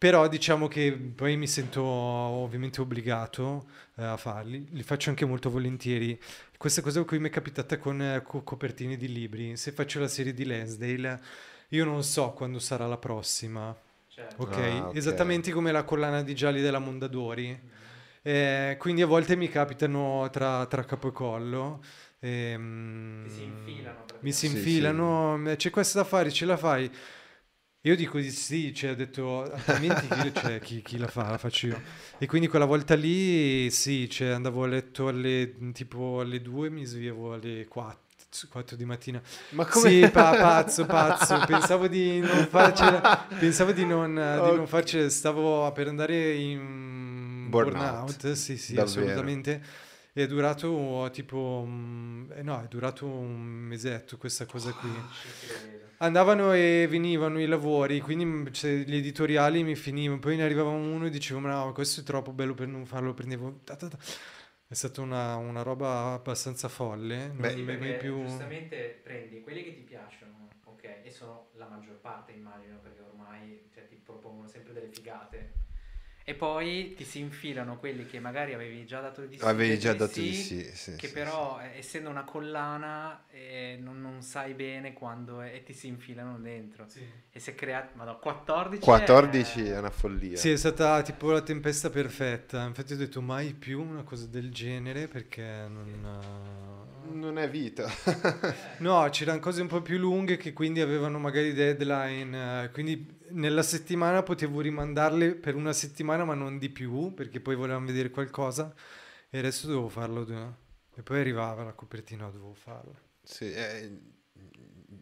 però 0.02 0.28
diciamo 0.28 0.68
che 0.68 0.92
poi 0.94 1.38
mi 1.38 1.46
sento 1.48 1.84
ovviamente 1.84 2.82
obbligato 2.82 3.68
eh, 3.98 4.04
a 4.04 4.18
farli, 4.18 4.68
li 4.72 4.82
faccio 4.82 5.10
anche 5.12 5.26
molto 5.26 5.52
volentieri. 5.52 6.20
Questa 6.58 6.82
cosa 6.82 7.04
qui 7.04 7.20
mi 7.20 7.28
è 7.30 7.32
capitata 7.32 7.78
con 7.78 8.02
eh, 8.02 8.22
co- 8.24 8.42
copertine 8.42 8.98
di 8.98 9.12
libri. 9.12 9.56
Se 9.58 9.72
faccio 9.72 10.00
la 10.00 10.08
serie 10.08 10.34
di 10.34 10.44
Lansdale, 10.46 11.22
io 11.70 11.86
non 11.86 12.04
so 12.04 12.32
quando 12.32 12.58
sarà 12.60 12.88
la 12.88 12.98
prossima. 12.98 13.76
Certo. 14.08 14.42
Ok, 14.42 14.58
Ah, 14.58 14.88
ok. 14.90 14.96
esattamente 14.96 15.52
come 15.52 15.72
la 15.72 15.84
collana 15.84 16.24
di 16.24 16.34
gialli 16.34 16.62
della 16.62 16.80
Mondadori. 16.80 17.60
Eh, 18.24 18.76
quindi 18.80 19.02
a 19.04 19.08
volte 19.08 19.36
mi 19.36 19.50
capitano 19.50 20.28
tra, 20.32 20.66
tra 20.66 20.84
capo 20.84 21.10
e 21.10 21.12
collo. 21.12 21.84
ehm, 22.20 23.24
Ti 23.24 23.30
si 23.30 23.44
infilano. 23.44 24.06
Mi 24.20 24.32
si 24.32 24.46
Sì, 24.48 24.58
infilano, 24.58 25.50
"Eh, 25.50 25.56
c'è 25.58 25.70
questo 25.70 25.98
da 26.00 26.04
fare, 26.04 26.32
ce 26.32 26.46
la 26.46 26.58
fai? 26.58 26.92
Io 27.84 27.96
dico 27.96 28.20
di 28.20 28.30
sì, 28.30 28.74
cioè 28.76 28.92
ho 28.92 28.96
detto, 28.96 29.52
altrimenti 29.52 30.08
chi, 30.08 30.32
cioè, 30.36 30.60
chi- 30.62 30.84
chi 30.84 30.98
la 31.00 31.08
fa? 31.08 31.32
La 31.32 31.38
faccio 31.40 31.66
io. 31.68 31.82
E 32.20 32.28
quindi 32.28 32.48
quella 32.48 32.66
volta 32.66 32.94
lì, 32.96 33.72
sì, 33.72 34.08
cioè 34.08 34.30
andavo 34.30 34.64
a 34.64 34.68
letto 34.68 35.08
alle, 35.08 35.56
tipo 35.74 36.20
alle 36.20 36.42
2, 36.44 36.70
mi 36.70 36.86
svegliavo 36.86 37.34
alle 37.34 37.66
4. 37.68 38.00
4 38.50 38.76
di 38.78 38.86
mattina 38.86 39.22
Ma 39.50 39.66
come... 39.66 39.90
sì, 39.90 40.10
pa- 40.10 40.36
pazzo, 40.38 40.86
pazzo. 40.86 41.44
Pensavo 41.44 41.88
di 41.88 42.20
non 42.22 42.48
farcela. 42.48 43.28
Pensavo 43.38 43.72
di 43.72 43.86
non, 43.86 44.14
di 44.14 44.52
non 44.52 44.68
farcela. 44.68 45.10
Stavo 45.10 45.72
per 45.72 45.88
andare 45.88 46.34
in 46.36 47.50
Burnout. 47.50 48.16
burnout. 48.16 48.32
Sì, 48.34 48.58
sì, 48.58 48.74
Davvero. 48.74 48.82
assolutamente. 48.82 49.62
È 50.14 50.26
durato 50.28 51.10
tipo. 51.14 51.64
mm, 51.66 52.32
eh, 52.34 52.42
no, 52.44 52.62
è 52.62 52.68
durato 52.68 53.06
un 53.08 53.40
mesetto 53.42 54.18
questa 54.18 54.46
cosa 54.46 54.74
qui. 54.74 54.90
Andavano 55.98 56.52
e 56.54 56.88
venivano 56.90 57.40
i 57.40 57.46
lavori, 57.46 58.02
quindi 58.02 58.52
cioè, 58.52 58.84
gli 58.86 58.96
editoriali 58.96 59.64
mi 59.64 59.76
finivano. 59.76 60.20
Poi 60.20 60.36
ne 60.36 60.44
arrivava 60.44 60.70
uno 60.72 61.06
e 61.06 61.10
dicevo: 61.10 61.40
Ma 61.40 61.64
no, 61.64 61.72
questo 61.72 62.02
è 62.02 62.04
troppo 62.04 62.34
bello 62.34 62.54
per 62.54 62.68
non 62.68 62.86
farlo. 62.86 63.14
Prendevo. 63.14 63.60
ta 63.64 63.76
ta 63.76 63.88
ta. 63.88 63.98
È 64.68 64.74
stata 64.74 65.02
una, 65.02 65.36
una 65.36 65.62
roba 65.64 66.14
abbastanza 66.14 66.68
folle. 66.68 67.28
Non 67.28 67.38
Beh, 67.38 67.56
mai 67.78 67.96
più. 67.98 68.24
giustamente 68.24 69.02
prendi 69.04 69.42
quelli 69.42 69.64
che 69.64 69.74
ti 69.74 69.82
piacciono, 69.82 70.48
ok, 70.64 70.84
e 71.04 71.12
sono 71.12 71.50
la 71.56 71.68
maggior 71.68 72.00
parte 72.00 72.32
immagino, 72.32 72.80
perché 72.80 73.02
ormai 73.02 73.70
cioè, 73.74 73.88
ti 73.88 73.96
propongono 73.96 74.48
sempre 74.48 74.74
delle 74.74 74.88
figate. 74.88 75.61
E 76.32 76.34
poi 76.34 76.94
ti 76.96 77.04
si 77.04 77.20
infilano 77.20 77.78
quelli 77.78 78.06
che 78.06 78.22
magari 78.22 78.54
avevi 78.54 78.86
già 78.86 79.02
dato 79.02 79.26
di 79.26 79.38
sì, 79.38 79.44
Avevi 79.44 79.78
già 79.78 79.94
dato 79.94 80.14
sì, 80.14 80.22
di 80.22 80.34
sì, 80.34 80.64
sì, 80.74 80.96
che 80.96 81.08
sì, 81.08 81.14
però 81.14 81.60
eh, 81.60 81.80
essendo 81.80 82.10
una 82.10 82.24
collana 82.24 83.26
eh, 83.32 83.78
non, 83.82 84.00
non 84.00 84.22
sai 84.22 84.54
bene 84.54 84.94
quando 84.94 85.42
è, 85.42 85.54
e 85.54 85.64
ti 85.64 85.74
si 85.74 85.88
infilano 85.88 86.40
dentro. 86.40 86.86
E 87.34 87.40
si 87.42 87.50
è 87.50 87.54
creato, 87.56 87.98
ma 87.98 88.06
14 88.14 88.82
sì. 88.82 88.88
14 88.88 89.62
è... 89.66 89.74
è 89.74 89.80
una 89.80 89.90
follia. 89.90 90.38
Sì, 90.38 90.52
è 90.52 90.56
stata 90.56 91.02
tipo 91.02 91.32
la 91.32 91.42
tempesta 91.42 91.90
perfetta. 91.90 92.64
Infatti 92.64 92.94
ho 92.94 92.98
detto 92.98 93.22
mai 93.22 93.54
più 93.54 93.82
una 93.82 94.04
cosa 94.04 94.26
del 94.26 94.54
genere 94.54 95.10
perché 95.10 95.68
non... 95.68 96.80
Non 97.12 97.38
è 97.40 97.50
vita. 97.50 97.90
No, 98.80 99.06
c'erano 99.12 99.40
cose 99.40 99.62
un 99.62 99.68
po' 99.68 99.82
più 99.82 99.98
lunghe 99.98 100.38
che 100.38 100.54
quindi 100.54 100.80
avevano 100.80 101.20
magari 101.20 101.52
deadline. 101.52 102.64
eh, 102.64 102.72
Quindi 102.72 103.20
nella 103.32 103.64
settimana 103.64 104.24
potevo 104.24 104.62
rimandarle 104.62 105.36
per 105.36 105.56
una 105.56 105.74
settimana 105.74 106.26
ma 106.26 106.34
non 106.34 106.58
di 106.58 106.70
più 106.70 107.14
perché 107.14 107.40
poi 107.40 107.56
volevamo 107.56 107.86
vedere 107.86 108.10
qualcosa 108.10 108.74
e 109.30 109.38
adesso 109.38 109.68
dovevo 109.68 109.90
farlo. 109.90 110.26
E 110.94 111.02
poi 111.04 111.20
arrivava 111.20 111.64
la 111.64 111.74
copertina, 111.74 112.26
dovevo 112.26 112.54
farla. 112.54 112.94
Sì, 113.24 113.52
eh, 113.52 114.00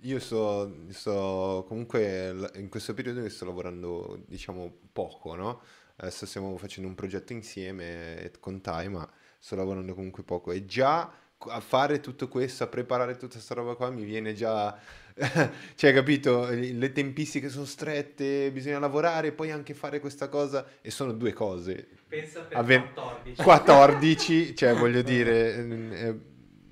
io 0.02 0.20
sto, 0.20 0.86
sto 0.90 1.66
comunque 1.68 2.52
in 2.56 2.70
questo 2.70 2.94
periodo 2.94 3.28
sto 3.30 3.46
lavorando, 3.46 4.24
diciamo, 4.28 4.72
poco, 4.94 5.36
no? 5.36 5.62
Adesso 5.98 6.26
stiamo 6.26 6.56
facendo 6.58 6.88
un 6.88 6.96
progetto 6.96 7.34
insieme 7.34 8.20
eh, 8.22 8.32
con 8.40 8.62
Tai, 8.62 8.88
ma 8.90 9.10
sto 9.38 9.56
lavorando 9.56 9.94
comunque 9.94 10.24
poco 10.24 10.52
e 10.52 10.66
già 10.66 11.12
a 11.48 11.60
fare 11.62 12.02
tutto 12.02 12.28
questo, 12.28 12.64
a 12.64 12.68
preparare 12.68 13.14
tutta 13.14 13.34
questa 13.34 13.54
roba 13.54 13.76
qua 13.76 13.90
mi 13.90 14.04
viene 14.04 14.34
già, 14.34 14.78
cioè, 15.76 15.94
capito? 15.94 16.50
Le 16.50 16.92
tempistiche 16.92 17.50
sono 17.50 17.66
strette, 17.66 18.52
bisogna 18.52 18.80
lavorare, 18.80 19.32
poi 19.32 19.52
anche 19.52 19.74
fare 19.74 20.00
questa 20.00 20.28
cosa 20.28 20.66
e 20.82 20.92
sono 20.92 21.14
due 21.14 21.32
cose. 21.34 21.88
Pensa 22.08 22.42
per 22.42 22.58
Ave- 22.58 22.92
14. 22.94 23.44
14, 23.44 24.56
cioè 24.58 24.74
voglio 24.76 25.02
dire, 25.02 25.56
eh, 25.56 26.20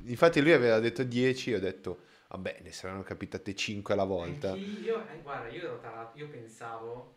infatti 0.06 0.42
lui 0.42 0.52
aveva 0.52 0.80
detto 0.80 1.04
10, 1.04 1.54
ho 1.54 1.60
detto, 1.60 2.00
vabbè, 2.30 2.60
ne 2.64 2.72
saranno 2.72 3.04
capitate 3.04 3.56
5 3.56 3.94
alla 3.94 4.04
volta. 4.04 4.52
Anch'io, 4.52 5.08
eh, 5.08 5.22
guarda, 5.22 5.48
io 5.48 5.80
tarato, 5.80 6.18
io 6.18 6.28
pensavo 6.28 7.16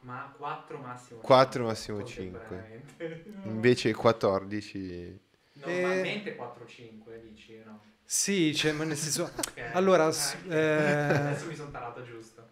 ma 0.00 0.34
4 0.36 0.78
massimo. 0.78 1.20
4 1.20 1.64
massimo 1.64 2.02
5. 2.02 2.40
contemporaneamente. 2.40 3.30
Invece 3.48 3.94
14... 3.94 5.30
Normalmente 5.64 6.34
4-5 6.34 7.20
dici, 7.20 7.56
no? 7.64 7.80
Sì, 8.04 8.54
cioè, 8.54 8.72
ma 8.72 8.84
nel 8.84 8.96
senso... 8.96 9.32
Ok. 9.36 9.60
Allora, 9.74 10.08
eh, 10.48 10.56
Adesso 11.08 11.46
mi 11.46 11.54
sono 11.56 11.70
tarato 11.70 12.02
giusto. 12.04 12.48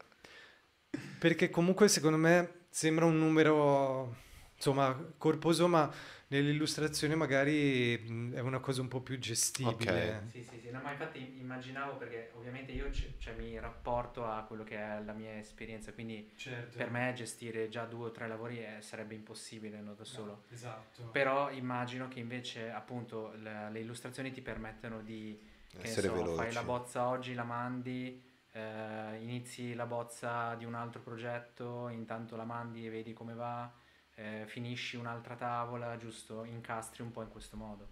Perché 1.18 1.50
comunque 1.50 1.88
secondo 1.88 2.16
me 2.16 2.64
sembra 2.70 3.04
un 3.04 3.18
numero, 3.18 4.16
insomma, 4.56 4.94
corposo, 5.18 5.68
ma 5.68 5.90
nell'illustrazione 6.30 7.14
magari 7.14 8.30
è 8.32 8.40
una 8.40 8.60
cosa 8.60 8.80
un 8.80 8.88
po' 8.88 9.00
più 9.00 9.18
gestibile. 9.18 10.22
Sì, 10.30 10.42
sì, 10.42 10.58
sì, 10.60 10.70
no, 10.70 10.80
ma 10.80 10.92
infatti 10.92 11.38
immaginavo 11.38 11.96
perché 11.96 12.32
ovviamente 12.36 12.72
io 12.72 12.88
c- 12.90 13.14
cioè, 13.18 13.34
mi 13.34 13.58
rapporto 13.58 14.24
a 14.26 14.42
quello 14.44 14.64
che 14.64 14.76
è 14.76 15.00
la 15.02 15.12
mia 15.12 15.36
esperienza, 15.38 15.92
quindi 15.92 16.30
Certo. 16.36 16.76
per 16.76 16.90
me 16.90 17.12
gestire 17.14 17.68
già 17.68 17.84
due 17.84 18.06
o 18.06 18.10
tre 18.10 18.28
lavori 18.28 18.58
eh, 18.64 18.80
sarebbe 18.80 19.14
impossibile 19.14 19.80
no, 19.80 19.94
da 19.94 20.04
solo. 20.04 20.44
Esatto. 20.50 21.08
Però 21.10 21.50
immagino 21.50 22.08
che 22.08 22.20
invece 22.20 22.70
appunto 22.70 23.32
le, 23.36 23.70
le 23.70 23.80
illustrazioni 23.80 24.30
ti 24.32 24.40
permettono 24.40 25.00
di 25.02 25.38
Essere 25.82 26.08
so, 26.08 26.14
veloci. 26.14 26.36
fai 26.36 26.52
la 26.52 26.62
bozza 26.62 27.08
oggi, 27.08 27.34
la 27.34 27.44
mandi, 27.44 28.22
eh, 28.52 29.18
inizi 29.20 29.74
la 29.74 29.86
bozza 29.86 30.54
di 30.56 30.64
un 30.64 30.74
altro 30.74 31.00
progetto, 31.00 31.88
intanto 31.88 32.36
la 32.36 32.44
mandi 32.44 32.86
e 32.86 32.90
vedi 32.90 33.12
come 33.12 33.34
va, 33.34 33.72
eh, 34.20 34.44
finisci 34.46 34.96
un'altra 34.96 35.34
tavola, 35.36 35.96
giusto? 35.96 36.44
Incastri 36.44 37.02
un 37.02 37.10
po' 37.12 37.22
in 37.22 37.28
questo 37.30 37.56
modo. 37.56 37.88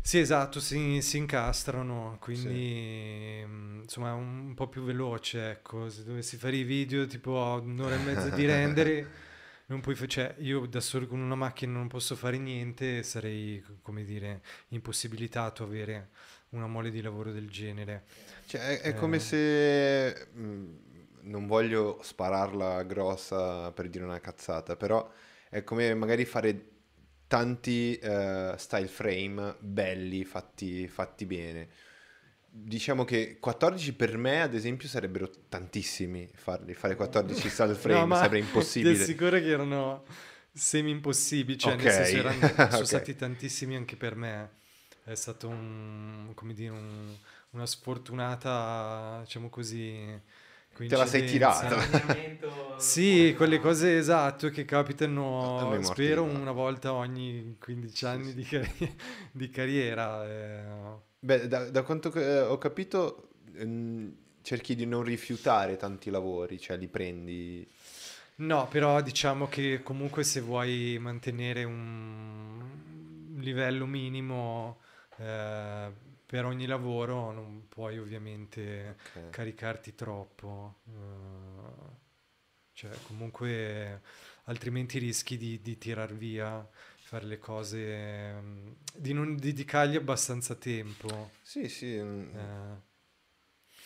Sì, 0.00 0.18
esatto, 0.18 0.58
si, 0.58 1.02
si 1.02 1.18
incastrano, 1.18 2.16
quindi 2.18 3.44
mh, 3.46 3.80
insomma 3.82 4.08
è 4.10 4.12
un 4.12 4.54
po' 4.54 4.66
più 4.68 4.82
veloce, 4.82 5.50
ecco, 5.50 5.90
se 5.90 6.02
dovessi 6.02 6.38
fare 6.38 6.56
i 6.56 6.62
video 6.62 7.06
tipo 7.06 7.42
a 7.44 7.56
un'ora 7.56 7.96
e 7.96 7.98
mezza 7.98 8.30
di 8.30 8.46
rendere, 8.46 9.10
non 9.66 9.80
puoi 9.80 9.94
fa- 9.94 10.06
cioè 10.06 10.34
io 10.38 10.64
da 10.66 10.80
solo 10.80 11.06
con 11.06 11.20
una 11.20 11.34
macchina 11.34 11.72
non 11.72 11.88
posso 11.88 12.16
fare 12.16 12.38
niente, 12.38 13.02
sarei, 13.02 13.62
come 13.82 14.02
dire, 14.04 14.40
impossibilitato 14.68 15.62
a 15.62 15.66
avere 15.66 16.08
una 16.50 16.66
mole 16.66 16.90
di 16.90 17.02
lavoro 17.02 17.30
del 17.30 17.50
genere. 17.50 18.04
Cioè, 18.46 18.60
è, 18.60 18.80
è 18.80 18.94
Eh. 18.94 18.94
come 18.94 19.18
se... 19.18 20.28
mh, 20.32 20.86
non 21.22 21.46
voglio 21.46 22.00
spararla 22.02 22.82
grossa 22.84 23.70
per 23.72 23.88
dire 23.90 24.04
una 24.04 24.20
cazzata, 24.20 24.76
però 24.76 25.06
è 25.50 25.64
come 25.64 25.94
magari 25.94 26.24
fare 26.24 26.66
tanti 27.26 27.96
eh, 27.96 28.54
style 28.56 28.86
frame 28.88 29.56
belli, 29.60 30.24
fatti, 30.24 30.88
fatti 30.88 31.26
bene. 31.26 31.68
Diciamo 32.50 33.04
che 33.04 33.38
14 33.38 33.92
per 33.94 34.16
me, 34.16 34.42
ad 34.42 34.54
esempio, 34.54 34.88
sarebbero 34.88 35.30
tantissimi 35.48 36.28
farli. 36.34 36.74
Fare 36.74 36.96
14 36.96 37.48
style 37.50 37.74
frame 37.74 38.14
No, 38.14 38.14
sarebbe 38.14 38.38
impossibile. 38.38 39.14
assicuro 39.18 39.38
che 39.38 39.48
erano 39.48 40.04
semi 40.52 40.90
impossibili, 40.90 41.58
cioè 41.58 41.76
nel 41.76 41.78
Ok. 41.78 41.86
senso 41.90 42.16
erano, 42.18 42.66
sono 42.68 42.84
Ok. 42.84 42.88
stati 42.88 43.14
tantissimi 43.16 43.76
anche 43.76 43.96
per 43.96 44.14
me. 44.16 44.50
È 45.04 45.14
stato 45.14 45.48
un, 45.48 46.32
come 46.34 46.52
dire, 46.54 46.70
un- 46.70 47.16
una 47.50 47.66
sfortunata, 47.66 49.20
diciamo 49.24 49.48
così, 49.48 50.20
Te 50.86 50.96
la 50.96 51.06
sei 51.06 51.24
tirata. 51.24 51.76
sì, 52.76 53.34
quelle 53.36 53.58
cose 53.58 53.96
esatto 53.98 54.50
che 54.50 54.64
capitano, 54.64 55.78
spero, 55.82 56.22
una 56.22 56.52
volta 56.52 56.92
ogni 56.92 57.56
15 57.58 58.06
anni 58.06 58.24
sì, 58.24 58.30
sì. 58.30 58.34
Di, 58.36 58.44
carri- 58.44 58.96
di, 59.32 59.50
carriera. 59.50 60.28
Eh. 60.28 60.62
Beh, 61.18 61.48
da, 61.48 61.70
da 61.70 61.82
quanto 61.82 62.12
eh, 62.12 62.40
ho 62.40 62.58
capito, 62.58 63.30
ehm, 63.56 64.14
cerchi 64.42 64.74
di 64.74 64.86
non 64.86 65.02
rifiutare 65.02 65.76
tanti 65.76 66.10
lavori, 66.10 66.58
cioè 66.60 66.76
li 66.76 66.88
prendi... 66.88 67.66
No, 68.36 68.68
però 68.68 69.00
diciamo 69.00 69.48
che 69.48 69.82
comunque 69.82 70.22
se 70.22 70.40
vuoi 70.40 70.96
mantenere 71.00 71.64
un 71.64 72.62
livello 73.40 73.84
minimo 73.84 74.78
eh, 75.16 75.90
per 76.28 76.44
ogni 76.44 76.66
lavoro 76.66 77.32
non 77.32 77.68
puoi 77.68 77.98
ovviamente 77.98 78.96
okay. 79.08 79.30
caricarti 79.30 79.94
troppo. 79.94 80.80
Uh, 80.84 81.96
cioè, 82.74 82.90
comunque 83.06 84.02
altrimenti 84.44 84.98
rischi 84.98 85.38
di, 85.38 85.58
di 85.62 85.78
tirar 85.78 86.12
via 86.12 86.68
fare 86.98 87.24
le 87.24 87.38
cose, 87.38 88.34
um, 88.38 88.76
di 88.94 89.14
non 89.14 89.36
dedicargli 89.36 89.96
abbastanza 89.96 90.54
tempo. 90.54 91.30
Sì, 91.40 91.66
sì. 91.70 91.96
Eh, 91.96 92.04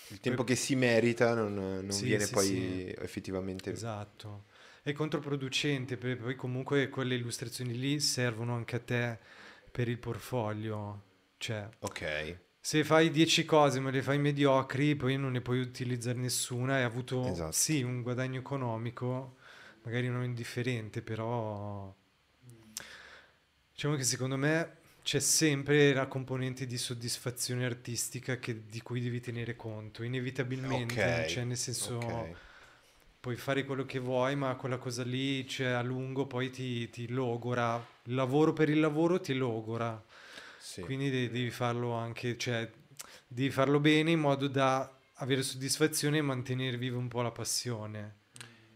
il 0.09 0.18
tempo 0.18 0.43
che 0.43 0.57
si 0.57 0.74
merita 0.74 1.34
non, 1.34 1.55
non 1.55 1.93
sì, 1.93 2.07
viene 2.07 2.24
sì, 2.24 2.32
poi 2.32 2.47
sì. 2.47 2.95
effettivamente... 2.99 3.70
Esatto. 3.70 4.47
È 4.82 4.90
controproducente 4.90 5.97
perché 5.97 6.20
poi 6.20 6.34
comunque 6.34 6.88
quelle 6.88 7.14
illustrazioni 7.14 7.78
lì 7.78 8.01
servono 8.01 8.57
anche 8.57 8.74
a 8.74 8.80
te 8.80 9.18
per 9.70 9.86
il 9.86 9.99
portfolio. 9.99 11.11
Cioè, 11.43 11.68
ok. 11.80 12.38
Se 12.61 12.84
fai 12.84 13.11
10 13.11 13.45
cose 13.45 13.80
ma 13.80 13.90
le 13.90 14.01
fai 14.01 14.20
mediocri, 14.20 14.95
poi 14.95 15.16
non 15.16 15.32
ne 15.32 15.40
puoi 15.40 15.59
utilizzare 15.59 16.16
nessuna. 16.16 16.76
Hai 16.76 16.84
avuto 16.84 17.26
esatto. 17.26 17.51
sì 17.51 17.82
un 17.82 18.01
guadagno 18.01 18.38
economico, 18.38 19.38
magari 19.82 20.09
non 20.09 20.22
indifferente, 20.22 21.03
però 21.03 21.93
diciamo 23.72 23.97
che 23.97 24.05
secondo 24.05 24.36
me 24.36 24.76
c'è 25.03 25.18
sempre 25.18 25.93
la 25.93 26.07
componente 26.07 26.64
di 26.64 26.78
soddisfazione 26.78 27.64
artistica 27.64 28.38
che, 28.38 28.68
di 28.68 28.80
cui 28.80 29.01
devi 29.01 29.18
tenere 29.18 29.57
conto, 29.57 30.05
inevitabilmente, 30.05 31.03
okay. 31.03 31.28
cioè 31.28 31.43
nel 31.43 31.57
senso 31.57 31.97
okay. 31.97 32.36
puoi 33.18 33.34
fare 33.34 33.64
quello 33.64 33.84
che 33.84 33.99
vuoi, 33.99 34.36
ma 34.36 34.55
quella 34.55 34.78
cosa 34.78 35.03
lì 35.03 35.45
cioè, 35.49 35.70
a 35.70 35.82
lungo 35.82 36.28
poi 36.28 36.51
ti, 36.51 36.88
ti 36.88 37.09
logora, 37.09 37.84
il 38.05 38.14
lavoro 38.14 38.53
per 38.53 38.68
il 38.68 38.78
lavoro 38.78 39.20
ti 39.20 39.34
logora, 39.34 40.01
sì. 40.62 40.82
quindi 40.82 41.10
devi, 41.10 41.28
devi 41.28 41.50
farlo 41.50 41.90
anche, 41.92 42.38
cioè 42.38 42.70
devi 43.26 43.50
farlo 43.50 43.80
bene 43.80 44.12
in 44.12 44.20
modo 44.20 44.46
da 44.46 44.88
avere 45.14 45.42
soddisfazione 45.42 46.18
e 46.18 46.22
mantenere 46.22 46.76
viva 46.76 46.98
un 46.98 47.08
po' 47.08 47.20
la 47.20 47.32
passione. 47.32 48.20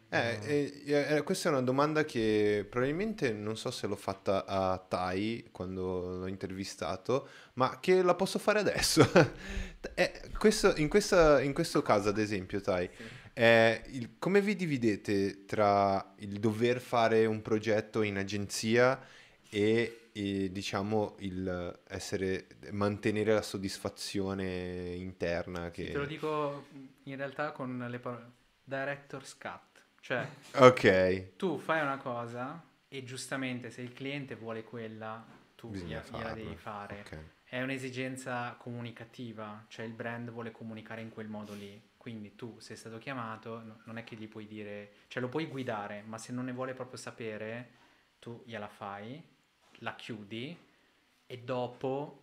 Eh, 0.09 0.39
eh, 0.84 1.16
eh, 1.16 1.22
questa 1.22 1.49
è 1.49 1.53
una 1.53 1.62
domanda 1.62 2.05
che 2.05 2.66
probabilmente 2.68 3.32
non 3.32 3.57
so 3.57 3.70
se 3.70 3.87
l'ho 3.87 3.97
fatta 3.97 4.45
a 4.47 4.78
Tai 4.78 5.49
quando 5.53 6.18
l'ho 6.18 6.26
intervistato, 6.26 7.28
ma 7.55 7.78
che 7.80 8.03
la 8.03 8.14
posso 8.14 8.39
fare 8.41 8.59
adesso. 8.59 9.09
eh, 9.95 10.30
questo, 10.39 10.74
in, 10.76 10.89
questa, 10.89 11.41
in, 11.41 11.53
questo 11.53 11.82
caso, 11.82 12.09
ad 12.09 12.18
esempio, 12.18 12.61
Tai, 12.61 12.89
il, 13.34 14.16
come 14.18 14.41
vi 14.41 14.57
dividete 14.57 15.45
tra 15.45 16.14
il 16.18 16.41
dover 16.41 16.80
fare 16.80 17.26
un 17.26 17.43
progetto 17.43 18.03
in 18.03 18.16
agenzia 18.16 19.01
e, 19.51 20.06
e 20.17 20.51
diciamo 20.51 21.17
il 21.19 21.81
essere, 21.89 22.47
mantenere 22.71 23.35
la 23.35 23.43
soddisfazione 23.43 24.95
interna? 24.95 25.71
Che... 25.71 25.91
Te 25.91 25.99
lo 25.99 26.07
dico 26.07 26.67
in 27.05 27.17
realtà 27.17 27.53
con 27.53 27.87
le 27.89 27.99
parole 27.99 28.33
director's 28.64 29.37
cut 29.37 29.77
cioè, 30.07 30.25
ok. 30.55 31.35
Tu 31.35 31.59
fai 31.59 31.83
una 31.83 31.97
cosa 31.97 32.62
e 32.87 33.03
giustamente 33.03 33.71
se 33.71 33.83
il 33.83 33.93
cliente 33.93 34.37
vuole 34.37 34.62
quella, 34.62 35.27
tu 35.57 35.73
gliela, 35.73 36.05
gliela 36.09 36.33
devi 36.33 36.55
fare. 36.55 37.01
Okay. 37.01 37.31
È 37.43 37.61
un'esigenza 37.61 38.55
comunicativa, 38.57 39.64
cioè 39.67 39.85
il 39.85 39.95
brand 39.95 40.31
vuole 40.31 40.53
comunicare 40.53 41.01
in 41.01 41.09
quel 41.09 41.27
modo 41.27 41.55
lì. 41.55 41.83
Quindi 41.97 42.37
tu 42.37 42.61
sei 42.61 42.77
stato 42.77 42.99
chiamato, 42.99 43.64
no, 43.64 43.81
non 43.87 43.99
è 43.99 44.05
che 44.05 44.14
gli 44.14 44.29
puoi 44.29 44.47
dire, 44.47 44.93
cioè 45.09 45.21
lo 45.21 45.29
puoi 45.29 45.47
guidare, 45.47 46.05
ma 46.07 46.19
se 46.19 46.31
non 46.31 46.45
ne 46.45 46.53
vuole 46.53 46.73
proprio 46.73 46.99
sapere, 46.99 47.71
tu 48.21 48.45
gliela 48.47 48.69
fai, 48.69 49.21
la 49.81 49.95
chiudi 49.95 50.57
e 51.27 51.39
dopo, 51.39 52.22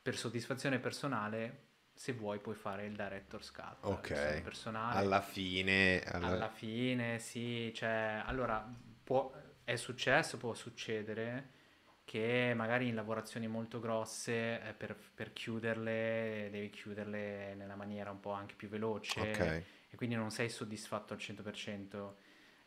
per 0.00 0.16
soddisfazione 0.16 0.78
personale, 0.78 1.66
se 1.98 2.12
vuoi 2.12 2.38
puoi 2.38 2.54
fare 2.54 2.86
il 2.86 2.94
director's 2.94 3.50
cut. 3.50 3.76
Ok. 3.80 4.40
personale. 4.42 4.98
Alla 4.98 5.20
fine 5.20 6.00
alla... 6.04 6.28
alla... 6.28 6.48
fine 6.48 7.18
sì 7.18 7.72
cioè 7.74 8.22
allora 8.24 8.64
può, 9.02 9.32
è 9.64 9.74
successo 9.74 10.36
può 10.36 10.54
succedere 10.54 11.56
che 12.04 12.52
magari 12.54 12.86
in 12.86 12.94
lavorazioni 12.94 13.48
molto 13.48 13.80
grosse 13.80 14.62
eh, 14.62 14.72
per, 14.72 14.96
per, 15.14 15.32
chiuderle 15.32 16.48
devi 16.50 16.70
chiuderle 16.70 17.54
nella 17.54 17.74
maniera 17.74 18.10
un 18.10 18.20
po' 18.20 18.30
anche 18.30 18.54
più 18.54 18.68
veloce 18.68 19.20
okay. 19.20 19.64
e 19.90 19.96
quindi 19.96 20.14
non 20.14 20.30
sei 20.30 20.48
soddisfatto 20.48 21.12
al 21.12 21.18
100% 21.18 22.12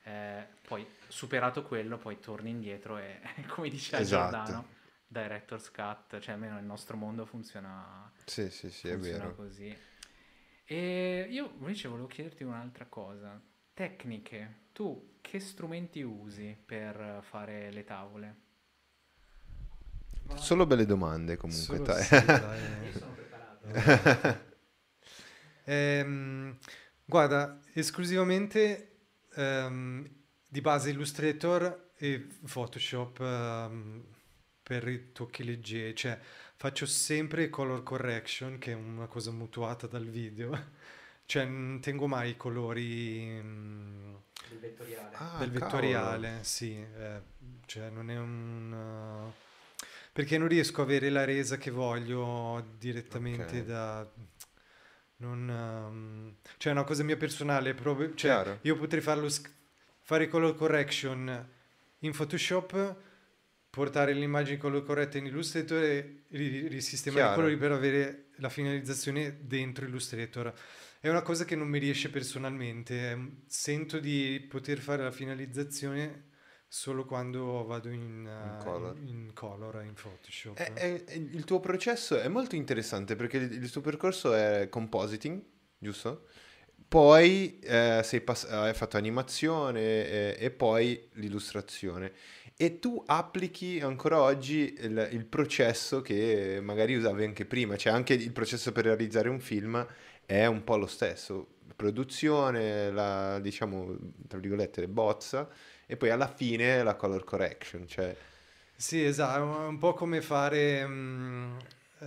eh, 0.03 0.47
poi 0.67 0.85
superato 1.07 1.63
quello 1.63 1.97
poi 1.97 2.19
torni 2.19 2.49
indietro 2.49 2.97
e 2.97 3.19
come 3.47 3.69
dice 3.69 3.97
esatto. 3.97 4.31
Giordano 4.31 4.79
director's 5.11 5.69
cut, 5.71 6.19
cioè 6.19 6.33
almeno 6.35 6.55
nel 6.55 6.63
nostro 6.63 6.95
mondo 6.95 7.25
funziona, 7.25 8.09
sì, 8.23 8.49
sì, 8.49 8.71
sì, 8.71 8.89
funziona 8.89 9.27
così. 9.31 9.77
E 10.63 11.27
io 11.29 11.51
invece 11.59 11.89
volevo 11.89 12.07
chiederti 12.07 12.43
un'altra 12.43 12.85
cosa. 12.85 13.39
Tecniche, 13.73 14.67
tu 14.71 15.17
che 15.19 15.39
strumenti 15.41 16.01
usi 16.01 16.57
per 16.65 17.19
fare 17.23 17.71
le 17.71 17.83
tavole? 17.83 18.35
Solo 20.35 20.65
belle 20.65 20.85
domande 20.85 21.35
comunque. 21.35 21.75
Solo 21.75 21.83
dai. 21.83 22.03
Sì, 22.03 22.25
dai. 22.25 22.59
Io 22.87 22.97
sono 22.97 23.13
preparato. 23.13 24.45
ehm, 25.65 26.57
guarda, 27.03 27.59
esclusivamente 27.73 28.90
um, 29.35 30.07
di 30.47 30.61
base 30.61 30.89
Illustrator 30.89 31.91
e 31.95 32.27
Photoshop. 32.45 33.19
Um, 33.19 34.03
per 34.71 34.87
i 34.87 35.11
tocchi 35.11 35.43
leggeri, 35.43 35.93
cioè 35.93 36.17
faccio 36.55 36.85
sempre 36.85 37.49
color 37.49 37.83
correction, 37.83 38.57
che 38.57 38.71
è 38.71 38.75
una 38.75 39.07
cosa 39.07 39.31
mutuata 39.31 39.85
dal 39.85 40.05
video, 40.05 40.67
cioè 41.25 41.43
non 41.43 41.81
tengo 41.81 42.07
mai 42.07 42.29
i 42.31 42.37
colori... 42.37 43.41
Mm, 43.41 44.13
del 44.47 44.59
vettoriale. 44.59 45.15
Ah, 45.17 45.37
del 45.39 45.51
vettoriale, 45.51 46.39
sì, 46.43 46.73
eh, 46.73 47.21
cioè 47.65 47.89
non 47.89 48.09
è 48.09 48.17
un... 48.17 48.71
Uh, 48.71 49.33
perché 50.13 50.37
non 50.37 50.47
riesco 50.47 50.79
a 50.79 50.83
avere 50.85 51.09
la 51.09 51.25
resa 51.25 51.57
che 51.57 51.71
voglio 51.71 52.75
direttamente 52.77 53.43
okay. 53.43 53.65
da... 53.65 54.09
Non, 55.21 55.47
um, 55.49 56.35
cioè 56.57 56.71
è 56.71 56.75
una 56.75 56.83
cosa 56.83 57.03
mia 57.03 57.15
personale, 57.15 57.75
proprio, 57.75 58.13
cioè, 58.15 58.57
io 58.61 58.75
potrei 58.75 59.01
farlo, 59.01 59.29
fare 60.01 60.27
color 60.27 60.55
correction 60.55 61.47
in 61.99 62.11
Photoshop 62.11 62.95
portare 63.71 64.13
l'immagine 64.13 64.57
colore 64.57 64.83
corretta 64.83 65.17
in 65.17 65.27
Illustrator 65.27 65.81
e 65.81 66.23
risistemare 66.29 67.21
i 67.31 67.35
colori 67.35 67.57
per 67.57 67.71
avere 67.71 68.25
la 68.37 68.49
finalizzazione 68.49 69.37
dentro 69.41 69.85
Illustrator. 69.85 70.53
È 70.99 71.07
una 71.07 71.21
cosa 71.21 71.45
che 71.45 71.55
non 71.55 71.67
mi 71.67 71.79
riesce 71.79 72.09
personalmente, 72.09 73.43
sento 73.47 73.99
di 73.99 74.45
poter 74.49 74.79
fare 74.79 75.03
la 75.03 75.11
finalizzazione 75.11 76.29
solo 76.73 77.03
quando 77.03 77.65
vado 77.65 77.89
in, 77.89 77.99
in, 77.99 78.55
uh, 78.57 78.63
color. 78.63 78.97
in, 78.99 79.07
in 79.07 79.33
color, 79.33 79.83
in 79.83 79.93
Photoshop. 79.93 80.55
È, 80.55 80.71
è, 80.71 81.03
è, 81.03 81.13
il 81.15 81.43
tuo 81.43 81.59
processo 81.59 82.17
è 82.17 82.29
molto 82.29 82.55
interessante 82.55 83.17
perché 83.17 83.35
il, 83.35 83.51
il 83.51 83.69
tuo 83.69 83.81
percorso 83.81 84.33
è 84.33 84.69
compositing, 84.69 85.41
giusto? 85.77 86.27
Poi 86.87 87.59
eh, 87.59 87.99
sei 88.05 88.21
pass- 88.21 88.49
hai 88.49 88.73
fatto 88.73 88.95
animazione 88.95 89.81
eh, 89.81 90.37
e 90.39 90.49
poi 90.49 91.09
l'illustrazione 91.15 92.13
e 92.55 92.79
tu 92.79 93.03
applichi 93.05 93.81
ancora 93.81 94.21
oggi 94.21 94.73
il, 94.79 95.09
il, 95.11 95.25
processo 95.25 96.01
che 96.01 96.59
magari 96.61 96.95
usavi 96.95 97.25
anche 97.25 97.45
prima, 97.45 97.75
cioè 97.75 97.91
anche 97.91 98.13
il 98.13 98.31
processo 98.31 98.71
per 98.71 98.85
realizzare 98.85 99.27
un 99.27 99.41
film 99.41 99.85
è 100.25 100.45
un 100.45 100.63
po' 100.63 100.77
lo 100.77 100.87
stesso, 100.87 101.55
produzione, 101.75 102.91
la, 102.91 103.39
diciamo, 103.39 103.97
tra 104.27 104.39
virgolette, 104.39 104.87
bozza 104.87 105.49
e 105.91 105.97
poi 105.97 106.09
alla 106.09 106.33
fine 106.33 106.81
la 106.83 106.95
color 106.95 107.25
correction, 107.25 107.85
cioè... 107.85 108.15
Sì, 108.73 109.03
esatto, 109.03 109.63
è 109.63 109.67
un 109.67 109.77
po' 109.77 109.93
come 109.93 110.21
fare... 110.21 110.83
Um, 110.83 111.57
uh, 111.99 112.05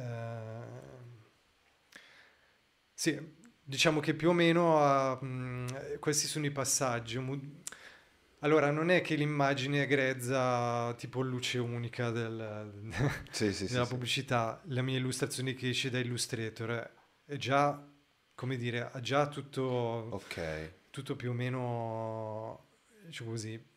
sì, 2.94 3.20
diciamo 3.62 4.00
che 4.00 4.14
più 4.14 4.30
o 4.30 4.32
meno 4.32 4.78
uh, 4.78 5.18
um, 5.20 5.98
questi 5.98 6.26
sono 6.26 6.46
i 6.46 6.50
passaggi. 6.50 7.22
Allora, 8.38 8.70
non 8.70 8.88
è 8.88 9.02
che 9.02 9.16
l'immagine 9.16 9.82
è 9.82 9.86
grezza 9.86 10.94
tipo 10.94 11.20
luce 11.20 11.58
unica 11.58 12.08
del, 12.08 12.72
sì, 13.32 13.52
sì, 13.52 13.66
della 13.66 13.84
sì, 13.84 13.90
pubblicità, 13.90 14.62
la 14.68 14.80
mia 14.80 14.96
illustrazione 14.96 15.52
che 15.52 15.68
esce 15.68 15.90
da 15.90 15.98
Illustrator 15.98 16.90
è 17.26 17.36
già 17.36 17.86
come 18.34 18.56
dire, 18.56 18.88
ha 18.90 19.00
già 19.00 19.28
tutto, 19.28 19.62
Ok. 19.62 20.72
tutto 20.88 21.16
più 21.16 21.30
o 21.30 21.34
meno, 21.34 22.68
diciamo 23.04 23.28
così, 23.30 23.72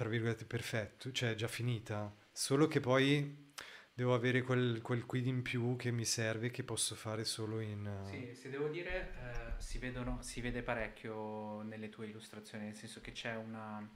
tra 0.00 0.08
virgolette, 0.08 0.46
perfetto, 0.46 1.12
cioè 1.12 1.34
già 1.34 1.46
finita. 1.46 2.10
Solo 2.32 2.68
che 2.68 2.80
poi 2.80 3.52
devo 3.92 4.14
avere 4.14 4.40
quel, 4.40 4.80
quel 4.80 5.04
quid 5.04 5.26
in 5.26 5.42
più 5.42 5.76
che 5.76 5.90
mi 5.90 6.06
serve, 6.06 6.50
che 6.50 6.64
posso 6.64 6.94
fare 6.94 7.26
solo 7.26 7.60
in... 7.60 7.86
Sì, 8.06 8.34
se 8.34 8.48
devo 8.48 8.68
dire, 8.68 9.12
eh, 9.12 9.60
si 9.60 9.76
vedono, 9.76 10.22
si 10.22 10.40
vede 10.40 10.62
parecchio 10.62 11.60
nelle 11.60 11.90
tue 11.90 12.06
illustrazioni, 12.06 12.64
nel 12.64 12.74
senso 12.74 13.02
che 13.02 13.12
c'è 13.12 13.36
una, 13.36 13.86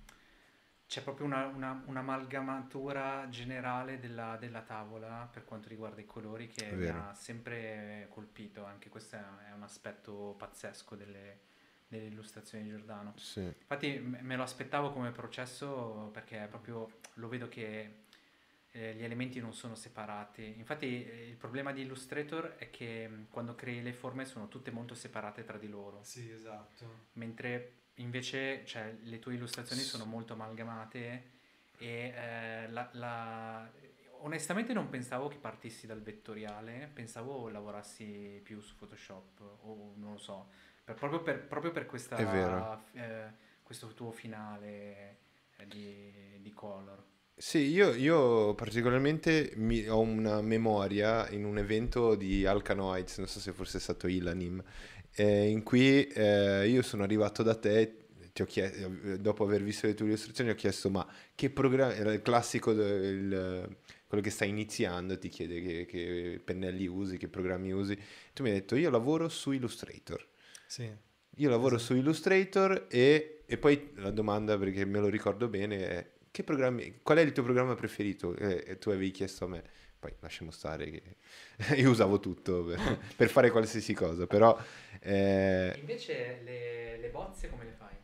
c'è 0.86 1.00
proprio 1.00 1.24
una, 1.24 1.46
una- 1.46 1.82
un'amalgamatura 1.86 3.26
generale 3.30 3.98
della, 3.98 4.36
della 4.38 4.60
tavola 4.60 5.26
per 5.32 5.46
quanto 5.46 5.70
riguarda 5.70 6.02
i 6.02 6.06
colori 6.06 6.48
che 6.48 6.70
mi 6.72 6.86
ha 6.86 7.14
sempre 7.14 8.08
colpito, 8.10 8.62
anche 8.66 8.90
questo 8.90 9.16
è, 9.16 9.20
è 9.48 9.52
un 9.54 9.62
aspetto 9.62 10.34
pazzesco 10.36 10.96
delle, 10.96 11.38
delle 11.98 12.10
illustrazioni 12.10 12.64
di 12.64 12.70
Giordano. 12.70 13.14
Sì. 13.16 13.40
Infatti 13.40 13.98
me 13.98 14.36
lo 14.36 14.42
aspettavo 14.42 14.92
come 14.92 15.10
processo 15.10 16.10
perché 16.12 16.46
proprio 16.48 17.00
lo 17.14 17.28
vedo 17.28 17.48
che 17.48 18.02
eh, 18.72 18.94
gli 18.94 19.04
elementi 19.04 19.40
non 19.40 19.52
sono 19.54 19.74
separati. 19.74 20.54
Infatti 20.56 21.04
eh, 21.08 21.28
il 21.28 21.36
problema 21.36 21.72
di 21.72 21.82
Illustrator 21.82 22.56
è 22.56 22.70
che 22.70 23.06
mh, 23.08 23.26
quando 23.30 23.54
crei 23.54 23.82
le 23.82 23.92
forme 23.92 24.24
sono 24.24 24.48
tutte 24.48 24.70
molto 24.70 24.94
separate 24.94 25.44
tra 25.44 25.56
di 25.58 25.68
loro, 25.68 26.00
Sì, 26.02 26.30
esatto. 26.30 27.02
mentre 27.14 27.72
invece 27.98 28.64
cioè, 28.66 28.92
le 29.02 29.18
tue 29.20 29.34
illustrazioni 29.34 29.80
sono 29.82 30.04
molto 30.04 30.32
amalgamate 30.32 31.30
e 31.78 32.12
eh, 32.16 32.68
la- 32.70 32.88
la- 32.94 33.70
onestamente 34.22 34.72
non 34.72 34.88
pensavo 34.88 35.28
che 35.28 35.36
partissi 35.36 35.86
dal 35.86 36.00
vettoriale, 36.02 36.90
pensavo 36.92 37.48
lavorassi 37.50 38.40
più 38.42 38.60
su 38.60 38.74
Photoshop 38.74 39.40
o 39.62 39.92
non 39.96 40.12
lo 40.12 40.18
so, 40.18 40.48
per- 40.84 40.94
proprio, 40.96 41.22
per, 41.22 41.46
proprio 41.46 41.70
per 41.72 41.86
questa, 41.86 42.84
eh, 42.92 43.32
questo 43.62 43.88
tuo 43.88 44.10
finale 44.10 45.18
eh, 45.56 45.66
di, 45.66 46.12
di 46.40 46.52
color. 46.52 47.02
Sì, 47.36 47.58
io, 47.58 47.92
io 47.94 48.54
particolarmente 48.54 49.52
mi- 49.56 49.88
ho 49.88 49.98
una 50.00 50.40
memoria 50.40 51.28
in 51.30 51.44
un 51.44 51.58
evento 51.58 52.14
di 52.14 52.46
Alcanoids, 52.46 53.18
non 53.18 53.26
so 53.26 53.40
se 53.40 53.52
fosse 53.52 53.80
stato 53.80 54.06
Ilanim, 54.06 54.62
eh, 55.16 55.48
in 55.48 55.62
cui 55.64 56.06
eh, 56.06 56.68
io 56.68 56.82
sono 56.82 57.02
arrivato 57.02 57.42
da 57.42 57.56
te, 57.56 58.06
ti 58.32 58.42
ho 58.42 58.46
chie- 58.46 58.72
eh, 58.74 59.18
dopo 59.18 59.44
aver 59.44 59.62
visto 59.64 59.86
le 59.88 59.94
tue 59.94 60.06
illustrazioni, 60.06 60.50
ho 60.50 60.54
chiesto 60.54 60.90
ma 60.90 61.06
che 61.34 61.50
programma, 61.50 61.94
era 61.94 62.12
il 62.12 62.22
classico, 62.22 62.70
il- 62.70 63.76
quello 64.06 64.22
che 64.22 64.30
sta 64.30 64.44
iniziando, 64.44 65.18
ti 65.18 65.28
chiede 65.28 65.60
che, 65.60 65.86
che 65.86 66.40
pennelli 66.44 66.86
usi, 66.86 67.16
che 67.16 67.28
programmi 67.28 67.72
usi, 67.72 67.98
tu 68.32 68.42
mi 68.44 68.50
hai 68.50 68.56
detto 68.56 68.76
io 68.76 68.90
lavoro 68.90 69.28
su 69.28 69.50
Illustrator. 69.50 70.24
Sì. 70.66 70.90
Io 71.38 71.48
lavoro 71.50 71.76
Esatto. 71.76 71.92
su 71.94 71.98
Illustrator 71.98 72.86
e, 72.88 73.42
e 73.46 73.58
poi 73.58 73.92
la 73.96 74.10
domanda, 74.10 74.56
perché 74.58 74.84
me 74.84 75.00
lo 75.00 75.08
ricordo 75.08 75.48
bene, 75.48 75.88
è 75.88 76.10
che 76.30 76.42
programmi, 76.44 77.00
qual 77.02 77.18
è 77.18 77.20
il 77.22 77.32
tuo 77.32 77.42
programma 77.42 77.74
preferito? 77.74 78.34
E, 78.36 78.64
e 78.66 78.78
tu 78.78 78.90
avevi 78.90 79.10
chiesto 79.10 79.44
a 79.44 79.48
me, 79.48 79.62
poi 79.98 80.12
lasciamo 80.20 80.50
stare 80.50 80.90
che 80.90 81.16
io 81.76 81.90
usavo 81.90 82.20
tutto 82.20 82.64
per, 82.64 82.78
per 83.16 83.28
fare 83.30 83.50
qualsiasi 83.50 83.94
cosa, 83.94 84.26
però 84.26 84.56
eh, 85.00 85.74
Invece 85.78 86.40
le, 86.44 86.98
le 86.98 87.08
bozze 87.08 87.48
come 87.50 87.64
le 87.64 87.72
fai? 87.72 87.94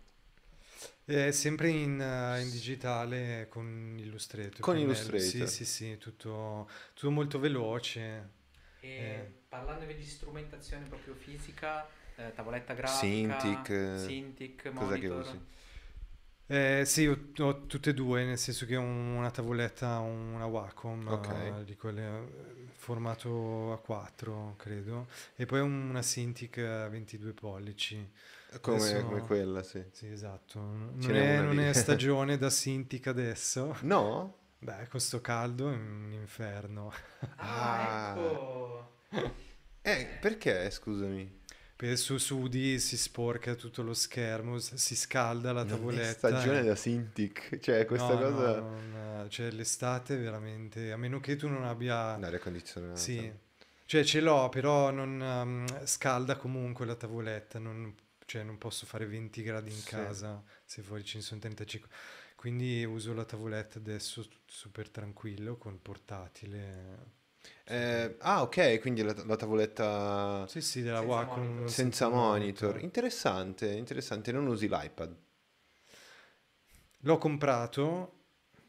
È 1.04 1.30
sempre 1.32 1.68
in, 1.70 2.00
eh, 2.00 2.40
in 2.40 2.50
digitale 2.50 3.46
con 3.48 3.96
Illustrator. 3.98 4.60
Con. 4.60 4.78
Illustrator. 4.78 5.20
Sì, 5.20 5.46
sì, 5.46 5.64
sì, 5.64 5.98
tutto, 5.98 6.68
tutto 6.94 7.10
molto 7.10 7.38
veloce. 7.40 8.38
E 8.80 8.88
Eh. 8.88 9.32
parlandovi 9.48 9.94
di 9.94 10.04
strumentazione 10.04 10.86
proprio 10.86 11.14
fisica, 11.14 11.88
eh, 12.16 12.32
tavoletta 12.34 12.74
grafica, 12.74 13.36
Cintiq, 13.36 13.68
eh, 13.70 13.98
Cintiq, 14.06 14.72
cosa 14.72 14.96
che 14.98 15.08
monitor. 15.08 15.20
usi? 15.20 15.40
Eh, 16.46 16.82
sì, 16.84 17.06
ho, 17.06 17.16
ho 17.38 17.66
tutte 17.66 17.90
e 17.90 17.94
due, 17.94 18.24
nel 18.24 18.36
senso 18.36 18.66
che 18.66 18.74
ho 18.76 18.80
una 18.82 19.30
tavoletta, 19.30 19.98
una 20.00 20.46
Wacom, 20.46 21.06
Ok. 21.06 21.28
eh, 21.28 21.64
di 21.64 21.76
quelle 21.76 22.02
eh, 22.08 22.66
formato 22.76 23.72
A4, 23.72 24.56
credo, 24.56 25.06
e 25.36 25.46
poi 25.46 25.60
una 25.60 26.02
Cintiq 26.02 26.58
a 26.58 26.88
22 26.88 27.32
pollici. 27.34 28.10
Come, 28.60 28.78
Adesso- 28.78 29.04
come 29.04 29.20
quella, 29.22 29.62
sì. 29.62 29.84
Sì, 29.92 30.08
esatto. 30.08 30.58
Non, 30.60 31.14
è, 31.14 31.40
non 31.40 31.60
è 31.60 31.72
stagione 31.72 32.36
da 32.36 32.50
Cintiq 32.50 33.06
adesso. 33.06 33.76
No? 33.82 34.34
Beh, 34.58 34.88
con 34.88 34.98
sto 35.00 35.20
caldo 35.20 35.70
è 35.70 35.74
un 35.74 36.10
inferno. 36.12 36.92
Ah, 37.36 38.10
Ah. 38.12 38.12
ecco! 38.12 38.88
Eh, 39.82 40.18
perché, 40.20 40.70
scusami? 40.70 41.39
Per 41.80 41.96
su 41.96 42.18
sudi 42.18 42.78
si 42.78 42.98
sporca 42.98 43.54
tutto 43.54 43.80
lo 43.82 43.94
schermo, 43.94 44.58
si 44.58 44.94
scalda 44.94 45.50
la 45.52 45.62
Non 45.62 45.72
è 45.72 45.76
tavoletta. 45.76 46.12
stagione 46.28 46.60
e- 46.60 46.64
da 46.64 46.74
Cintiq, 46.74 47.58
cioè 47.58 47.86
questa 47.86 48.12
No, 48.12 48.20
no, 48.28 48.30
cosa... 48.36 48.60
non- 48.60 49.26
cioè 49.30 49.50
l'estate 49.50 50.16
veramente, 50.18 50.92
a 50.92 50.98
meno 50.98 51.20
che 51.20 51.36
tu 51.36 51.48
non 51.48 51.64
abbia... 51.64 52.18
L'aria 52.18 52.38
condizionata. 52.38 52.96
Sì, 52.96 53.32
cioè 53.86 54.04
ce 54.04 54.20
l'ho, 54.20 54.50
però 54.50 54.90
non 54.90 55.20
um, 55.22 55.86
scalda 55.86 56.36
comunque 56.36 56.84
la 56.84 56.96
tavoletta, 56.96 57.58
non, 57.58 57.94
cioè 58.26 58.42
non 58.42 58.58
posso 58.58 58.84
fare 58.84 59.06
20 59.06 59.42
gradi 59.42 59.70
in 59.70 59.76
Sì. 59.78 59.86
casa 59.86 60.42
se 60.66 60.82
fuori 60.82 61.02
ci 61.02 61.22
sono 61.22 61.40
35. 61.40 61.88
Quindi 62.36 62.84
uso 62.84 63.14
la 63.14 63.24
tavoletta 63.24 63.78
adesso 63.78 64.22
super 64.46 64.90
tranquillo 64.90 65.56
con 65.56 65.72
il 65.72 65.78
portatile. 65.80 67.18
Eh, 67.70 68.16
ah, 68.20 68.42
ok, 68.42 68.80
quindi 68.80 69.02
la, 69.02 69.14
la 69.26 69.36
tavoletta 69.36 70.46
Sì, 70.46 70.60
sì, 70.60 70.82
della 70.82 70.98
Senza 70.98 71.06
Wacom. 71.06 71.44
monitor. 71.44 71.68
senza 71.68 72.08
monitor. 72.08 72.80
Interessante, 72.82 73.70
interessante. 73.72 74.32
Non 74.32 74.46
usi 74.46 74.68
l'iPad. 74.68 75.16
L'ho 77.02 77.18
comprato. 77.18 78.12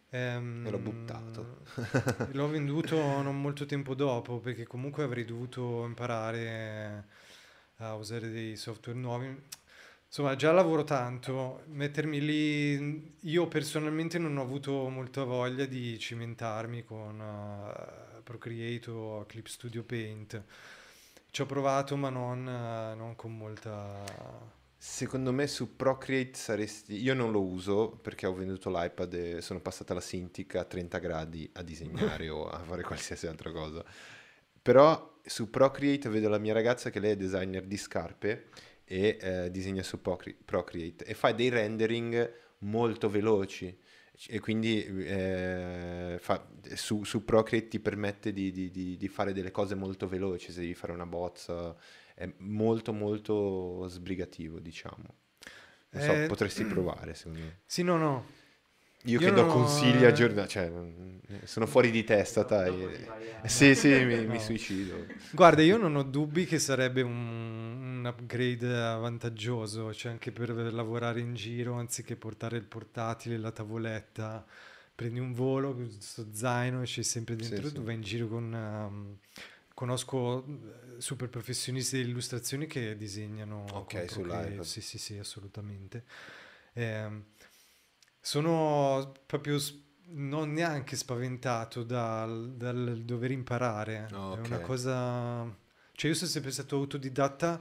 ehm, 0.10 0.68
E 0.68 0.70
l'ho 0.72 0.80
buttato. 0.80 1.47
l'ho 2.34 2.47
venduto 2.47 2.95
non 3.22 3.41
molto 3.41 3.66
tempo 3.66 3.93
dopo 3.95 4.39
perché 4.39 4.66
comunque 4.66 5.04
avrei 5.04 5.26
dovuto 5.26 5.84
imparare 5.86 7.06
a 7.78 7.95
usare 7.95 8.30
dei 8.30 8.56
software 8.56 8.97
nuovi. 8.97 9.36
Insomma, 10.08 10.36
già 10.36 10.52
lavoro 10.52 10.84
tanto, 10.84 11.64
mettermi 11.68 12.20
lì, 12.22 13.16
io 13.22 13.47
personalmente 13.47 14.18
non 14.20 14.38
ho 14.38 14.41
avuto 14.41 14.89
molta 14.89 15.24
voglia 15.24 15.66
di 15.66 15.97
cimentarmi 15.97 16.84
con 16.84 17.20
eh, 17.22 18.11
Procreate 18.32 18.89
o 18.89 19.25
Clip 19.25 19.45
Studio 19.47 19.84
Paint. 19.84 20.41
Ci 21.29 21.41
ho 21.41 21.45
provato, 21.45 21.97
ma 21.97 22.09
non, 22.09 22.47
eh, 22.47 22.95
non 22.95 23.15
con 23.15 23.36
molta... 23.36 24.03
Secondo 24.77 25.34
me 25.34 25.47
su 25.47 25.75
Procreate 25.75 26.34
saresti... 26.34 27.01
Io 27.01 27.13
non 27.13 27.32
lo 27.32 27.41
uso 27.41 27.89
perché 27.89 28.25
ho 28.25 28.34
venduto 28.34 28.69
l'iPad 28.69 29.13
e 29.13 29.41
sono 29.41 29.59
passata 29.59 29.93
la 29.93 29.99
Cintiq 29.99 30.55
a 30.55 30.63
30 30.63 30.97
gradi 30.99 31.49
a 31.53 31.61
disegnare 31.61 32.29
o 32.29 32.47
a 32.47 32.57
fare 32.59 32.84
qualsiasi 32.84 33.27
altra 33.27 33.51
cosa. 33.51 33.84
Però 34.61 35.19
su 35.23 35.49
Procreate 35.49 36.07
vedo 36.07 36.29
la 36.29 36.38
mia 36.38 36.53
ragazza 36.53 36.89
che 36.89 36.99
lei 37.01 37.11
è 37.11 37.17
designer 37.17 37.65
di 37.65 37.77
scarpe 37.77 38.47
e 38.86 39.17
eh, 39.19 39.51
disegna 39.51 39.84
su 39.84 40.01
Procre- 40.01 40.38
Procreate 40.43 41.03
e 41.03 41.13
fa 41.15 41.34
dei 41.34 41.49
rendering 41.49 42.34
molto 42.59 43.09
veloci 43.09 43.77
e 44.28 44.39
quindi 44.39 44.84
eh, 44.84 46.17
fa- 46.19 46.47
su, 46.76 47.03
su 47.03 47.24
Procreate 47.26 47.67
ti 47.67 47.80
permette 47.80 48.32
di, 48.34 48.51
di- 48.51 48.69
di- 48.72 48.97
di 48.97 49.07
fare 49.07 49.34
delle 49.34 49.51
cose 49.51 49.76
molto 49.76 50.07
veloci 50.07 50.51
se 50.51 50.61
devi 50.61 50.74
fare 50.76 50.91
una 50.93 51.05
bozza 51.05 51.76
è 52.13 52.32
molto 52.38 52.93
molto 52.93 53.88
sbrigativo 53.88 54.59
diciamo. 54.59 55.15
Non 55.93 56.01
so, 56.03 56.13
Eh, 56.13 56.28
potresti 56.28 56.63
provare 56.65 57.13
secondo 57.15 57.39
me. 57.39 57.59
Sì, 57.65 57.84
no, 57.84 57.97
no. 57.97 58.26
Io, 59.04 59.20
Io 59.20 59.20
che 59.20 59.32
do 59.32 59.45
non 59.45 59.49
ho- 59.49 59.56
consigli 59.56 60.04
a 60.04 60.12
giornata 60.12 60.47
cioè 60.47 60.72
sono 61.43 61.66
fuori 61.66 61.91
di 61.91 62.04
testa 62.04 62.43
dai 62.43 62.84
a- 63.41 63.47
sì 63.47 63.76
sì 63.76 63.88
mi, 64.06 64.28
mi 64.28 64.39
No. 64.39 64.39
suicido 64.39 65.10
Guarda, 65.32 65.62
io 65.64 65.78
non 65.78 65.95
ho 65.95 66.04
dubbi 66.04 66.45
che 66.45 66.60
sarebbe 66.60 67.02
un, 67.02 67.99
un 67.99 68.06
upgrade 68.06 68.68
vantaggioso, 68.68 69.93
cioè 69.93 70.12
anche 70.12 70.32
per 70.32 70.49
lavorare 70.74 71.22
in 71.22 71.34
giro, 71.36 71.76
anziché 71.76 72.16
portare 72.18 72.58
il 72.58 72.66
portatile, 72.66 73.38
la 73.38 73.52
tavoletta, 73.52 74.45
prendi 74.95 75.20
un 75.20 75.34
volo, 75.34 75.74
questo 75.76 76.28
zaino 76.34 76.82
e 76.82 76.86
c'è 76.86 77.04
sempre 77.04 77.36
Sì, 77.38 77.62
dentro, 77.62 77.72
sì. 77.72 77.74
tu 77.74 77.84
vai 77.84 77.95
in 77.95 78.02
giro 78.02 78.28
con... 78.28 78.54
um, 78.54 79.18
conosco 79.74 80.45
eh, 80.97 81.02
super 81.02 81.30
professionisti 81.30 82.04
di 82.04 82.10
illustrazioni 82.10 82.68
che 82.68 82.95
disegnano 82.97 83.70
Ok, 83.74 83.95
sull'iPad. 84.08 84.62
Sì, 84.64 84.82
sì, 84.82 84.97
sì, 84.99 85.18
assolutamente. 85.18 86.04
Ehm, 86.74 87.24
sono 88.22 89.11
proprio 89.26 89.57
non 90.13 90.53
neanche 90.53 90.95
spaventato 90.95 91.84
dal, 91.84 92.53
dal 92.55 93.01
dover 93.03 93.32
imparare. 93.32 94.07
Ah, 94.11 94.36
È 94.36 94.39
una 94.39 94.59
cosa... 94.59 95.43
Cioè 95.93 96.09
io 96.09 96.15
sono 96.15 96.30
sempre 96.30 96.51
stato 96.51 96.76
autodidatta, 96.78 97.59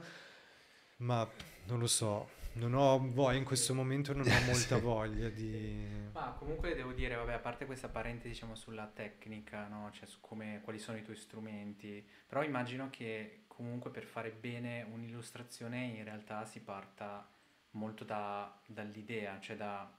ma 0.97 1.27
non 1.65 1.79
lo 1.79 1.87
so, 1.87 2.29
non 2.53 2.73
ho 2.73 2.97
voglia, 3.11 3.37
in 3.37 3.43
questo 3.43 3.73
momento 3.73 4.13
non 4.13 4.27
ho 4.27 4.39
molta 4.45 4.75
Sì. 4.77 4.81
voglia 4.81 5.29
di... 5.29 6.09
Ma 6.11 6.35
comunque 6.37 6.75
devo 6.75 6.91
dire, 6.91 7.15
vabbè, 7.15 7.33
a 7.33 7.39
parte 7.39 7.65
questa 7.65 7.87
parente 7.87 8.27
diciamo 8.27 8.55
sulla 8.55 8.87
tecnica, 8.87 9.67
no? 9.67 9.89
Cioè 9.93 10.07
su 10.07 10.17
come, 10.21 10.61
quali 10.63 10.79
sono 10.79 10.97
i 10.97 11.03
tuoi 11.03 11.15
strumenti, 11.15 12.05
però 12.27 12.43
immagino 12.43 12.89
che 12.89 13.43
comunque 13.47 13.91
per 13.91 14.05
fare 14.05 14.31
bene 14.31 14.87
un'illustrazione 14.91 15.83
in 15.85 16.03
realtà 16.03 16.45
si 16.45 16.61
parta 16.61 17.29
molto 17.71 18.03
da, 18.03 18.59
dall'idea, 18.65 19.39
cioè 19.39 19.55
da 19.55 19.89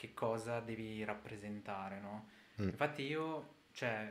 che 0.00 0.14
cosa 0.14 0.60
devi 0.60 1.04
rappresentare, 1.04 2.00
no? 2.00 2.28
Mm. 2.62 2.68
Infatti 2.68 3.02
io, 3.02 3.64
cioè, 3.72 4.10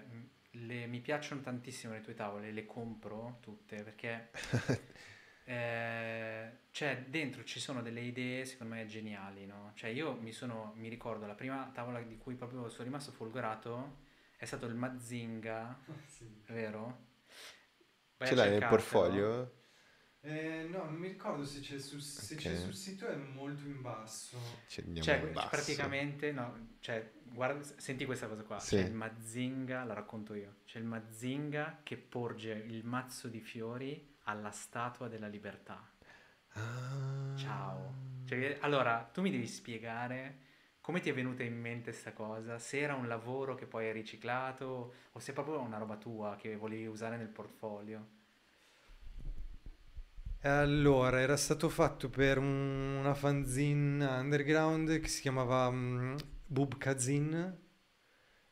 le, 0.51 0.85
mi 0.85 0.99
piacciono 0.99 1.41
tantissimo 1.41 1.93
le 1.93 2.01
tue 2.01 2.13
tavole, 2.13 2.51
le 2.51 2.67
compro 2.67 3.39
tutte 3.41 3.81
perché 3.81 4.29
eh, 5.45 6.51
cioè, 6.69 7.05
dentro 7.07 7.43
ci 7.43 7.59
sono 7.59 7.81
delle 7.81 8.01
idee 8.01 8.45
secondo 8.45 8.75
me 8.75 8.85
geniali, 8.85 9.47
no? 9.47 9.71
Cioè 9.73 9.89
io 9.89 10.13
mi, 10.13 10.31
sono, 10.31 10.73
mi 10.75 10.89
ricordo 10.89 11.25
la 11.25 11.33
prima 11.33 11.67
tavola 11.73 11.99
di 12.01 12.19
cui 12.19 12.35
proprio 12.35 12.69
sono 12.69 12.83
rimasto 12.83 13.11
folgorato 13.11 14.05
è 14.37 14.45
stato 14.45 14.67
il 14.67 14.75
Mazinga, 14.75 15.75
sì. 16.05 16.43
vero? 16.49 17.07
Vai 18.17 18.27
Ce 18.27 18.35
l'hai 18.35 18.51
nel 18.51 18.67
portfolio? 18.67 19.58
Eh, 20.21 20.67
no, 20.69 20.83
non 20.83 20.95
mi 20.95 21.07
ricordo 21.07 21.45
se 21.45 21.61
c'è, 21.61 21.79
sul, 21.79 22.01
se 22.01 22.33
okay. 22.33 22.53
c'è 22.53 22.59
sul 22.59 22.73
sito, 22.73 23.07
è 23.07 23.15
molto 23.15 23.65
in 23.65 23.81
basso. 23.81 24.37
C'è 24.67 24.83
cioè, 24.99 25.17
in 25.17 25.31
basso. 25.31 25.47
praticamente, 25.49 26.31
no, 26.31 26.75
cioè, 26.81 27.11
guarda, 27.23 27.63
senti 27.77 28.05
questa 28.05 28.27
cosa 28.27 28.43
qua. 28.43 28.59
Sì. 28.59 28.75
C'è 28.75 28.83
il 28.83 28.93
Mazinga, 28.93 29.83
la 29.83 29.93
racconto 29.93 30.33
io. 30.33 30.57
C'è 30.65 30.79
il 30.79 30.85
Mazinga 30.85 31.79
che 31.83 31.97
porge 31.97 32.51
il 32.51 32.83
mazzo 32.85 33.27
di 33.29 33.39
fiori 33.39 34.15
alla 34.23 34.51
statua 34.51 35.07
della 35.07 35.27
libertà. 35.27 35.89
Ah. 36.53 37.35
Ciao. 37.37 37.93
Cioè, 38.25 38.57
allora, 38.59 39.09
tu 39.11 39.21
mi 39.21 39.31
devi 39.31 39.47
spiegare 39.47 40.47
come 40.81 41.01
ti 41.01 41.09
è 41.09 41.13
venuta 41.13 41.43
in 41.43 41.55
mente 41.55 41.91
questa 41.91 42.13
cosa? 42.13 42.57
Se 42.57 42.79
era 42.79 42.95
un 42.95 43.07
lavoro 43.07 43.53
che 43.53 43.67
poi 43.67 43.85
hai 43.85 43.93
riciclato 43.93 44.93
o 45.11 45.19
se 45.19 45.31
è 45.31 45.33
proprio 45.35 45.59
una 45.59 45.77
roba 45.77 45.97
tua 45.97 46.35
che 46.35 46.55
volevi 46.55 46.87
usare 46.87 47.15
nel 47.15 47.27
portfolio? 47.27 48.17
Allora, 50.41 51.19
era 51.21 51.35
stato 51.37 51.69
fatto 51.69 52.09
per 52.09 52.37
un- 52.37 52.97
una 52.99 53.13
fanzine 53.13 54.05
underground 54.05 54.99
che 54.99 55.07
si 55.07 55.21
chiamava 55.21 55.67
um, 55.67 56.15
Bub 56.45 56.77
Kazin. 56.77 57.57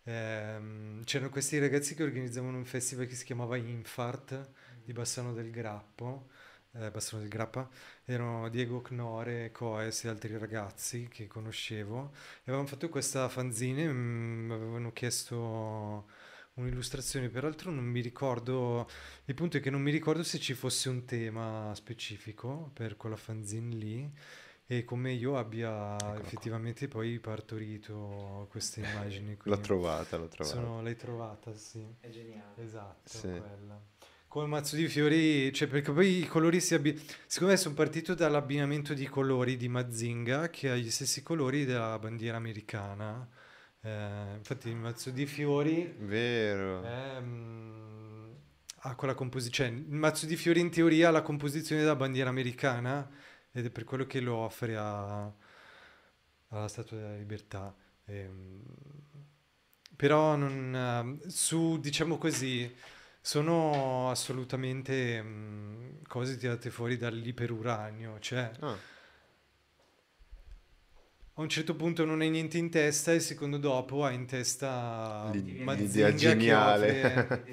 Ehm, 0.03 1.03
c'erano 1.03 1.29
questi 1.29 1.59
ragazzi 1.59 1.95
che 1.95 2.03
organizzavano 2.03 2.57
un 2.57 2.65
festival 2.65 3.07
che 3.07 3.15
si 3.15 3.25
chiamava 3.25 3.57
Infart 3.57 4.49
di 4.83 4.93
Bassano 4.93 5.33
del 5.33 5.51
Grappo, 5.51 6.29
eh, 6.73 6.89
Bassano 6.91 7.21
del 7.21 7.29
Grappa. 7.31 7.69
Erano 8.05 8.49
Diego 8.49 8.81
Knore, 8.81 9.51
Coes 9.51 10.05
e 10.05 10.09
altri 10.09 10.37
ragazzi 10.37 11.07
che 11.11 11.27
conoscevo. 11.27 12.11
E 12.39 12.41
avevano 12.45 12.67
fatto 12.67 12.89
questa 12.89 13.27
fanzine, 13.29 13.87
mi 13.91 14.53
avevano 14.53 14.93
chiesto 14.93 16.07
un'illustrazione, 16.57 17.29
peraltro 17.29 17.71
non 17.71 17.85
mi 17.85 18.01
ricordo, 18.01 18.89
il 19.25 19.33
punto 19.33 19.57
è 19.57 19.59
che 19.59 19.69
non 19.69 19.81
mi 19.81 19.91
ricordo 19.91 20.23
se 20.23 20.39
ci 20.39 20.53
fosse 20.53 20.89
un 20.89 21.05
tema 21.05 21.71
specifico 21.75 22.71
per 22.73 22.97
quella 22.97 23.15
fanzine 23.15 23.75
lì 23.75 24.11
e 24.69 24.83
come 24.83 25.13
io 25.13 25.37
abbia 25.37 25.95
Eccola 25.95 26.19
effettivamente 26.19 26.87
qua. 26.87 26.99
poi 26.99 27.19
partorito 27.19 28.47
queste 28.49 28.81
immagini. 28.85 29.37
L'ho 29.43 29.59
trovata, 29.59 30.17
l'ho 30.17 30.27
trovata. 30.27 30.55
Sono, 30.55 30.81
l'hai 30.81 30.95
trovata, 30.95 31.55
sì. 31.55 31.85
È 31.99 32.09
geniale. 32.09 32.61
Esatto, 32.61 33.09
sì. 33.09 33.27
quella. 33.27 33.81
Come 34.27 34.47
mazzo 34.47 34.75
di 34.75 34.87
fiori, 34.87 35.53
cioè 35.53 35.69
perché 35.69 35.93
poi 35.93 36.19
i 36.19 36.27
colori 36.27 36.59
si 36.59 36.73
abbinano. 36.73 37.01
Secondo 37.27 37.53
me 37.53 37.59
sono 37.59 37.75
partito 37.75 38.13
dall'abbinamento 38.13 38.93
di 38.93 39.07
colori 39.07 39.55
di 39.55 39.69
Mazinga 39.69 40.49
che 40.49 40.69
ha 40.69 40.75
gli 40.75 40.91
stessi 40.91 41.23
colori 41.23 41.63
della 41.63 41.97
bandiera 41.97 42.35
americana 42.35 43.25
eh, 43.87 44.35
infatti 44.35 44.67
il 44.67 44.75
mazzo 44.75 45.11
di 45.11 45.25
fiori 45.25 45.95
Vero. 45.99 46.83
È, 46.83 47.19
mm, 47.21 48.31
ha 48.81 48.95
quella 48.95 49.13
composizione, 49.13 49.69
cioè 49.69 49.79
il 49.79 49.93
mazzo 49.93 50.25
di 50.25 50.35
fiori 50.35 50.59
in 50.59 50.69
teoria 50.69 51.07
ha 51.07 51.11
la 51.11 51.21
composizione 51.21 51.81
della 51.81 51.95
bandiera 51.95 52.29
americana 52.29 53.09
ed 53.51 53.65
è 53.65 53.69
per 53.69 53.85
quello 53.85 54.05
che 54.05 54.19
lo 54.19 54.35
offre 54.35 54.75
a, 54.75 55.31
alla 56.49 56.67
Statua 56.67 56.97
della 56.97 57.15
Libertà. 57.15 57.73
E, 58.05 58.17
ehm, 58.19 58.61
però 59.95 60.35
non, 60.35 61.21
su, 61.27 61.79
diciamo 61.79 62.17
così, 62.17 62.73
sono 63.21 64.09
assolutamente 64.09 65.21
mh, 65.21 65.27
mm, 65.27 66.03
cose 66.07 66.37
tirate 66.37 66.69
fuori 66.69 66.97
dall'iperuranio, 66.97 68.19
cioè... 68.19 68.51
Ah 68.59 68.95
a 71.39 71.41
un 71.41 71.49
certo 71.49 71.75
punto 71.75 72.03
non 72.03 72.21
hai 72.21 72.31
niente 72.31 72.57
in 72.57 72.71
testa 72.71 73.11
e 73.11 73.15
il 73.15 73.21
secondo 73.21 73.57
dopo 73.57 74.03
hai 74.03 74.15
in 74.15 74.25
testa 74.25 75.29
l'idea 75.31 76.13
geniale. 76.15 77.45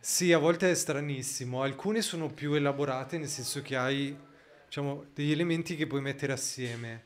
sì, 0.00 0.32
a 0.32 0.38
volte 0.38 0.68
è 0.68 0.74
stranissimo. 0.74 1.62
Alcune 1.62 2.02
sono 2.02 2.28
più 2.28 2.54
elaborate, 2.54 3.16
nel 3.18 3.28
senso 3.28 3.62
che 3.62 3.76
hai 3.76 4.16
diciamo, 4.66 5.06
degli 5.14 5.30
elementi 5.30 5.76
che 5.76 5.86
puoi 5.86 6.00
mettere 6.00 6.32
assieme. 6.32 7.04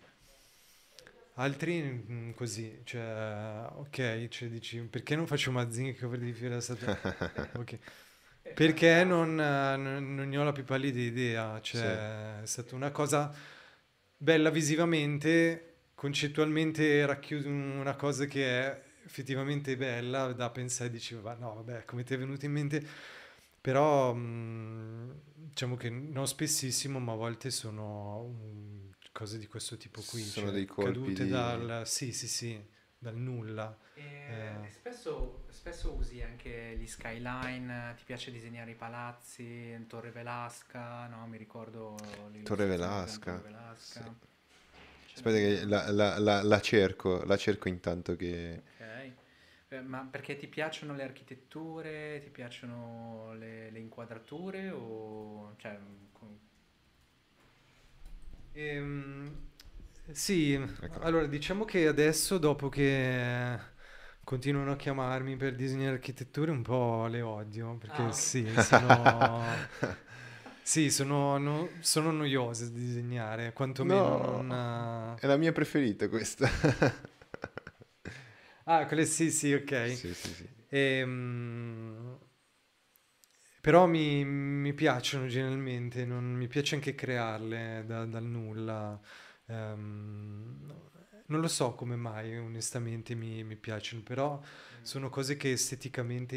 Altri 1.35 1.83
mm, 1.83 2.31
così, 2.31 2.81
cioè, 2.85 3.67
ok, 3.75 4.29
cioè 4.29 4.49
dici, 4.49 4.81
perché 4.81 5.15
non 5.15 5.27
faccio 5.27 5.53
Mazzini 5.53 5.93
che 5.93 6.01
cover 6.01 6.21
di 6.21 6.33
fiore 6.33 6.55
da 6.55 6.61
statua? 6.63 6.99
ok. 7.53 7.79
Perché 8.55 9.05
non, 9.05 9.35
non, 9.35 10.15
non, 10.15 10.27
ne 10.27 10.39
ho 10.39 10.43
la 10.43 10.53
più 10.53 10.65
pallida 10.65 10.99
idea, 10.99 11.61
cioè 11.61 11.81
sì. 12.39 12.43
è 12.43 12.47
stata 12.47 12.75
una 12.75 12.91
cosa 12.91 13.31
bella 14.17 14.49
visivamente, 14.49 15.68
concettualmente 15.99 17.05
racchiude 17.05 17.49
una 17.49 17.97
cosa 17.97 18.25
che 18.27 18.47
è 18.47 18.83
effettivamente 19.05 19.77
bella 19.77 20.33
da 20.33 20.49
pensare, 20.49 20.91
dici, 20.91 21.15
no, 21.15 21.35
vabbè, 21.55 21.85
come 21.87 22.05
ti 22.05 22.15
è 22.15 22.19
venuto 22.19 22.45
in 22.45 22.53
mente? 22.53 22.87
Però 23.61 24.15
mh, 24.15 25.21
diciamo 25.35 25.75
che 25.75 25.91
non 25.91 26.29
spessissimo, 26.29 27.01
ma 27.01 27.15
a 27.15 27.17
volte 27.17 27.51
sono 27.51 28.21
um, 28.21 28.93
cose 29.11 29.39
di 29.39 29.49
questo 29.49 29.77
tipo 29.77 30.01
qui. 30.07 30.21
Sono 30.21 30.47
cioè, 30.47 30.55
dei 30.55 30.67
colpi 30.67 30.93
cadute 30.93 31.25
di... 31.25 31.31
dal, 31.31 31.83
sì, 31.85 32.13
sì, 32.13 32.29
sì, 32.29 32.65
dal 32.97 33.17
nulla. 33.17 33.77
E, 33.95 34.03
eh. 34.05 34.71
spesso, 34.71 35.47
spesso, 35.49 35.95
usi 35.95 36.23
anche 36.23 36.77
gli 36.79 36.87
skyline, 36.87 37.95
ti 37.97 38.05
piace 38.05 38.31
disegnare 38.31 38.71
i 38.71 38.77
palazzi, 38.77 39.85
Torre 39.89 40.13
Velasca, 40.13 41.09
no? 41.09 41.27
Mi 41.27 41.39
ricordo... 41.39 41.97
Torre 42.45 42.67
Velasca. 42.67 43.33
Torre 43.33 43.51
Velasca. 43.51 44.03
Sì. 44.05 44.28
Aspetta 45.19 45.37
che 45.37 45.65
la, 45.65 45.91
la, 45.91 46.19
la, 46.19 46.43
la, 46.43 46.61
cerco, 46.61 47.25
la 47.25 47.37
cerco 47.37 47.69
intanto 47.69 48.15
che... 48.15 48.63
Ok, 48.77 49.13
eh, 49.71 49.81
ma 49.81 50.07
perché 50.09 50.37
ti 50.37 50.47
piacciono 50.47 50.95
le 50.95 51.03
architetture, 51.03 52.21
ti 52.23 52.31
piacciono 52.31 53.35
le, 53.35 53.71
le 53.71 53.79
inquadrature 53.81 54.71
o... 54.71 55.55
Cioè, 55.57 55.77
con... 56.13 56.39
ehm, 58.53 59.31
sì, 60.13 60.53
ecco. 60.53 61.01
allora 61.01 61.27
diciamo 61.27 61.65
che 61.65 61.89
adesso 61.89 62.39
dopo 62.39 62.69
che 62.69 63.59
continuano 64.23 64.73
a 64.73 64.77
chiamarmi 64.77 65.37
per 65.37 65.57
disegnare 65.57 65.95
architetture 65.95 66.53
un 66.53 66.63
po' 66.63 67.07
le 67.09 67.23
odio 67.23 67.77
perché 67.77 68.03
ah. 68.03 68.13
sì, 68.13 68.47
sono... 68.63 69.43
Sì, 70.69 70.91
sono, 70.91 71.39
no, 71.39 71.71
sono 71.81 72.11
noiose 72.11 72.71
da 72.71 72.79
disegnare, 72.79 73.55
quantomeno 73.55 74.19
no, 74.19 74.43
non... 74.43 75.17
È 75.19 75.27
la 75.27 75.39
mia 75.39 75.51
preferita 75.51 76.11
questa. 76.11 76.47
ah, 78.65 78.85
quelle 78.85 79.07
sì, 79.07 79.31
sì, 79.31 79.55
ok. 79.55 79.89
Sì, 79.89 80.13
sì, 80.13 80.35
sì. 80.35 80.47
E, 80.69 81.03
um, 81.03 82.19
però 83.63 83.87
mi, 83.87 84.27
mi, 84.27 84.75
piacciono 84.75 85.27
generalmente, 85.27 86.05
non, 86.05 86.35
mi 86.35 86.49
piace 86.49 86.75
anche 86.75 86.95
crearle 86.95 87.85
da, 87.87 88.05
dal 88.05 88.25
nulla. 88.25 89.01
Um, 89.47 90.71
non 91.29 91.41
lo 91.41 91.49
so 91.49 91.73
come 91.73 91.97
mai, 91.97 92.37
onestamente, 92.37 93.15
mi, 93.15 93.43
mi 93.43 93.57
piacciono, 93.57 94.03
però 94.03 94.39
mm. 94.39 94.83
sono 94.83 95.09
cose 95.09 95.39
che 95.39 95.51
esteticamente 95.51 96.37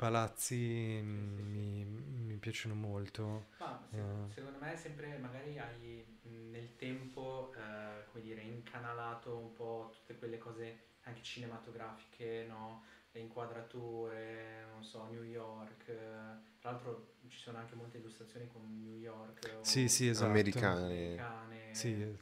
palazzi 0.00 0.56
mi, 0.56 1.84
mi, 1.84 2.36
piacciono 2.38 2.74
molto. 2.74 3.48
Ma, 3.58 3.78
se, 3.90 4.00
uh. 4.00 4.30
Secondo 4.30 4.58
me 4.58 4.74
sempre 4.74 5.18
magari 5.18 5.58
hai 5.58 6.02
nel 6.22 6.74
tempo, 6.76 7.52
eh, 7.54 8.06
come 8.10 8.24
dire, 8.24 8.40
incanalato 8.40 9.36
un 9.36 9.52
po' 9.52 9.90
tutte 9.92 10.18
quelle 10.18 10.38
cose 10.38 10.94
anche 11.02 11.22
cinematografiche, 11.22 12.46
no? 12.48 12.84
Le 13.12 13.20
inquadrature, 13.20 14.64
non 14.72 14.82
so, 14.82 15.06
New 15.10 15.22
York. 15.22 15.84
Tra 15.84 16.70
l'altro 16.70 17.16
ci 17.28 17.38
sono 17.38 17.58
anche 17.58 17.74
molte 17.74 17.98
illustrazioni 17.98 18.48
con 18.48 18.82
New 18.82 18.96
York. 18.96 19.58
Sì, 19.60 19.88
sì, 19.88 20.08
esatto. 20.08 20.30
Americane. 20.30 20.84
americane 20.84 21.74
sì. 21.74 22.18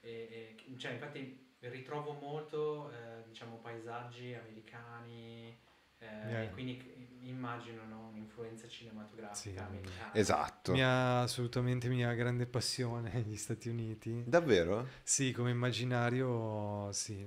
E, 0.00 0.56
e, 0.56 0.78
cioè, 0.78 0.92
infatti 0.92 1.56
ritrovo 1.58 2.12
molto, 2.12 2.90
eh, 2.90 3.24
diciamo, 3.28 3.58
paesaggi 3.58 4.32
americani. 4.32 5.66
Eh, 5.98 6.28
yeah. 6.28 6.50
quindi 6.50 6.80
immagino 7.22 7.84
no? 7.88 8.08
un'influenza 8.08 8.68
cinematografica 8.68 9.34
sì, 9.34 9.56
americana. 9.56 10.10
Esatto. 10.12 10.72
Mi 10.72 10.82
ha 10.82 11.22
assolutamente 11.22 11.88
mia 11.88 12.12
grande 12.14 12.46
passione 12.46 13.22
gli 13.26 13.36
Stati 13.36 13.68
Uniti. 13.68 14.22
Davvero? 14.26 14.88
Sì, 15.02 15.32
come 15.32 15.50
immaginario, 15.50 16.90
sì. 16.92 17.26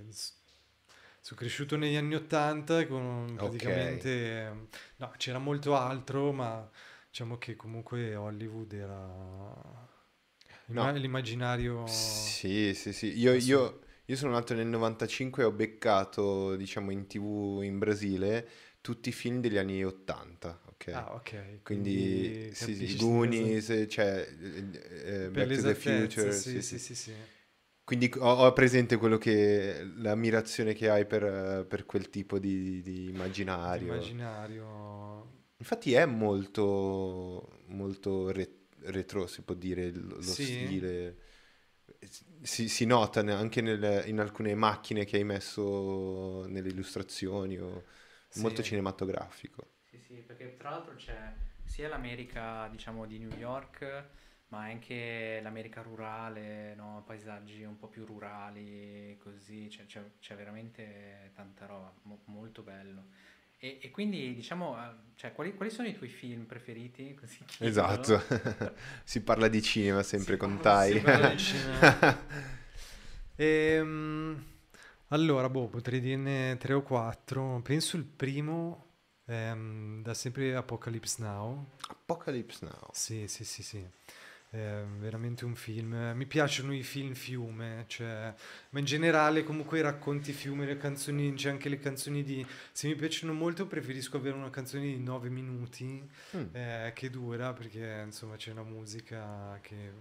Sono 1.19 1.39
cresciuto 1.39 1.77
negli 1.77 1.95
anni 1.95 2.15
Ottanta 2.15 2.85
con 2.87 3.35
praticamente... 3.35 4.47
Okay. 4.47 4.67
No, 4.97 5.13
c'era 5.17 5.37
molto 5.37 5.75
altro, 5.75 6.31
ma 6.31 6.67
diciamo 7.09 7.37
che 7.37 7.55
comunque 7.55 8.15
Hollywood 8.15 8.73
era 8.73 9.89
no. 10.67 10.91
l'immaginario... 10.93 11.85
Sì, 11.87 12.73
sì, 12.73 12.91
sì. 12.93 13.19
Io, 13.19 13.33
io, 13.33 13.81
io 14.11 14.17
sono 14.17 14.33
nato 14.33 14.53
nel 14.53 14.67
95 14.67 15.41
e 15.41 15.45
ho 15.45 15.51
beccato, 15.51 16.57
diciamo, 16.57 16.91
in 16.91 17.07
tv 17.07 17.61
in 17.63 17.77
Brasile 17.77 18.47
tutti 18.81 19.07
i 19.07 19.13
film 19.13 19.39
degli 19.39 19.57
anni 19.57 19.85
80, 19.85 20.61
ok? 20.65 20.87
Ah, 20.89 21.13
ok. 21.13 21.61
Quindi, 21.63 22.51
Quindi 22.53 22.53
sì, 22.53 22.87
sì, 22.87 22.97
Goonies, 22.97 23.85
cioè 23.87 24.27
eh, 24.27 25.29
Back 25.29 25.55
to 25.55 25.61
the 25.61 25.75
Future, 25.75 26.33
sì, 26.33 26.61
sì, 26.61 26.77
sì. 26.77 26.93
sì. 26.93 27.13
Quindi 27.85 28.11
ho, 28.17 28.33
ho, 28.33 28.53
presente 28.53 28.97
quello 28.97 29.17
che 29.17 29.81
l'ammirazione 29.97 30.73
che 30.73 30.89
hai 30.89 31.05
per, 31.05 31.65
per 31.67 31.85
quel 31.85 32.09
tipo 32.09 32.37
di, 32.37 32.81
di 32.81 33.07
immaginario. 33.07 33.93
Immaginario. 33.93 35.39
Infatti 35.57 35.93
è 35.93 36.05
molto, 36.05 37.61
molto 37.67 38.29
re, 38.31 38.49
retro, 38.79 39.25
si 39.27 39.41
può 39.41 39.55
dire, 39.55 39.89
lo 39.91 40.21
stile. 40.21 41.29
Si, 42.41 42.67
si, 42.67 42.85
nota 42.85 43.19
anche 43.21 43.61
nel, 43.61 44.03
in 44.07 44.19
alcune 44.19 44.55
macchine 44.55 45.05
che 45.05 45.17
hai 45.17 45.23
messo 45.23 46.45
nelle 46.47 46.69
illustrazioni, 46.69 47.57
o, 47.59 47.85
sì. 48.29 48.41
molto 48.41 48.63
cinematografico. 48.63 49.69
Sì, 49.83 49.99
sì, 49.99 50.13
perché 50.21 50.55
tra 50.57 50.69
l'altro 50.69 50.95
c'è 50.95 51.33
sia 51.63 51.89
l'America, 51.89 52.67
diciamo, 52.69 53.05
di 53.05 53.17
New 53.19 53.31
York, 53.31 54.05
ma 54.47 54.59
anche 54.63 55.39
l'America 55.41 55.81
rurale, 55.81 56.73
no? 56.75 57.03
paesaggi 57.05 57.63
un 57.63 57.77
po' 57.77 57.87
più 57.87 58.05
rurali, 58.05 59.17
così, 59.19 59.67
c'è, 59.69 59.85
c'è, 59.85 60.01
c'è 60.19 60.35
veramente 60.35 61.31
tanta 61.35 61.65
roba, 61.65 61.93
mo- 62.03 62.21
molto 62.25 62.61
bello. 62.63 63.07
E, 63.63 63.77
e, 63.79 63.91
quindi 63.91 64.33
diciamo, 64.33 64.75
cioè, 65.13 65.33
quali, 65.33 65.53
quali, 65.53 65.69
sono 65.69 65.87
i 65.87 65.95
tuoi 65.95 66.09
film 66.09 66.45
preferiti? 66.45 67.13
Così 67.19 67.45
esatto, 67.59 68.19
si 69.05 69.21
parla 69.21 69.47
di 69.47 69.61
cinema 69.61 70.01
sempre 70.01 70.33
si 70.33 70.39
con 70.39 70.59
Tai. 70.59 70.91
Si 70.91 70.99
parla 70.99 71.29
di 71.29 71.37
cinema. 71.37 72.17
ehm, 73.35 74.45
allora, 75.09 75.47
boh, 75.47 75.67
potrei 75.67 75.99
dirne 75.99 76.57
tre 76.57 76.73
o 76.73 76.81
quattro. 76.81 77.61
Penso 77.61 77.97
il 77.97 78.03
primo, 78.03 78.93
ehm, 79.25 80.01
da 80.01 80.15
sempre 80.15 80.55
Apocalypse 80.55 81.21
Now. 81.21 81.73
Apocalypse 81.87 82.65
Now? 82.65 82.89
Sì, 82.93 83.27
sì, 83.27 83.45
sì, 83.45 83.61
sì. 83.61 83.87
È 84.53 84.83
veramente 84.99 85.45
un 85.45 85.55
film. 85.55 86.11
Mi 86.13 86.25
piacciono 86.25 86.73
i 86.73 86.83
film 86.83 87.13
fiume, 87.13 87.85
cioè, 87.87 88.33
ma 88.71 88.79
in 88.79 88.85
generale 88.85 89.45
comunque 89.45 89.79
i 89.79 89.81
racconti 89.81 90.33
fiume, 90.33 90.65
le 90.65 90.75
canzoni, 90.75 91.33
c'è 91.35 91.51
anche 91.51 91.69
le 91.69 91.79
canzoni 91.79 92.21
di... 92.21 92.45
Se 92.73 92.89
mi 92.89 92.95
piacciono 92.95 93.31
molto 93.31 93.65
preferisco 93.65 94.17
avere 94.17 94.35
una 94.35 94.49
canzone 94.49 94.83
di 94.83 94.99
9 94.99 95.29
minuti 95.29 96.05
mm. 96.35 96.43
eh, 96.51 96.91
che 96.93 97.09
dura 97.09 97.53
perché 97.53 98.01
insomma 98.03 98.35
c'è 98.35 98.51
una 98.51 98.63
musica 98.63 99.57
che 99.61 99.93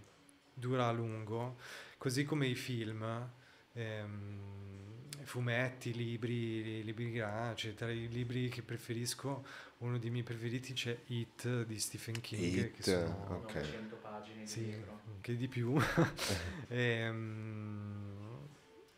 dura 0.52 0.88
a 0.88 0.90
lungo, 0.90 1.56
così 1.96 2.24
come 2.24 2.48
i 2.48 2.56
film. 2.56 3.30
Ehm, 3.74 4.79
fumetti, 5.24 5.92
libri, 5.92 6.82
libri 6.84 7.10
grandi, 7.12 7.56
cioè, 7.56 7.74
tra 7.74 7.90
i 7.90 8.08
libri 8.08 8.48
che 8.48 8.62
preferisco, 8.62 9.44
uno 9.78 9.98
dei 9.98 10.10
miei 10.10 10.22
preferiti 10.22 10.72
c'è 10.72 10.96
It 11.06 11.64
di 11.64 11.78
Stephen 11.78 12.20
King, 12.20 12.56
It, 12.56 12.74
che 12.76 12.82
sono 12.82 13.40
okay. 13.42 13.64
100 13.64 13.96
pagine 13.96 14.46
sì, 14.46 14.64
di 14.64 14.74
anche 15.20 15.36
di 15.36 15.48
più. 15.48 15.76
e, 16.68 17.08
um, 17.08 18.46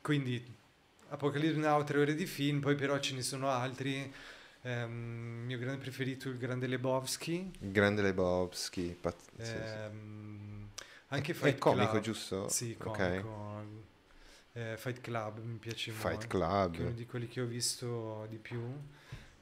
quindi 0.00 0.60
Apocalypse 1.08 1.58
Now, 1.58 1.84
tre 1.84 2.00
ore 2.00 2.14
di 2.14 2.26
film, 2.26 2.60
poi 2.60 2.74
però 2.74 2.98
ce 2.98 3.14
ne 3.14 3.22
sono 3.22 3.48
altri. 3.48 4.12
Um, 4.62 5.38
il 5.40 5.46
mio 5.46 5.58
grande 5.58 5.80
preferito 5.80 6.28
è 6.28 6.32
il 6.32 6.38
grande 6.38 6.66
Lebowski. 6.66 7.50
Il 7.60 7.72
grande 7.72 8.00
Lebowski, 8.02 8.96
pazzesco. 8.98 9.90
Um, 9.90 10.68
anche 11.08 11.34
Fight 11.34 11.56
è 11.56 11.58
comico, 11.58 11.90
Club. 11.90 12.02
giusto? 12.02 12.48
Sì, 12.48 12.76
comico. 12.76 13.28
Okay. 13.28 13.90
Eh, 14.54 14.76
Fight 14.76 15.00
Club 15.00 15.38
mi 15.38 15.56
piace 15.56 15.92
Fight 15.92 16.12
molto. 16.12 16.26
Club. 16.26 16.72
Che 16.72 16.78
è 16.78 16.82
uno 16.82 16.92
di 16.92 17.06
quelli 17.06 17.26
che 17.28 17.40
ho 17.40 17.46
visto 17.46 18.26
di 18.28 18.36
più. 18.36 18.62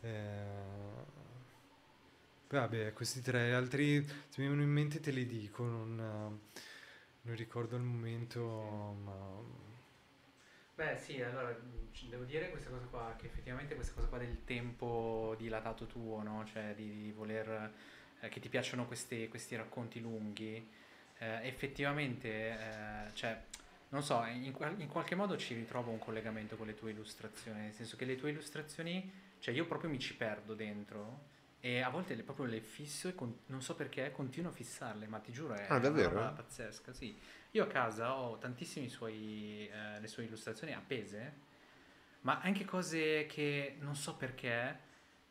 Eh, 0.03 0.45
vabbè, 2.49 2.93
questi 2.93 3.21
tre, 3.21 3.53
altri 3.53 4.05
se 4.05 4.41
mi 4.41 4.47
vengono 4.47 4.63
in 4.63 4.71
mente 4.71 5.01
te 5.01 5.11
li 5.11 5.27
dico, 5.27 5.65
non, 5.65 5.97
non 7.23 7.37
ricordo 7.37 7.77
al 7.77 7.83
momento, 7.83 8.97
ma... 9.03 9.69
Beh 10.77 10.97
sì, 10.97 11.21
allora 11.21 11.55
devo 12.09 12.25
dire 12.25 12.49
questa 12.51 12.71
cosa 12.71 12.87
qua, 12.87 13.15
che 13.19 13.27
effettivamente 13.27 13.75
questa 13.75 13.93
cosa 13.93 14.07
qua 14.07 14.19
del 14.19 14.45
tempo 14.45 15.35
dilatato 15.37 15.87
tuo, 15.87 16.23
no? 16.23 16.47
Cioè 16.51 16.75
di, 16.75 17.03
di 17.03 17.13
voler, 17.13 17.73
eh, 18.21 18.29
che 18.29 18.41
ti 18.41 18.49
piacciono 18.49 18.87
questi, 18.87 19.29
questi 19.29 19.57
racconti 19.57 20.01
lunghi, 20.01 20.67
eh, 21.19 21.47
effettivamente, 21.47 22.29
eh, 22.29 23.13
cioè 23.13 23.39
non 23.91 24.03
so, 24.03 24.25
in, 24.25 24.45
in, 24.45 24.89
qualche 24.89 25.15
modo 25.15 25.37
ci 25.37 25.55
ritrovo 25.55 25.91
un 25.91 25.99
collegamento 25.99 26.57
con 26.57 26.67
le 26.67 26.75
tue 26.75 26.93
illustrazioni, 26.93 27.61
nel 27.61 27.73
senso 27.73 27.97
che 27.97 28.05
le 28.05 28.17
tue 28.17 28.31
illustrazioni, 28.31 29.11
cioè 29.41 29.53
io 29.53 29.67
proprio 29.67 29.91
mi 29.91 29.99
ci 29.99 30.17
perdo 30.17 30.55
dentro 30.55 31.29
e 31.61 31.81
a 31.81 31.91
volte 31.91 32.15
le, 32.15 32.23
proprio 32.23 32.47
le 32.47 32.61
fisso 32.61 33.09
e 33.09 33.15
con, 33.15 33.41
non 33.47 33.63
so 33.63 33.75
perché 33.75 34.13
continuo 34.13 34.51
a 34.51 34.55
fissarle, 34.55 35.07
ma 35.07 35.19
ti 35.19 35.33
giuro 35.33 35.55
è 35.55 35.67
ah, 35.69 35.77
una 35.77 36.09
roba 36.09 36.31
pazzesca, 36.31 36.93
sì. 36.93 37.19
Io 37.53 37.65
a 37.65 37.67
casa 37.67 38.15
ho 38.15 38.39
tantissime 38.39 38.89
suoi, 38.89 39.69
eh, 39.69 40.01
le 40.01 40.07
sue 40.07 40.25
illustrazioni 40.25 40.73
appese, 40.73 41.49
ma 42.21 42.41
anche 42.41 42.65
cose 42.65 43.27
che 43.27 43.77
non 43.81 43.97
so 43.97 44.15
perché, 44.15 44.79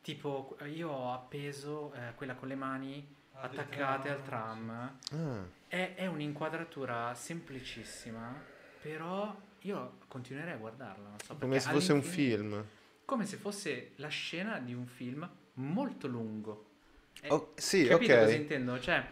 tipo 0.01 0.57
io 0.65 0.89
ho 0.89 1.13
appeso 1.13 1.93
eh, 1.93 2.13
quella 2.15 2.35
con 2.35 2.49
le 2.49 2.55
mani 2.55 3.15
attaccate 3.41 4.09
al 4.09 4.23
tram. 4.23 4.69
Ah. 4.69 5.47
È, 5.67 5.93
è, 5.95 6.05
un'inquadratura 6.07 7.13
semplicissima, 7.13 8.33
però 8.81 9.35
io 9.61 9.97
continuerei 10.07 10.53
a 10.53 10.57
guardarla. 10.57 11.15
So, 11.23 11.35
come 11.35 11.59
se 11.59 11.69
fosse 11.69 11.93
un 11.93 12.01
film. 12.01 12.65
Come 13.05 13.25
se 13.25 13.37
fosse 13.37 13.91
la 13.95 14.07
scena 14.07 14.59
di 14.59 14.73
un 14.73 14.85
film 14.85 15.29
molto 15.53 16.07
lungo. 16.07 16.65
È, 17.19 17.31
oh, 17.31 17.53
sì, 17.55 17.85
capito 17.85 18.13
ok. 18.13 18.19
cosa 18.19 18.35
intendo? 18.35 18.79
Cioè, 18.79 19.05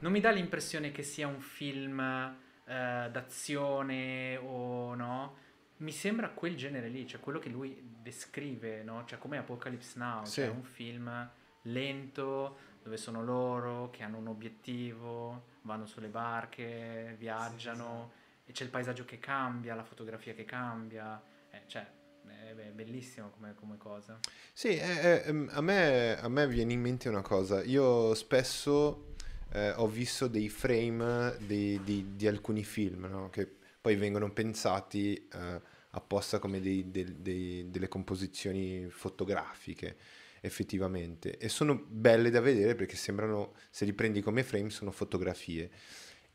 non 0.00 0.12
mi 0.12 0.20
dà 0.20 0.30
l'impressione 0.30 0.92
che 0.92 1.02
sia 1.02 1.26
un 1.26 1.40
film 1.40 2.00
eh, 2.00 3.08
d'azione 3.10 4.36
o 4.36 4.94
no. 4.94 5.42
Mi 5.78 5.92
sembra 5.92 6.28
quel 6.30 6.56
genere 6.56 6.88
lì, 6.88 7.06
cioè 7.06 7.20
quello 7.20 7.38
che 7.38 7.48
lui 7.48 7.76
descrive, 8.00 8.82
no? 8.82 9.04
Cioè 9.06 9.18
come 9.18 9.38
Apocalypse 9.38 9.98
Now, 9.98 10.24
sì. 10.24 10.42
cioè 10.42 10.48
un 10.48 10.62
film 10.62 11.30
lento, 11.62 12.56
dove 12.84 12.98
sono 12.98 13.24
loro 13.24 13.88
che 13.88 14.02
hanno 14.02 14.18
un 14.18 14.28
obiettivo, 14.28 15.52
vanno 15.62 15.86
sulle 15.86 16.08
barche, 16.08 17.16
viaggiano 17.18 18.10
sì, 18.12 18.42
sì. 18.44 18.50
e 18.50 18.52
c'è 18.52 18.64
il 18.64 18.70
paesaggio 18.70 19.06
che 19.06 19.18
cambia, 19.18 19.74
la 19.74 19.84
fotografia 19.84 20.34
che 20.34 20.44
cambia, 20.44 21.20
eh, 21.50 21.62
cioè 21.66 21.90
è 22.26 22.52
bellissimo 22.72 23.30
come, 23.30 23.54
come 23.54 23.78
cosa. 23.78 24.20
Sì, 24.52 24.76
è, 24.76 25.22
è, 25.22 25.28
a, 25.28 25.60
me, 25.62 26.18
a, 26.18 26.28
me, 26.28 26.46
viene 26.46 26.74
in 26.74 26.80
mente 26.82 27.08
una 27.08 27.22
cosa, 27.22 27.62
io 27.64 28.14
spesso 28.14 29.14
eh, 29.52 29.70
ho 29.70 29.88
visto 29.88 30.28
dei 30.28 30.50
frame 30.50 31.38
di, 31.38 31.80
di, 31.82 32.14
di 32.16 32.26
alcuni 32.26 32.64
film, 32.64 33.06
no? 33.06 33.30
che 33.30 33.50
poi 33.80 33.96
vengono 33.96 34.30
pensati 34.30 35.26
eh, 35.32 35.60
apposta 35.88 36.38
come 36.38 36.60
dei, 36.60 36.90
dei, 36.90 37.22
dei, 37.22 37.70
delle 37.70 37.88
composizioni 37.88 38.90
fotografiche 38.90 39.96
effettivamente 40.44 41.38
e 41.38 41.48
sono 41.48 41.82
belle 41.88 42.30
da 42.30 42.40
vedere 42.40 42.74
perché 42.74 42.96
sembrano, 42.96 43.54
se 43.70 43.84
li 43.84 43.92
prendi 43.92 44.20
come 44.20 44.42
frame, 44.42 44.70
sono 44.70 44.90
fotografie. 44.90 45.70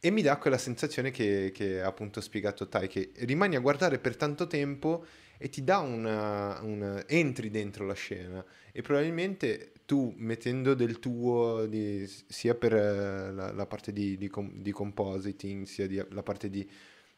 E 0.02 0.12
mi 0.12 0.22
dà 0.22 0.38
quella 0.38 0.58
sensazione 0.58 1.12
che, 1.12 1.52
che 1.54 1.82
ha 1.82 1.94
spiegato 2.20 2.68
Tai, 2.70 2.88
che 2.88 3.12
rimani 3.18 3.56
a 3.56 3.60
guardare 3.60 4.00
per 4.00 4.16
tanto 4.16 4.48
tempo 4.48 5.06
e 5.38 5.50
ti 5.50 5.64
dà 5.64 5.80
una, 5.80 6.62
entri 7.08 7.50
dentro 7.50 7.86
la 7.86 7.94
scena 7.94 8.44
e 8.72 8.82
probabilmente 8.82 9.72
tu 9.86 10.14
mettendo 10.18 10.74
del 10.74 11.00
tuo 11.00 11.66
di, 11.66 12.10
sia 12.28 12.56
per 12.56 12.74
uh, 12.74 13.34
la, 13.34 13.52
la, 13.52 13.66
parte 13.66 13.92
di, 13.92 14.18
di, 14.18 14.32
di, 14.54 14.72
compositing 14.72 15.66
sia 15.66 15.88
di, 15.88 16.04
la 16.10 16.24
parte 16.24 16.50
di 16.50 16.70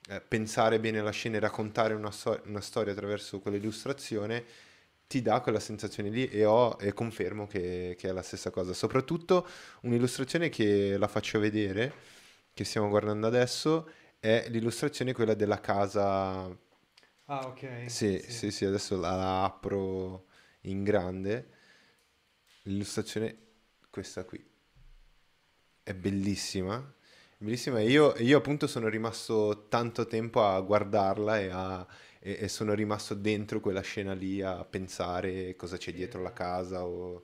uh, 0.09 0.21
pensare 0.27 0.79
bene 0.79 1.01
la 1.01 1.11
scena 1.11 1.37
e 1.37 1.39
raccontare 1.39 1.93
una, 1.93 2.11
so- 2.11 2.41
una 2.45 2.61
storia 2.61 2.93
attraverso 2.93 3.39
quell'illustrazione 3.39 4.43
ti 5.11 5.21
dà 5.21 5.41
quella 5.41 5.59
sensazione 5.59 6.07
lì 6.07 6.29
e, 6.29 6.45
ho, 6.45 6.77
e 6.79 6.93
confermo 6.93 7.45
che, 7.45 7.97
che, 7.99 8.07
è 8.07 8.11
la 8.13 8.21
stessa 8.21 8.49
cosa. 8.49 8.71
Soprattutto 8.71 9.45
un'illustrazione 9.81 10.47
che 10.47 10.95
la 10.97 11.09
faccio 11.09 11.37
vedere, 11.37 11.93
che 12.53 12.63
stiamo 12.63 12.87
guardando 12.87 13.27
adesso, 13.27 13.91
è 14.21 14.45
l'illustrazione 14.47 15.11
quella 15.11 15.33
della 15.33 15.59
casa. 15.59 16.43
Ah, 17.25 17.45
ok. 17.45 17.89
Sì, 17.91 18.21
sì, 18.23 18.31
sì, 18.31 18.51
sì 18.51 18.63
adesso 18.63 18.97
la, 18.97 19.15
la 19.17 19.43
apro 19.43 20.27
in 20.61 20.81
grande. 20.85 21.49
L'illustrazione, 22.63 23.37
questa 23.89 24.23
qui, 24.23 24.41
è 25.83 25.93
bellissima. 25.93 26.93
Bellissima. 27.37 27.81
Io, 27.81 28.13
io 28.19 28.37
appunto 28.37 28.65
sono 28.65 28.87
rimasto 28.87 29.65
tanto 29.67 30.05
tempo 30.05 30.41
a 30.41 30.57
guardarla 30.61 31.39
e 31.41 31.49
a 31.51 31.85
e, 32.21 32.37
e, 32.41 32.47
sono 32.47 32.73
rimasto 32.73 33.15
dentro 33.15 33.59
quella 33.59 33.81
scena 33.81 34.13
lì 34.13 34.41
a 34.41 34.63
pensare 34.65 35.55
cosa 35.55 35.77
c'è 35.77 35.93
dietro 35.93 36.21
la 36.21 36.33
casa 36.33 36.85
o... 36.85 37.23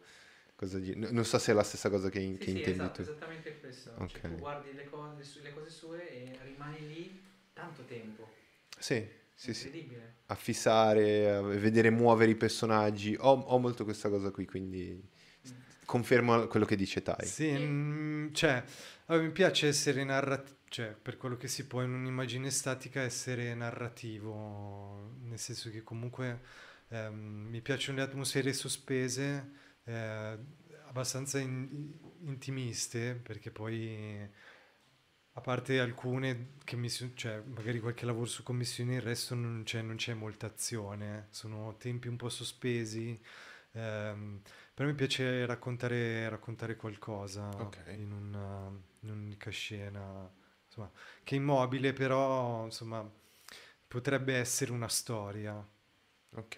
cosa 0.55 0.79
di... 0.79 0.95
Non 0.95 1.25
so 1.25 1.37
se 1.39 1.51
è 1.51 1.55
la 1.55 1.63
stessa 1.63 1.89
cosa 1.89 2.09
che, 2.09 2.19
sì, 2.19 2.37
che 2.37 2.49
sì, 2.49 2.51
intendi 2.51 2.85
esatto, 2.85 3.03
tu. 3.03 3.09
esattamente 3.09 3.59
questo. 3.59 3.91
Ok. 3.95 4.19
Cioè, 4.19 4.35
tu 4.35 4.47
guardi 4.47 4.73
le 4.75 4.83
cose, 4.83 5.35
le 5.41 5.49
cose 5.51 5.69
sue 5.71 6.09
e 6.09 6.39
rimani 6.43 6.85
lì 6.87 7.21
tanto 7.53 7.85
tempo. 7.85 8.35
Sì, 8.79 9.07
sì, 9.33 9.53
sì. 9.53 9.67
Incredibile. 9.67 10.15
A 10.27 10.35
fissare, 10.35 11.35
a 11.35 11.41
vedere 11.41 11.89
muovere 11.89 12.31
i 12.31 12.35
personaggi. 12.35 13.15
Ho, 13.19 13.31
ho 13.31 13.57
molto 13.59 13.83
questa 13.85 14.09
cosa 14.09 14.31
qui, 14.31 14.45
quindi 14.45 15.15
Mm. 15.47 15.61
confermo 15.85 16.47
quello 16.47 16.65
che 16.65 16.75
dice 16.75 17.01
Tai. 17.01 17.25
Sì, 17.25 17.51
mm, 17.57 18.33
cioè, 18.33 18.63
a 19.05 19.15
me 19.17 19.21
mi 19.23 19.31
piace 19.31 19.67
essere 19.67 20.03
narrativo, 20.03 20.56
cioè, 20.69 20.87
per 20.93 21.17
quello 21.17 21.37
che 21.37 21.47
si 21.47 21.67
può 21.67 21.81
in 21.83 21.93
un'immagine 21.93 22.49
statica, 22.51 23.01
essere 23.01 23.53
narrativo, 23.55 25.11
nel 25.23 25.39
senso 25.39 25.69
che 25.69 25.83
comunque 25.83 26.41
ehm, 26.89 27.13
mi 27.49 27.61
piacciono 27.61 27.97
le 27.99 28.03
atmosfere 28.03 28.53
sospese, 28.53 29.51
eh, 29.85 30.37
abbastanza 30.87 31.39
in- 31.39 31.91
intimiste, 32.25 33.15
perché 33.15 33.51
poi, 33.51 34.27
a 35.33 35.41
parte 35.41 35.79
alcune 35.79 36.53
che 36.63 36.75
mi 36.75 36.89
cioè, 36.89 37.41
magari 37.45 37.79
qualche 37.79 38.05
lavoro 38.05 38.25
su 38.25 38.41
commissione, 38.43 38.95
il 38.95 39.01
resto 39.01 39.35
non 39.35 39.61
c'è, 39.63 39.81
non 39.83 39.95
c'è 39.95 40.13
molta 40.15 40.47
azione, 40.47 41.27
sono 41.29 41.75
tempi 41.77 42.07
un 42.07 42.15
po' 42.17 42.29
sospesi. 42.29 43.19
ehm, 43.73 44.41
però 44.73 44.87
mi 44.89 44.95
piace 44.95 45.45
raccontare, 45.47 46.29
raccontare 46.29 46.75
qualcosa 46.77 47.45
Ok. 47.57 47.77
in, 47.89 48.11
una, 48.11 48.67
in 49.01 49.09
un'unica 49.11 49.51
scena, 49.51 50.31
insomma, 50.77 50.91
che 51.23 51.35
immobile, 51.35 51.93
però 51.93 52.65
insomma, 52.65 53.09
potrebbe 53.87 54.35
essere 54.37 54.71
una 54.71 54.87
storia. 54.89 55.65
Ok. 56.35 56.57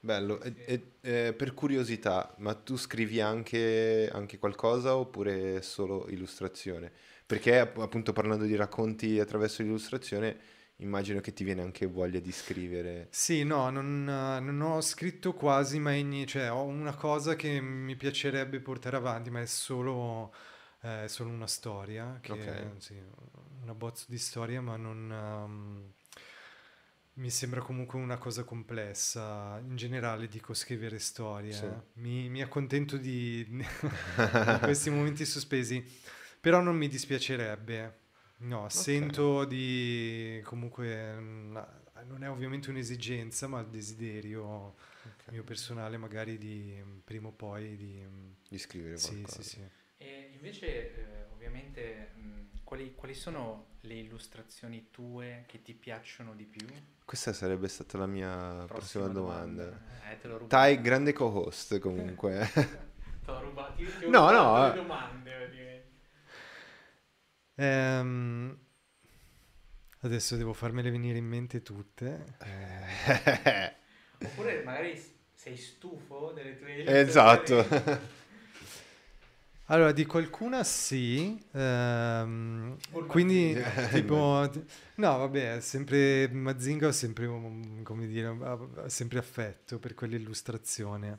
Bello. 0.00 0.40
E- 0.42 0.54
e- 0.66 0.92
eh, 1.28 1.32
per 1.34 1.54
curiosità, 1.54 2.34
ma 2.38 2.54
tu 2.54 2.76
scrivi 2.76 3.20
anche, 3.20 4.10
anche 4.12 4.38
qualcosa 4.38 4.96
oppure 4.96 5.62
solo 5.62 6.06
illustrazione? 6.10 6.92
Perché 7.26 7.58
app- 7.60 7.78
appunto 7.78 8.12
parlando 8.12 8.44
di 8.44 8.54
racconti 8.54 9.18
attraverso 9.18 9.62
l'illustrazione, 9.62 10.36
immagino 10.76 11.20
che 11.20 11.32
ti 11.32 11.42
viene 11.44 11.62
anche 11.62 11.86
voglia 11.86 12.20
di 12.20 12.32
scrivere. 12.32 13.08
Sì, 13.08 13.44
no, 13.44 13.70
non, 13.70 14.02
non 14.04 14.60
ho 14.60 14.80
scritto 14.80 15.32
quasi 15.34 15.78
mai 15.78 16.02
niente, 16.02 16.32
cioè 16.32 16.50
ho 16.52 16.64
una 16.64 16.94
cosa 16.96 17.36
che 17.36 17.60
mi 17.60 17.94
piacerebbe 17.96 18.60
portare 18.60 18.96
avanti, 18.96 19.30
ma 19.30 19.40
è 19.40 19.46
solo, 19.46 20.34
è 21.04 21.08
solo 21.08 21.30
una 21.30 21.46
storia, 21.46 22.18
che 22.20 22.34
Ok. 22.34 22.48
è, 22.48 22.70
sì, 22.78 22.94
un 23.62 23.68
abbozzo 23.68 24.06
di 24.08 24.18
storia, 24.18 24.60
ma 24.60 24.76
non... 24.76 25.10
ehm, 25.12 25.92
mi 27.14 27.30
sembra 27.30 27.60
comunque 27.60 27.98
una 27.98 28.18
cosa 28.18 28.44
complessa. 28.44 29.58
In 29.60 29.76
generale 29.76 30.26
dico 30.28 30.52
scrivere 30.54 30.98
storie. 30.98 31.56
Sì. 31.56 31.66
eh. 31.66 31.82
Mi, 31.94 32.28
mi 32.28 32.42
accontento 32.42 32.96
di, 32.96 33.46
di 34.42 34.58
questi 34.60 34.90
momenti 34.90 35.24
sospesi, 35.24 35.84
però 36.40 36.60
non 36.60 36.76
mi 36.76 36.88
dispiacerebbe. 36.88 38.00
No, 38.38 38.68
sento 38.68 39.44
di 39.44 40.40
comunque 40.44 41.14
mm, 41.18 41.56
non 42.04 42.22
è 42.24 42.28
ovviamente 42.30 42.70
un'esigenza, 42.70 43.46
ma 43.46 43.60
il 43.60 43.68
desiderio 43.68 44.74
Ok. 45.06 45.24
mio 45.28 45.44
personale 45.44 45.96
magari 45.96 46.36
di 46.38 46.82
prima 47.04 47.28
o 47.28 47.32
poi 47.32 47.76
di 47.76 48.02
mm, 48.06 48.30
Di 48.48 48.58
scrivere 48.58 48.98
sì, 48.98 49.00
qualcosa. 49.00 49.42
sì, 49.42 49.42
sì. 49.42 49.60
E 49.60 49.70
invece, 50.44 50.94
eh, 50.94 51.24
ovviamente, 51.32 52.10
mh, 52.16 52.40
quali, 52.64 52.94
quali 52.94 53.14
sono 53.14 53.66
le 53.80 53.94
illustrazioni 53.94 54.88
tue 54.90 55.44
che 55.46 55.62
ti 55.62 55.72
piacciono 55.72 56.34
di 56.34 56.44
più? 56.44 56.66
Questa 57.04 57.32
sarebbe 57.32 57.68
stata 57.68 57.98
la 57.98 58.06
mia 58.06 58.64
prossima, 58.66 59.08
domanda. 59.08 59.68
Eh, 60.10 60.18
te 60.18 60.28
l'ho 60.28 60.38
rubato. 60.38 60.56
Tai, 60.56 60.80
grande 60.80 61.12
co-host 61.12 61.78
comunque. 61.78 62.48
Te 63.24 63.30
l'ho 63.30 63.40
rubato. 63.40 63.80
Io 63.80 63.96
ti 63.96 64.04
ho 64.04 64.10
No, 64.10 64.30
rubato 64.30 64.32
no, 64.32 64.66
le 64.66 64.72
eh. 64.72 64.72
domande. 64.72 65.22
Ehm, 67.58 68.56
adesso 70.00 70.36
devo 70.36 70.52
farmele 70.52 70.90
venire 70.90 71.18
in 71.18 71.26
mente 71.26 71.62
tutte. 71.62 72.24
Eh, 72.40 73.74
Oppure 74.18 74.62
magari 74.62 75.00
sei 75.34 75.56
stufo 75.56 76.32
delle 76.32 76.56
tue 76.58 76.84
esatto. 76.86 77.64
Allora, 79.68 79.92
di 79.92 80.04
qualcuna 80.04 80.62
sì, 80.62 81.42
ehm, 81.52 82.76
quindi 83.06 83.56
tipo, 83.90 84.50
no 84.96 85.16
vabbè, 85.18 85.60
sempre 85.60 86.28
Mazinga 86.28 86.88
ho 86.88 86.92
sempre, 86.92 87.26
come 87.82 88.06
dire, 88.06 88.36
sempre 88.88 89.18
affetto 89.18 89.78
per 89.78 89.94
quell'illustrazione, 89.94 91.18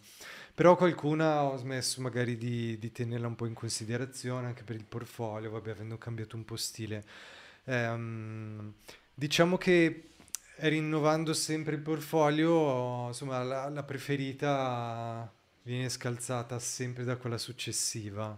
però 0.54 0.76
qualcuna 0.76 1.42
ho 1.44 1.58
smesso 1.58 2.02
magari 2.02 2.38
di, 2.38 2.78
di 2.78 2.92
tenerla 2.92 3.26
un 3.26 3.36
po' 3.36 3.48
in 3.48 3.56
considerazione 3.56 4.46
anche 4.46 4.64
per 4.64 4.76
il 4.76 4.86
portfolio, 4.86 5.50
vabbè, 5.50 5.72
avendo 5.72 5.98
cambiato 5.98 6.36
un 6.36 6.46
po' 6.46 6.56
stile. 6.56 7.04
Ehm, 7.66 8.74
diciamo 9.14 9.58
che 9.58 10.10
rinnovando 10.58 11.34
sempre 11.34 11.74
il 11.76 11.82
portfolio, 11.82 13.08
insomma, 13.08 13.42
la, 13.44 13.70
la 13.70 13.84
preferita 13.84 15.34
viene 15.66 15.90
scalzata 15.90 16.60
sempre 16.60 17.04
da 17.04 17.18
quella 17.18 17.38
successiva. 17.38 18.38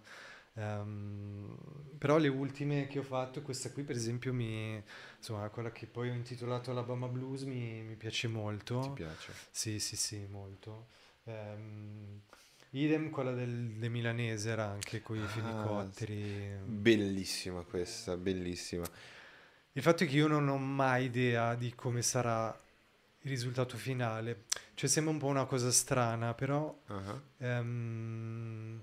Ehm, 0.55 1.55
però 1.97 2.17
le 2.17 2.27
ultime 2.29 2.87
che 2.87 2.99
ho 2.99 3.03
fatto, 3.03 3.41
questa 3.41 3.71
qui 3.71 3.83
per 3.83 3.95
esempio, 3.95 4.33
mi, 4.33 4.81
insomma, 5.17 5.49
quella 5.49 5.71
che 5.71 5.85
poi 5.87 6.09
ho 6.09 6.13
intitolato 6.13 6.71
Alabama 6.71 7.07
Blues 7.07 7.43
mi, 7.43 7.83
mi 7.83 7.95
piace 7.95 8.27
Ti 8.79 8.89
molto. 8.89 8.93
piace? 8.93 9.33
Sì, 9.51 9.79
sì, 9.79 9.95
sì, 9.95 10.25
molto. 10.29 10.87
Ehm, 11.25 12.21
idem 12.71 13.09
quella 13.09 13.33
del, 13.33 13.71
del 13.77 13.89
milanese 13.91 14.49
era 14.49 14.65
anche 14.67 15.01
con 15.01 15.17
i 15.17 15.27
Ah, 15.27 15.27
fenicotteri. 15.27 16.55
Bellissima 16.63 17.63
questa, 17.63 18.17
bellissima. 18.17 18.89
Il 19.73 19.81
fatto 19.81 20.03
è 20.03 20.07
che 20.07 20.15
io 20.15 20.27
non 20.27 20.47
ho 20.49 20.57
mai 20.57 21.05
idea 21.05 21.55
di 21.55 21.73
come 21.75 22.01
sarà 22.01 22.47
il 23.21 23.29
risultato 23.29 23.77
finale. 23.77 24.45
Cioè 24.77 24.87
sembra 24.87 25.11
un 25.11 25.17
po' 25.17 25.25
una 25.25 25.45
cosa 25.45 25.71
strana, 25.71 26.35
però 26.35 26.71
Ah, 26.85 27.19
ehm, 27.37 28.79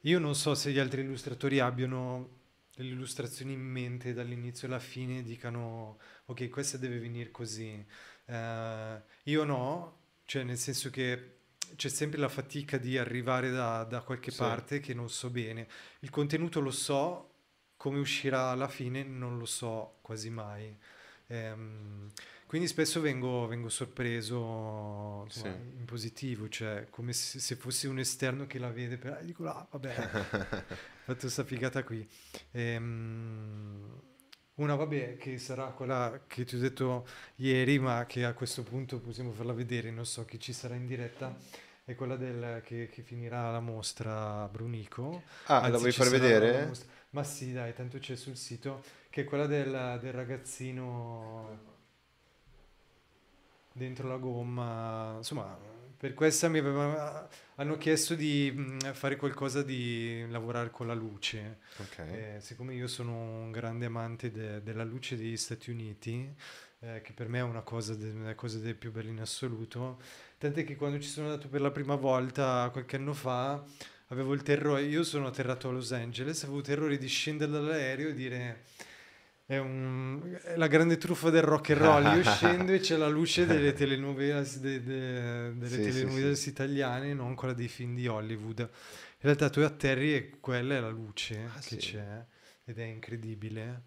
io 0.00 0.18
non 0.18 0.34
so 0.34 0.56
se 0.56 0.72
gli 0.72 0.78
altri 0.80 1.02
illustratori 1.02 1.60
abbiano 1.60 2.30
delle 2.74 2.88
illustrazioni 2.90 3.52
in 3.52 3.60
mente 3.60 4.12
dall'inizio 4.12 4.66
alla 4.66 4.80
fine 4.80 5.22
dicano 5.22 5.98
ok, 6.24 6.48
questa 6.48 6.78
deve 6.78 6.98
venire 6.98 7.30
così. 7.30 7.86
Eh, 8.24 9.02
io 9.22 9.44
no, 9.44 9.98
cioè 10.24 10.42
nel 10.42 10.58
senso 10.58 10.90
che 10.90 11.36
c'è 11.76 11.88
sempre 11.88 12.18
la 12.18 12.28
fatica 12.28 12.76
di 12.76 12.98
arrivare 12.98 13.50
da, 13.52 13.84
da 13.84 14.00
qualche 14.02 14.32
Sì. 14.32 14.38
parte 14.38 14.80
che 14.80 14.94
non 14.94 15.08
so 15.08 15.30
bene. 15.30 15.68
Il 16.00 16.10
contenuto 16.10 16.58
lo 16.58 16.72
so, 16.72 17.30
come 17.76 18.00
uscirà 18.00 18.48
alla 18.50 18.66
fine 18.68 19.04
non 19.04 19.38
lo 19.38 19.46
so 19.46 19.98
quasi 20.02 20.28
mai. 20.30 20.76
Ehm, 21.28 22.10
quindi 22.46 22.68
spesso 22.68 23.00
vengo, 23.00 23.46
vengo 23.46 23.68
sorpreso 23.68 25.26
Sì. 25.28 25.48
in 25.76 25.84
positivo, 25.86 26.48
cioè 26.48 26.86
come 26.90 27.12
se, 27.12 27.40
se 27.40 27.56
fossi 27.56 27.86
un 27.86 27.98
esterno 27.98 28.46
che 28.46 28.58
la 28.58 28.70
vede, 28.70 28.96
però 28.98 29.16
e 29.18 29.24
dico, 29.24 29.46
ah, 29.48 29.66
vabbè, 29.70 29.98
ho 29.98 30.06
fatto 31.04 31.20
questa 31.20 31.44
figata 31.44 31.82
qui. 31.84 32.06
Ehm, 32.52 34.00
una, 34.56 34.74
vabbè, 34.76 35.16
che 35.16 35.38
sarà 35.38 35.66
quella 35.72 36.24
che 36.26 36.44
ti 36.44 36.54
ho 36.56 36.58
detto 36.58 37.06
ieri, 37.36 37.78
ma 37.78 38.06
che 38.06 38.24
a 38.24 38.34
questo 38.34 38.62
punto 38.62 39.00
possiamo 39.00 39.32
farla 39.32 39.52
vedere, 39.52 39.90
non 39.90 40.06
so 40.06 40.24
chi 40.24 40.38
ci 40.38 40.52
sarà 40.52 40.74
in 40.76 40.86
diretta, 40.86 41.36
è 41.84 41.94
quella 41.96 42.16
del, 42.16 42.62
che, 42.64 42.88
che 42.88 43.02
finirà 43.02 43.50
la 43.50 43.60
mostra 43.60 44.48
Brunico. 44.48 45.24
Ah, 45.46 45.68
la 45.68 45.76
Anzi, 45.76 45.78
vuoi 45.78 45.92
ci 45.92 46.02
far 46.02 46.08
la 46.18 46.18
vedere? 46.18 46.70
Ma 47.10 47.22
sì, 47.24 47.52
dai, 47.52 47.72
tanto 47.74 47.98
c'è 47.98 48.16
sul 48.16 48.36
sito, 48.36 48.82
che 49.10 49.22
è 49.22 49.24
quella 49.24 49.46
del, 49.46 49.98
del 50.00 50.12
ragazzino 50.12 51.72
dentro 53.74 54.08
la 54.08 54.16
gomma. 54.16 55.14
Insomma, 55.16 55.58
per 55.96 56.14
questa 56.14 56.48
mi 56.48 56.58
aveva- 56.58 57.28
hanno 57.56 57.76
chiesto 57.76 58.14
di 58.14 58.52
mh, 58.54 58.92
fare 58.92 59.16
qualcosa 59.16 59.62
di 59.62 60.24
lavorare 60.28 60.70
con 60.70 60.86
la 60.86 60.94
luce. 60.94 61.58
Ok. 61.78 61.98
Eh, 61.98 62.36
siccome 62.40 62.74
io 62.74 62.86
sono 62.86 63.12
un 63.12 63.50
grande 63.50 63.86
amante 63.86 64.30
de- 64.30 64.62
della 64.62 64.84
luce 64.84 65.16
degli 65.16 65.36
Stati 65.36 65.70
Uniti, 65.70 66.32
eh, 66.80 67.00
che 67.02 67.12
per 67.12 67.28
me 67.28 67.38
è 67.38 67.42
una 67.42 67.62
cosa, 67.62 67.94
de- 67.94 68.10
una 68.10 68.34
cosa 68.34 68.58
delle 68.58 68.74
più 68.74 68.92
belle 68.92 69.10
in 69.10 69.20
assoluto, 69.20 70.00
tant'è 70.38 70.64
che 70.64 70.76
quando 70.76 71.00
ci 71.00 71.08
sono 71.08 71.28
andato 71.28 71.48
per 71.48 71.60
la 71.60 71.70
prima 71.70 71.96
volta 71.96 72.68
qualche 72.70 72.96
anno 72.96 73.12
fa, 73.14 73.64
avevo 74.08 74.34
il 74.34 74.42
terrore, 74.42 74.82
io 74.82 75.02
sono 75.02 75.26
atterrato 75.26 75.68
a 75.68 75.72
Los 75.72 75.92
Angeles, 75.92 76.42
avevo 76.44 76.58
il 76.58 76.64
terrore 76.64 76.98
di 76.98 77.08
scendere 77.08 77.50
dall'aereo 77.50 78.08
e 78.10 78.14
dire... 78.14 78.62
È, 79.46 79.58
un- 79.58 80.38
è 80.42 80.56
la 80.56 80.66
grande 80.68 80.96
truffa 80.96 81.28
del 81.30 81.42
rock 81.42 81.70
and 81.70 81.80
roll. 81.80 82.16
Io 82.16 82.22
scendo 82.24 82.72
e 82.72 82.80
c'è 82.80 82.96
la 82.96 83.08
luce 83.08 83.44
delle 83.46 83.74
telenovelas, 83.74 84.58
de- 84.58 84.82
de- 84.82 85.54
delle 85.58 85.68
Sì, 85.68 85.82
sì, 85.82 85.90
telenovelas 85.90 86.38
sì. 86.40 86.48
italiane, 86.48 87.12
non 87.12 87.34
quella 87.34 87.52
dei 87.52 87.68
film 87.68 87.94
di 87.94 88.06
Hollywood. 88.06 88.60
In 88.60 88.68
realtà 89.20 89.50
tu 89.50 89.60
atterri 89.60 90.14
e 90.14 90.30
quella 90.40 90.76
è 90.76 90.80
la 90.80 90.88
luce 90.90 91.44
Ah, 91.54 91.60
che 91.60 91.76
sì. 91.76 91.76
c'è 91.76 92.24
ed 92.64 92.78
è 92.78 92.84
incredibile. 92.84 93.82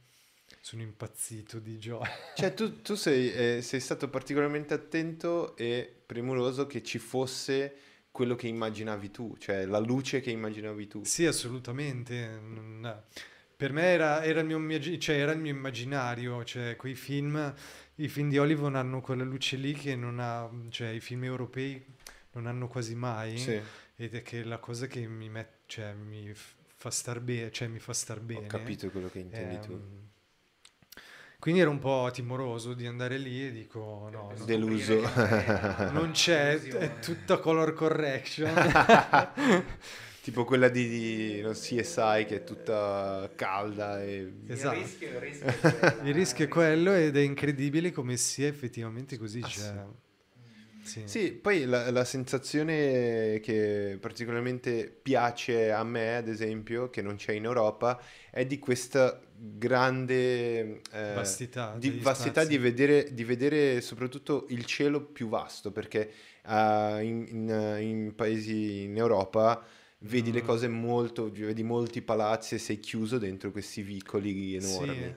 Sono 0.62 0.82
impazzito 0.84 1.60
di 1.60 1.78
gioia. 1.80 2.10
Cioè, 2.36 2.54
tu, 2.54 2.82
tu 2.82 2.96
sei, 2.96 3.32
eh, 3.32 3.62
sei 3.62 3.80
stato 3.80 4.10
particolarmente 4.10 4.74
attento 4.74 5.56
e 5.56 5.92
premuroso 6.06 6.68
che 6.68 6.84
ci 6.84 7.00
fosse 7.00 7.76
quello 8.12 8.36
che 8.36 8.48
immaginavi 8.48 9.12
tu, 9.12 9.36
cioè 9.40 9.66
la 9.66 9.80
luce 9.80 10.20
che 10.22 10.30
immaginavi 10.32 10.88
tu. 10.88 11.04
Sì, 11.04 11.26
assolutamente. 11.26 12.40
Non- 12.42 13.04
Per 13.58 13.74
me 13.74 13.86
era, 13.86 14.24
era 14.24 14.42
il 14.42 14.46
mio, 14.46 14.80
cioè, 15.00 15.18
era 15.18 15.32
il 15.32 15.40
mio 15.40 15.52
immaginario, 15.52 16.44
cioè 16.44 16.76
quei 16.76 16.94
film, 16.94 17.56
i 17.96 18.08
film 18.08 18.30
di 18.30 18.38
Hollywood 18.38 18.76
hanno 18.76 19.02
quella 19.02 19.24
luce 19.24 19.56
lì 19.58 19.74
che 19.74 19.96
non 19.96 20.20
ha, 20.20 20.48
cioè 20.70 20.90
i 20.90 21.00
film 21.00 21.24
europei 21.24 21.84
non 22.34 22.46
hanno 22.46 22.68
quasi 22.68 22.94
mai 22.94 23.36
Sì, 23.36 23.60
ed 23.96 24.14
è 24.14 24.22
che 24.22 24.44
la 24.44 24.60
cosa 24.60 24.86
che 24.86 25.08
mi, 25.08 25.28
met- 25.28 25.62
cioè, 25.66 25.94
mi 25.94 26.32
fa 26.36 26.92
star 26.92 27.20
bene, 27.20 27.52
cioè 27.52 27.68
mi 27.68 27.80
fa 27.80 27.94
star 27.94 28.20
bene. 28.20 28.46
ho 28.46 28.48
capito 28.48 28.92
quello 28.92 29.10
che 29.10 29.20
intendi 29.20 29.60
tu. 29.60 29.72
Ehm, 29.72 30.10
quindi 31.40 31.60
ero 31.62 31.72
un 31.72 31.80
po' 31.80 32.10
timoroso 32.14 32.76
di 32.76 32.86
andare 32.86 33.18
lì 33.18 33.48
e 33.48 33.52
dico 33.52 34.08
no, 34.12 34.36
Deluso. 34.46 35.00
non 35.02 35.90
non 35.94 36.12
c'è, 36.12 36.60
è 36.60 37.00
tutta 37.00 37.40
color 37.40 37.74
correction. 37.74 38.54
Tipo 40.28 40.44
quella 40.44 40.68
di, 40.68 40.90
di 40.90 41.42
no, 41.42 41.52
CSI 41.52 42.26
che 42.28 42.36
è 42.36 42.44
tutta 42.44 43.32
calda 43.34 44.04
e... 44.04 44.30
Esatto. 44.48 44.76
Il 44.76 44.84
rischio, 44.84 45.08
il 45.08 45.20
rischio 45.22 45.48
è 45.48 45.60
quello, 45.60 46.08
Il 46.10 46.14
rischio 46.14 46.46
è 46.46 46.48
quello 46.50 46.94
ed 46.94 47.16
è 47.16 47.22
incredibile 47.22 47.92
come 47.94 48.18
sia 48.18 48.46
effettivamente 48.50 49.18
così. 49.18 49.40
Ah, 49.42 49.48
cioè, 49.48 49.86
sì. 50.84 51.04
Sì, 51.06 51.32
poi 51.32 51.64
la, 51.64 51.90
la 51.92 52.04
sensazione 52.04 53.40
che 53.42 53.98
particolarmente 54.02 54.90
piace 55.02 55.72
a 55.72 55.86
me, 55.86 56.18
ad 56.18 56.28
esempio, 56.28 56.90
che 56.90 57.02
non 57.02 57.16
c'è 57.16 57.32
in 57.32 57.46
Europa, 57.46 57.98
è 58.30 58.46
di 58.46 58.60
questa 58.60 59.22
grande 59.34 60.82
eh, 60.92 61.14
Vastità 61.14 61.74
di, 61.78 62.00
vastità 62.02 62.44
di 62.44 62.58
vedere, 62.58 63.14
di 63.14 63.24
vedere 63.24 63.80
soprattutto 63.80 64.46
il 64.50 64.66
cielo 64.66 65.02
più 65.06 65.30
vasto, 65.30 65.72
perché 65.72 66.12
eh, 66.46 67.00
in, 67.02 67.26
in- 67.30 67.78
in 67.80 68.14
paesi 68.14 68.84
in 68.84 68.98
Europa 68.98 69.66
vedi 70.00 70.32
le 70.32 70.42
Mm. 70.42 70.46
cose 70.46 70.68
molto, 70.68 71.30
vedi 71.32 71.64
molti 71.64 72.02
palazzi 72.02 72.56
e 72.56 72.58
sei 72.60 72.80
chiuso 72.80 73.18
dentro 73.18 73.52
questi 73.52 73.82
vicoli 73.82 74.56
enormi, 74.56 75.16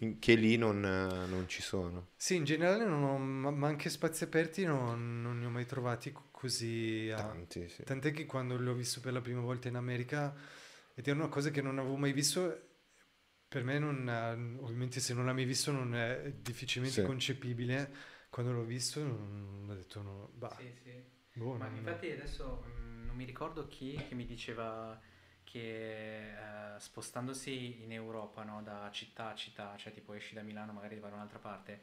in- 0.00 0.18
che 0.18 0.34
lì 0.34 0.56
non, 0.56 0.80
non 0.80 1.44
ci 1.48 1.62
sono. 1.62 2.08
Sì, 2.16 2.34
in 2.34 2.44
generale 2.44 2.84
non 2.84 3.02
ho, 3.04 3.16
ma 3.18 3.68
anche 3.68 3.88
spazi 3.90 4.24
aperti 4.24 4.64
non, 4.64 5.22
non 5.22 5.38
ne 5.38 5.46
ho 5.46 5.50
mai 5.50 5.66
trovati 5.66 6.10
co- 6.12 6.28
così. 6.32 7.08
a- 7.12 7.16
Tanti, 7.22 7.68
sì. 7.68 7.84
Tant'è 7.84 8.12
che 8.12 8.26
quando 8.26 8.56
l'ho 8.58 8.74
visto 8.74 9.00
per 9.00 9.12
la 9.12 9.20
prima 9.20 9.40
volta 9.40 9.68
in 9.68 9.76
America, 9.76 10.34
ed 10.94 11.06
è 11.06 11.12
una 11.12 11.28
cosa 11.28 11.50
che 11.50 11.62
non 11.62 11.78
avevo 11.78 11.96
mai 11.96 12.12
visto, 12.12 12.60
per 13.48 13.62
me 13.64 13.78
non, 13.78 14.58
ovviamente 14.60 15.00
se 15.00 15.14
non 15.14 15.24
l'hai 15.26 15.34
mai 15.34 15.44
visto 15.44 15.70
non 15.70 15.94
è 15.94 16.32
difficilmente 16.40 17.00
Sì. 17.00 17.06
concepibile. 17.06 17.92
Quando 18.30 18.52
l'ho 18.52 18.64
visto 18.64 19.00
non, 19.02 19.66
ho 19.70 19.74
detto 19.74 20.02
no, 20.02 20.30
bah, 20.34 20.54
Sì, 20.56 20.70
sì. 20.82 21.02
Boh, 21.38 21.56
Ma 21.56 21.66
infatti 21.68 22.10
adesso 22.10 22.64
mm, 22.80 23.06
non 23.06 23.16
mi 23.16 23.24
ricordo 23.24 23.66
chi 23.68 23.94
che 24.08 24.14
mi 24.14 24.26
diceva 24.26 24.98
che 25.44 26.74
eh, 26.76 26.78
spostandosi 26.80 27.82
in 27.82 27.92
Europa, 27.92 28.42
no, 28.44 28.62
da 28.62 28.90
città 28.92 29.30
a 29.30 29.34
città, 29.34 29.76
cioè 29.76 29.92
tipo 29.92 30.12
esci 30.14 30.34
da 30.34 30.42
Milano 30.42 30.72
magari 30.72 30.98
vai 30.98 31.10
da 31.10 31.16
un'altra 31.16 31.38
parte, 31.38 31.82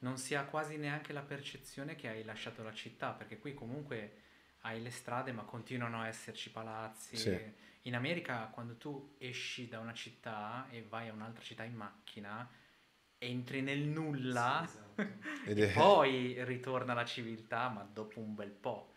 non 0.00 0.18
si 0.18 0.34
ha 0.34 0.44
quasi 0.44 0.76
neanche 0.76 1.12
la 1.12 1.22
percezione 1.22 1.94
che 1.96 2.08
hai 2.08 2.24
lasciato 2.24 2.62
la 2.62 2.74
città, 2.74 3.12
perché 3.12 3.38
qui 3.38 3.54
comunque 3.54 4.20
hai 4.62 4.82
le 4.82 4.90
strade 4.90 5.32
ma 5.32 5.42
continuano 5.44 6.00
a 6.02 6.08
esserci 6.08 6.50
palazzi. 6.50 7.16
Sì. 7.16 7.38
In 7.82 7.94
America 7.94 8.48
quando 8.52 8.76
tu 8.76 9.14
esci 9.18 9.68
da 9.68 9.78
una 9.78 9.94
città 9.94 10.66
e 10.70 10.82
vai 10.82 11.08
a 11.08 11.12
un'altra 11.12 11.42
città 11.42 11.62
in 11.64 11.74
macchina, 11.74 12.48
entri 13.18 13.62
nel 13.62 13.80
nulla. 13.80 14.66
Ed 15.46 15.58
E 15.58 15.66
è- 15.66 15.72
poi 15.74 16.44
ritorna 16.44 16.94
la 16.94 17.04
civiltà, 17.04 17.68
ma 17.68 17.82
dopo 17.82 18.20
un 18.20 18.34
bel 18.34 18.50
po'. 18.50 18.92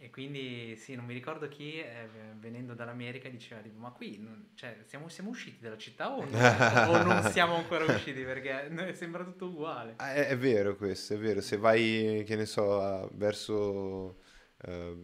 E, 0.00 0.10
quindi 0.10 0.76
sì, 0.76 0.94
non 0.94 1.04
mi 1.04 1.14
ricordo 1.14 1.48
chi 1.48 1.78
eh, 1.80 2.08
venendo 2.38 2.74
dall'America 2.74 3.28
diceva 3.28 3.60
tipo, 3.60 3.78
ma 3.78 3.90
qui 3.90 4.18
non- 4.18 4.50
cioè, 4.54 4.78
siamo, 4.86 5.08
siamo 5.08 5.30
usciti 5.30 5.58
dalla 5.60 5.78
città 5.78 6.10
o, 6.12 6.22
o 6.90 7.02
non 7.02 7.22
siamo 7.30 7.54
ancora 7.56 7.84
usciti 7.84 8.22
perché 8.22 8.68
no, 8.70 8.92
sembra 8.94 9.24
tutto 9.24 9.46
uguale. 9.46 9.94
Ah, 9.96 10.12
È, 10.14 10.28
è 10.28 10.36
vero 10.38 10.76
questo, 10.76 11.14
è 11.14 11.18
vero. 11.18 11.40
Se 11.40 11.56
vai, 11.56 12.24
che 12.26 12.36
ne 12.36 12.46
so, 12.46 13.08
verso, 13.14 14.20
eh, 14.62 14.96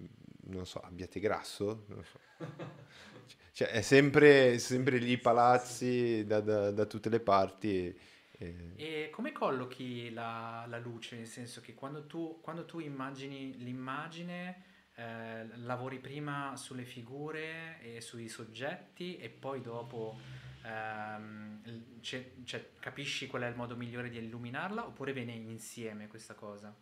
non 0.49 0.67
so, 0.67 0.81
Abbiategrasso, 0.81 1.85
non 1.89 2.05
so. 2.05 2.19
Cioè, 3.53 3.69
è 3.69 3.83
sempre, 3.83 4.59
sempre 4.59 4.99
lì 4.99 5.19
palazzi 5.19 6.25
da, 6.25 6.41
da- 6.41 6.71
da 6.71 6.87
tutte 6.87 7.09
le 7.09 7.21
parti. 7.21 7.87
e- 7.87 7.97
e- 8.39 8.77
E 8.77 9.11
come 9.11 9.33
collochi 9.33 10.11
la, 10.13 10.65
la 10.69 10.79
luce? 10.79 11.17
Nel 11.17 11.27
senso 11.27 11.61
che 11.61 11.75
quando 11.75 12.07
tu, 12.07 12.39
quando 12.41 12.65
tu 12.65 12.79
immagini 12.79 13.57
l'immagine, 13.59 14.63
eh, 14.99 15.47
lavori 15.59 15.99
prima 16.01 16.57
sulle 16.57 16.85
figure 16.85 17.81
e 17.81 18.01
sui 18.01 18.29
soggetti 18.29 19.17
e 19.17 19.29
poi 19.29 19.61
dopo 19.61 20.19
ehm, 20.63 22.01
c'è- 22.01 22.33
cioè, 22.45 22.71
capisci 22.81 23.29
qual 23.29 23.43
è 23.43 23.47
il 23.49 23.55
modo 23.57 23.77
migliore 23.77 24.11
di 24.11 24.19
illuminarla 24.19 24.87
oppure 24.87 25.13
viene 25.13 25.33
insieme 25.33 26.09
questa 26.09 26.35
cosa? 26.35 26.75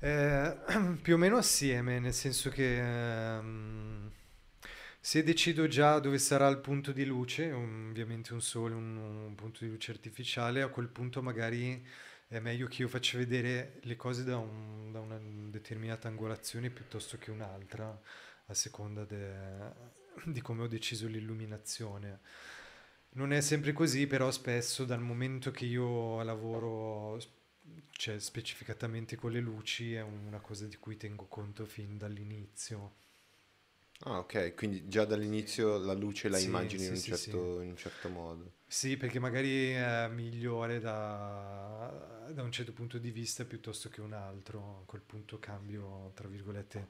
Eh, 0.00 0.56
più 1.02 1.14
o 1.14 1.16
meno 1.16 1.36
assieme, 1.36 1.98
nel 1.98 2.14
senso 2.14 2.50
che 2.50 2.78
ehm, 3.36 4.10
se 5.00 5.22
decido 5.22 5.66
già 5.66 5.98
dove 5.98 6.18
sarà 6.18 6.48
il 6.48 6.58
punto 6.58 6.92
di 6.92 7.04
luce, 7.04 7.50
ovviamente 7.52 8.32
un 8.32 8.40
sole, 8.40 8.74
un, 8.74 8.96
un 8.96 9.34
punto 9.34 9.64
di 9.64 9.70
luce 9.70 9.90
artificiale, 9.90 10.62
a 10.62 10.68
quel 10.68 10.88
punto 10.88 11.22
magari 11.22 11.84
è 12.28 12.38
meglio 12.40 12.66
che 12.68 12.82
io 12.82 12.88
faccia 12.88 13.18
vedere 13.18 13.78
le 13.82 13.96
cose 13.96 14.24
da, 14.24 14.36
un- 14.38 14.90
da 14.92 15.00
una 15.00 15.18
determinata 15.50 16.08
angolazione 16.08 16.70
piuttosto 16.70 17.16
che 17.18 17.30
un'altra, 17.30 18.00
a 18.46 18.54
seconda 18.54 19.04
de- 19.04 19.72
di 20.24 20.40
come 20.40 20.62
ho 20.64 20.68
deciso 20.68 21.06
l'illuminazione. 21.08 22.20
Non 23.10 23.32
è 23.32 23.40
sempre 23.40 23.72
così, 23.72 24.06
però 24.06 24.30
spesso 24.30 24.84
dal 24.84 25.00
momento 25.00 25.50
che 25.50 25.64
io 25.64 26.22
lavoro 26.22 27.18
cioè, 27.90 28.18
specificatamente 28.20 29.16
con 29.16 29.32
le 29.32 29.40
luci 29.40 29.94
è 29.94 30.02
una 30.02 30.40
cosa 30.40 30.66
di 30.66 30.76
cui 30.76 30.96
tengo 30.96 31.26
conto 31.26 31.64
fin 31.66 31.98
dall'inizio. 31.98 32.92
Ah, 34.04 34.18
ok, 34.18 34.54
quindi 34.56 34.88
già 34.88 35.04
dall'inizio 35.04 35.78
la 35.78 35.92
luce 35.92 36.28
la 36.28 36.38
Sì, 36.38 36.38
immagini 36.38 36.86
in 36.86 36.94
un 36.94 37.00
sì, 37.00 37.12
sì, 37.14 37.14
certo, 37.14 37.60
in 37.60 37.68
un 37.70 37.76
certo 37.76 38.08
modo. 38.08 38.52
Sì, 38.70 38.96
perché 38.98 39.18
magari 39.18 39.70
è 39.72 40.08
migliore 40.08 40.78
da, 40.78 42.28
da 42.30 42.42
un 42.42 42.52
certo 42.52 42.72
punto 42.74 42.98
di 42.98 43.10
vista 43.10 43.44
piuttosto 43.46 43.88
che 43.88 44.00
un 44.02 44.12
altro. 44.12 44.80
A 44.82 44.84
quel 44.86 45.00
punto 45.02 45.38
cambio, 45.38 46.12
tra 46.14 46.28
virgolette, 46.28 46.86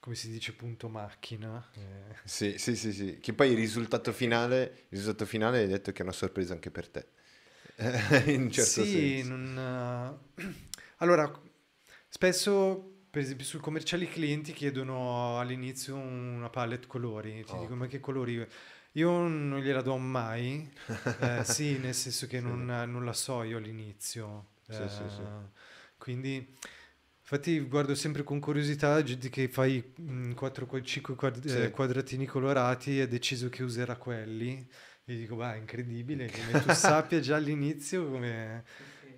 come 0.00 0.14
si 0.16 0.30
dice, 0.30 0.52
punto 0.54 0.88
macchina. 0.88 1.66
eh. 1.74 2.14
Sì, 2.26 2.56
sì, 2.58 2.74
sì, 2.76 2.92
sì. 2.92 3.18
Che 3.20 3.32
poi 3.34 3.50
il 3.50 3.56
risultato 3.56 4.12
finale, 4.12 4.86
il 4.88 4.98
risultato 4.98 5.26
finale 5.26 5.58
hai 5.60 5.66
detto 5.68 5.92
che 5.92 5.98
è 6.00 6.02
una 6.02 6.12
sorpresa 6.12 6.54
anche 6.54 6.70
per 6.70 6.88
te. 6.88 7.06
in 8.32 8.42
un 8.42 8.50
certo 8.50 8.84
sì, 8.84 8.84
senso. 8.84 9.24
non, 9.24 10.20
eh, 10.36 10.42
allora, 10.98 11.30
spesso, 12.08 12.93
per 13.14 13.22
esempio, 13.22 13.44
sul 13.44 13.60
commerciale 13.60 14.04
i 14.04 14.08
clienti 14.08 14.52
chiedono 14.52 15.38
all'inizio 15.38 15.94
una 15.94 16.50
palette 16.50 16.88
colori. 16.88 17.44
Ti 17.44 17.52
Oh. 17.52 17.60
dico, 17.60 17.76
ma 17.76 17.86
che 17.86 18.00
colori? 18.00 18.44
Io 18.92 19.10
non 19.10 19.60
gliela 19.60 19.82
do 19.82 19.96
mai. 19.98 20.68
Eh, 21.20 21.42
sì, 21.44 21.78
nel 21.78 21.94
senso 21.94 22.26
che 22.26 22.38
Sì. 22.40 22.42
non, 22.42 22.64
non 22.66 23.04
la 23.04 23.12
so 23.12 23.44
io 23.44 23.58
all'inizio. 23.58 24.48
Sì, 24.68 24.88
sì, 24.88 25.08
sì. 25.08 25.22
Eh, 25.22 25.48
Quindi, 25.96 26.44
infatti, 27.20 27.60
guardo 27.60 27.94
sempre 27.94 28.24
con 28.24 28.40
curiosità 28.40 29.00
gente 29.04 29.28
che 29.28 29.46
fai 29.48 29.94
4 30.34 30.66
5 30.82 31.14
Sì. 31.40 31.70
quadratini 31.70 32.26
colorati 32.26 32.98
e 32.98 33.02
ha 33.02 33.06
deciso 33.06 33.48
che 33.48 33.62
userà 33.62 33.94
quelli. 33.94 34.68
E 35.04 35.16
dico, 35.16 35.40
è 35.40 35.54
incredibile 35.56 36.30
come 36.32 36.58
tu 36.58 36.70
sappia 36.70 37.20
già 37.20 37.36
all'inizio 37.36 38.10
come, 38.10 38.64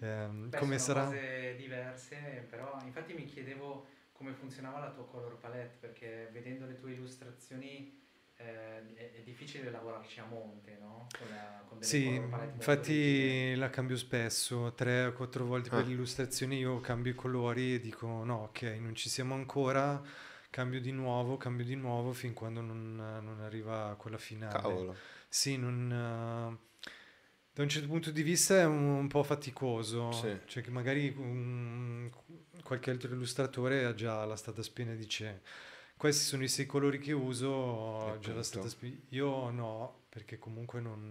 ehm, 0.00 0.50
Beh, 0.50 0.62
come 0.62 0.78
sono 0.78 0.78
sarà. 0.78 1.14
cose 1.14 1.54
diverse, 1.56 2.46
però 2.48 2.78
infatti 2.84 3.12
mi 3.14 3.26
chiedevo 3.26 3.86
come 4.12 4.32
funzionava 4.32 4.78
la 4.78 4.90
tua 4.92 5.06
color 5.08 5.38
palette, 5.38 5.76
perché 5.80 6.30
vedendo 6.32 6.66
le 6.66 6.78
tue 6.78 6.92
illustrazioni 6.92 7.92
eh, 8.36 8.94
è, 8.94 9.12
è 9.12 9.22
difficile 9.22 9.70
lavorarci 9.70 10.20
a 10.20 10.24
monte, 10.24 10.78
no? 10.80 11.12
Con, 11.16 11.28
la, 11.28 11.64
con 11.68 11.78
delle 11.78 11.98
Sì, 11.98 12.00
color 12.00 12.28
palette 12.30 12.56
molto 12.62 12.82
rigide. 12.82 13.34
infatti 13.34 13.54
la 13.54 13.70
cambio 13.70 13.96
spesso, 13.96 14.72
tre 14.74 15.04
o 15.06 15.12
quattro 15.12 15.44
volte 15.44 15.70
per 15.70 15.84
Ah. 15.84 15.86
l'illustrazione 15.86 16.56
io 16.56 16.80
cambio 16.80 17.12
i 17.12 17.14
colori 17.14 17.74
e 17.74 17.80
dico 17.80 18.24
no, 18.24 18.42
ok, 18.44 18.62
non 18.80 18.94
ci 18.96 19.08
siamo 19.08 19.34
ancora, 19.34 20.02
cambio 20.50 20.80
di 20.80 20.90
nuovo, 20.90 21.36
cambio 21.36 21.64
di 21.64 21.76
nuovo 21.76 22.12
fin 22.12 22.32
quando 22.34 22.60
non, 22.60 22.96
non 22.96 23.40
arriva 23.40 23.94
quella 23.96 24.18
finale. 24.18 24.82
Cavolo. 24.82 25.02
Sì, 25.28 25.56
non, 25.56 26.58
eh, 26.60 26.75
da 27.56 27.62
un 27.62 27.70
certo 27.70 27.88
punto 27.88 28.10
di 28.10 28.22
vista 28.22 28.58
è 28.58 28.66
un, 28.66 28.84
un 28.84 29.08
po' 29.08 29.22
faticoso, 29.22 30.12
Sì. 30.12 30.38
cioè 30.44 30.62
che 30.62 30.70
magari 30.70 31.08
un- 31.16 32.10
qualche 32.62 32.90
altro 32.90 33.14
illustratore 33.14 33.86
ha 33.86 33.94
già 33.94 34.26
la 34.26 34.36
stata 34.36 34.62
spiena 34.62 34.92
e 34.92 34.96
dice 34.96 35.40
questi 35.96 36.22
sono 36.22 36.42
i 36.42 36.48
sei 36.48 36.66
colori 36.66 36.98
che 36.98 37.12
uso, 37.12 38.18
già 38.20 38.34
la 38.34 38.42
stata 38.42 38.68
spiena. 38.68 38.98
Io 39.08 39.48
no, 39.48 40.02
perché 40.10 40.38
comunque 40.38 40.82
non, 40.82 41.08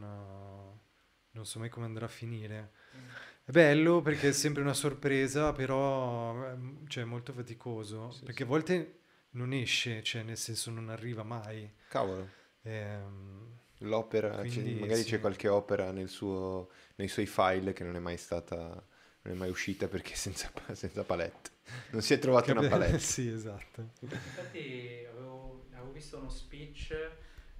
non 1.32 1.46
so 1.48 1.58
mai 1.58 1.70
come 1.70 1.88
andrà 1.88 2.06
a 2.06 2.10
finire. 2.10 2.74
Mm. 2.96 3.08
È 3.46 3.52
bello 3.52 4.02
perché 4.04 4.30
è 4.30 4.32
sempre 4.32 4.62
una 4.62 4.76
sorpresa, 4.76 5.52
però 5.52 6.46
ehm, 6.48 6.88
cioè, 6.88 7.02
è 7.02 7.08
molto 7.08 7.34
faticoso, 7.34 8.12
sì, 8.12 8.20
perché 8.24 8.38
sì. 8.38 8.44
a 8.44 8.46
volte 8.46 9.00
non 9.32 9.52
esce, 9.52 10.04
cioè 10.04 10.22
nel 10.22 10.38
senso 10.38 10.70
non 10.70 10.90
arriva 10.90 11.24
mai. 11.24 11.68
Cavolo. 11.88 12.30
Ehm, 12.62 13.55
L'opera, 13.80 14.38
quindi, 14.38 14.76
magari 14.76 15.02
sì. 15.02 15.10
c'è 15.10 15.20
qualche 15.20 15.48
opera 15.48 15.92
nel 15.92 16.08
suo, 16.08 16.70
nei 16.96 17.08
suoi 17.08 17.26
file 17.26 17.74
che 17.74 17.84
non 17.84 17.96
è 17.96 18.00
mai 18.00 18.18
stata, 18.18 18.56
non 18.56 19.34
è 19.34 19.38
mai 19.38 19.50
uscita 19.50 19.88
perché 19.88 20.16
senza, 20.16 20.52
senza 20.72 21.04
palette. 21.04 21.52
Non 21.92 22.02
si 22.02 22.14
è 22.14 22.20
trovata 22.20 22.52
una 22.52 22.68
palette. 22.68 23.00
sì, 23.04 23.28
esatto. 23.28 23.90
Infatti 24.00 25.06
avevo, 25.10 25.66
avevo 25.74 25.92
visto 25.92 26.18
uno 26.18 26.30
speech 26.30 26.92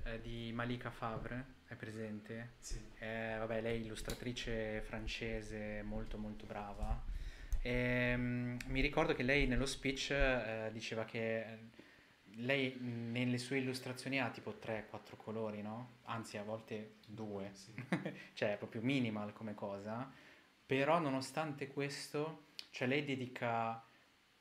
eh, 0.04 0.22
di 0.22 0.52
Malika 0.54 0.90
Favre, 0.90 1.46
è 1.68 1.76
presente? 1.76 2.54
Sì. 2.60 2.80
Eh, 3.00 3.36
vabbè, 3.38 3.62
lei 3.62 3.82
è 3.82 3.84
illustratrice 3.84 4.82
francese 4.82 5.82
molto 5.84 6.18
molto 6.18 6.46
brava. 6.46 7.04
E, 7.62 8.14
um, 8.16 8.58
mi 8.68 8.80
ricordo 8.82 9.14
che 9.14 9.24
lei 9.24 9.48
nello 9.48 9.66
speech 9.66 10.12
eh, 10.12 10.70
diceva 10.72 11.04
che 11.04 11.44
lei 12.38 12.78
nelle 12.80 13.38
sue 13.38 13.58
illustrazioni 13.58 14.20
ha 14.20 14.30
tipo 14.30 14.58
3-4 14.62 15.16
colori, 15.18 15.62
no? 15.62 15.98
Anzi, 16.04 16.38
a 16.38 16.44
volte 16.44 16.96
due, 17.06 17.52
sì. 17.54 17.74
cioè 18.34 18.54
è 18.54 18.58
proprio 18.58 18.82
minimal 18.82 19.34
come 19.34 19.54
cosa. 19.54 20.12
Però 20.66 21.00
nonostante 21.00 21.68
questo, 21.68 22.48
cioè 22.72 22.88
lei 22.88 23.06
dedica 23.06 23.84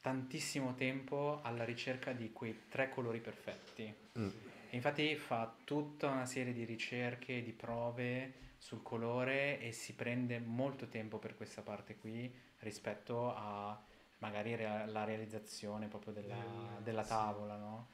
tantissimo 0.00 0.74
tempo 0.74 1.40
alla 1.42 1.64
ricerca 1.64 2.12
di 2.12 2.32
quei 2.32 2.64
tre 2.68 2.88
colori 2.88 3.20
perfetti. 3.20 4.02
Mm. 4.18 4.28
infatti 4.70 5.16
fa 5.16 5.52
tutta 5.64 6.08
una 6.08 6.26
serie 6.26 6.52
di 6.52 6.64
ricerche, 6.64 7.42
di 7.42 7.52
prove 7.52 8.42
sul 8.58 8.82
colore 8.82 9.58
e 9.60 9.72
si 9.72 9.94
prende 9.94 10.38
molto 10.38 10.88
tempo 10.88 11.18
per 11.18 11.36
questa 11.36 11.62
parte 11.62 11.96
qui 11.96 12.32
rispetto 12.60 13.34
a 13.34 13.78
magari 14.24 14.55
rea- 14.56 14.86
la 14.86 15.05
realizzazione 15.05 15.88
proprio 15.88 16.12
della, 16.12 16.78
eh, 16.78 16.82
della 16.82 17.05
tavola, 17.05 17.56
no? 17.56 17.88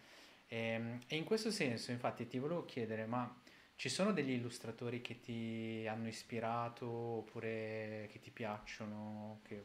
E, 0.46 0.56
ehm, 0.74 1.00
e, 1.08 1.16
in 1.16 1.24
questo 1.24 1.50
senso, 1.50 1.90
infatti, 1.90 2.26
ti 2.28 2.38
volevo 2.38 2.64
chiedere, 2.64 3.06
ma 3.06 3.34
ci 3.76 3.88
sono 3.88 4.12
degli 4.12 4.30
illustratori 4.30 5.00
che 5.00 5.20
ti 5.20 5.86
hanno 5.88 6.08
ispirato 6.08 6.86
oppure 6.86 8.08
che 8.12 8.20
ti 8.20 8.30
piacciono? 8.30 9.40
Che... 9.42 9.62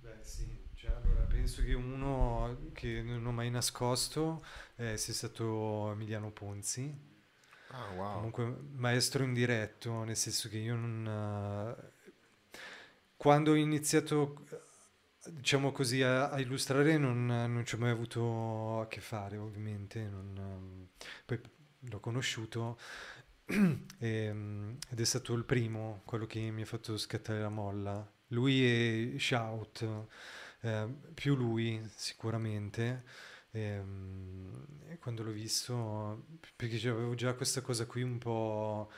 Beh, 0.00 0.22
sì. 0.22 0.66
Cioè, 0.74 0.90
allora, 0.92 1.22
penso 1.22 1.62
che 1.62 1.72
uno 1.74 2.70
che 2.72 3.02
non 3.02 3.26
ho 3.26 3.32
mai 3.32 3.50
nascosto 3.50 4.44
eh, 4.76 4.96
sia 4.96 5.12
stato 5.14 5.90
Emiliano 5.90 6.30
Ponzi. 6.30 6.94
Ah, 7.70 7.90
wow. 7.90 8.12
Comunque 8.14 8.44
maestro 8.74 9.24
in 9.24 9.34
diretto, 9.34 10.04
nel 10.04 10.16
senso 10.16 10.48
che 10.48 10.58
io 10.58 10.74
non... 10.76 11.76
Uh, 11.76 11.96
quando 13.16 13.50
ho 13.52 13.54
iniziato 13.56 14.44
diciamo 15.26 15.72
così, 15.72 16.02
a, 16.02 16.30
a 16.30 16.40
illustrare 16.40 16.96
non, 16.98 17.26
non, 17.26 17.64
ci 17.64 17.74
ho 17.74 17.78
mai 17.78 17.90
avuto 17.90 18.80
a 18.80 18.88
che 18.88 19.00
fare, 19.00 19.36
ovviamente. 19.36 20.00
Non, 20.00 20.88
poi 21.24 21.40
l'ho 21.80 22.00
conosciuto 22.00 22.78
e, 23.46 24.28
ed 24.90 25.00
è 25.00 25.04
stato 25.04 25.34
il 25.34 25.44
primo, 25.44 26.02
quello 26.04 26.26
che 26.26 26.40
mi 26.50 26.62
ha 26.62 26.66
fatto 26.66 26.96
scattare 26.96 27.40
la 27.40 27.48
molla. 27.48 28.10
Lui 28.28 28.62
e 28.64 29.16
Shout, 29.18 30.06
eh, 30.60 30.88
più 31.14 31.34
lui 31.34 31.82
sicuramente. 31.94 33.04
E, 33.50 33.82
e 34.88 34.98
quando 34.98 35.22
l'ho 35.22 35.30
visto, 35.32 36.26
perché 36.56 36.76
avevo 36.88 37.14
già 37.14 37.34
questa 37.34 37.60
cosa 37.62 37.86
qui 37.86 38.02
un 38.02 38.18
po' 38.18 38.90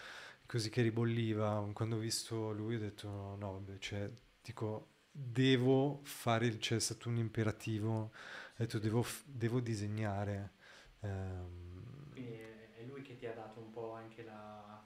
così 0.47 0.71
che 0.71 0.83
ribolliva, 0.83 1.69
quando 1.73 1.97
ho 1.97 1.99
visto 2.01 2.53
lui 2.53 2.75
ho 2.75 2.79
detto 2.79 3.37
no, 3.39 3.53
vabbè, 3.53 3.79
cioè, 3.79 4.11
dico 4.43 4.90
devo 5.11 6.01
fare, 6.05 6.57
c'è 6.57 6.79
stato 6.79 7.09
un 7.09 7.17
imperativo, 7.17 7.91
ho 7.91 8.11
detto 8.57 8.79
devo, 8.79 9.05
devo 9.25 9.61
disegnare. 9.61 10.53
Um, 11.01 12.11
Quindi 12.11 12.33
è 12.33 12.83
lui 12.87 13.03
che 13.03 13.17
ti 13.17 13.27
ha 13.27 13.33
dato 13.33 13.61
un 13.61 13.71
po' 13.71 13.93
anche 13.95 14.23
la, 14.23 14.85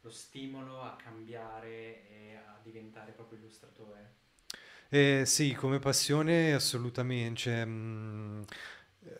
lo 0.00 0.10
stimolo 0.10 0.80
a 0.80 0.96
cambiare 0.96 2.08
e 2.08 2.34
a 2.36 2.58
diventare 2.62 3.12
proprio 3.12 3.38
illustratore? 3.38 4.14
Eh, 4.88 5.24
sì, 5.26 5.52
come 5.52 5.78
passione 5.78 6.54
assolutamente. 6.54 7.40
Cioè, 7.40 7.64
mh, 7.64 8.44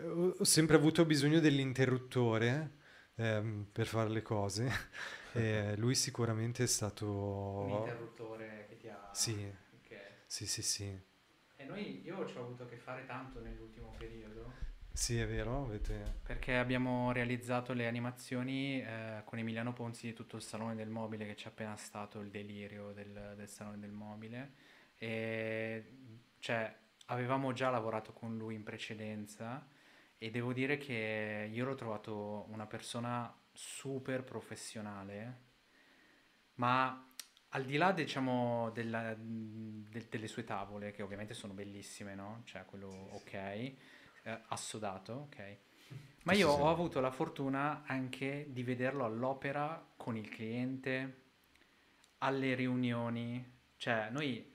mm, 0.03 0.31
ho 0.39 0.45
sempre 0.45 0.77
avuto 0.77 1.05
bisogno 1.05 1.41
dell'interruttore 1.41 2.77
eh, 3.17 3.65
per 3.71 3.87
fare 3.87 4.09
le 4.09 4.23
cose. 4.23 4.71
e 5.33 5.77
lui 5.77 5.95
sicuramente 5.95 6.65
è 6.65 6.67
stato... 6.67 7.07
Un 7.07 7.71
interruttore 7.71 8.67
che 8.69 8.77
ti 8.77 8.89
ha... 8.89 9.11
Sì 9.13 9.65
sì, 10.27 10.47
sì, 10.47 10.63
sì. 10.63 11.01
E 11.57 11.65
noi, 11.65 12.03
io 12.05 12.27
ci 12.27 12.37
ho 12.37 12.43
avuto 12.43 12.65
a 12.65 12.67
che 12.67 12.77
fare 12.77 13.07
tanto 13.07 13.41
nell'ultimo 13.41 13.95
periodo. 13.97 14.53
Sì, 14.93 15.19
è 15.19 15.27
vero, 15.27 15.65
avete... 15.65 16.21
Perché 16.23 16.57
abbiamo 16.57 17.13
realizzato 17.13 17.75
le 17.75 17.87
animazioni 17.87 18.81
eh, 18.81 19.23
con 19.25 19.39
Emiliano 19.39 19.73
Ponzi 19.73 20.07
di 20.07 20.13
tutto 20.15 20.37
il 20.37 20.43
Salone 20.43 20.75
del 20.75 20.89
Mobile 20.89 21.27
che 21.27 21.35
c'è 21.35 21.49
appena 21.49 21.77
stato 21.77 22.21
il 22.21 22.31
delirio 22.31 22.93
del, 22.93 23.35
del 23.37 23.49
Salone 23.49 23.79
del 23.79 23.91
Mobile. 23.91 24.53
E 24.97 25.85
cioè, 26.39 26.75
avevamo 27.07 27.53
già 27.53 27.71
lavorato 27.71 28.13
con 28.13 28.37
lui 28.37 28.55
in 28.55 28.63
precedenza 28.63 29.67
e 30.17 30.31
devo 30.31 30.53
dire 30.53 30.79
che 30.79 31.49
io 31.53 31.65
l'ho 31.65 31.75
trovato 31.75 32.47
una 32.49 32.67
persona 32.67 33.35
super 33.53 34.25
professionale, 34.25 35.41
ma 36.55 37.07
al 37.57 37.65
di 37.65 37.79
là, 37.79 37.93
diciamo, 37.93 38.71
della, 38.75 39.15
de, 39.17 40.07
delle 40.11 40.29
sue 40.29 40.45
tavole, 40.45 40.93
che 40.93 41.03
ovviamente 41.03 41.33
sono 41.33 41.55
bellissime, 41.55 42.15
no? 42.15 42.43
Cioè, 42.45 42.67
quello 42.67 43.09
ok, 43.13 43.33
eh, 43.33 43.75
assodato, 44.49 45.29
ok. 45.31 45.57
Ma 46.25 46.35
io 46.35 46.51
ho 46.51 46.69
avuto 46.69 47.01
la 47.01 47.11
fortuna 47.11 47.85
anche 47.87 48.49
di 48.51 48.63
vederlo 48.63 49.05
all'opera 49.05 49.83
con 49.97 50.17
il 50.19 50.29
cliente, 50.29 51.23
alle 52.19 52.55
riunioni. 52.55 53.43
Cioè, 53.77 54.11
noi 54.11 54.55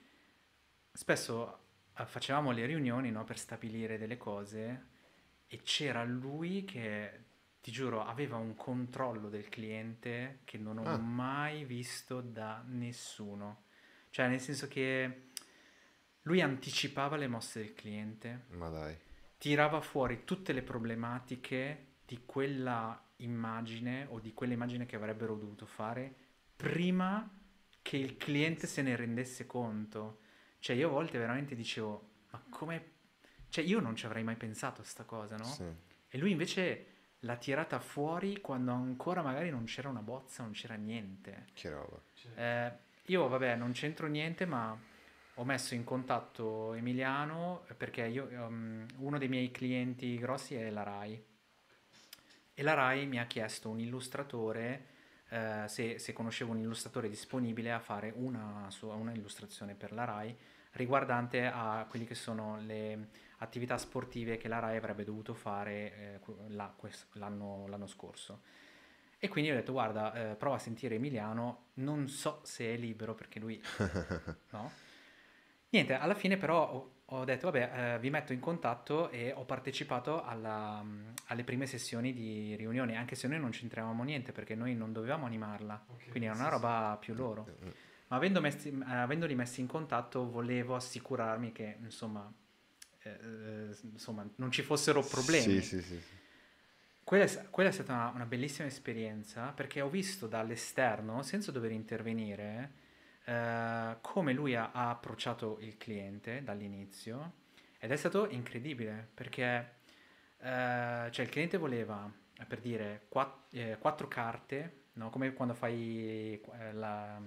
spesso 0.92 1.60
eh, 1.98 2.06
facevamo 2.06 2.52
le 2.52 2.68
riunioni 2.68 3.10
no, 3.10 3.24
per 3.24 3.40
stabilire 3.40 3.98
delle 3.98 4.18
cose 4.18 4.90
e 5.48 5.62
c'era 5.64 6.04
lui 6.04 6.66
che 6.66 7.21
ti 7.62 7.72
giuro, 7.72 8.04
aveva 8.04 8.38
un 8.38 8.56
controllo 8.56 9.30
del 9.30 9.48
cliente 9.48 10.40
che 10.46 10.58
non 10.58 10.80
ho 10.80 10.84
ah. 10.84 10.98
mai 10.98 11.64
visto 11.64 12.20
da 12.20 12.64
nessuno. 12.68 13.66
Cioè, 14.10 14.28
nel 14.28 14.42
senso 14.42 14.68
che 14.68 15.30
lui 16.24 16.42
anticipava 16.42 17.18
le 17.18 17.28
mosse 17.28 17.60
del 17.60 17.74
cliente. 17.74 18.46
Ma 18.50 18.70
dai. 18.70 18.98
Tirava 19.38 19.80
fuori 19.80 20.24
tutte 20.26 20.54
le 20.54 20.64
problematiche 20.64 21.90
di 22.06 22.24
quella 22.26 23.00
immagine 23.18 24.08
o 24.10 24.20
di 24.20 24.34
quell'immagine 24.34 24.88
che 24.88 24.96
avrebbero 24.96 25.36
dovuto 25.36 25.68
fare 25.68 26.14
prima 26.56 27.30
che 27.84 27.98
il 27.98 28.18
cliente 28.18 28.66
se 28.66 28.82
ne 28.82 28.96
rendesse 28.96 29.46
conto. 29.46 30.20
Cioè, 30.60 30.76
io 30.76 30.88
a 30.88 30.92
volte 30.92 31.20
veramente 31.20 31.56
dicevo, 31.56 32.10
ma 32.32 32.44
come... 32.50 32.90
Cioè, 33.50 33.64
io 33.64 33.80
non 33.80 33.96
ci 33.96 34.06
avrei 34.08 34.24
mai 34.24 34.36
pensato 34.36 34.82
a 34.82 34.84
sta 34.84 35.04
cosa, 35.04 35.38
no? 35.38 35.46
Sì. 35.46 35.64
E 36.08 36.18
lui 36.18 36.32
invece 36.32 36.91
l'ha 37.22 37.36
tirata 37.36 37.80
fuori 37.80 38.40
quando 38.42 38.72
ancora 38.72 39.22
magari 39.22 39.50
non 39.50 39.66
c'era 39.66 39.90
una 39.90 40.02
bozza, 40.02 40.44
non 40.44 40.54
c'era 40.54 40.76
niente. 40.76 41.48
Che 41.54 41.70
roba. 41.70 42.00
Eh, 42.36 42.72
io, 43.06 43.28
vabbè, 43.28 43.56
non 43.56 43.72
c'entro 43.72 44.08
niente, 44.08 44.46
ma 44.46 44.78
ho 45.36 45.44
messo 45.44 45.74
in 45.74 45.84
contatto 45.84 46.74
Emiliano 46.74 47.66
perché 47.78 48.06
io, 48.06 48.26
um, 48.26 48.86
uno 48.98 49.18
dei 49.18 49.28
miei 49.28 49.52
clienti 49.52 50.18
grossi 50.18 50.56
è 50.56 50.70
la 50.70 50.84
RAI. 50.84 51.26
E 52.54 52.64
la 52.64 52.74
RAI 52.74 53.06
mi 53.08 53.20
ha 53.20 53.26
chiesto 53.26 53.70
un 53.70 53.80
illustratore, 53.80 54.88
eh, 55.30 55.64
se, 55.68 56.00
se, 56.00 56.14
conoscevo 56.14 56.52
un 56.52 56.60
illustratore 56.60 57.10
disponibile 57.10 57.72
a 57.72 57.80
fare 57.80 58.12
una, 58.16 58.68
una 58.82 59.14
illustrazione 59.14 59.74
per 59.74 59.94
la 59.94 60.04
RAI 60.04 60.38
riguardante 60.72 61.46
a 61.46 61.86
quelli 61.90 62.06
che 62.06 62.16
sono 62.16 62.58
le 62.62 63.10
attività 63.42 63.78
sportive 63.78 64.38
che 64.38 64.48
la 64.48 64.60
RAI 64.60 64.78
avrebbe 64.78 65.04
dovuto 65.04 65.34
fare 65.34 65.94
eh, 65.96 66.20
la, 66.50 66.74
l'anno, 67.14 67.68
l'anno, 67.68 67.88
scorso. 67.88 68.42
E 69.18 69.28
quindi 69.28 69.52
ho 69.52 69.56
detto, 69.56 69.72
guarda, 69.72 70.32
eh, 70.32 70.36
prova 70.36 70.56
a 70.56 70.60
sentire 70.60 70.96
Emiliano, 70.96 71.70
non 71.76 72.08
so 72.08 72.40
se 72.44 72.74
è 72.74 72.78
libero 72.78 73.14
perché 73.14 73.40
lui... 73.40 73.62
no? 74.52 74.72
Niente, 75.70 75.94
alla 75.94 76.16
fine 76.16 76.38
però 76.38 76.70
ho, 76.70 76.92
ho 77.06 77.24
detto, 77.24 77.50
vabbè, 77.50 77.94
eh, 77.96 78.00
vi 78.00 78.10
metto 78.10 78.34
in 78.34 78.40
contatto 78.40 79.10
e 79.10 79.32
ho 79.32 79.46
partecipato 79.46 80.24
alla, 80.24 80.84
alle 81.28 81.44
prime 81.44 81.66
sessioni 81.66 82.14
di 82.14 82.56
riunione, 82.56 82.96
anche 82.96 83.16
se 83.16 83.28
noi 83.28 83.40
non 83.40 83.52
c'entravamo 83.52 84.04
niente 84.04 84.32
perché 84.32 84.54
noi 84.54 84.76
non 84.76 84.92
dovevamo 84.92 85.26
animarla, 85.26 85.86
okay, 85.88 86.10
quindi 86.10 86.28
era 86.28 86.38
una 86.38 86.50
roba 86.50 86.98
più 87.00 87.14
loro. 87.14 87.48
Mm, 87.50 87.66
mm, 87.66 87.68
mm. 87.68 87.72
Ma 88.08 88.18
avendo 88.18 88.42
messi, 88.42 88.78
avendoli 88.86 89.36
messi 89.36 89.62
in 89.62 89.68
contatto 89.68 90.30
volevo 90.30 90.76
assicurarmi 90.76 91.54
che, 91.54 91.78
insomma, 91.82 92.30
eh, 93.04 93.76
insomma, 93.92 94.28
non 94.36 94.52
ci 94.52 94.62
fossero 94.62 95.02
problemi. 95.02 95.62
Sì, 95.62 95.62
sì, 95.62 95.82
sì. 95.82 96.02
quella 97.04 97.24
è, 97.24 97.50
quella 97.50 97.70
è 97.70 97.72
stata 97.72 97.94
una, 97.94 98.12
una, 98.14 98.26
bellissima 98.26 98.68
esperienza 98.68 99.48
perché 99.48 99.82
ho 99.82 99.90
visto 99.90 100.28
dall'esterno, 100.28 101.24
senza 101.24 101.52
dover 101.52 101.72
intervenire, 101.72 102.72
eh, 103.26 103.98
come 104.02 104.34
lui 104.34 104.56
ha, 104.56 104.72
ha, 104.72 104.90
approcciato 104.90 105.58
il 105.62 105.78
cliente 105.78 106.44
dall'inizio 106.44 107.40
ed 107.80 107.92
è 107.92 107.96
stato 107.96 108.28
incredibile 108.30 109.10
perché 109.14 109.80
eh, 110.40 111.08
cioè 111.12 111.26
il 111.26 111.30
cliente 111.30 111.58
voleva, 111.58 112.12
per 112.48 112.60
dire, 112.60 113.06
quatt- 113.10 113.54
eh, 113.54 113.78
quattro 113.80 114.08
carte, 114.08 114.84
no? 114.94 115.10
come 115.10 115.34
quando 115.34 115.54
fai 115.54 116.40
eh, 116.40 116.74
la, 116.74 117.20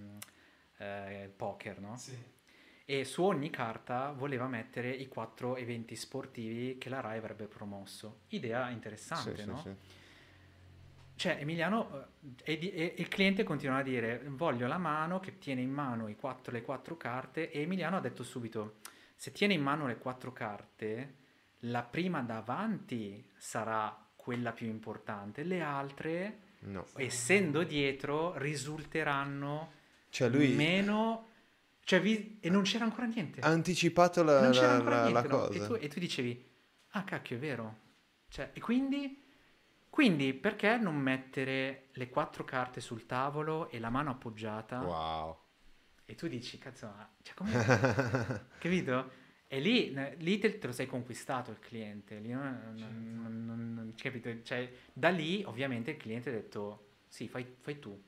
eh, 0.79 1.23
il 1.25 1.31
poker, 1.31 1.81
no? 1.81 1.97
Sì 1.97 2.34
e 2.85 3.05
su 3.05 3.23
ogni 3.23 3.51
carta 3.51 4.13
voleva 4.13 4.47
mettere 4.47 4.91
i 4.91 5.09
quattro 5.09 5.57
eventi 5.57 5.97
sportivi 5.97 6.77
che 6.79 6.89
la 6.89 7.01
RAI 7.01 7.19
avrebbe 7.19 7.47
promosso. 7.47 8.21
Idea 8.29 8.69
interessante, 8.71 9.39
sì, 9.39 9.47
no? 9.47 9.57
Sì, 9.57 9.63
sì. 9.63 10.03
Cioè, 11.17 11.37
Emiliano, 11.41 12.09
eh, 12.43 12.53
e, 12.53 12.73
e, 12.75 12.95
il 12.99 13.09
cliente 13.09 13.45
continua 13.45 13.79
a 13.79 13.83
dire, 13.83 14.23
voglio 14.27 14.67
la 14.67 14.79
mano 14.79 15.21
che 15.21 15.39
tiene 15.39 15.61
in 15.61 15.71
mano 15.71 16.13
quattro, 16.17 16.53
le 16.53 16.63
quattro 16.63 16.97
carte, 16.97 17.51
e 17.51 17.61
Emiliano 17.61 17.97
ha 17.97 18.01
detto 18.01 18.23
subito, 18.23 18.77
se 19.15 19.33
tiene 19.33 19.55
in 19.55 19.63
mano 19.63 19.87
le 19.87 19.97
quattro 19.97 20.33
carte, 20.33 21.15
la 21.61 21.83
prima 21.83 22.21
davanti 22.21 23.31
sarà 23.37 23.97
quella 24.17 24.53
più 24.53 24.67
importante, 24.67 25.45
le 25.45 25.63
altre, 25.63 26.39
no. 26.61 26.85
essendo 26.97 27.63
dietro, 27.63 28.37
risulteranno 28.37 29.73
cioè 30.09 30.29
lui... 30.29 30.55
meno 30.55 31.29
cioè, 31.85 32.01
vi... 32.01 32.39
e 32.41 32.49
non 32.49 32.63
c'era 32.63 32.85
ancora 32.85 33.07
niente. 33.07 33.41
Ha 33.41 33.49
anticipato 33.49 34.23
la, 34.23 34.43
non 34.43 34.53
c'era 34.53 34.73
ancora 34.73 34.97
la, 34.97 35.09
niente, 35.11 35.29
la 35.29 35.35
no? 35.35 35.41
cosa. 35.41 35.53
E 35.53 35.67
tu, 35.67 35.75
e 35.75 35.89
tu, 35.89 35.99
dicevi, 36.01 36.51
ah 36.91 37.05
cacchio, 37.05 37.37
è 37.37 37.39
vero. 37.39 37.79
Cioè, 38.29 38.51
e 38.53 38.61
quindi... 38.61 39.23
Quindi 39.91 40.35
perché 40.35 40.77
non 40.77 40.97
mettere 40.97 41.91
le 41.93 42.09
quattro 42.09 42.43
carte 42.43 42.81
sul 42.81 43.07
tavolo 43.07 43.71
e 43.71 43.79
la 43.79 43.91
mano 43.91 44.11
appoggiata? 44.11 44.81
Wow. 44.81 45.39
E 46.05 46.17
tu 46.17 46.27
dici, 46.27 46.59
cazzo, 46.59 46.87
ma... 46.87 47.09
Cioè, 47.23 47.35
come... 47.35 47.53
Capito? 48.59 49.23
E 49.47 49.61
lì, 49.61 49.97
lì 50.19 50.39
te, 50.39 50.59
te, 50.59 50.67
lo 50.67 50.73
sei 50.73 50.87
conquistato 50.87 51.53
il 51.53 51.61
cliente. 51.61 52.19
Lì 52.19 52.31
non, 52.31 52.75
certo. 52.77 52.93
non, 52.93 53.45
non, 53.45 53.95
capito? 53.97 54.43
Cioè, 54.43 54.69
da 54.93 55.11
lì 55.11 55.45
ovviamente 55.45 55.93
il 55.93 55.97
cliente 55.97 56.31
ha 56.31 56.33
detto, 56.33 56.95
sì, 57.07 57.29
fai, 57.29 57.47
fai 57.61 57.79
tu 57.79 58.03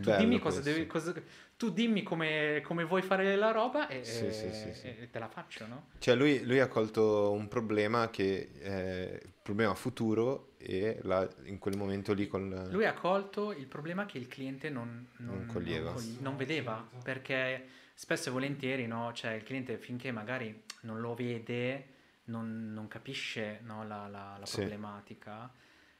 tu 0.00 0.16
dimmi, 0.16 0.38
cosa 0.38 0.60
devi, 0.60 0.86
cosa, 0.86 1.14
tu 1.56 1.70
dimmi 1.70 2.02
come, 2.02 2.60
come, 2.64 2.84
vuoi 2.84 3.02
fare 3.02 3.34
la 3.36 3.50
roba 3.50 3.88
e, 3.88 4.04
sì, 4.04 4.32
sì, 4.32 4.52
sì, 4.52 4.86
e, 4.86 5.08
te 5.10 5.18
la 5.18 5.28
faccio, 5.28 5.66
no? 5.66 5.88
Cioè 5.98 6.14
lui, 6.14 6.44
lui 6.44 6.60
ha 6.60 6.68
colto 6.68 7.32
un 7.32 7.48
problema 7.48 8.10
che 8.10 8.50
è 8.60 9.20
il 9.22 9.32
problema 9.42 9.74
futuro 9.74 10.54
e 10.58 10.98
la, 11.02 11.28
in 11.44 11.58
quel 11.58 11.76
momento 11.76 12.12
lì 12.12 12.26
con... 12.26 12.68
Lui 12.70 12.86
ha 12.86 12.94
colto 12.94 13.52
il 13.52 13.66
problema 13.66 14.06
che 14.06 14.18
il 14.18 14.28
cliente 14.28 14.70
non, 14.70 15.08
non, 15.18 15.36
non 15.36 15.46
coglieva. 15.46 15.92
Non, 15.92 16.16
non, 16.20 16.36
vedeva, 16.36 16.86
perché 17.02 17.66
spesso 17.94 18.28
e 18.28 18.32
volentieri, 18.32 18.86
no? 18.86 19.12
Cioè 19.12 19.32
il 19.32 19.42
cliente 19.42 19.78
finché 19.78 20.12
magari 20.12 20.62
non 20.80 21.00
lo 21.00 21.14
vede, 21.14 21.94
non, 22.24 22.86
capisce 22.88 23.60
no, 23.62 23.86
la, 23.86 24.06
la, 24.06 24.36
la 24.38 24.46
problematica. 24.50 25.50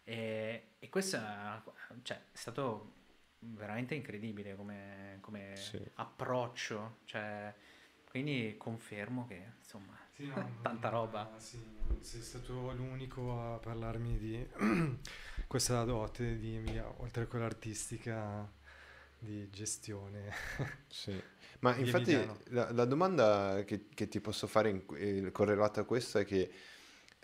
E, 0.05 0.69
e 0.79 0.89
questo 0.89 1.19
cioè, 2.03 2.17
è 2.17 2.37
stato 2.37 2.93
veramente 3.55 3.95
incredibile 3.95 4.57
come, 4.57 5.19
come 5.21 5.57
sì. 5.57 5.81
approccio, 5.95 6.99
cioè, 7.05 7.55
quindi 8.09 8.55
confermo 8.57 9.27
che 9.27 9.53
insomma 9.59 9.97
sì, 10.15 10.27
no, 10.27 10.57
tanta 10.63 10.89
roba. 10.89 11.35
Sì, 11.37 11.59
sei 12.01 12.23
stato 12.23 12.73
l'unico 12.73 13.55
a 13.55 13.59
parlarmi 13.59 14.19
di 14.19 14.47
questa 15.47 15.85
dote 15.85 16.39
di 16.39 16.57
Emilia, 16.57 16.93
oltre 16.99 17.25
a 17.25 17.27
quella 17.27 17.45
artistica 17.45 18.51
di 19.19 19.49
gestione. 19.51 20.33
sì. 20.89 21.21
Ma 21.61 21.75
infatti 21.77 22.13
la, 22.49 22.71
la, 22.73 22.85
domanda 22.85 23.63
che, 23.65 23.87
che, 23.95 24.09
ti 24.09 24.21
posso 24.21 24.47
fare 24.47 24.69
in, 24.69 24.83
eh, 24.95 25.31
correlata 25.33 25.81
a 25.81 25.85
questa 25.85 26.21
è 26.21 26.25
che 26.25 26.51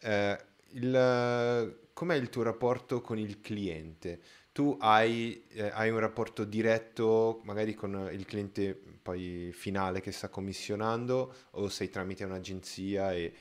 eh, 0.01 0.45
il, 0.71 1.89
com'è 1.93 2.15
il 2.15 2.31
tuo 2.31 2.43
rapporto 2.43 3.01
con 3.01 3.19
il 3.19 3.41
cliente? 3.41 4.21
Tu 4.53 4.77
hai, 4.81 5.45
eh, 5.49 5.71
hai, 5.71 5.91
un 5.91 5.99
rapporto 5.99 6.45
diretto 6.45 7.41
magari 7.45 7.75
con 7.75 8.11
il 8.13 8.27
cliente 8.27 8.75
poi 8.75 9.51
finale 9.53 10.01
che 10.01 10.13
sta 10.13 10.29
commissionando 10.29 11.35
o 11.53 11.69
sei 11.69 11.89
tramite 11.89 12.25
un'agenzia 12.25 13.13
e 13.13 13.33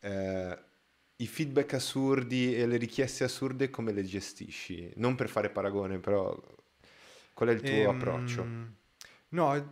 eh, 0.00 0.58
i 1.16 1.26
feedback 1.26 1.74
assurdi 1.74 2.56
e 2.56 2.66
le 2.66 2.76
richieste 2.76 3.24
assurde 3.24 3.70
come 3.70 3.92
le 3.92 4.04
gestisci? 4.04 4.90
Non 4.96 5.16
per 5.16 5.28
fare 5.28 5.50
paragone, 5.50 5.98
però 5.98 6.36
qual 7.34 7.48
è 7.50 7.52
il 7.52 7.60
tuo 7.60 7.70
ehm, 7.70 7.88
approccio? 7.88 8.46
No, 9.30 9.70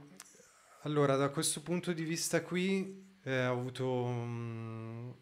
allora 0.82 1.16
da 1.16 1.31
questo 1.31 1.62
punto 1.62 1.93
di 1.93 2.05
vista 2.05 2.43
qui 2.43 3.16
eh, 3.23 3.47
ho 3.47 3.53
avuto... 3.53 3.86
Um, 3.86 5.15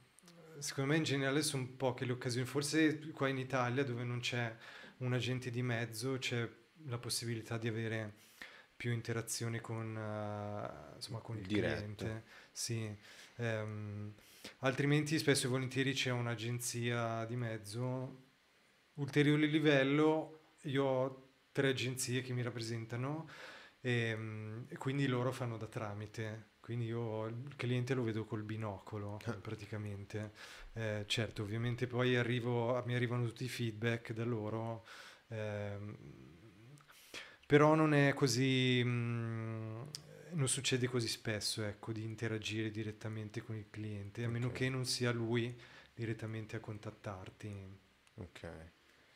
secondo 0.59 0.93
me 0.93 0.97
in 0.97 1.05
generale 1.05 1.43
sono 1.43 1.69
poche 1.77 2.07
le 2.07 2.13
occasioni, 2.13 2.47
forse 2.47 3.11
qua 3.11 3.29
in 3.29 3.37
Italia 3.37 3.85
dove 3.85 4.03
non 4.03 4.21
c'è 4.21 4.55
un 5.05 5.13
agente 5.13 5.51
di 5.51 5.63
mezzo 5.63 6.19
c'è 6.19 6.49
la 6.87 6.99
possibilità 6.99 7.59
di 7.59 7.69
avere 7.69 8.23
più 8.77 8.93
interazione 8.93 9.61
con, 9.61 9.95
uh, 9.95 10.97
insomma, 10.97 11.21
con 11.21 11.37
il 11.37 11.47
Diretto. 11.47 11.75
cliente. 11.75 12.25
Sì. 12.51 12.97
Um, 13.37 14.13
altrimenti 14.59 15.19
spesso 15.19 15.47
e 15.47 15.51
volentieri 15.51 15.93
c'è 15.93 16.11
un'agenzia 16.11 17.25
di 17.27 17.37
mezzo. 17.37 18.23
Ulteriore 18.95 19.47
livello, 19.47 20.41
io 20.63 20.85
ho 20.85 21.29
tre 21.53 21.69
agenzie 21.69 22.23
che 22.23 22.33
mi 22.33 22.43
rappresentano 22.43 23.29
e, 23.81 24.13
um, 24.13 24.67
e 24.69 24.77
quindi 24.77 25.07
loro 25.07 25.33
fanno 25.33 25.57
da 25.57 25.67
tramite. 25.67 26.53
Quindi 26.65 26.87
io 26.87 27.27
il 27.27 27.57
cliente 27.57 27.93
lo 27.93 28.03
vedo 28.03 28.25
col 28.25 28.43
binocolo 28.43 29.19
ah. 29.27 29.33
praticamente. 29.35 30.33
Eh, 30.73 31.05
certo, 31.07 31.43
ovviamente 31.43 31.87
poi 31.87 32.17
arrivo, 32.17 32.83
mi 32.87 32.95
arrivano 32.95 33.27
tutti 33.27 33.45
i 33.45 33.51
feedback 33.51 34.15
da 34.15 34.25
loro, 34.25 34.87
ehm, 35.29 35.95
però 37.47 37.75
non 37.75 37.93
è 37.93 38.15
così, 38.15 38.83
mh, 38.83 38.89
mm, 38.89 39.83
non 40.31 40.49
succede 40.49 40.87
così 40.87 41.07
spesso, 41.07 41.63
ecco, 41.63 41.93
di 41.93 42.03
interagire 42.03 42.71
direttamente 42.71 43.43
con 43.43 43.57
il 43.57 43.67
cliente, 43.69 44.23
a 44.23 44.29
okay. 44.29 44.41
meno 44.41 44.51
che 44.51 44.71
non 44.71 44.87
sia 44.87 45.13
lui 45.13 45.55
direttamente 45.93 46.57
a 46.57 46.61
contattarti. 46.61 47.79
Ok. 48.15 48.49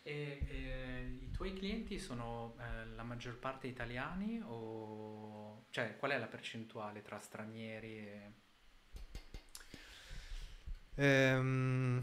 E, 0.09 0.47
e, 0.49 1.19
i 1.21 1.31
tuoi 1.31 1.53
clienti 1.53 1.99
sono 1.99 2.57
eh, 2.59 2.87
la 2.95 3.03
maggior 3.03 3.37
parte 3.39 3.67
italiani 3.67 4.41
o 4.43 5.67
cioè 5.71 5.97
qual 5.99 6.13
è 6.13 6.19
la 6.19 6.27
percentuale 6.27 7.03
tra 7.03 7.19
stranieri 7.19 7.99
e 7.99 8.33
Ehm, 11.01 12.03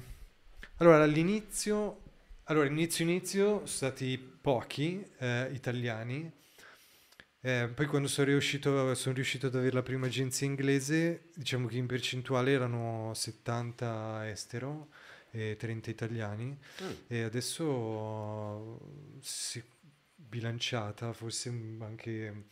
allora, 0.77 1.03
all'inizio, 1.03 2.01
allora, 2.45 2.67
inizio 2.67 3.03
inizio 3.03 3.45
sono 3.45 3.65
stati 3.65 4.17
pochi 4.17 5.05
eh, 5.17 5.49
italiani, 5.51 6.31
eh, 7.41 7.69
poi 7.73 7.85
quando 7.87 8.07
sono 8.07 8.27
riuscito, 8.27 8.93
sono 8.95 9.15
riuscito 9.15 9.47
ad 9.47 9.55
avere 9.55 9.73
la 9.73 9.83
prima 9.83 10.05
agenzia 10.05 10.47
inglese, 10.47 11.31
diciamo 11.35 11.67
che 11.67 11.75
in 11.75 11.87
percentuale 11.87 12.51
erano 12.51 13.13
70 13.13 14.29
estero 14.29 14.87
e 15.35 15.57
30 15.57 15.89
italiani 15.89 16.57
mm. 16.81 16.91
e 17.07 17.23
adesso 17.23 18.79
si 19.19 19.59
è 19.59 19.63
bilanciata, 20.15 21.11
forse 21.11 21.49
anche 21.79 22.45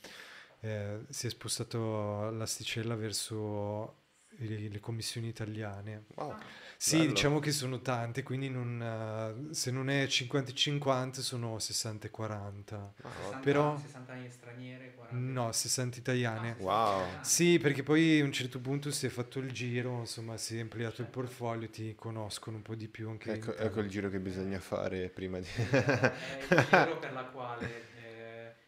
eh, 0.60 1.00
si 1.10 1.28
è 1.28 1.30
spostato 1.30 2.30
l'asticella 2.32 2.96
verso 2.96 4.03
le, 4.38 4.70
le 4.70 4.80
commissioni 4.80 5.28
italiane. 5.28 6.06
Wow, 6.16 6.36
sì, 6.78 6.98
bello. 6.98 7.10
diciamo 7.10 7.40
che 7.40 7.52
sono 7.52 7.82
tante, 7.82 8.24
quindi 8.24 8.50
non, 8.50 9.46
uh, 9.48 9.54
se 9.54 9.72
non 9.72 9.90
è 9.90 10.06
50-50 10.06 11.20
sono 11.20 11.56
60-40. 11.56 12.64
Wow. 12.70 13.40
Però, 13.42 13.78
60 13.78 14.14
straniere, 14.30 14.94
40. 14.96 15.42
No, 15.42 15.52
60 15.52 15.98
italiane. 15.98 16.56
Wow. 16.60 17.06
Sì, 17.22 17.60
perché 17.60 17.84
poi 17.84 18.20
a 18.20 18.24
un 18.24 18.32
certo 18.32 18.60
punto 18.60 18.92
si 18.92 19.06
è 19.06 19.10
fatto 19.10 19.40
il 19.40 19.52
giro, 19.52 20.00
insomma 20.00 20.38
si 20.38 20.58
è 20.58 20.62
ampliato 20.62 20.98
certo. 20.98 21.02
il 21.04 21.08
portfolio, 21.10 21.70
ti 21.70 21.96
conoscono 21.96 22.58
un 22.58 22.64
po' 22.64 22.76
di 22.76 22.88
più 22.88 23.10
anche 23.10 23.32
Ecco, 23.34 23.56
ecco 23.56 23.80
il 23.80 23.90
giro 23.90 24.10
che 24.10 24.20
bisogna 24.20 24.60
fare 24.60 25.10
prima 25.10 25.40
di... 25.40 25.48
è 25.48 26.14
il 26.50 26.68
giro 26.70 27.00
per 27.00 27.14
la 27.14 27.24
quale 27.26 27.93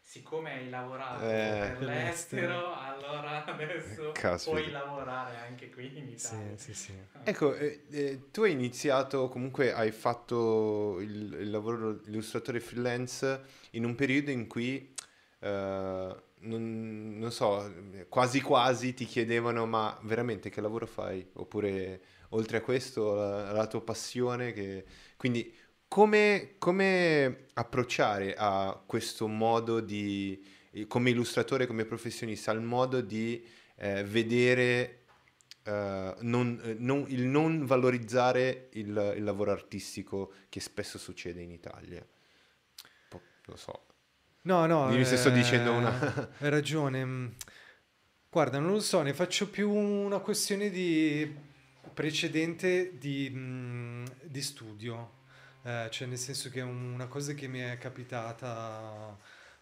siccome 0.06 0.52
hai 0.52 0.70
lavorato 0.70 1.24
eh, 1.24 1.76
per 1.78 1.90
l'estero, 1.90 2.66
allora 2.72 3.46
adesso 3.46 4.12
Caspita. 4.12 4.62
puoi 4.62 4.72
lavorare 4.72 5.36
anche 5.38 5.70
qui 5.70 5.98
in 5.98 6.08
Italia. 6.10 6.56
Sì, 6.58 6.74
sì, 6.74 6.74
sì. 6.74 6.94
Ecco, 7.28 7.56
eh, 7.56 7.86
eh, 7.90 8.32
tu 8.32 8.44
hai 8.44 8.52
iniziato, 8.52 9.30
comunque 9.30 9.74
hai 9.74 9.92
fatto 9.92 11.00
il, 11.02 11.34
il 11.42 11.50
lavoro 11.50 12.02
illustratore 12.06 12.60
freelance 12.60 13.42
in 13.72 13.84
un 13.84 13.96
periodo 13.96 14.30
in 14.30 14.48
cui, 14.48 14.94
eh, 15.40 16.16
non, 16.38 17.18
non, 17.18 17.32
so, 17.32 17.72
quasi 18.10 18.42
quasi 18.42 18.94
ti 18.94 19.06
chiedevano 19.06 19.66
ma 19.66 19.98
veramente 20.04 20.50
che 20.50 20.62
lavoro 20.62 20.86
fai? 20.86 21.28
Oppure 21.34 22.02
oltre 22.30 22.58
a 22.58 22.62
questo 22.62 23.16
la, 23.16 23.52
la 23.52 23.68
tua 23.68 23.82
passione, 23.82 24.52
che... 24.54 24.86
quindi 25.18 25.52
come, 25.96 26.56
come 26.58 27.46
approcciare 27.54 28.36
a 28.38 28.78
questo 28.86 29.30
modo 29.30 29.80
di, 29.80 30.46
come 30.90 31.12
illustratore, 31.12 31.68
come 31.68 31.86
professionista, 31.86 32.52
al 32.52 32.62
modo 32.62 33.00
di 33.00 33.42
eh, 33.78 34.04
vedere 34.04 35.00
Uh, 35.66 36.14
non, 36.20 36.62
non, 36.78 37.06
il 37.08 37.24
non 37.24 37.66
valorizzare 37.66 38.70
il, 38.74 39.14
il, 39.16 39.24
lavoro 39.24 39.50
artistico 39.50 40.32
che 40.48 40.60
spesso 40.60 41.00
succede 41.00 41.42
in 41.42 41.50
Italia. 41.50 42.06
lo 43.46 43.56
so. 43.56 43.86
No, 44.44 44.68
no. 44.68 44.92
Dimmi 44.92 45.06
se 45.06 45.18
sto 45.18 45.32
dicendo 45.32 45.72
una... 45.72 46.30
Hai 46.38 46.50
ragione. 46.52 47.04
Mm, 47.04 47.28
guarda, 48.30 48.60
non 48.60 48.74
lo 48.74 48.80
so, 48.80 49.02
ne 49.02 49.16
faccio 49.16 49.50
più 49.50 49.72
una 49.72 50.20
questione 50.20 50.70
di 50.70 51.36
precedente 51.96 52.96
di, 53.00 53.32
mm, 53.34 54.06
di 54.22 54.42
studio. 54.44 55.24
Eh, 55.66 55.88
cioè, 55.92 56.08
nel 56.08 56.18
senso 56.18 56.50
che 56.50 56.60
è 56.60 56.64
una 56.64 57.08
cosa 57.08 57.34
che 57.34 57.48
mi 57.48 57.60
è 57.60 57.78
capitata... 57.78 59.18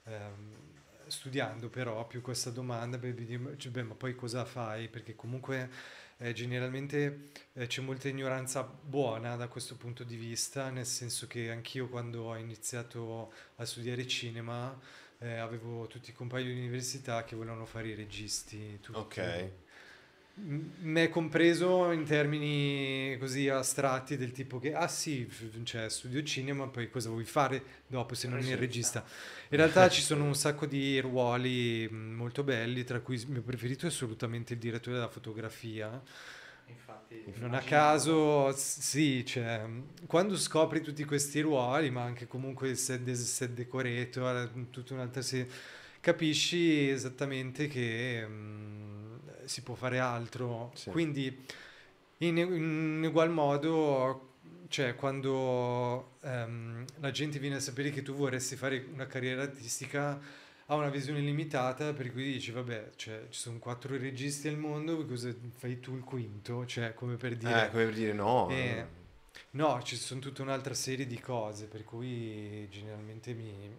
Eh, 0.06 0.72
studiando 1.08 1.70
però 1.70 2.08
più 2.08 2.22
questa 2.22 2.50
domanda, 2.50 2.98
beh, 2.98 3.58
cioè, 3.58 3.72
beh, 3.72 3.84
ma 3.84 3.94
poi 3.94 4.16
cosa 4.16 4.46
fai? 4.46 4.88
Perché 4.88 5.16
comunque 5.16 5.70
eh, 6.18 6.34
generalmente 6.34 7.30
eh, 7.54 7.68
c'è 7.68 7.82
molta 7.82 8.08
ignoranza 8.08 8.64
buona 8.64 9.36
da 9.36 9.48
questo 9.48 9.76
punto 9.76 10.04
di 10.04 10.16
vista, 10.16 10.70
nel 10.70 10.86
senso 10.86 11.28
che 11.28 11.52
anch'io 11.52 11.88
quando 11.90 12.24
ho 12.24 12.38
iniziato 12.38 13.32
a 13.58 13.66
studiare 13.66 14.08
cinema 14.08 14.78
eh, 15.20 15.38
avevo 15.38 15.88
tutti 15.88 16.10
i 16.10 16.14
compagni 16.14 16.54
di 16.54 16.60
università 16.60 17.24
che 17.24 17.36
volevano 17.36 17.66
fare 17.66 17.90
i 17.90 17.96
registi. 17.96 18.80
Tutti. 18.82 18.98
Ok 18.98 19.52
me 20.36 21.10
compreso 21.10 21.92
in 21.92 22.06
termini 22.06 23.16
così 23.20 23.50
astratti 23.50 24.18
del 24.18 24.32
tipo 24.32 24.58
che 24.58 24.74
ah 24.74 24.88
sì, 24.88 25.30
cioè 25.64 25.90
studio 25.90 26.24
cinema, 26.24 26.68
poi 26.68 26.90
cosa 26.90 27.10
vuoi 27.10 27.24
fare 27.24 27.64
dopo 27.86 28.16
se 28.16 28.28
non 28.28 28.40
il 28.40 28.58
regista? 28.58 29.06
In 29.50 29.58
realtà 29.58 29.90
ci 29.90 30.02
sono 30.02 30.24
un 30.24 30.36
sacco 30.36 30.66
di 30.66 31.00
ruoli 31.00 31.88
molto 31.92 32.44
belli, 32.44 32.84
tra 32.84 33.00
cui 33.02 33.16
il 33.16 33.30
mio 33.30 33.44
preferito 33.44 33.86
è 33.86 33.90
assolutamente 33.90 34.54
il 34.54 34.60
direttore 34.60 34.96
della 34.96 35.08
fotografia. 35.08 36.02
Infatti, 36.66 37.24
non 37.36 37.54
a 37.54 37.60
caso, 37.60 38.52
sì, 38.56 39.24
cioè, 39.26 39.62
quando 40.08 40.36
scopri 40.36 40.82
tutti 40.82 41.04
questi 41.04 41.42
ruoli, 41.42 41.92
ma 41.92 42.02
anche 42.02 42.26
comunque 42.26 42.70
il 42.70 42.78
set, 42.78 43.08
set 43.12 43.52
decorator, 43.52 44.50
tutta 44.72 44.96
un'altra 44.96 45.22
serie, 45.22 45.48
capisci 46.00 46.90
esattamente 46.90 47.68
che... 47.68 48.26
Mh, 48.28 49.03
si 49.46 49.62
può 49.62 49.76
fare 49.76 50.00
altro. 50.00 50.72
Sì. 50.76 50.90
Quindi 50.90 51.46
in, 52.18 52.38
in, 52.38 53.04
ugual 53.06 53.30
modo, 53.30 54.36
cioè 54.68 54.96
quando 54.96 56.16
um, 56.22 56.86
la 57.00 57.12
gente 57.12 57.40
viene 57.40 57.56
a 57.56 57.60
sapere 57.60 57.92
che 57.92 58.02
tu 58.02 58.14
vorresti 58.14 58.56
fare 58.56 58.86
una 58.94 59.08
carriera 59.08 59.44
artistica, 59.44 60.20
ha 60.68 60.76
una 60.76 60.90
visione 60.90 61.20
limitata 61.20 61.94
per 61.94 62.12
cui 62.12 62.24
dici 62.24 62.52
vabbè 62.52 62.92
cioè, 62.96 63.28
ci 63.30 63.40
sono 63.40 63.60
quattro 63.60 63.98
registi 63.98 64.48
al 64.48 64.58
mondo 64.58 65.06
cosa 65.06 65.34
fai 65.58 65.82
tu 65.82 65.96
il 65.96 66.04
quinto 66.04 66.66
cioè 66.66 66.94
come 66.94 67.18
per 67.18 67.36
dire 67.36 67.66
eh, 67.66 67.70
come 67.70 67.84
per 67.84 67.94
dire 67.94 68.14
no 68.14 68.50
eh, 68.50 68.88
no 69.52 69.82
ci 69.84 69.98
sono 69.98 70.22
tutta 70.22 70.42
un'altra 70.42 70.74
serie 70.74 71.06
di 71.06 71.20
cose 71.20 71.66
per 71.66 71.84
cui 71.84 72.66
generalmente 72.70 73.34
mi, 73.34 73.78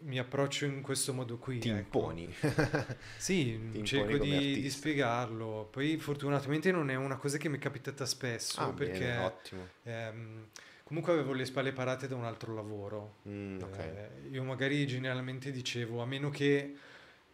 mi 0.00 0.18
approccio 0.18 0.64
in 0.64 0.82
questo 0.82 1.12
modo 1.12 1.38
qui. 1.38 1.58
Ti 1.58 1.68
ecco. 1.68 1.78
imponi. 1.78 2.32
sì, 3.16 3.58
Ti 3.72 3.84
cerco 3.84 4.18
di, 4.18 4.60
di, 4.60 4.70
spiegarlo. 4.70 5.68
Poi 5.70 5.96
fortunatamente 5.98 6.70
non 6.72 6.90
è 6.90 6.94
una 6.94 7.16
cosa 7.16 7.38
che 7.38 7.48
mi 7.48 7.56
è 7.56 7.60
capitata 7.60 8.06
spesso 8.06 8.60
ah, 8.60 8.72
perché 8.72 8.98
bene, 8.98 9.16
ottimo. 9.18 9.68
Ehm, 9.84 10.48
comunque 10.84 11.12
avevo 11.12 11.32
le 11.32 11.44
spalle 11.44 11.72
parate 11.72 12.08
da 12.08 12.16
un 12.16 12.24
altro 12.24 12.54
lavoro. 12.54 13.16
Mm, 13.28 13.60
okay. 13.62 13.88
eh, 13.88 14.10
io 14.30 14.42
magari 14.42 14.86
generalmente 14.86 15.50
dicevo, 15.50 16.02
a 16.02 16.06
meno 16.06 16.30
che 16.30 16.76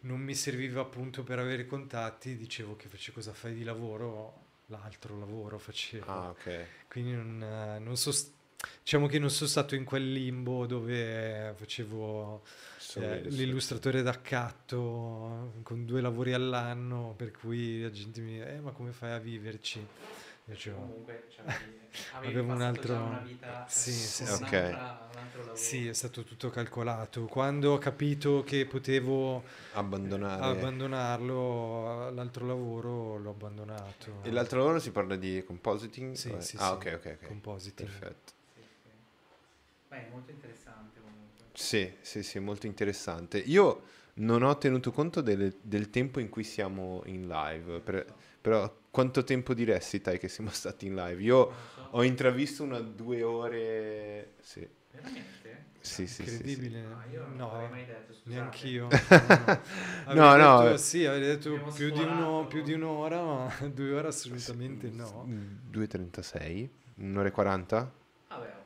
non 0.01 0.19
mi 0.19 0.35
serviva 0.35 0.81
appunto 0.81 1.23
per 1.23 1.39
avere 1.39 1.65
contatti, 1.65 2.37
dicevo 2.37 2.75
che 2.75 2.87
facevo 2.87 3.17
cosa 3.17 3.33
fai 3.33 3.53
di 3.53 3.63
lavoro, 3.63 4.45
l'altro 4.67 5.17
lavoro 5.17 5.57
facevo. 5.57 6.11
Ah, 6.11 6.29
ok. 6.29 6.65
Quindi 6.87 7.13
non, 7.13 7.79
non 7.81 7.97
so 7.97 8.11
diciamo 8.87 9.07
che 9.07 9.19
non 9.19 9.29
sono 9.29 9.49
stato 9.49 9.75
in 9.75 9.83
quel 9.83 10.13
limbo 10.13 10.65
dove 10.65 11.51
facevo 11.57 12.41
eh, 12.95 13.21
l'illustratore 13.23 14.01
d'accatto 14.01 15.55
con 15.63 15.83
due 15.85 15.99
lavori 15.99 16.31
all'anno, 16.31 17.13
per 17.17 17.31
cui 17.31 17.81
la 17.81 17.91
gente 17.91 18.21
mi 18.21 18.35
dice, 18.35 18.53
eh, 18.53 18.59
ma 18.61 18.71
come 18.71 18.93
fai 18.93 19.11
a 19.11 19.17
viverci? 19.17 19.85
Io 20.45 20.55
cioè, 20.55 20.73
comunque 20.73 21.27
cioè, 21.35 21.53
avevo 22.23 22.53
un 22.53 22.61
altro 22.61 22.93
una 22.95 23.19
vita 23.25 23.65
sì, 23.67 23.91
sì, 23.91 24.25
sì. 24.25 24.43
Okay. 24.43 24.71
Un 24.71 25.49
sì, 25.51 25.87
è 25.89 25.93
stato 25.93 26.23
tutto 26.23 26.49
calcolato. 26.49 27.25
Quando 27.25 27.73
ho 27.73 27.77
capito 27.79 28.41
che 28.43 28.65
potevo 28.65 29.43
Abbandonare. 29.73 30.59
abbandonarlo, 30.59 32.09
l'altro 32.11 32.45
lavoro 32.45 33.17
l'ho 33.17 33.31
abbandonato. 33.31 34.21
E 34.23 34.31
l'altro 34.31 34.59
lavoro 34.59 34.79
si 34.79 34.91
parla 34.91 35.17
di 35.17 35.43
compositing? 35.45 36.13
Sì, 36.15 36.33
sì, 36.39 36.55
ah, 36.57 36.67
sì. 36.69 36.87
ok, 36.87 36.93
ok, 36.95 37.17
ok. 37.19 37.27
Compositing. 37.27 37.89
Perfetto. 37.89 38.35
Beh, 39.89 39.97
è 39.97 40.07
molto 40.09 40.31
interessante 40.31 40.99
comunque. 41.01 41.47
Sì, 41.53 41.91
sì, 42.01 42.23
sì, 42.23 42.39
molto 42.39 42.67
interessante. 42.67 43.37
Io 43.39 43.83
non 44.15 44.43
ho 44.43 44.57
tenuto 44.57 44.91
conto 44.91 45.21
del, 45.21 45.57
del 45.61 45.89
tempo 45.89 46.19
in 46.19 46.29
cui 46.29 46.43
siamo 46.43 47.01
in 47.05 47.27
live, 47.27 47.81
per, 47.81 48.13
però 48.41 48.81
quanto 48.91 49.23
tempo 49.23 49.53
diresti, 49.53 50.01
Tai, 50.01 50.19
che 50.19 50.27
siamo 50.29 50.49
stati 50.53 50.85
in 50.87 50.95
live? 50.95 51.21
Io 51.21 51.51
so. 51.73 51.87
ho 51.91 52.03
intravisto 52.03 52.63
una 52.63 52.79
due 52.81 53.23
ore... 53.23 54.35
Sì. 54.41 54.67
Veramente? 54.91 55.65
Sì, 55.79 56.07
sì, 56.07 56.23
Incredibile. 56.23 56.79
Sì, 56.79 56.87
sì. 56.87 56.93
Ah, 56.93 57.05
io 57.07 57.19
non 57.19 57.35
no, 57.35 57.67
mai 57.69 57.85
detto, 57.85 58.19
neanch'io. 58.23 58.87
no, 60.09 60.35
no. 60.37 60.63
Detto, 60.63 60.77
sì, 60.77 61.05
avete 61.05 61.25
detto 61.27 61.61
più 61.61 61.91
di, 61.91 62.03
uno, 62.03 62.45
più 62.47 62.61
di, 62.61 62.73
un'ora, 62.73 63.23
ma 63.23 63.67
due 63.67 63.93
ore 63.93 64.07
assolutamente 64.09 64.89
no. 64.89 65.35
2.36? 65.69 66.69
Un'ora 66.97 67.27
e 67.27 67.31
40? 67.31 67.93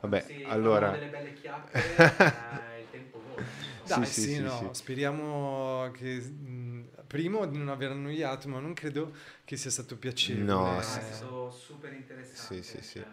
Vabbè 0.00 0.34
allora... 0.42 0.90
delle 0.92 1.06
belle 1.08 1.32
chiacchiere, 1.32 2.64
eh, 2.76 2.80
il 2.80 2.88
tempo 2.88 3.20
vola. 3.22 3.50
Dai, 3.84 4.06
sì, 4.06 4.20
sì, 4.20 4.34
sì, 4.34 4.40
no, 4.40 4.72
speriamo 4.74 5.90
che 5.92 6.20
mh, 6.20 7.04
primo 7.06 7.46
di 7.46 7.58
non 7.58 7.68
aver 7.68 7.90
annoiato, 7.92 8.48
ma 8.48 8.60
non 8.60 8.74
credo 8.74 9.14
che 9.44 9.56
sia 9.56 9.70
stato 9.70 9.96
piacevole. 9.96 10.44
No, 10.44 10.78
è 10.78 10.82
stato 10.82 11.12
super 11.58 11.92
interessante. 11.92 12.62
Sì, 12.62 12.62
sì, 12.62 12.82
sì. 12.82 13.06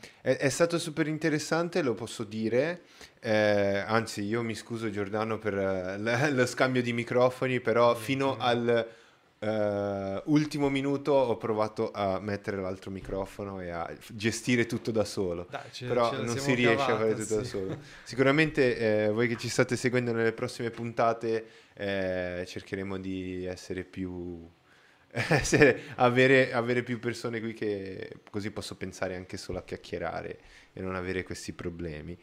Cioè, 0.00 0.10
è, 0.20 0.36
è, 0.36 0.48
stato 0.48 0.78
super 0.78 1.06
interessante, 1.06 1.82
lo 1.82 1.94
posso 1.94 2.24
dire. 2.24 2.82
Eh, 3.20 3.78
anzi, 3.86 4.22
io 4.22 4.42
mi 4.42 4.54
scuso 4.54 4.90
Giordano 4.90 5.38
per 5.38 5.54
uh, 5.54 6.00
lo 6.34 6.46
scambio 6.46 6.82
di 6.82 6.92
microfoni, 6.92 7.60
però 7.60 7.94
fino 7.94 8.36
al 8.36 8.88
Uh, 9.42 10.20
ultimo 10.26 10.68
minuto 10.68 11.12
ho 11.12 11.38
provato 11.38 11.90
a 11.92 12.20
mettere 12.20 12.58
l'altro 12.58 12.90
microfono 12.90 13.58
e 13.62 13.70
a 13.70 13.90
gestire 14.08 14.66
tutto 14.66 14.90
da 14.90 15.06
solo, 15.06 15.46
Dai, 15.48 15.62
ce, 15.70 15.86
però 15.86 16.10
ce 16.10 16.20
non 16.20 16.36
si 16.36 16.52
riesce 16.52 16.76
cavata, 16.76 16.92
a 16.92 16.98
fare 16.98 17.10
tutto 17.12 17.24
sì. 17.24 17.34
da 17.36 17.44
solo. 17.44 17.78
Sicuramente 18.02 18.76
eh, 18.76 19.08
voi 19.08 19.28
che 19.28 19.38
ci 19.38 19.48
state 19.48 19.76
seguendo 19.76 20.12
nelle 20.12 20.32
prossime 20.32 20.68
puntate 20.68 21.46
eh, 21.72 22.44
cercheremo 22.46 22.98
di 22.98 23.46
essere 23.46 23.84
più... 23.84 24.46
avere, 25.96 26.52
avere 26.52 26.82
più 26.82 27.00
persone 27.00 27.40
qui 27.40 27.54
che 27.54 28.18
così 28.30 28.50
posso 28.50 28.76
pensare 28.76 29.16
anche 29.16 29.38
solo 29.38 29.58
a 29.58 29.62
chiacchierare 29.62 30.38
e 30.72 30.80
non 30.80 30.94
avere 30.94 31.22
questi 31.22 31.52
problemi. 31.52 32.16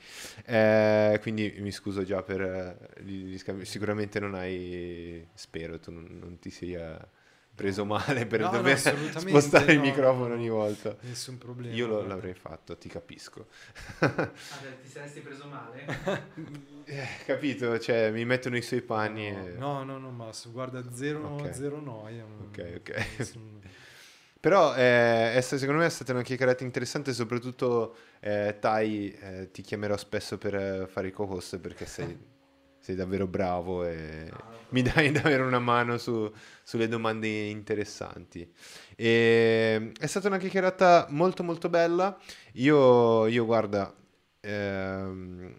Eh, 0.45 1.17
quindi 1.21 1.55
mi 1.59 1.71
scuso 1.71 2.03
già 2.03 2.21
per 2.23 2.41
eh, 2.41 3.01
gli 3.03 3.37
scambi. 3.37 3.65
Sicuramente 3.65 4.19
non 4.19 4.35
hai, 4.35 5.27
spero, 5.33 5.79
tu 5.79 5.91
non, 5.91 6.07
non 6.19 6.39
ti 6.39 6.49
sia 6.49 6.97
preso 7.57 7.85
male 7.85 8.27
per 8.27 8.41
no, 8.41 8.51
dover 8.51 8.79
no, 8.93 9.19
spostare 9.19 9.65
no, 9.65 9.71
il 9.71 9.79
microfono 9.79 10.35
ogni 10.35 10.47
volta. 10.47 10.95
Nessun 11.01 11.39
problema. 11.39 11.73
Io 11.73 11.87
lo, 11.87 12.05
l'avrei 12.05 12.35
fatto, 12.35 12.77
ti 12.77 12.87
capisco. 12.87 13.47
ah, 13.99 14.29
ti 14.81 14.87
saresti 14.87 15.21
preso 15.21 15.47
male? 15.47 15.85
eh, 16.85 17.07
capito, 17.25 17.79
cioè 17.79 18.11
mi 18.11 18.25
mettono 18.25 18.57
i 18.57 18.61
suoi 18.61 18.81
panni. 18.81 19.31
No, 19.31 19.47
e... 19.47 19.51
no, 19.57 19.83
no, 19.83 19.97
no, 19.97 20.11
ma 20.11 20.29
guarda, 20.51 20.83
zero, 20.93 21.33
okay. 21.33 21.53
zero 21.53 21.81
noia. 21.81 22.23
Ok, 22.23 22.73
ok. 22.77 23.05
Nessun... 23.17 23.61
Però 24.39 24.75
eh, 24.75 25.33
è, 25.33 25.41
secondo 25.41 25.81
me 25.81 25.87
è 25.87 25.89
stata 25.89 26.13
una 26.13 26.21
chiacchierata 26.21 26.63
interessante, 26.63 27.11
soprattutto 27.11 27.95
eh, 28.19 28.57
Tai 28.59 29.17
eh, 29.19 29.51
ti 29.51 29.61
chiamerò 29.61 29.97
spesso 29.97 30.37
per 30.37 30.55
eh, 30.55 30.87
fare 30.87 31.07
i 31.07 31.11
co-host 31.11 31.57
perché 31.59 31.85
sei, 31.85 32.17
sei 32.79 32.95
davvero 32.95 33.27
bravo 33.27 33.85
e 33.85 34.27
no, 34.29 34.43
mi 34.69 34.81
dai 34.81 35.11
davvero 35.11 35.45
una 35.45 35.59
mano 35.59 35.97
su, 35.97 36.31
sulle 36.63 36.87
domande 36.87 37.27
interessanti. 37.27 38.51
E, 38.95 39.91
è 39.97 40.05
stata 40.05 40.27
una 40.27 40.37
chiacchierata 40.37 41.07
molto 41.09 41.43
molto 41.43 41.69
bella. 41.69 42.17
Io, 42.53 43.27
io 43.27 43.45
guarda, 43.45 43.93
ehm, 44.41 45.55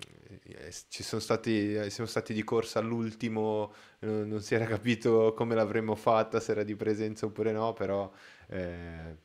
ci 0.89 1.03
sono 1.03 1.21
stati, 1.21 1.91
siamo 1.91 2.09
stati 2.09 2.33
di 2.33 2.43
corsa 2.45 2.79
all'ultimo, 2.79 3.73
non, 4.01 4.29
non 4.29 4.41
si 4.41 4.55
era 4.55 4.65
capito 4.67 5.33
come 5.35 5.55
l'avremmo 5.55 5.95
fatta, 5.95 6.41
se 6.41 6.53
era 6.53 6.63
di 6.63 6.77
presenza 6.77 7.27
oppure 7.27 7.53
no, 7.53 7.73
però 7.73 8.11
eh, 8.49 9.17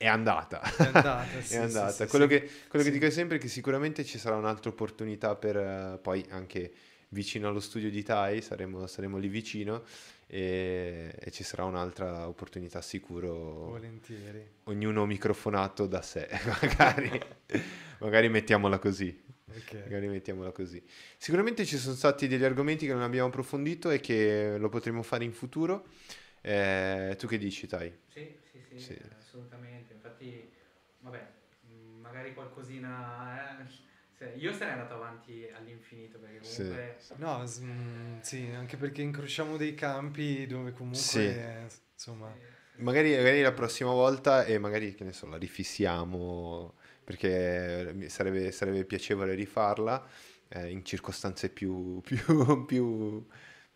è 0.00 0.06
andata. 0.06 0.62
È 0.62 0.82
andata, 0.84 1.26
sì, 1.42 1.54
è 1.56 1.58
andata. 1.58 1.90
Sì, 1.90 2.04
sì, 2.04 2.08
quello 2.08 2.26
sì. 2.26 2.30
che, 2.30 2.50
quello 2.68 2.84
che 2.86 2.90
dico 2.90 3.10
sempre 3.10 3.36
è 3.36 3.38
che 3.38 3.48
sicuramente 3.48 4.02
ci 4.02 4.16
sarà 4.16 4.34
un'altra 4.36 4.70
opportunità 4.70 5.34
per 5.34 5.56
uh, 5.56 6.00
poi 6.00 6.24
anche 6.30 6.72
vicino 7.08 7.48
allo 7.48 7.60
studio 7.60 7.90
di 7.90 8.02
Tai, 8.02 8.40
saremo, 8.40 8.86
saremo 8.86 9.18
lì 9.18 9.28
vicino 9.28 9.82
e, 10.26 11.14
e, 11.14 11.30
ci 11.30 11.44
sarà 11.44 11.64
un'altra 11.64 12.26
opportunità 12.26 12.80
sicuro. 12.80 13.32
Volentieri. 13.68 14.42
Ognuno 14.64 15.04
microfonato 15.04 15.86
da 15.86 16.00
sé, 16.00 16.30
magari, 16.62 17.20
magari 17.98 18.30
mettiamola 18.30 18.78
così. 18.78 19.22
Okay. 19.54 19.82
Magari 19.82 20.08
mettiamola 20.08 20.50
così. 20.50 20.82
Sicuramente 21.18 21.66
ci 21.66 21.76
sono 21.76 21.94
stati 21.94 22.26
degli 22.26 22.44
argomenti 22.44 22.86
che 22.86 22.94
non 22.94 23.02
abbiamo 23.02 23.28
approfondito 23.28 23.90
e 23.90 24.00
che 24.00 24.56
lo 24.56 24.70
potremo 24.70 25.02
fare 25.02 25.24
in 25.24 25.32
futuro. 25.34 25.88
Eh, 26.42 27.14
tu 27.18 27.26
che 27.26 27.38
dici, 27.38 27.66
Tai? 27.66 27.88
Sì, 28.06 28.26
sì, 28.74 28.74
sì, 28.74 28.94
sì, 28.94 28.98
assolutamente. 29.18 29.92
Infatti, 29.94 30.50
vabbè, 30.98 31.32
magari 32.00 32.34
qualcosina... 32.34 33.58
Eh 33.60 33.78
io 34.34 34.52
sarei 34.52 34.74
andato 34.74 34.94
avanti 34.94 35.48
all'infinito 35.52 36.18
perché 36.18 36.40
comunque... 36.40 36.78
Sì. 37.06 37.18
No, 37.18 37.44
mm, 37.60 38.20
sì, 38.20 38.48
anche 38.54 38.76
perché 38.76 39.02
incrociamo 39.02 39.56
dei 39.56 39.74
campi 39.74 40.46
dove 40.46 40.72
comunque... 40.72 41.00
Sì. 41.00 41.18
Eh, 41.18 41.66
insomma... 41.92 42.38
Magari, 42.76 43.14
magari, 43.16 43.42
la 43.42 43.52
prossima 43.52 43.90
volta 43.92 44.44
e 44.44 44.58
magari, 44.58 44.94
che 44.94 45.04
ne 45.04 45.12
so, 45.12 45.26
la 45.26 45.36
rifissiamo 45.36 46.74
perché 47.04 48.08
sarebbe, 48.08 48.50
sarebbe 48.52 48.84
piacevole 48.84 49.34
rifarla 49.34 50.06
eh, 50.48 50.70
in 50.70 50.84
circostanze 50.84 51.50
più, 51.50 52.00
più, 52.04 52.64
più, 52.64 53.26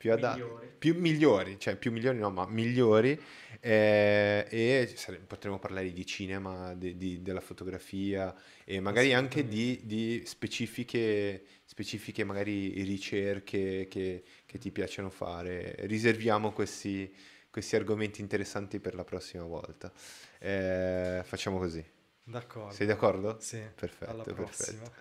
più 0.04 0.12
adatte, 0.12 0.42
migliori. 0.42 0.70
più 0.78 1.00
migliori, 1.00 1.58
cioè 1.58 1.76
più 1.76 1.90
migliori 1.90 2.18
no, 2.18 2.30
ma 2.30 2.46
migliori 2.46 3.18
eh, 3.60 4.46
e 4.50 4.92
sare- 4.96 5.18
potremmo 5.18 5.58
parlare 5.58 5.90
di 5.92 6.04
cinema, 6.04 6.74
di, 6.74 6.98
di, 6.98 7.22
della 7.22 7.40
fotografia 7.40 8.34
e 8.64 8.80
magari 8.80 9.14
anche 9.14 9.48
di, 9.48 9.80
di 9.84 10.22
specifiche, 10.26 11.44
specifiche 11.64 12.22
magari 12.24 12.82
ricerche 12.82 13.86
che, 13.88 14.22
che, 14.44 14.58
ti 14.58 14.70
piacciono 14.70 15.08
fare. 15.08 15.74
Riserviamo 15.78 16.52
questi, 16.52 17.10
questi 17.50 17.76
argomenti 17.76 18.20
interessanti 18.20 18.80
per 18.80 18.94
la 18.94 19.04
prossima 19.04 19.44
volta. 19.44 19.90
Eh, 20.38 21.22
facciamo 21.24 21.56
così. 21.56 21.82
D'accordo. 22.24 22.74
Sei 22.74 22.86
d'accordo? 22.86 23.38
Sì. 23.40 23.62
Perfetto, 23.74 24.34
perfetto. 24.34 24.92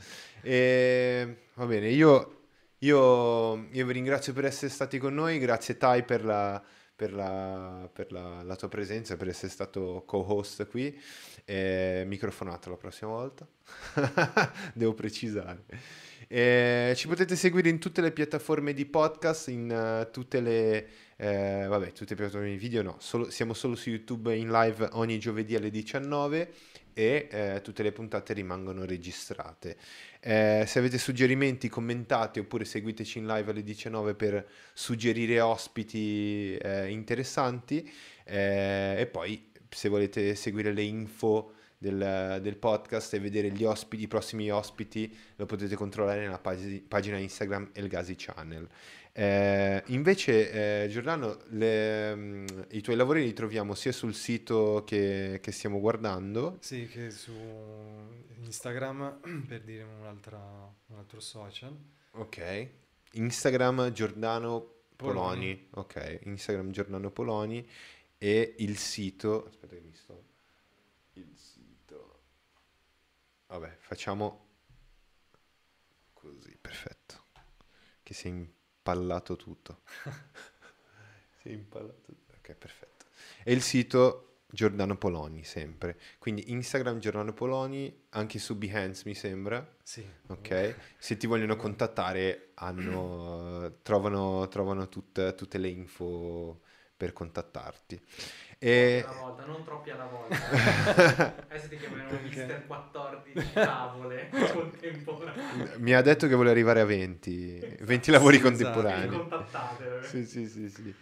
E, 0.41 1.37
va 1.55 1.65
bene, 1.65 1.89
io 1.89 2.42
io, 2.83 3.67
io, 3.71 3.85
vi 3.85 3.93
ringrazio 3.93 4.33
per 4.33 4.45
essere 4.45 4.69
stati 4.69 4.97
con 4.97 5.13
noi, 5.13 5.39
grazie 5.39 5.77
Tai 5.77 6.03
per 6.03 6.25
la, 6.25 6.61
per 6.93 7.13
la, 7.13 7.89
per 7.91 8.11
la, 8.11 8.43
la 8.43 8.55
tua 8.55 8.67
presenza, 8.67 9.15
per 9.15 9.29
essere 9.29 9.51
stato 9.51 10.03
co-host 10.05 10.67
qui. 10.67 10.99
E 11.45 12.03
microfonato 12.05 12.69
la 12.69 12.77
prossima 12.77 13.11
volta, 13.11 13.47
devo 14.73 14.93
precisare. 14.93 15.63
E 16.27 16.93
ci 16.95 17.07
potete 17.07 17.35
seguire 17.35 17.69
in 17.69 17.79
tutte 17.79 18.01
le 18.01 18.11
piattaforme 18.11 18.73
di 18.73 18.85
podcast, 18.85 19.47
in 19.47 19.69
uh, 19.69 20.11
tutte 20.11 20.41
le... 20.41 20.87
Eh, 21.15 21.65
vabbè, 21.67 21.91
tutte 21.91 22.15
le 22.15 22.15
piattaforme 22.15 22.49
di 22.49 22.57
video 22.57 22.81
no, 22.81 22.97
solo, 22.99 23.29
siamo 23.29 23.53
solo 23.53 23.75
su 23.75 23.89
YouTube 23.89 24.35
in 24.35 24.49
live 24.49 24.89
ogni 24.93 25.19
giovedì 25.19 25.55
alle 25.55 25.69
19 25.69 26.51
e 26.93 27.27
eh, 27.29 27.61
tutte 27.61 27.83
le 27.83 27.91
puntate 27.91 28.33
rimangono 28.33 28.85
registrate. 28.85 29.77
Eh, 30.25 30.63
se 30.65 30.79
avete 30.79 30.97
suggerimenti 30.97 31.67
commentate 31.67 32.39
oppure 32.39 32.63
seguiteci 32.63 33.17
in 33.17 33.27
live 33.27 33.51
alle 33.51 33.61
19 33.61 34.15
per 34.15 34.47
suggerire 34.71 35.41
ospiti 35.41 36.55
eh, 36.55 36.89
interessanti 36.89 37.91
eh, 38.23 38.95
e 38.99 39.05
poi 39.07 39.51
se 39.67 39.89
volete 39.89 40.33
seguire 40.35 40.71
le 40.71 40.83
info 40.83 41.55
del, 41.77 42.39
del, 42.41 42.55
podcast 42.55 43.13
e 43.15 43.19
vedere 43.19 43.51
gli 43.51 43.65
ospiti, 43.65 44.03
i 44.03 44.07
prossimi 44.07 44.49
ospiti 44.49 45.13
lo 45.35 45.45
potete 45.45 45.75
controllare 45.75 46.21
nella 46.21 46.39
pag- 46.39 46.83
pagina 46.87 47.17
Instagram 47.17 47.71
Elgasi 47.73 48.15
Channel. 48.15 48.65
Eh, 49.15 49.83
invece, 49.87 50.85
eh, 50.85 50.87
Giordano, 50.89 51.43
le, 51.49 52.11
um, 52.13 52.65
i 52.71 52.81
tuoi 52.81 52.95
lavori 52.95 53.23
li 53.23 53.33
troviamo 53.33 53.75
sia 53.75 53.91
sul 53.91 54.15
sito 54.15 54.83
che, 54.87 55.39
che, 55.39 55.51
stiamo 55.51 55.79
guardando. 55.79 56.57
Sì, 56.61 56.87
che 56.87 57.11
su 57.11 57.31
Instagram, 58.41 59.19
per 59.47 59.61
dire 59.61 59.83
un 59.83 60.03
altro 60.05 61.19
social. 61.19 61.77
Ok. 62.13 62.69
Instagram 63.11 63.91
Giordano 63.91 64.85
Poloni. 64.95 65.55
Poloni. 65.55 65.67
Ok, 65.71 66.19
Instagram 66.23 66.71
Giordano 66.71 67.11
Poloni 67.11 67.67
e 68.17 68.55
il 68.57 68.77
sito... 68.77 69.45
Aspetta 69.45 69.75
che 69.75 69.81
mi 69.81 69.93
sto... 69.93 70.23
Il 71.13 71.31
sito... 71.35 72.21
Vabbè, 73.45 73.77
facciamo 73.79 74.47
così, 76.13 76.57
perfetto. 76.59 77.25
Che 78.01 78.13
sei 78.15 78.61
impallato 78.83 79.37
tutto. 79.37 79.79
si 81.41 81.49
è 81.49 81.51
impallato 81.51 82.01
tutto. 82.05 82.33
Ok, 82.37 82.53
perfetto. 82.55 83.05
E 83.43 83.53
il 83.53 83.61
sito 83.61 84.39
Giordano 84.49 84.97
Poloni, 84.97 85.45
sempre. 85.45 85.97
Quindi 86.19 86.51
Instagram 86.51 86.99
Giordano 86.99 87.31
Poloni, 87.31 88.05
anche 88.09 88.39
su 88.39 88.57
Behance 88.57 89.03
mi 89.05 89.15
sembra. 89.15 89.65
Sì. 89.81 90.05
Ok. 90.27 90.75
Se 90.97 91.15
ti 91.15 91.27
vogliono 91.27 91.55
contattare, 91.55 92.49
hanno, 92.55 93.77
trovano, 93.81 94.47
trovano 94.49 94.89
tutte, 94.89 95.33
tutte 95.35 95.57
le 95.57 95.69
info 95.69 96.61
per 97.03 97.11
contattarti. 97.11 98.01
E... 98.57 99.07
Alla 99.09 99.25
volta, 99.27 99.45
non 99.49 99.61
troppi 99.61 99.89
alla 99.89 100.05
volta. 100.05 100.47
Adesso 101.51 101.69
ti 101.69 101.75
chiameranno 101.75 102.19
Mister 102.21 102.65
14 102.65 102.91
tavole 102.93 103.19
contemporanee. 104.55 105.77
Mi 105.79 105.93
ha 105.93 106.01
detto 106.01 106.27
che 106.27 106.35
vuole 106.35 106.49
arrivare 106.49 106.79
a 106.79 106.85
20, 106.85 107.77
20 107.81 108.09
lavori 108.11 108.37
sì, 108.37 108.41
contemporanei. 108.41 109.17
Esatto. 109.17 109.35
Contattate. 109.35 109.97
Sì, 109.99 110.25
sì, 110.25 110.47
sì, 110.47 110.69
sì. 110.69 110.95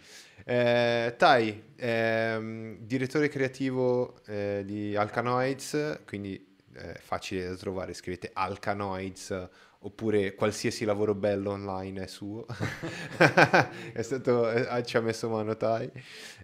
Eh, 0.44 1.14
Tai, 1.16 1.62
ehm, 1.76 2.78
direttore 2.80 3.28
creativo 3.28 4.20
eh, 4.26 4.62
di 4.66 4.96
Alcanoids, 4.96 6.00
quindi 6.04 6.56
eh, 6.74 6.94
facile 6.94 7.46
da 7.46 7.54
trovare, 7.54 7.94
scrivete 7.94 8.30
Alcanoids 8.32 9.48
oppure 9.82 10.34
qualsiasi 10.34 10.84
lavoro 10.84 11.14
bello 11.14 11.50
online 11.50 12.04
è 12.04 12.06
suo. 12.06 12.46
è 13.92 14.02
stato, 14.02 14.50
eh, 14.50 14.82
ci 14.84 14.96
ha 14.96 15.00
messo 15.00 15.28
mano 15.28 15.56
Tai. 15.56 15.90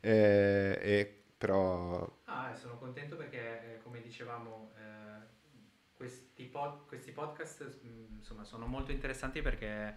Eh, 0.01 0.79
e 0.81 1.23
però... 1.37 2.09
Ah, 2.25 2.55
sono 2.57 2.79
contento 2.79 3.17
perché, 3.17 3.75
eh, 3.75 3.83
come 3.83 4.01
dicevamo, 4.01 4.73
eh, 4.77 5.27
questi, 5.95 6.45
pod, 6.45 6.87
questi, 6.87 7.13
podcast 7.13 7.79
mm, 7.85 8.19
insomma, 8.19 8.45
sono 8.45 8.67
molto 8.67 8.91
interessanti 8.91 9.41
perché 9.41 9.95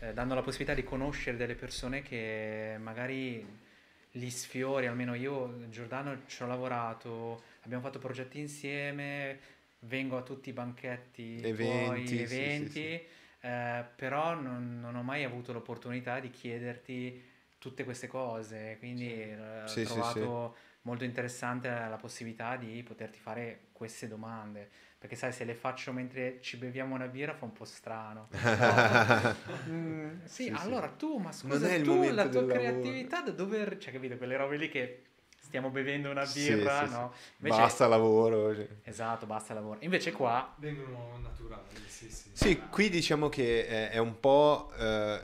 eh, 0.00 0.12
danno 0.12 0.34
la 0.34 0.42
possibilità 0.42 0.74
di 0.74 0.84
conoscere 0.84 1.36
delle 1.36 1.54
persone 1.54 2.02
che 2.02 2.76
magari 2.80 3.68
li 4.14 4.30
sfiori, 4.30 4.86
almeno 4.86 5.14
io, 5.14 5.68
Giordano, 5.68 6.22
ci 6.26 6.42
ho 6.42 6.46
lavorato, 6.46 7.42
abbiamo 7.62 7.82
fatto 7.82 7.98
progetti 7.98 8.40
insieme, 8.40 9.38
vengo 9.80 10.16
a 10.16 10.22
tutti 10.22 10.50
i 10.50 10.52
banchetti, 10.52 11.40
eventi, 11.42 12.04
tuoi, 12.04 12.22
eventi 12.22 12.66
sì, 12.66 12.66
sì, 12.66 12.72
sì. 12.72 13.06
Eh, 13.42 13.84
però 13.96 14.34
non, 14.34 14.80
non, 14.80 14.96
ho 14.96 15.02
mai 15.02 15.24
avuto 15.24 15.52
l'opportunità 15.52 16.20
di 16.20 16.30
chiederti 16.30 17.28
tutte 17.58 17.84
queste 17.84 18.06
cose, 18.06 18.76
quindi 18.78 19.12
eh, 19.12 19.62
ho 19.62 19.84
trovato 19.84 20.56
molto 20.82 21.04
interessante 21.04 21.68
la 21.68 21.98
possibilità 22.00 22.56
di 22.56 22.82
poterti 22.82 23.18
fare 23.18 23.68
queste 23.72 24.08
domande. 24.08 24.68
Perché 24.98 25.16
sai, 25.16 25.32
se 25.32 25.44
le 25.44 25.54
faccio 25.54 25.92
mentre 25.92 26.40
ci 26.42 26.58
beviamo 26.58 26.94
una 26.94 27.06
birra 27.06 27.32
fa 27.32 27.46
un 27.46 27.52
po' 27.52 27.64
strano. 27.64 28.28
No. 28.40 29.74
mm, 29.74 30.24
sì, 30.24 30.52
allora 30.54 30.88
tu, 30.88 31.16
ma 31.16 31.32
scusa, 31.32 31.80
tu 31.80 32.10
la 32.10 32.28
tua 32.28 32.46
creatività 32.46 33.22
da 33.22 33.30
dove... 33.30 33.78
Cioè, 33.78 33.92
capito, 33.92 34.16
quelle 34.16 34.36
robe 34.36 34.56
lì 34.56 34.68
che 34.68 35.02
stiamo 35.50 35.70
bevendo 35.70 36.10
una 36.10 36.24
birra, 36.32 36.86
sì, 36.86 36.92
no? 36.92 37.12
Invece, 37.38 37.60
basta 37.60 37.86
lavoro. 37.88 38.54
Cioè. 38.54 38.68
Esatto, 38.84 39.26
basta 39.26 39.52
lavoro. 39.52 39.78
Invece 39.80 40.12
qua... 40.12 40.54
Vengono 40.58 41.18
naturali, 41.20 41.64
sì, 41.88 42.08
sì. 42.08 42.30
Sì, 42.32 42.60
qui 42.70 42.88
diciamo 42.88 43.28
che 43.28 43.66
è, 43.90 43.98
un 43.98 44.20
po' 44.20 44.70
eh, 44.78 45.20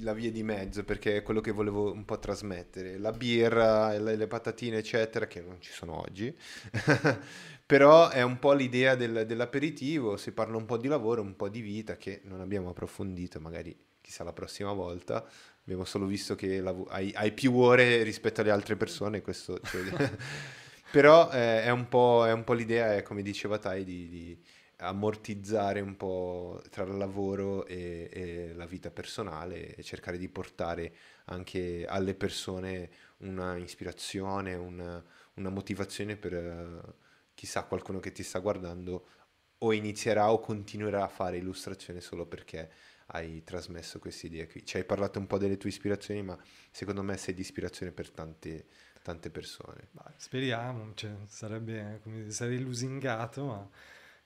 la 0.00 0.12
via 0.12 0.30
di 0.30 0.44
mezzo, 0.44 0.84
perché 0.84 1.16
è 1.16 1.22
quello 1.22 1.40
che 1.40 1.50
volevo 1.50 1.92
un 1.92 2.04
po' 2.04 2.20
trasmettere. 2.20 2.98
La 2.98 3.10
birra, 3.10 3.98
le, 3.98 4.14
le 4.14 4.26
patatine, 4.28 4.78
eccetera, 4.78 5.26
che 5.26 5.40
non 5.40 5.60
ci 5.60 5.72
sono 5.72 6.00
oggi. 6.00 6.34
Però 7.66 8.10
è 8.10 8.22
un 8.22 8.38
po' 8.38 8.52
l'idea 8.52 8.94
del, 8.94 9.24
dell'aperitivo, 9.26 10.16
si 10.16 10.30
parla 10.30 10.56
un 10.56 10.66
po' 10.66 10.76
di 10.76 10.86
lavoro, 10.86 11.20
un 11.20 11.34
po' 11.34 11.48
di 11.48 11.62
vita 11.62 11.96
che 11.96 12.20
non 12.24 12.40
abbiamo 12.40 12.68
approfondito, 12.70 13.40
magari 13.40 13.76
chissà 14.00 14.22
la 14.22 14.34
prossima 14.34 14.72
volta, 14.72 15.26
abbiamo 15.64 15.84
solo 15.84 16.06
visto 16.06 16.34
che 16.34 16.60
lav- 16.60 16.88
hai, 16.90 17.12
hai, 17.14 17.32
più 17.32 17.56
ore 17.56 18.02
rispetto 18.02 18.42
alle 18.42 18.50
altre 18.50 18.76
persone, 18.76 19.22
questo, 19.22 19.58
cioè, 19.60 19.82
però 20.92 21.30
eh, 21.32 21.62
è, 21.62 21.70
un 21.70 21.88
è, 21.88 22.32
un 22.32 22.44
po', 22.44 22.52
l'idea, 22.52 22.94
è, 22.94 23.02
come 23.02 23.22
diceva 23.22 23.58
Tai, 23.58 23.82
di, 23.82 24.08
di, 24.08 24.42
ammortizzare 24.78 25.80
un 25.80 25.96
po' 25.96 26.60
tra 26.68 26.82
il 26.82 26.96
lavoro 26.96 27.64
e, 27.64 28.10
e, 28.12 28.52
la 28.54 28.66
vita 28.66 28.90
personale 28.90 29.74
e 29.74 29.82
cercare 29.82 30.18
di 30.18 30.28
portare 30.28 30.92
anche 31.26 31.86
alle 31.88 32.14
persone 32.14 32.90
una 33.18 33.56
ispirazione, 33.56 34.54
una, 34.54 35.02
una 35.34 35.48
motivazione 35.48 36.16
per, 36.16 36.94
chissà 37.34 37.62
qualcuno 37.64 38.00
che 38.00 38.12
ti 38.12 38.22
sta 38.22 38.40
guardando 38.40 39.06
o 39.58 39.72
inizierà 39.72 40.30
o 40.30 40.40
continuerà 40.40 41.04
a 41.04 41.08
fare 41.08 41.38
illustrazione 41.38 42.00
solo 42.00 42.26
perché 42.26 42.70
hai 43.06 43.42
trasmesso 43.44 43.98
queste 43.98 44.26
idee 44.26 44.46
qui. 44.46 44.64
Ci 44.64 44.76
hai 44.76 44.84
parlato 44.84 45.18
un 45.18 45.26
po' 45.26 45.38
delle 45.38 45.56
tue 45.56 45.68
ispirazioni, 45.68 46.22
ma 46.22 46.38
secondo 46.70 47.02
me 47.02 47.16
sei 47.16 47.34
di 47.34 47.40
ispirazione 47.40 47.92
per 47.92 48.10
tante, 48.10 48.66
tante 49.02 49.30
persone. 49.30 49.88
Bah, 49.90 50.12
speriamo, 50.16 50.92
cioè, 50.94 51.12
sarebbe, 51.26 52.00
come, 52.02 52.30
sarei 52.30 52.60
lusingato, 52.60 53.44
ma... 53.44 53.68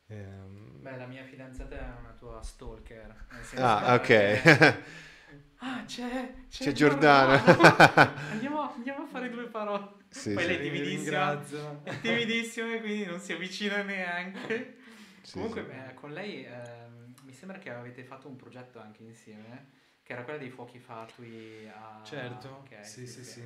Ehm... 0.09 0.81
Beh, 0.81 0.97
la 0.97 1.07
mia 1.07 1.25
fidanzata 1.25 1.77
è 1.77 1.99
una 1.99 2.15
tua 2.19 2.43
stalker. 2.43 3.27
Ah, 3.57 3.95
ok. 3.95 4.07
Che... 4.07 5.07
Ah, 5.61 5.83
c'è, 5.85 6.35
c'è, 6.49 6.65
c'è 6.65 6.73
Giordano. 6.73 7.37
Giordano. 7.37 8.13
andiamo, 8.31 8.73
andiamo, 8.75 9.03
a 9.03 9.07
fare 9.07 9.29
due 9.29 9.49
parole. 9.49 9.89
Sì, 10.09 10.33
Poi 10.33 10.45
sì. 10.45 10.49
lei 10.49 10.57
è 10.57 10.61
timidissima, 10.61 11.83
è 11.83 12.01
timidissima 12.01 12.75
e 12.75 12.81
quindi 12.81 13.05
non 13.07 13.19
si 13.19 13.33
avvicina 13.33 13.83
neanche. 13.83 14.77
Sì, 15.23 15.33
Comunque, 15.33 15.67
sì. 15.69 15.77
Eh, 15.77 15.95
con 15.95 16.13
lei 16.13 16.45
eh, 16.45 16.88
sembra 17.39 17.59
che 17.59 17.71
avete 17.71 18.03
fatto 18.03 18.27
un 18.27 18.35
progetto 18.35 18.81
anche 18.81 19.05
insieme, 19.05 19.71
che 20.03 20.13
era 20.13 20.25
quello 20.25 20.41
dei 20.41 20.51
fuochi 20.51 20.81
fatui 20.81 21.69
a... 21.69 22.03
Certo, 22.05 22.63
okay, 22.65 22.85
sì, 22.85 23.07
sì, 23.07 23.25
sì. 23.25 23.43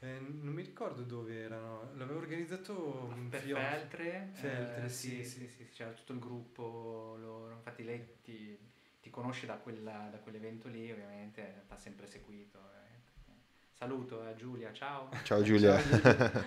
Eh, 0.00 0.18
non 0.18 0.52
mi 0.52 0.62
ricordo 0.62 1.02
dove 1.02 1.42
erano, 1.42 1.92
l'avevo 1.94 2.18
organizzato 2.18 3.14
per 3.30 3.40
Feltre, 3.40 4.30
Feltre 4.32 4.84
eh, 4.84 4.88
sì, 4.88 5.24
sì, 5.24 5.48
sì, 5.48 5.68
c'era 5.70 5.92
tutto 5.92 6.12
il 6.12 6.18
gruppo 6.18 7.16
loro, 7.18 7.54
infatti 7.54 7.82
lei 7.82 8.18
ti, 8.22 8.58
ti 9.00 9.08
conosce 9.08 9.46
da, 9.46 9.54
quella, 9.54 10.08
da, 10.10 10.18
quell'evento 10.18 10.68
lì, 10.68 10.90
ovviamente, 10.90 11.62
ti 11.66 11.72
ha 11.72 11.76
sempre 11.76 12.06
seguito. 12.06 12.58
Saluto 13.72 14.22
a 14.22 14.34
Giulia, 14.34 14.72
ciao. 14.72 15.10
Ciao 15.22 15.42
Giulia. 15.42 15.78
Ciao, 15.78 15.98
Giulia. 15.98 16.44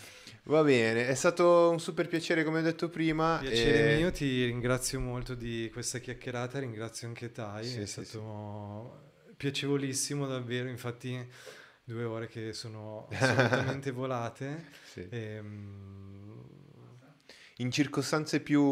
Va 0.46 0.62
bene, 0.62 1.08
è 1.08 1.14
stato 1.14 1.70
un 1.70 1.80
super 1.80 2.06
piacere 2.06 2.44
come 2.44 2.58
ho 2.58 2.62
detto 2.62 2.90
prima. 2.90 3.38
Piacere 3.40 3.94
e... 3.94 3.96
mio, 3.96 4.12
ti 4.12 4.44
ringrazio 4.44 5.00
molto 5.00 5.34
di 5.34 5.70
questa 5.72 5.98
chiacchierata, 5.98 6.58
ringrazio 6.58 7.08
anche 7.08 7.32
Tai, 7.32 7.64
sì, 7.64 7.80
è 7.80 7.86
sì, 7.86 8.04
stato 8.04 9.00
sì. 9.26 9.32
piacevolissimo 9.36 10.26
davvero, 10.26 10.68
infatti 10.68 11.26
due 11.82 12.04
ore 12.04 12.28
che 12.28 12.52
sono 12.52 13.08
assolutamente 13.12 13.90
volate. 13.90 14.66
E, 15.08 15.38
um... 15.38 16.14
In 17.58 17.70
circostanze 17.70 18.40
più... 18.40 18.62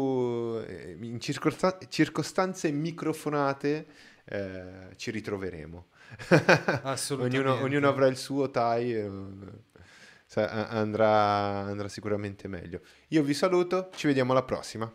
Eh, 0.67 0.97
in 0.99 1.19
circosta... 1.19 1.79
circostanze 1.87 2.69
microfonate 2.69 3.87
eh, 4.25 4.89
ci 4.97 5.09
ritroveremo. 5.09 5.87
Assolutamente. 6.83 7.37
ognuno, 7.39 7.63
ognuno, 7.63 7.87
avrà 7.87 8.07
il 8.07 8.17
suo 8.17 8.51
Tai. 8.51 8.93
Eh, 8.93 9.11
andrà, 10.41 11.59
andrà 11.59 11.87
sicuramente 11.87 12.47
meglio. 12.47 12.81
Io 13.09 13.23
vi 13.23 13.33
saluto, 13.33 13.89
ci 13.95 14.07
vediamo 14.07 14.31
alla 14.31 14.43
prossima. 14.43 14.91